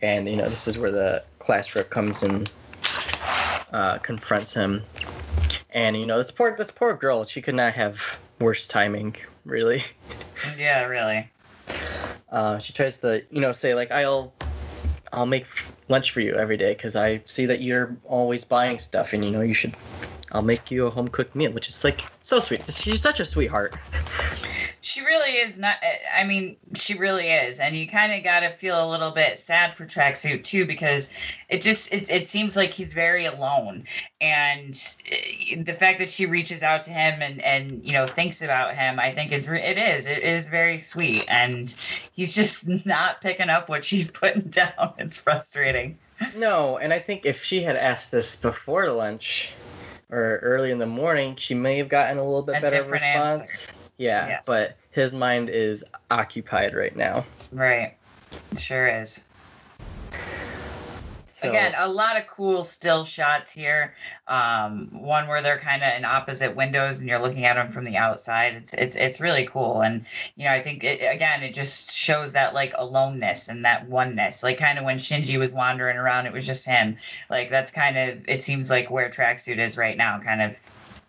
and 0.01 0.29
you 0.29 0.37
know 0.37 0.49
this 0.49 0.67
is 0.67 0.79
where 0.79 0.91
the 0.91 1.23
class 1.41 1.75
rep 1.75 1.91
comes 1.91 2.23
and 2.23 2.51
uh, 3.73 3.99
confronts 3.99 4.55
him. 4.55 4.83
And 5.75 5.97
you 5.97 6.07
know 6.07 6.17
this 6.17 6.31
poor 6.31 6.57
this 6.57 6.71
poor 6.71 6.95
girl, 6.95 7.25
she 7.25 7.43
could 7.43 7.57
not 7.57 7.75
have 7.75 8.21
worse 8.41 8.67
timing, 8.67 9.17
really. 9.45 9.83
Yeah, 10.59 10.87
really. 10.87 11.31
Uh, 12.29 12.59
she 12.59 12.73
tries 12.73 12.97
to 12.99 13.23
you 13.31 13.41
know 13.41 13.53
say 13.53 13.77
like 13.77 13.93
I'll 13.93 14.33
I'll 15.13 15.27
make 15.27 15.47
lunch 15.89 16.11
for 16.11 16.21
you 16.21 16.35
every 16.35 16.57
day 16.57 16.73
because 16.73 16.97
I 16.97 17.21
see 17.27 17.47
that 17.47 17.61
you're 17.61 17.97
always 18.05 18.45
buying 18.45 18.81
stuff, 18.81 19.13
and 19.13 19.25
you 19.25 19.31
know 19.31 19.43
you 19.43 19.55
should. 19.55 19.75
I'll 20.33 20.43
make 20.43 20.71
you 20.71 20.87
a 20.87 20.91
home 20.91 21.09
cooked 21.09 21.37
meal, 21.37 21.53
which 21.53 21.69
is 21.69 21.85
like 21.85 22.05
so 22.23 22.41
sweet. 22.41 22.67
She's 22.73 23.01
such 23.01 23.21
a 23.21 23.25
sweetheart. 23.25 23.77
She 24.93 25.01
really 25.01 25.31
is 25.37 25.57
not. 25.57 25.77
I 26.15 26.25
mean, 26.25 26.59
she 26.75 26.93
really 26.93 27.29
is, 27.29 27.61
and 27.61 27.75
you 27.75 27.89
kind 27.89 28.13
of 28.13 28.23
got 28.23 28.41
to 28.41 28.51
feel 28.51 28.87
a 28.87 28.91
little 28.91 29.11
bit 29.11 29.39
sad 29.39 29.73
for 29.73 29.87
Tracksuit 29.87 30.45
too, 30.45 30.67
because 30.67 31.15
it 31.49 31.63
just 31.63 31.91
it, 31.95 32.11
it 32.11 32.29
seems 32.29 32.57
like 32.57 32.75
he's 32.75 32.93
very 32.93 33.25
alone, 33.25 33.87
and 34.21 34.79
eh, 35.11 35.63
the 35.63 35.73
fact 35.73 35.99
that 36.01 36.11
she 36.11 36.27
reaches 36.27 36.63
out 36.63 36.83
to 36.83 36.91
him 36.91 37.23
and 37.23 37.41
and 37.41 37.83
you 37.83 37.95
know 37.95 38.07
thinks 38.07 38.43
about 38.43 38.75
him, 38.75 39.01
I 39.01 39.13
think 39.13 39.33
is 39.33 39.49
it 39.49 39.79
is 39.79 40.07
it 40.07 40.23
is 40.23 40.49
very 40.49 40.77
sweet, 40.77 41.25
and 41.27 41.75
he's 42.13 42.35
just 42.35 42.69
not 42.87 43.23
picking 43.23 43.49
up 43.49 43.71
what 43.71 43.85
she's 43.87 44.11
putting 44.21 44.43
down. 44.51 44.93
It's 44.99 45.17
frustrating. 45.17 45.97
No, 46.37 46.77
and 46.77 46.93
I 46.93 46.99
think 46.99 47.25
if 47.25 47.43
she 47.43 47.63
had 47.63 47.77
asked 47.77 48.11
this 48.11 48.37
before 48.37 48.91
lunch 48.91 49.53
or 50.11 50.39
early 50.43 50.71
in 50.71 50.79
the 50.79 50.87
morning, 50.87 51.37
she 51.37 51.55
may 51.55 51.79
have 51.79 51.89
gotten 51.89 52.19
a 52.19 52.25
little 52.25 52.43
bit 52.43 52.59
A 52.59 52.61
better 52.61 52.83
response. 52.83 53.41
answer. 53.41 53.75
Yeah, 53.99 54.29
Yes. 54.29 54.45
but 54.47 54.77
his 54.93 55.13
mind 55.13 55.51
is 55.51 55.85
occupied 56.11 56.75
right 56.75 56.95
now. 56.95 57.25
Right. 57.51 57.97
It 58.53 58.61
sure 58.61 58.87
is. 58.87 59.25
So, 61.27 61.49
Again, 61.49 61.75
a 61.77 61.89
lot 61.89 62.17
of 62.17 62.29
cool 62.29 62.63
still 62.63 63.05
shots 63.05 63.51
here. 63.51 63.95
Um, 64.29 64.87
one 64.93 65.27
where 65.27 65.43
they're 65.43 65.59
kind 65.59 65.83
of 65.83 65.93
in 65.97 66.05
opposite 66.05 66.55
windows 66.55 67.01
and 67.01 67.09
you're 67.09 67.19
looking 67.19 67.47
at 67.47 67.55
them 67.55 67.73
from 67.73 67.85
the 67.85 67.97
outside. 67.97 68.55
It's 68.55 68.73
it's 68.75 68.95
it's 68.95 69.21
really 69.21 69.45
cool, 69.47 69.83
and 69.83 70.07
you 70.37 70.45
know 70.45 70.53
I 70.53 70.63
think 70.63 70.85
it, 70.85 71.01
again 71.01 71.43
it 71.43 71.53
just 71.53 71.91
shows 71.91 72.31
that 72.33 72.55
like 72.55 72.73
aloneness 72.77 73.49
and 73.49 73.65
that 73.65 73.89
oneness. 73.89 74.45
Like 74.45 74.57
kind 74.59 74.79
of 74.79 74.85
when 74.85 74.99
Shinji 74.99 75.37
was 75.37 75.53
wandering 75.53 75.97
around, 75.97 76.27
it 76.27 76.33
was 76.33 76.47
just 76.47 76.65
him. 76.65 76.97
Like 77.29 77.51
that's 77.51 77.73
kind 77.73 77.99
of 77.99 78.21
it 78.29 78.45
seems 78.45 78.71
like 78.71 78.89
where 78.89 79.11
Tracksuit 79.11 79.59
is 79.59 79.77
right 79.77 79.97
now, 79.97 80.21
kind 80.21 80.43
of 80.43 80.57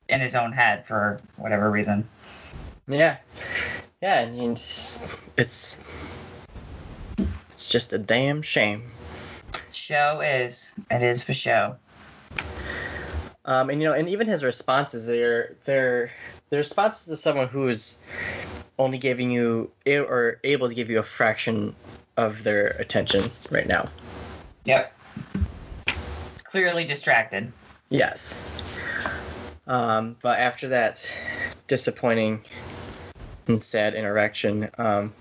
in 0.09 0.19
his 0.19 0.33
own 0.33 0.51
head 0.51 0.87
for 0.87 1.19
whatever 1.37 1.69
reason. 1.69 2.07
Yeah, 2.87 3.17
yeah, 4.01 4.19
and 4.19 4.51
it's 4.51 5.01
it's 5.37 5.81
it's 7.49 7.69
just 7.69 7.93
a 7.93 7.97
damn 7.97 8.41
shame. 8.41 8.91
Show 9.71 10.21
is 10.21 10.71
it 10.91 11.01
is 11.03 11.23
for 11.23 11.33
show. 11.33 11.75
Um, 13.45 13.69
and 13.69 13.81
you 13.81 13.87
know, 13.87 13.93
and 13.93 14.07
even 14.09 14.27
his 14.27 14.43
responses, 14.43 15.07
they're 15.07 15.55
they're 15.65 16.11
the 16.49 16.57
responses 16.57 17.07
to 17.07 17.15
someone 17.15 17.47
who 17.47 17.67
is 17.67 17.99
only 18.79 18.97
giving 18.97 19.31
you 19.31 19.71
or 19.87 20.39
able 20.43 20.67
to 20.67 20.75
give 20.75 20.89
you 20.89 20.99
a 20.99 21.03
fraction 21.03 21.75
of 22.17 22.43
their 22.43 22.67
attention 22.79 23.31
right 23.49 23.67
now. 23.67 23.87
Yep. 24.65 24.95
Clearly 26.43 26.85
distracted. 26.85 27.51
Yes. 27.89 28.39
Um, 29.67 30.17
but 30.21 30.39
after 30.39 30.69
that 30.69 31.19
disappointing 31.67 32.41
and 33.47 33.63
sad 33.63 33.93
interaction, 33.95 34.69
um, 34.77 35.13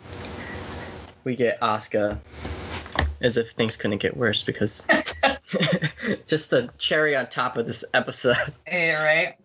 we 1.24 1.36
get 1.36 1.60
Asuka 1.60 2.18
as 3.20 3.36
if 3.36 3.52
things 3.52 3.76
couldn't 3.76 3.98
get 3.98 4.16
worse 4.16 4.42
because 4.42 4.86
just 6.26 6.50
the 6.50 6.68
cherry 6.78 7.14
on 7.14 7.28
top 7.28 7.56
of 7.56 7.66
this 7.66 7.84
episode. 7.94 8.52
Yeah, 8.66 9.02
right. 9.02 9.36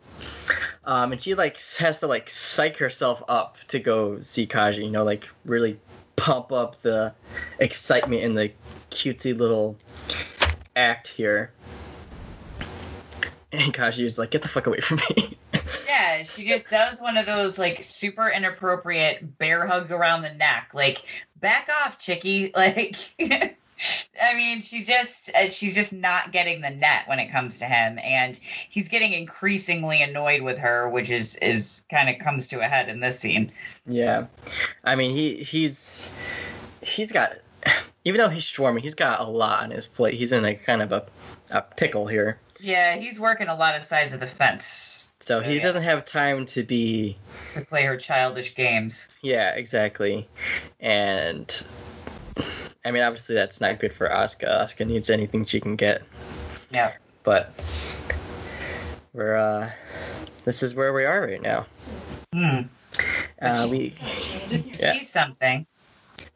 Um, 0.86 1.12
and 1.12 1.22
she 1.22 1.36
like 1.36 1.60
has 1.78 2.00
to 2.00 2.08
like 2.08 2.30
psych 2.30 2.78
herself 2.78 3.22
up 3.28 3.58
to 3.68 3.80
go 3.80 4.22
see 4.22 4.48
Kaji, 4.48 4.84
you 4.86 4.90
know, 4.90 5.04
like 5.04 5.28
really 5.46 5.80
pump 6.16 6.52
up 6.52 6.82
the 6.82 7.14
excitement 7.60 8.24
in 8.24 8.36
the 8.36 8.52
cutesy 8.90 9.38
little 9.38 9.78
act 10.76 11.08
here. 11.08 11.52
And 13.52 13.74
Kaji 13.74 14.04
is 14.04 14.18
like, 14.18 14.32
get 14.32 14.42
the 14.42 14.48
fuck 14.48 14.68
away 14.68 14.80
from 14.80 15.00
me. 15.10 15.38
Yeah, 15.86 16.24
she 16.24 16.48
just 16.48 16.70
does 16.70 17.02
one 17.02 17.18
of 17.18 17.26
those 17.26 17.58
like 17.60 17.84
super 17.84 18.30
inappropriate 18.30 19.38
bear 19.38 19.66
hug 19.66 19.92
around 19.92 20.22
the 20.22 20.34
neck. 20.34 20.70
Like, 20.74 21.04
back 21.42 21.70
off, 21.84 21.98
chickie. 21.98 22.54
Like, 22.56 22.96
I 23.20 24.34
mean, 24.34 24.62
she 24.62 24.84
just 24.84 25.30
uh, 25.36 25.50
she's 25.50 25.76
just 25.76 25.94
not 25.94 26.32
getting 26.32 26.62
the 26.62 26.70
net 26.70 27.08
when 27.08 27.20
it 27.20 27.32
comes 27.32 27.60
to 27.60 27.66
him, 27.66 28.00
and 28.04 28.40
he's 28.70 28.88
getting 28.88 29.12
increasingly 29.14 30.02
annoyed 30.02 30.42
with 30.42 30.58
her, 30.58 30.90
which 30.90 31.10
is 31.10 31.36
is 31.38 31.84
kind 31.90 32.10
of 32.10 32.18
comes 32.20 32.48
to 32.50 32.60
a 32.62 32.66
head 32.68 32.90
in 32.90 33.02
this 33.02 33.20
scene. 33.20 33.52
yeah. 33.86 34.26
I 34.84 34.96
mean, 34.96 35.12
he 35.12 35.38
he's 35.38 36.16
he's 36.82 37.12
got 37.12 37.34
even 38.06 38.20
though 38.20 38.30
he's 38.30 38.46
swarming, 38.46 38.84
he's 38.84 38.96
got 38.96 39.20
a 39.20 39.24
lot 39.24 39.64
on 39.64 39.72
his 39.72 39.88
plate. 39.88 40.14
He's 40.14 40.32
in 40.32 40.46
a 40.46 40.56
kind 40.56 40.82
of 40.82 40.92
a, 40.92 41.06
a 41.52 41.62
pickle 41.62 42.08
here. 42.08 42.40
Yeah, 42.60 42.96
he's 42.96 43.20
working 43.20 43.48
a 43.48 43.56
lot 43.56 43.76
of 43.76 43.82
sides 43.84 44.14
of 44.14 44.20
the 44.20 44.28
fence 44.28 45.14
So 45.22 45.42
he 45.42 45.58
yeah. 45.58 45.64
doesn't 45.64 45.84
have 45.84 46.06
time 46.06 46.46
to 46.48 46.64
be 46.64 47.18
to 47.56 47.62
play 47.62 47.84
her 47.84 47.98
childish 47.98 48.56
games. 48.56 49.08
Yeah, 49.22 49.52
exactly. 49.52 50.28
And 50.80 51.64
I 52.86 52.92
mean, 52.92 53.04
obviously, 53.04 53.36
that's 53.36 53.60
not 53.60 53.80
good 53.80 53.94
for 53.94 54.08
Asuka. 54.08 54.64
Asuka 54.64 54.88
needs 54.88 55.10
anything 55.10 55.46
she 55.46 55.60
can 55.60 55.76
get. 55.76 56.04
Yeah. 56.72 56.94
But 57.24 57.54
we're 59.14 59.36
uh, 59.36 59.70
this 60.46 60.64
is 60.64 60.74
where 60.76 60.94
we 60.94 61.04
are 61.06 61.22
right 61.22 61.42
now. 61.42 61.66
Hmm. 62.34 62.62
Uh, 63.42 63.68
we, 63.70 63.94
Yeah. 64.50 64.94
Sees 64.94 65.10
something. 65.10 65.66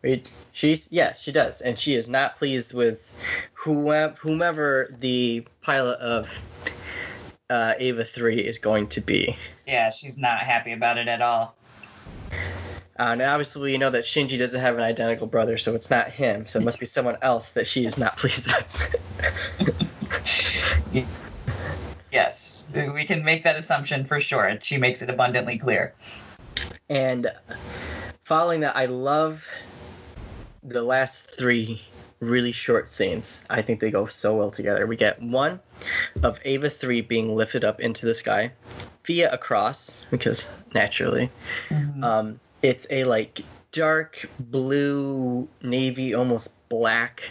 We, 0.04 0.24
she's 0.52 0.92
yes, 0.92 1.22
she 1.22 1.32
does, 1.32 1.62
and 1.62 1.78
she 1.78 1.96
is 1.96 2.10
not 2.10 2.38
pleased 2.38 2.74
with 2.74 3.12
whoever 3.54 4.16
whomever 4.20 4.96
the 5.00 5.46
pilot 5.62 6.00
of 6.00 6.42
uh, 7.50 7.74
Eva 7.80 8.04
three 8.04 8.40
is 8.40 8.58
going 8.58 8.88
to 8.88 9.02
be. 9.02 9.38
Yeah, 9.68 9.90
she's 9.90 10.18
not 10.18 10.40
happy 10.40 10.72
about 10.74 10.98
it 10.98 11.08
at 11.08 11.22
all. 11.22 11.56
Uh, 13.00 13.14
and 13.14 13.22
obviously, 13.22 13.72
we 13.72 13.78
know 13.78 13.90
that 13.90 14.04
Shinji 14.04 14.38
doesn't 14.38 14.60
have 14.60 14.76
an 14.76 14.84
identical 14.84 15.28
brother, 15.28 15.58
so 15.58 15.76
it's 15.76 15.90
not 15.90 16.10
him. 16.10 16.46
So 16.48 16.60
it 16.60 16.66
must 16.66 16.80
be 16.80 16.86
someone 16.86 17.18
else 17.22 17.50
that 17.52 17.66
she 17.66 17.86
is 17.86 17.98
not 17.98 18.18
pleased 18.18 18.48
with. 18.48 19.88
Yes, 22.12 22.68
we 22.76 23.06
can 23.06 23.24
make 23.24 23.44
that 23.46 23.56
assumption 23.56 24.04
for 24.04 24.20
sure. 24.20 24.58
She 24.60 24.78
makes 24.78 25.02
it 25.02 25.10
abundantly 25.10 25.58
clear. 25.58 25.94
And 26.90 27.32
following 28.26 28.60
that, 28.62 28.76
I 28.76 28.86
love 28.86 29.48
the 30.64 30.82
last 30.82 31.30
three 31.30 31.82
really 32.20 32.52
short 32.52 32.92
scenes. 32.92 33.44
I 33.50 33.62
think 33.62 33.80
they 33.80 33.92
go 33.92 34.06
so 34.06 34.36
well 34.36 34.52
together. 34.52 34.86
We 34.86 34.96
get 34.96 35.22
one 35.22 35.60
of 36.24 36.40
Eva 36.46 36.70
3 36.70 37.02
being 37.02 37.36
lifted 37.36 37.64
up 37.64 37.80
into 37.82 38.06
the 38.06 38.14
sky 38.14 38.52
via 39.06 39.32
a 39.32 39.38
cross, 39.38 40.04
because 40.12 40.52
naturally. 40.74 41.30
Um, 42.04 42.40
it's 42.62 42.86
a 42.90 43.06
like 43.06 43.42
dark 43.72 44.30
blue, 44.40 45.48
navy, 45.62 46.14
almost 46.14 46.54
black 46.70 47.24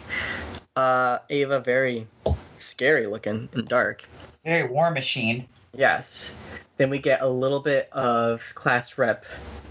uh, 0.76 1.18
Eva, 1.28 1.60
very 1.60 2.06
scary 2.56 3.06
looking 3.06 3.48
and 3.52 3.68
dark. 3.68 4.02
Very 4.44 4.68
war 4.68 4.90
machine. 4.90 5.46
Yes. 5.74 6.36
Then 6.76 6.90
we 6.90 6.98
get 6.98 7.20
a 7.20 7.28
little 7.28 7.60
bit 7.60 7.92
of 7.92 8.52
class 8.54 8.98
rep 8.98 9.24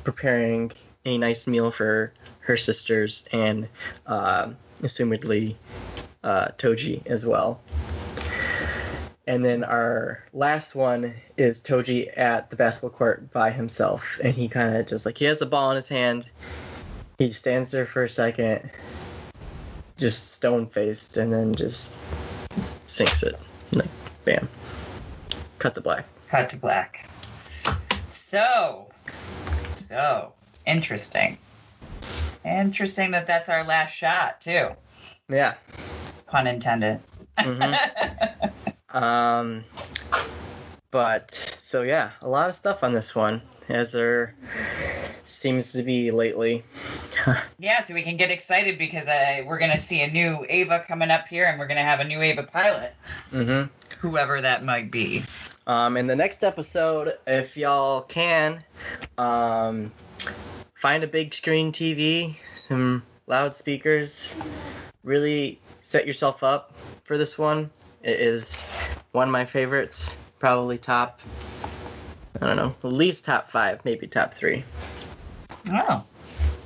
preparing 0.03 0.71
a 1.05 1.17
nice 1.17 1.47
meal 1.47 1.71
for 1.71 2.13
her 2.41 2.57
sisters 2.57 3.25
and 3.31 3.67
uh, 4.07 4.49
assumedly 4.81 5.55
uh, 6.23 6.47
Toji 6.57 7.05
as 7.07 7.25
well. 7.25 7.61
And 9.27 9.45
then 9.45 9.63
our 9.63 10.23
last 10.33 10.73
one 10.73 11.13
is 11.37 11.61
Toji 11.61 12.17
at 12.17 12.49
the 12.49 12.55
basketball 12.55 12.89
court 12.89 13.31
by 13.31 13.51
himself. 13.51 14.19
And 14.23 14.33
he 14.33 14.47
kind 14.47 14.75
of 14.75 14.87
just 14.87 15.05
like, 15.05 15.19
he 15.19 15.25
has 15.25 15.37
the 15.37 15.45
ball 15.45 15.69
in 15.69 15.75
his 15.75 15.87
hand. 15.87 16.25
He 17.19 17.31
stands 17.31 17.69
there 17.69 17.85
for 17.85 18.03
a 18.03 18.09
second, 18.09 18.71
just 19.97 20.33
stone 20.33 20.65
faced, 20.65 21.17
and 21.17 21.31
then 21.31 21.53
just 21.53 21.93
sinks 22.87 23.21
it. 23.21 23.39
Like, 23.71 23.89
bam. 24.25 24.49
Cut 25.59 25.75
the 25.75 25.81
black. 25.81 26.05
Cut 26.29 26.49
to 26.49 26.57
black. 26.57 27.07
So, 28.09 28.89
so 29.75 30.33
interesting. 30.65 31.37
Interesting 32.45 33.11
that 33.11 33.27
that's 33.27 33.49
our 33.49 33.63
last 33.63 33.93
shot 33.93 34.41
too. 34.41 34.69
Yeah. 35.29 35.55
Pun 36.27 36.47
intended. 36.47 36.99
Mm-hmm. 37.37 38.97
um, 38.97 39.63
but 40.91 41.33
so 41.61 41.83
yeah, 41.83 42.11
a 42.21 42.27
lot 42.27 42.49
of 42.49 42.55
stuff 42.55 42.83
on 42.83 42.93
this 42.93 43.13
one, 43.15 43.41
as 43.67 43.91
there 43.91 44.35
seems 45.23 45.71
to 45.73 45.83
be 45.83 46.11
lately. 46.11 46.63
yeah, 47.59 47.81
so 47.81 47.93
we 47.93 48.01
can 48.01 48.17
get 48.17 48.31
excited 48.31 48.77
because 48.77 49.07
uh, 49.07 49.43
we're 49.45 49.59
gonna 49.59 49.77
see 49.77 50.01
a 50.01 50.09
new 50.09 50.45
Eva 50.49 50.83
coming 50.87 51.11
up 51.11 51.27
here, 51.27 51.45
and 51.45 51.59
we're 51.59 51.67
gonna 51.67 51.81
have 51.81 51.99
a 51.99 52.03
new 52.03 52.21
Eva 52.21 52.43
pilot, 52.43 52.95
mm-hmm. 53.31 53.67
whoever 53.99 54.41
that 54.41 54.65
might 54.65 54.89
be. 54.89 55.23
Um, 55.67 55.97
in 55.97 56.07
the 56.07 56.15
next 56.15 56.43
episode, 56.43 57.17
if 57.27 57.55
y'all 57.55 58.01
can, 58.01 58.63
um, 59.19 59.91
find 60.79 61.03
a 61.03 61.07
big 61.07 61.33
screen 61.33 61.73
TV, 61.73 62.37
some 62.55 63.03
loudspeakers, 63.27 64.37
really 65.03 65.59
set 65.81 66.07
yourself 66.07 66.41
up 66.41 66.71
for 67.03 67.17
this 67.17 67.37
one. 67.37 67.69
It 68.01 68.17
is 68.21 68.61
one 69.11 69.27
of 69.27 69.31
my 69.33 69.43
favorites, 69.43 70.15
probably 70.39 70.77
top, 70.77 71.19
I 72.41 72.47
don't 72.47 72.55
know, 72.55 72.73
at 72.81 72.93
least 72.93 73.25
top 73.25 73.49
five, 73.49 73.83
maybe 73.83 74.07
top 74.07 74.33
three. 74.33 74.63
Oh, 75.69 76.01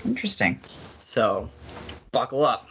interesting. 0.05 0.59
So, 0.99 1.49
buckle 2.11 2.45
up. 2.45 2.69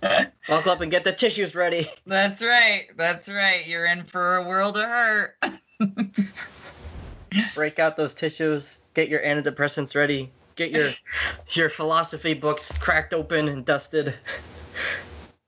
buckle 0.48 0.72
up 0.72 0.80
and 0.80 0.90
get 0.90 1.04
the 1.04 1.12
tissues 1.12 1.54
ready. 1.54 1.88
That's 2.04 2.42
right. 2.42 2.88
That's 2.96 3.28
right. 3.28 3.64
You're 3.64 3.86
in 3.86 4.06
for 4.06 4.38
a 4.38 4.48
world 4.48 4.76
of 4.76 4.86
hurt. 4.86 5.36
Break 7.54 7.78
out 7.78 7.96
those 7.96 8.12
tissues. 8.12 8.81
Get 8.94 9.08
your 9.08 9.20
antidepressants 9.20 9.94
ready. 9.94 10.30
Get 10.56 10.70
your 10.70 10.90
your 11.52 11.68
philosophy 11.68 12.34
books 12.34 12.72
cracked 12.78 13.14
open 13.14 13.48
and 13.48 13.64
dusted. 13.64 14.14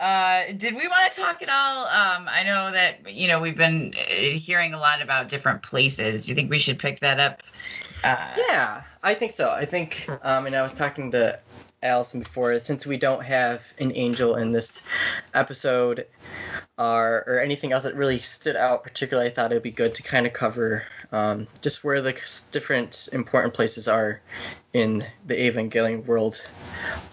Uh, 0.01 0.45
did 0.57 0.75
we 0.75 0.89
want 0.89 1.11
to 1.11 1.21
talk 1.21 1.41
at 1.41 1.49
all? 1.49 1.87
Um, 1.87 2.29
I 2.29 2.43
know 2.43 2.71
that 2.73 3.11
you 3.11 3.29
know 3.29 3.41
we've 3.41 3.57
been 3.57 3.95
uh, 3.97 4.13
hearing 4.13 4.75
a 4.75 4.79
lot 4.79 5.01
about 5.01 5.29
different 5.29 5.63
places. 5.63 6.27
Do 6.27 6.31
you 6.31 6.35
think 6.35 6.51
we 6.51 6.59
should 6.59 6.79
pick 6.79 7.01
that 7.01 7.21
up? 7.21 7.43
Uh, 8.03 8.35
yeah, 8.49 8.83
I 9.03 9.15
think 9.15 9.33
so. 9.33 9.51
I 9.51 9.65
think, 9.65 10.07
um, 10.23 10.47
and 10.47 10.55
I 10.55 10.63
was 10.63 10.75
talking 10.75 11.11
to 11.13 11.39
Allison 11.85 12.21
before. 12.21 12.59
Since 12.59 12.87
we 12.87 12.97
don't 12.97 13.25
have 13.25 13.63
an 13.79 13.93
angel 13.95 14.37
in 14.37 14.51
this 14.51 14.83
episode, 15.35 16.07
or 16.79 17.25
or 17.27 17.39
anything 17.39 17.73
else 17.73 17.85
that 17.85 17.95
really 17.95 18.21
stood 18.21 18.57
out 18.57 18.83
particularly, 18.83 19.31
I 19.31 19.33
thought 19.33 19.53
it'd 19.53 19.63
be 19.63 19.71
good 19.71 19.95
to 19.95 20.03
kind 20.03 20.27
of 20.27 20.33
cover 20.33 20.85
um, 21.13 21.47
just 21.61 21.85
where 21.85 22.03
the 22.03 22.15
different 22.51 23.09
important 23.13 23.55
places 23.55 23.87
are 23.87 24.21
in 24.73 25.05
the 25.27 25.35
Evangelion 25.35 26.05
world 26.07 26.45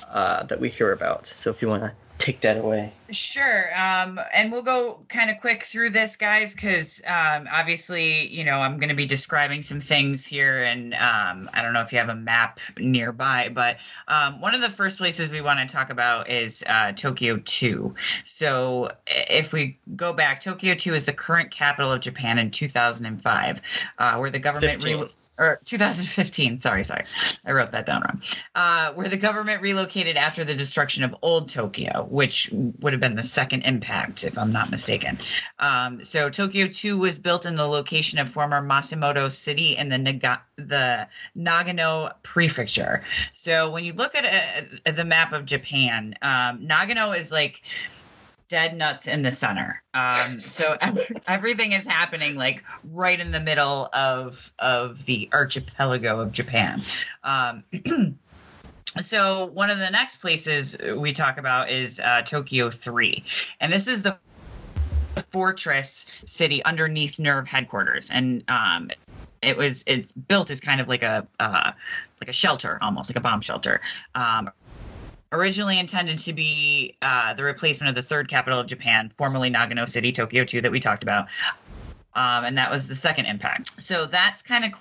uh, 0.10 0.43
that 0.43 0.60
we 0.60 0.69
hear 0.69 0.91
about. 0.91 1.27
So 1.27 1.52
if 1.52 1.61
you 1.61 1.68
want 1.68 1.84
to 1.84 1.91
take 2.22 2.41
that 2.41 2.57
away. 2.57 2.93
Sure. 3.10 3.69
Um, 3.76 4.19
and 4.34 4.52
we'll 4.52 4.61
go 4.61 4.99
kind 5.10 5.31
of 5.31 5.39
quick 5.41 5.64
through 5.64 5.89
this, 5.89 6.15
guys, 6.15 6.53
because 6.53 7.02
um, 7.07 7.48
obviously, 7.52 8.27
you 8.27 8.43
know, 8.43 8.60
I'm 8.60 8.77
going 8.77 8.89
to 8.89 8.95
be 8.95 9.07
describing 9.07 9.61
some 9.61 9.81
things 9.81 10.26
here. 10.26 10.64
And 10.64 10.93
um, 10.93 11.49
I 11.53 11.61
don't 11.61 11.73
know 11.73 11.81
if 11.81 11.91
you 11.91 11.98
have 11.98 12.10
a 12.10 12.15
map 12.15 12.60
nearby, 12.77 13.49
but 13.53 13.77
um, 14.07 14.39
one 14.39 14.53
of 14.53 14.61
the 14.61 14.69
first 14.69 14.98
places 14.98 15.31
we 15.31 15.41
want 15.41 15.60
to 15.60 15.65
talk 15.65 15.89
about 15.89 16.30
is 16.30 16.64
uh, 16.68 16.91
Tokyo 16.91 17.41
2. 17.43 17.93
So 18.23 18.91
if 19.07 19.52
we 19.52 19.77
go 19.95 20.14
back, 20.14 20.41
Tokyo 20.41 20.76
2 20.76 20.93
is 20.93 21.06
the 21.06 21.14
current 21.14 21.49
capital 21.49 21.91
of 21.91 22.02
Japan 22.02 22.38
in 22.38 22.52
2005, 22.52 23.61
uh, 23.98 24.15
where 24.18 24.30
the 24.30 24.39
government. 24.39 24.84
Re- 24.84 25.10
or 25.37 25.59
2015. 25.65 26.59
Sorry, 26.59 26.83
sorry, 26.83 27.03
I 27.45 27.51
wrote 27.51 27.71
that 27.71 27.85
down 27.85 28.01
wrong. 28.01 28.21
Uh, 28.55 28.93
where 28.93 29.09
the 29.09 29.17
government 29.17 29.61
relocated 29.61 30.17
after 30.17 30.43
the 30.43 30.53
destruction 30.53 31.03
of 31.03 31.15
Old 31.21 31.49
Tokyo, 31.49 32.07
which 32.09 32.49
would 32.51 32.93
have 32.93 32.99
been 32.99 33.15
the 33.15 33.23
second 33.23 33.63
impact, 33.63 34.23
if 34.23 34.37
I'm 34.37 34.51
not 34.51 34.69
mistaken. 34.69 35.17
Um, 35.59 36.03
so 36.03 36.29
Tokyo 36.29 36.67
2 36.67 36.97
was 36.97 37.19
built 37.19 37.45
in 37.45 37.55
the 37.55 37.65
location 37.65 38.19
of 38.19 38.29
former 38.29 38.61
Matsumoto 38.61 39.31
City 39.31 39.75
in 39.77 39.89
the 39.89 39.97
Naga- 39.97 40.43
the 40.57 41.07
Nagano 41.37 42.13
Prefecture. 42.23 43.03
So 43.33 43.69
when 43.69 43.83
you 43.83 43.93
look 43.93 44.15
at, 44.15 44.25
a, 44.25 44.87
at 44.87 44.95
the 44.95 45.05
map 45.05 45.33
of 45.33 45.45
Japan, 45.45 46.15
um, 46.21 46.59
Nagano 46.65 47.17
is 47.17 47.31
like 47.31 47.61
dead 48.52 48.76
nuts 48.76 49.07
in 49.07 49.22
the 49.22 49.32
center. 49.32 49.82
Um, 49.94 50.40
so 50.40 50.78
every, 50.82 51.06
everything 51.26 51.72
is 51.72 51.88
happening 51.88 52.36
like 52.36 52.64
right 52.91 53.19
in 53.19 53.32
the 53.32 53.40
middle 53.40 53.90
of 53.94 54.52
of 54.60 55.06
the 55.06 55.30
archipelago 55.34 56.19
of 56.19 56.32
Japan. 56.32 56.82
Um, 57.23 57.64
so 59.02 59.45
one 59.45 59.69
of 59.69 59.80
the 59.80 59.90
next 59.90 60.18
places 60.18 60.78
we 60.98 61.14
talk 61.14 61.38
about 61.38 61.72
is 61.72 61.99
uh, 62.02 62.22
Tokyo 62.23 62.69
Three, 62.69 63.23
and 63.61 63.72
this 63.72 63.88
is 63.88 64.03
the 64.03 64.19
fortress 65.32 66.11
city 66.26 66.64
underneath 66.65 67.18
NERV 67.18 67.48
headquarters, 67.48 68.10
and 68.11 68.44
um, 68.49 68.91
it 69.41 69.56
was 69.56 69.84
it's 69.88 70.11
built 70.11 70.52
as 70.52 70.60
kind 70.60 70.82
of 70.82 70.90
like 70.90 71.03
a 71.03 71.26
uh, 71.40 71.72
like 72.19 72.30
a 72.30 72.34
shelter, 72.34 72.78
almost 72.82 73.10
like 73.10 73.18
a 73.18 73.22
bomb 73.22 73.40
shelter. 73.40 73.80
Um, 74.14 74.49
originally 75.31 75.79
intended 75.79 76.19
to 76.19 76.33
be 76.33 76.95
uh, 77.01 77.33
the 77.33 77.43
replacement 77.43 77.89
of 77.89 77.95
the 77.95 78.01
third 78.01 78.27
capital 78.27 78.59
of 78.59 78.67
Japan, 78.67 79.11
formerly 79.17 79.49
Nagano 79.49 79.87
City, 79.87 80.11
Tokyo 80.11 80.43
2, 80.43 80.61
that 80.61 80.71
we 80.71 80.79
talked 80.79 81.03
about. 81.03 81.27
Um, 82.13 82.43
and 82.43 82.57
that 82.57 82.69
was 82.69 82.87
the 82.87 82.95
second 82.95 83.25
impact. 83.25 83.81
So 83.81 84.05
that's 84.05 84.41
kind 84.41 84.65
of 84.65 84.71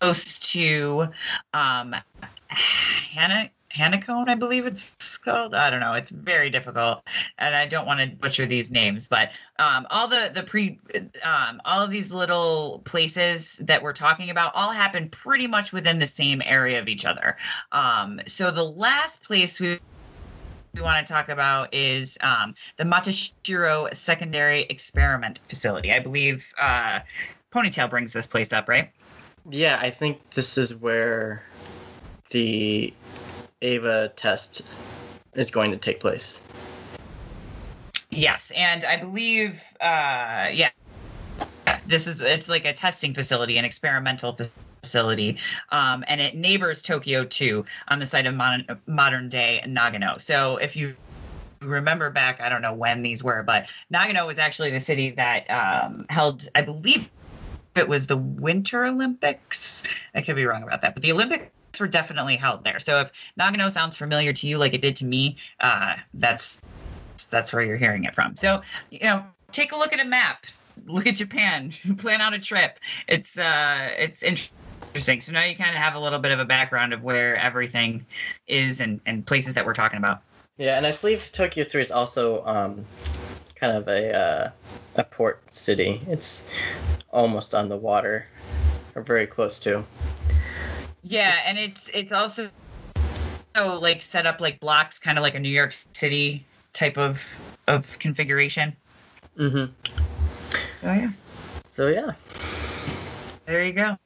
close 0.00 0.38
to 0.40 1.08
um, 1.54 1.94
Hana, 2.48 3.50
Hanakone, 3.76 4.28
I 4.28 4.34
believe 4.34 4.66
it's 4.66 5.18
called. 5.18 5.54
I 5.54 5.70
don't 5.70 5.80
know. 5.80 5.92
It's 5.92 6.10
very 6.10 6.48
difficult, 6.50 7.02
and 7.38 7.54
I 7.54 7.66
don't 7.66 7.86
want 7.86 8.00
to 8.00 8.06
butcher 8.16 8.46
these 8.46 8.70
names. 8.70 9.06
But 9.06 9.32
um, 9.58 9.86
all 9.90 10.08
the 10.08 10.30
the 10.32 10.42
pre, 10.42 10.78
um, 11.22 11.60
all 11.64 11.82
of 11.82 11.90
these 11.90 12.12
little 12.12 12.80
places 12.84 13.60
that 13.62 13.82
we're 13.82 13.92
talking 13.92 14.30
about 14.30 14.52
all 14.54 14.72
happen 14.72 15.08
pretty 15.10 15.46
much 15.46 15.72
within 15.72 15.98
the 15.98 16.06
same 16.06 16.42
area 16.44 16.80
of 16.80 16.88
each 16.88 17.04
other. 17.04 17.36
Um, 17.72 18.20
so 18.26 18.50
the 18.50 18.64
last 18.64 19.22
place 19.22 19.60
we 19.60 19.78
we 20.74 20.82
want 20.82 21.06
to 21.06 21.12
talk 21.12 21.28
about 21.28 21.72
is 21.72 22.18
um, 22.20 22.54
the 22.76 22.84
Matsushiro 22.84 23.94
Secondary 23.96 24.62
Experiment 24.62 25.40
Facility. 25.48 25.92
I 25.92 26.00
believe 26.00 26.52
uh, 26.60 27.00
Ponytail 27.52 27.88
brings 27.88 28.12
this 28.12 28.26
place 28.26 28.52
up, 28.52 28.68
right? 28.68 28.90
Yeah, 29.48 29.78
I 29.80 29.90
think 29.90 30.30
this 30.30 30.58
is 30.58 30.74
where 30.74 31.44
the 32.30 32.92
Eva 33.66 34.12
test 34.16 34.62
is 35.34 35.50
going 35.50 35.70
to 35.70 35.76
take 35.76 36.00
place. 36.00 36.42
Yes, 38.10 38.52
and 38.56 38.84
I 38.84 38.96
believe, 38.96 39.62
uh, 39.80 40.48
yeah, 40.52 40.70
this 41.86 42.06
is 42.06 42.20
it's 42.20 42.48
like 42.48 42.64
a 42.64 42.72
testing 42.72 43.12
facility, 43.12 43.58
an 43.58 43.64
experimental 43.64 44.36
facility, 44.82 45.38
um, 45.70 46.04
and 46.08 46.20
it 46.20 46.36
neighbors 46.36 46.82
Tokyo 46.82 47.24
2 47.24 47.64
on 47.88 47.98
the 47.98 48.06
site 48.06 48.26
of 48.26 48.34
modern, 48.34 48.80
modern 48.86 49.28
day 49.28 49.62
Nagano. 49.66 50.20
So 50.20 50.56
if 50.58 50.76
you 50.76 50.94
remember 51.60 52.10
back, 52.10 52.40
I 52.40 52.48
don't 52.48 52.62
know 52.62 52.72
when 52.72 53.02
these 53.02 53.22
were, 53.24 53.42
but 53.42 53.68
Nagano 53.92 54.26
was 54.26 54.38
actually 54.38 54.70
the 54.70 54.80
city 54.80 55.10
that 55.10 55.50
um, 55.50 56.06
held, 56.08 56.48
I 56.54 56.62
believe, 56.62 57.08
it 57.74 57.88
was 57.88 58.06
the 58.06 58.16
Winter 58.16 58.86
Olympics. 58.86 59.82
I 60.14 60.22
could 60.22 60.36
be 60.36 60.46
wrong 60.46 60.62
about 60.62 60.80
that, 60.82 60.94
but 60.94 61.02
the 61.02 61.12
Were 61.80 61.86
definitely 61.86 62.36
held 62.36 62.64
there. 62.64 62.78
So 62.78 63.00
if 63.00 63.12
Nagano 63.38 63.70
sounds 63.70 63.96
familiar 63.96 64.32
to 64.32 64.46
you 64.46 64.58
like 64.58 64.74
it 64.74 64.80
did 64.82 64.96
to 64.96 65.04
me, 65.04 65.36
uh, 65.60 65.96
that's 66.14 66.60
that's 67.30 67.52
where 67.52 67.62
you're 67.62 67.76
hearing 67.76 68.04
it 68.04 68.14
from. 68.14 68.36
So 68.36 68.62
you 68.90 69.00
know, 69.00 69.24
take 69.52 69.72
a 69.72 69.76
look 69.76 69.92
at 69.92 70.00
a 70.00 70.04
map. 70.04 70.46
Look 70.86 71.06
at 71.06 71.14
Japan. 71.14 71.72
Plan 71.96 72.20
out 72.20 72.34
a 72.34 72.38
trip. 72.38 72.78
It's 73.08 73.38
uh, 73.38 73.88
it's 73.98 74.22
interesting. 74.22 75.22
So 75.22 75.32
now 75.32 75.42
you 75.42 75.56
kind 75.56 75.70
of 75.70 75.76
have 75.76 75.94
a 75.94 75.98
little 75.98 76.18
bit 76.18 76.32
of 76.32 76.38
a 76.38 76.44
background 76.44 76.92
of 76.92 77.02
where 77.02 77.34
everything 77.36 78.04
is 78.46 78.80
and 78.80 79.00
and 79.06 79.26
places 79.26 79.54
that 79.54 79.64
we're 79.64 79.72
talking 79.72 79.96
about. 79.96 80.20
Yeah, 80.58 80.76
and 80.76 80.86
I 80.86 80.92
believe 80.92 81.32
Tokyo 81.32 81.64
Three 81.64 81.80
is 81.80 81.90
also 81.90 82.44
um, 82.44 82.84
kind 83.54 83.76
of 83.76 83.88
a 83.88 84.14
uh, 84.14 84.50
a 84.96 85.04
port 85.04 85.42
city. 85.54 86.00
It's 86.08 86.44
almost 87.10 87.54
on 87.54 87.68
the 87.68 87.76
water, 87.76 88.26
or 88.94 89.02
very 89.02 89.26
close 89.26 89.58
to. 89.60 89.82
Yeah, 91.08 91.36
and 91.46 91.56
it's 91.56 91.88
it's 91.94 92.10
also 92.10 92.50
so 93.54 93.78
like 93.78 94.02
set 94.02 94.26
up 94.26 94.40
like 94.40 94.58
blocks, 94.58 94.98
kind 94.98 95.18
of 95.18 95.22
like 95.22 95.36
a 95.36 95.40
New 95.40 95.48
York 95.48 95.72
City 95.92 96.44
type 96.72 96.98
of 96.98 97.40
of 97.68 97.96
configuration. 98.00 98.74
Mm-hmm. 99.38 99.72
So 100.72 100.92
yeah. 100.92 101.10
So 101.70 101.86
yeah. 101.86 102.12
There 103.46 103.64
you 103.64 103.72
go. 103.72 103.96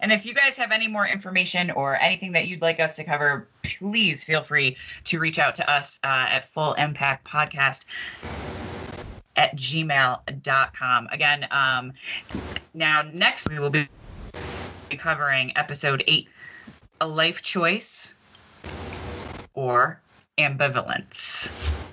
And 0.00 0.12
if 0.12 0.26
you 0.26 0.34
guys 0.34 0.56
have 0.56 0.70
any 0.70 0.86
more 0.86 1.06
information 1.06 1.70
or 1.70 1.96
anything 1.96 2.32
that 2.32 2.46
you'd 2.46 2.60
like 2.60 2.78
us 2.78 2.96
to 2.96 3.04
cover, 3.04 3.48
please 3.62 4.22
feel 4.22 4.42
free 4.42 4.76
to 5.04 5.18
reach 5.18 5.38
out 5.38 5.54
to 5.54 5.70
us 5.70 5.98
uh, 6.04 6.26
at 6.28 6.46
Full 6.46 6.74
Impact 6.74 7.26
Podcast 7.26 7.86
at 9.36 9.56
gmail.com. 9.56 11.08
Again, 11.10 11.46
um, 11.50 11.92
now 12.74 13.02
next 13.12 13.48
we 13.48 13.58
will 13.58 13.70
be 13.70 13.88
covering 14.96 15.52
episode 15.56 16.02
eight 16.06 16.28
a 17.00 17.06
life 17.06 17.40
choice, 17.42 18.14
or 19.54 20.00
ambivalence. 20.38 21.50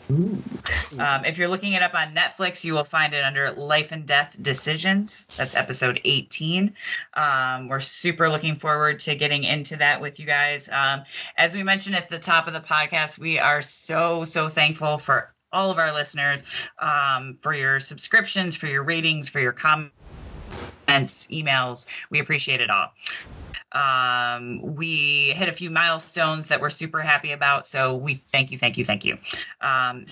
Um, 0.10 1.26
if 1.26 1.38
you're 1.38 1.48
looking 1.50 1.74
it 1.74 1.82
up 1.82 1.94
on 1.94 2.16
Netflix, 2.16 2.64
you 2.64 2.74
will 2.74 2.84
find 2.84 3.14
it 3.14 3.24
under 3.24 3.52
Life 3.52 3.92
and 3.92 4.06
Death 4.06 4.38
Decisions. 4.42 5.28
That's 5.38 5.54
episode 5.54 6.00
18. 6.06 6.74
Um, 7.16 7.68
we're 7.68 7.82
super 7.82 8.30
looking 8.30 8.56
forward 8.56 9.00
to 9.00 9.16
getting 9.16 9.44
into 9.44 9.76
that 9.78 10.00
with 10.00 10.20
you 10.20 10.26
guys. 10.26 10.70
Um, 10.70 11.04
as 11.38 11.54
we 11.54 11.64
mentioned 11.64 11.96
at 11.96 12.08
the 12.08 12.20
top 12.20 12.48
of 12.48 12.54
the 12.54 12.62
podcast, 12.62 13.18
we 13.18 13.38
are 13.38 13.62
so, 13.62 14.24
so 14.24 14.48
thankful 14.48 14.98
for 14.98 15.34
all 15.52 15.72
of 15.72 15.78
our 15.78 15.94
listeners, 15.94 16.44
um, 16.80 17.38
for 17.42 17.54
your 17.54 17.80
subscriptions, 17.80 18.56
for 18.56 18.68
your 18.68 18.84
ratings, 18.84 19.30
for 19.30 19.40
your 19.40 19.54
comments, 19.54 19.94
emails. 20.88 21.86
We 22.10 22.20
appreciate 22.20 22.62
it 22.62 22.70
all. 22.70 22.92
Um, 23.74 24.76
we 24.76 25.32
hit 25.36 25.50
a 25.50 25.54
few 25.54 25.70
milestones 25.70 26.48
that 26.48 26.62
we're 26.62 26.70
super 26.70 27.02
happy 27.02 27.32
about. 27.32 27.68
So 27.68 27.96
we 27.96 28.16
thank 28.16 28.52
you, 28.52 28.58
thank 28.58 28.78
you, 28.78 28.86
thank 28.86 29.06
you. 29.06 29.18
Um, 29.62 30.06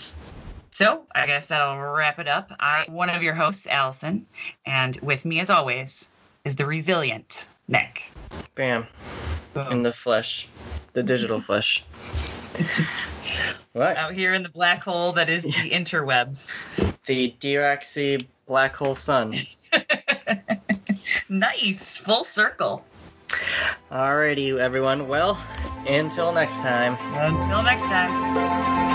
so 0.71 1.03
I 1.15 1.25
guess 1.25 1.47
that'll 1.47 1.79
wrap 1.79 2.19
it 2.19 2.27
up. 2.27 2.51
I 2.59 2.85
one 2.89 3.09
of 3.09 3.23
your 3.23 3.33
hosts, 3.33 3.65
Allison, 3.67 4.25
and 4.65 4.99
with 5.01 5.23
me 5.23 5.39
as 5.39 5.49
always 5.49 6.09
is 6.43 6.55
the 6.55 6.65
resilient 6.65 7.47
Nick. 7.67 8.03
Bam. 8.55 8.85
In 9.71 9.81
the 9.81 9.93
flesh, 9.93 10.49
the 10.93 11.01
digital 11.01 11.39
flesh. 11.39 11.83
What? 13.75 13.97
Out 13.97 14.13
here 14.13 14.33
in 14.33 14.41
the 14.41 14.47
black 14.47 14.81
hole 14.81 15.11
that 15.11 15.29
is 15.29 15.43
the 15.43 15.49
interwebs. 15.51 16.57
The 17.07 17.35
Dirac 17.41 17.83
Sea 17.83 18.17
black 18.47 18.73
hole 18.73 18.95
sun. 18.95 19.33
nice, 21.29 21.97
full 21.97 22.23
circle. 22.23 22.85
Alrighty, 23.91 24.57
everyone. 24.57 25.07
Well, 25.07 25.41
until 25.87 26.31
next 26.31 26.55
time. 26.55 26.97
Until 27.15 27.63
next 27.63 27.89
time. 27.89 28.94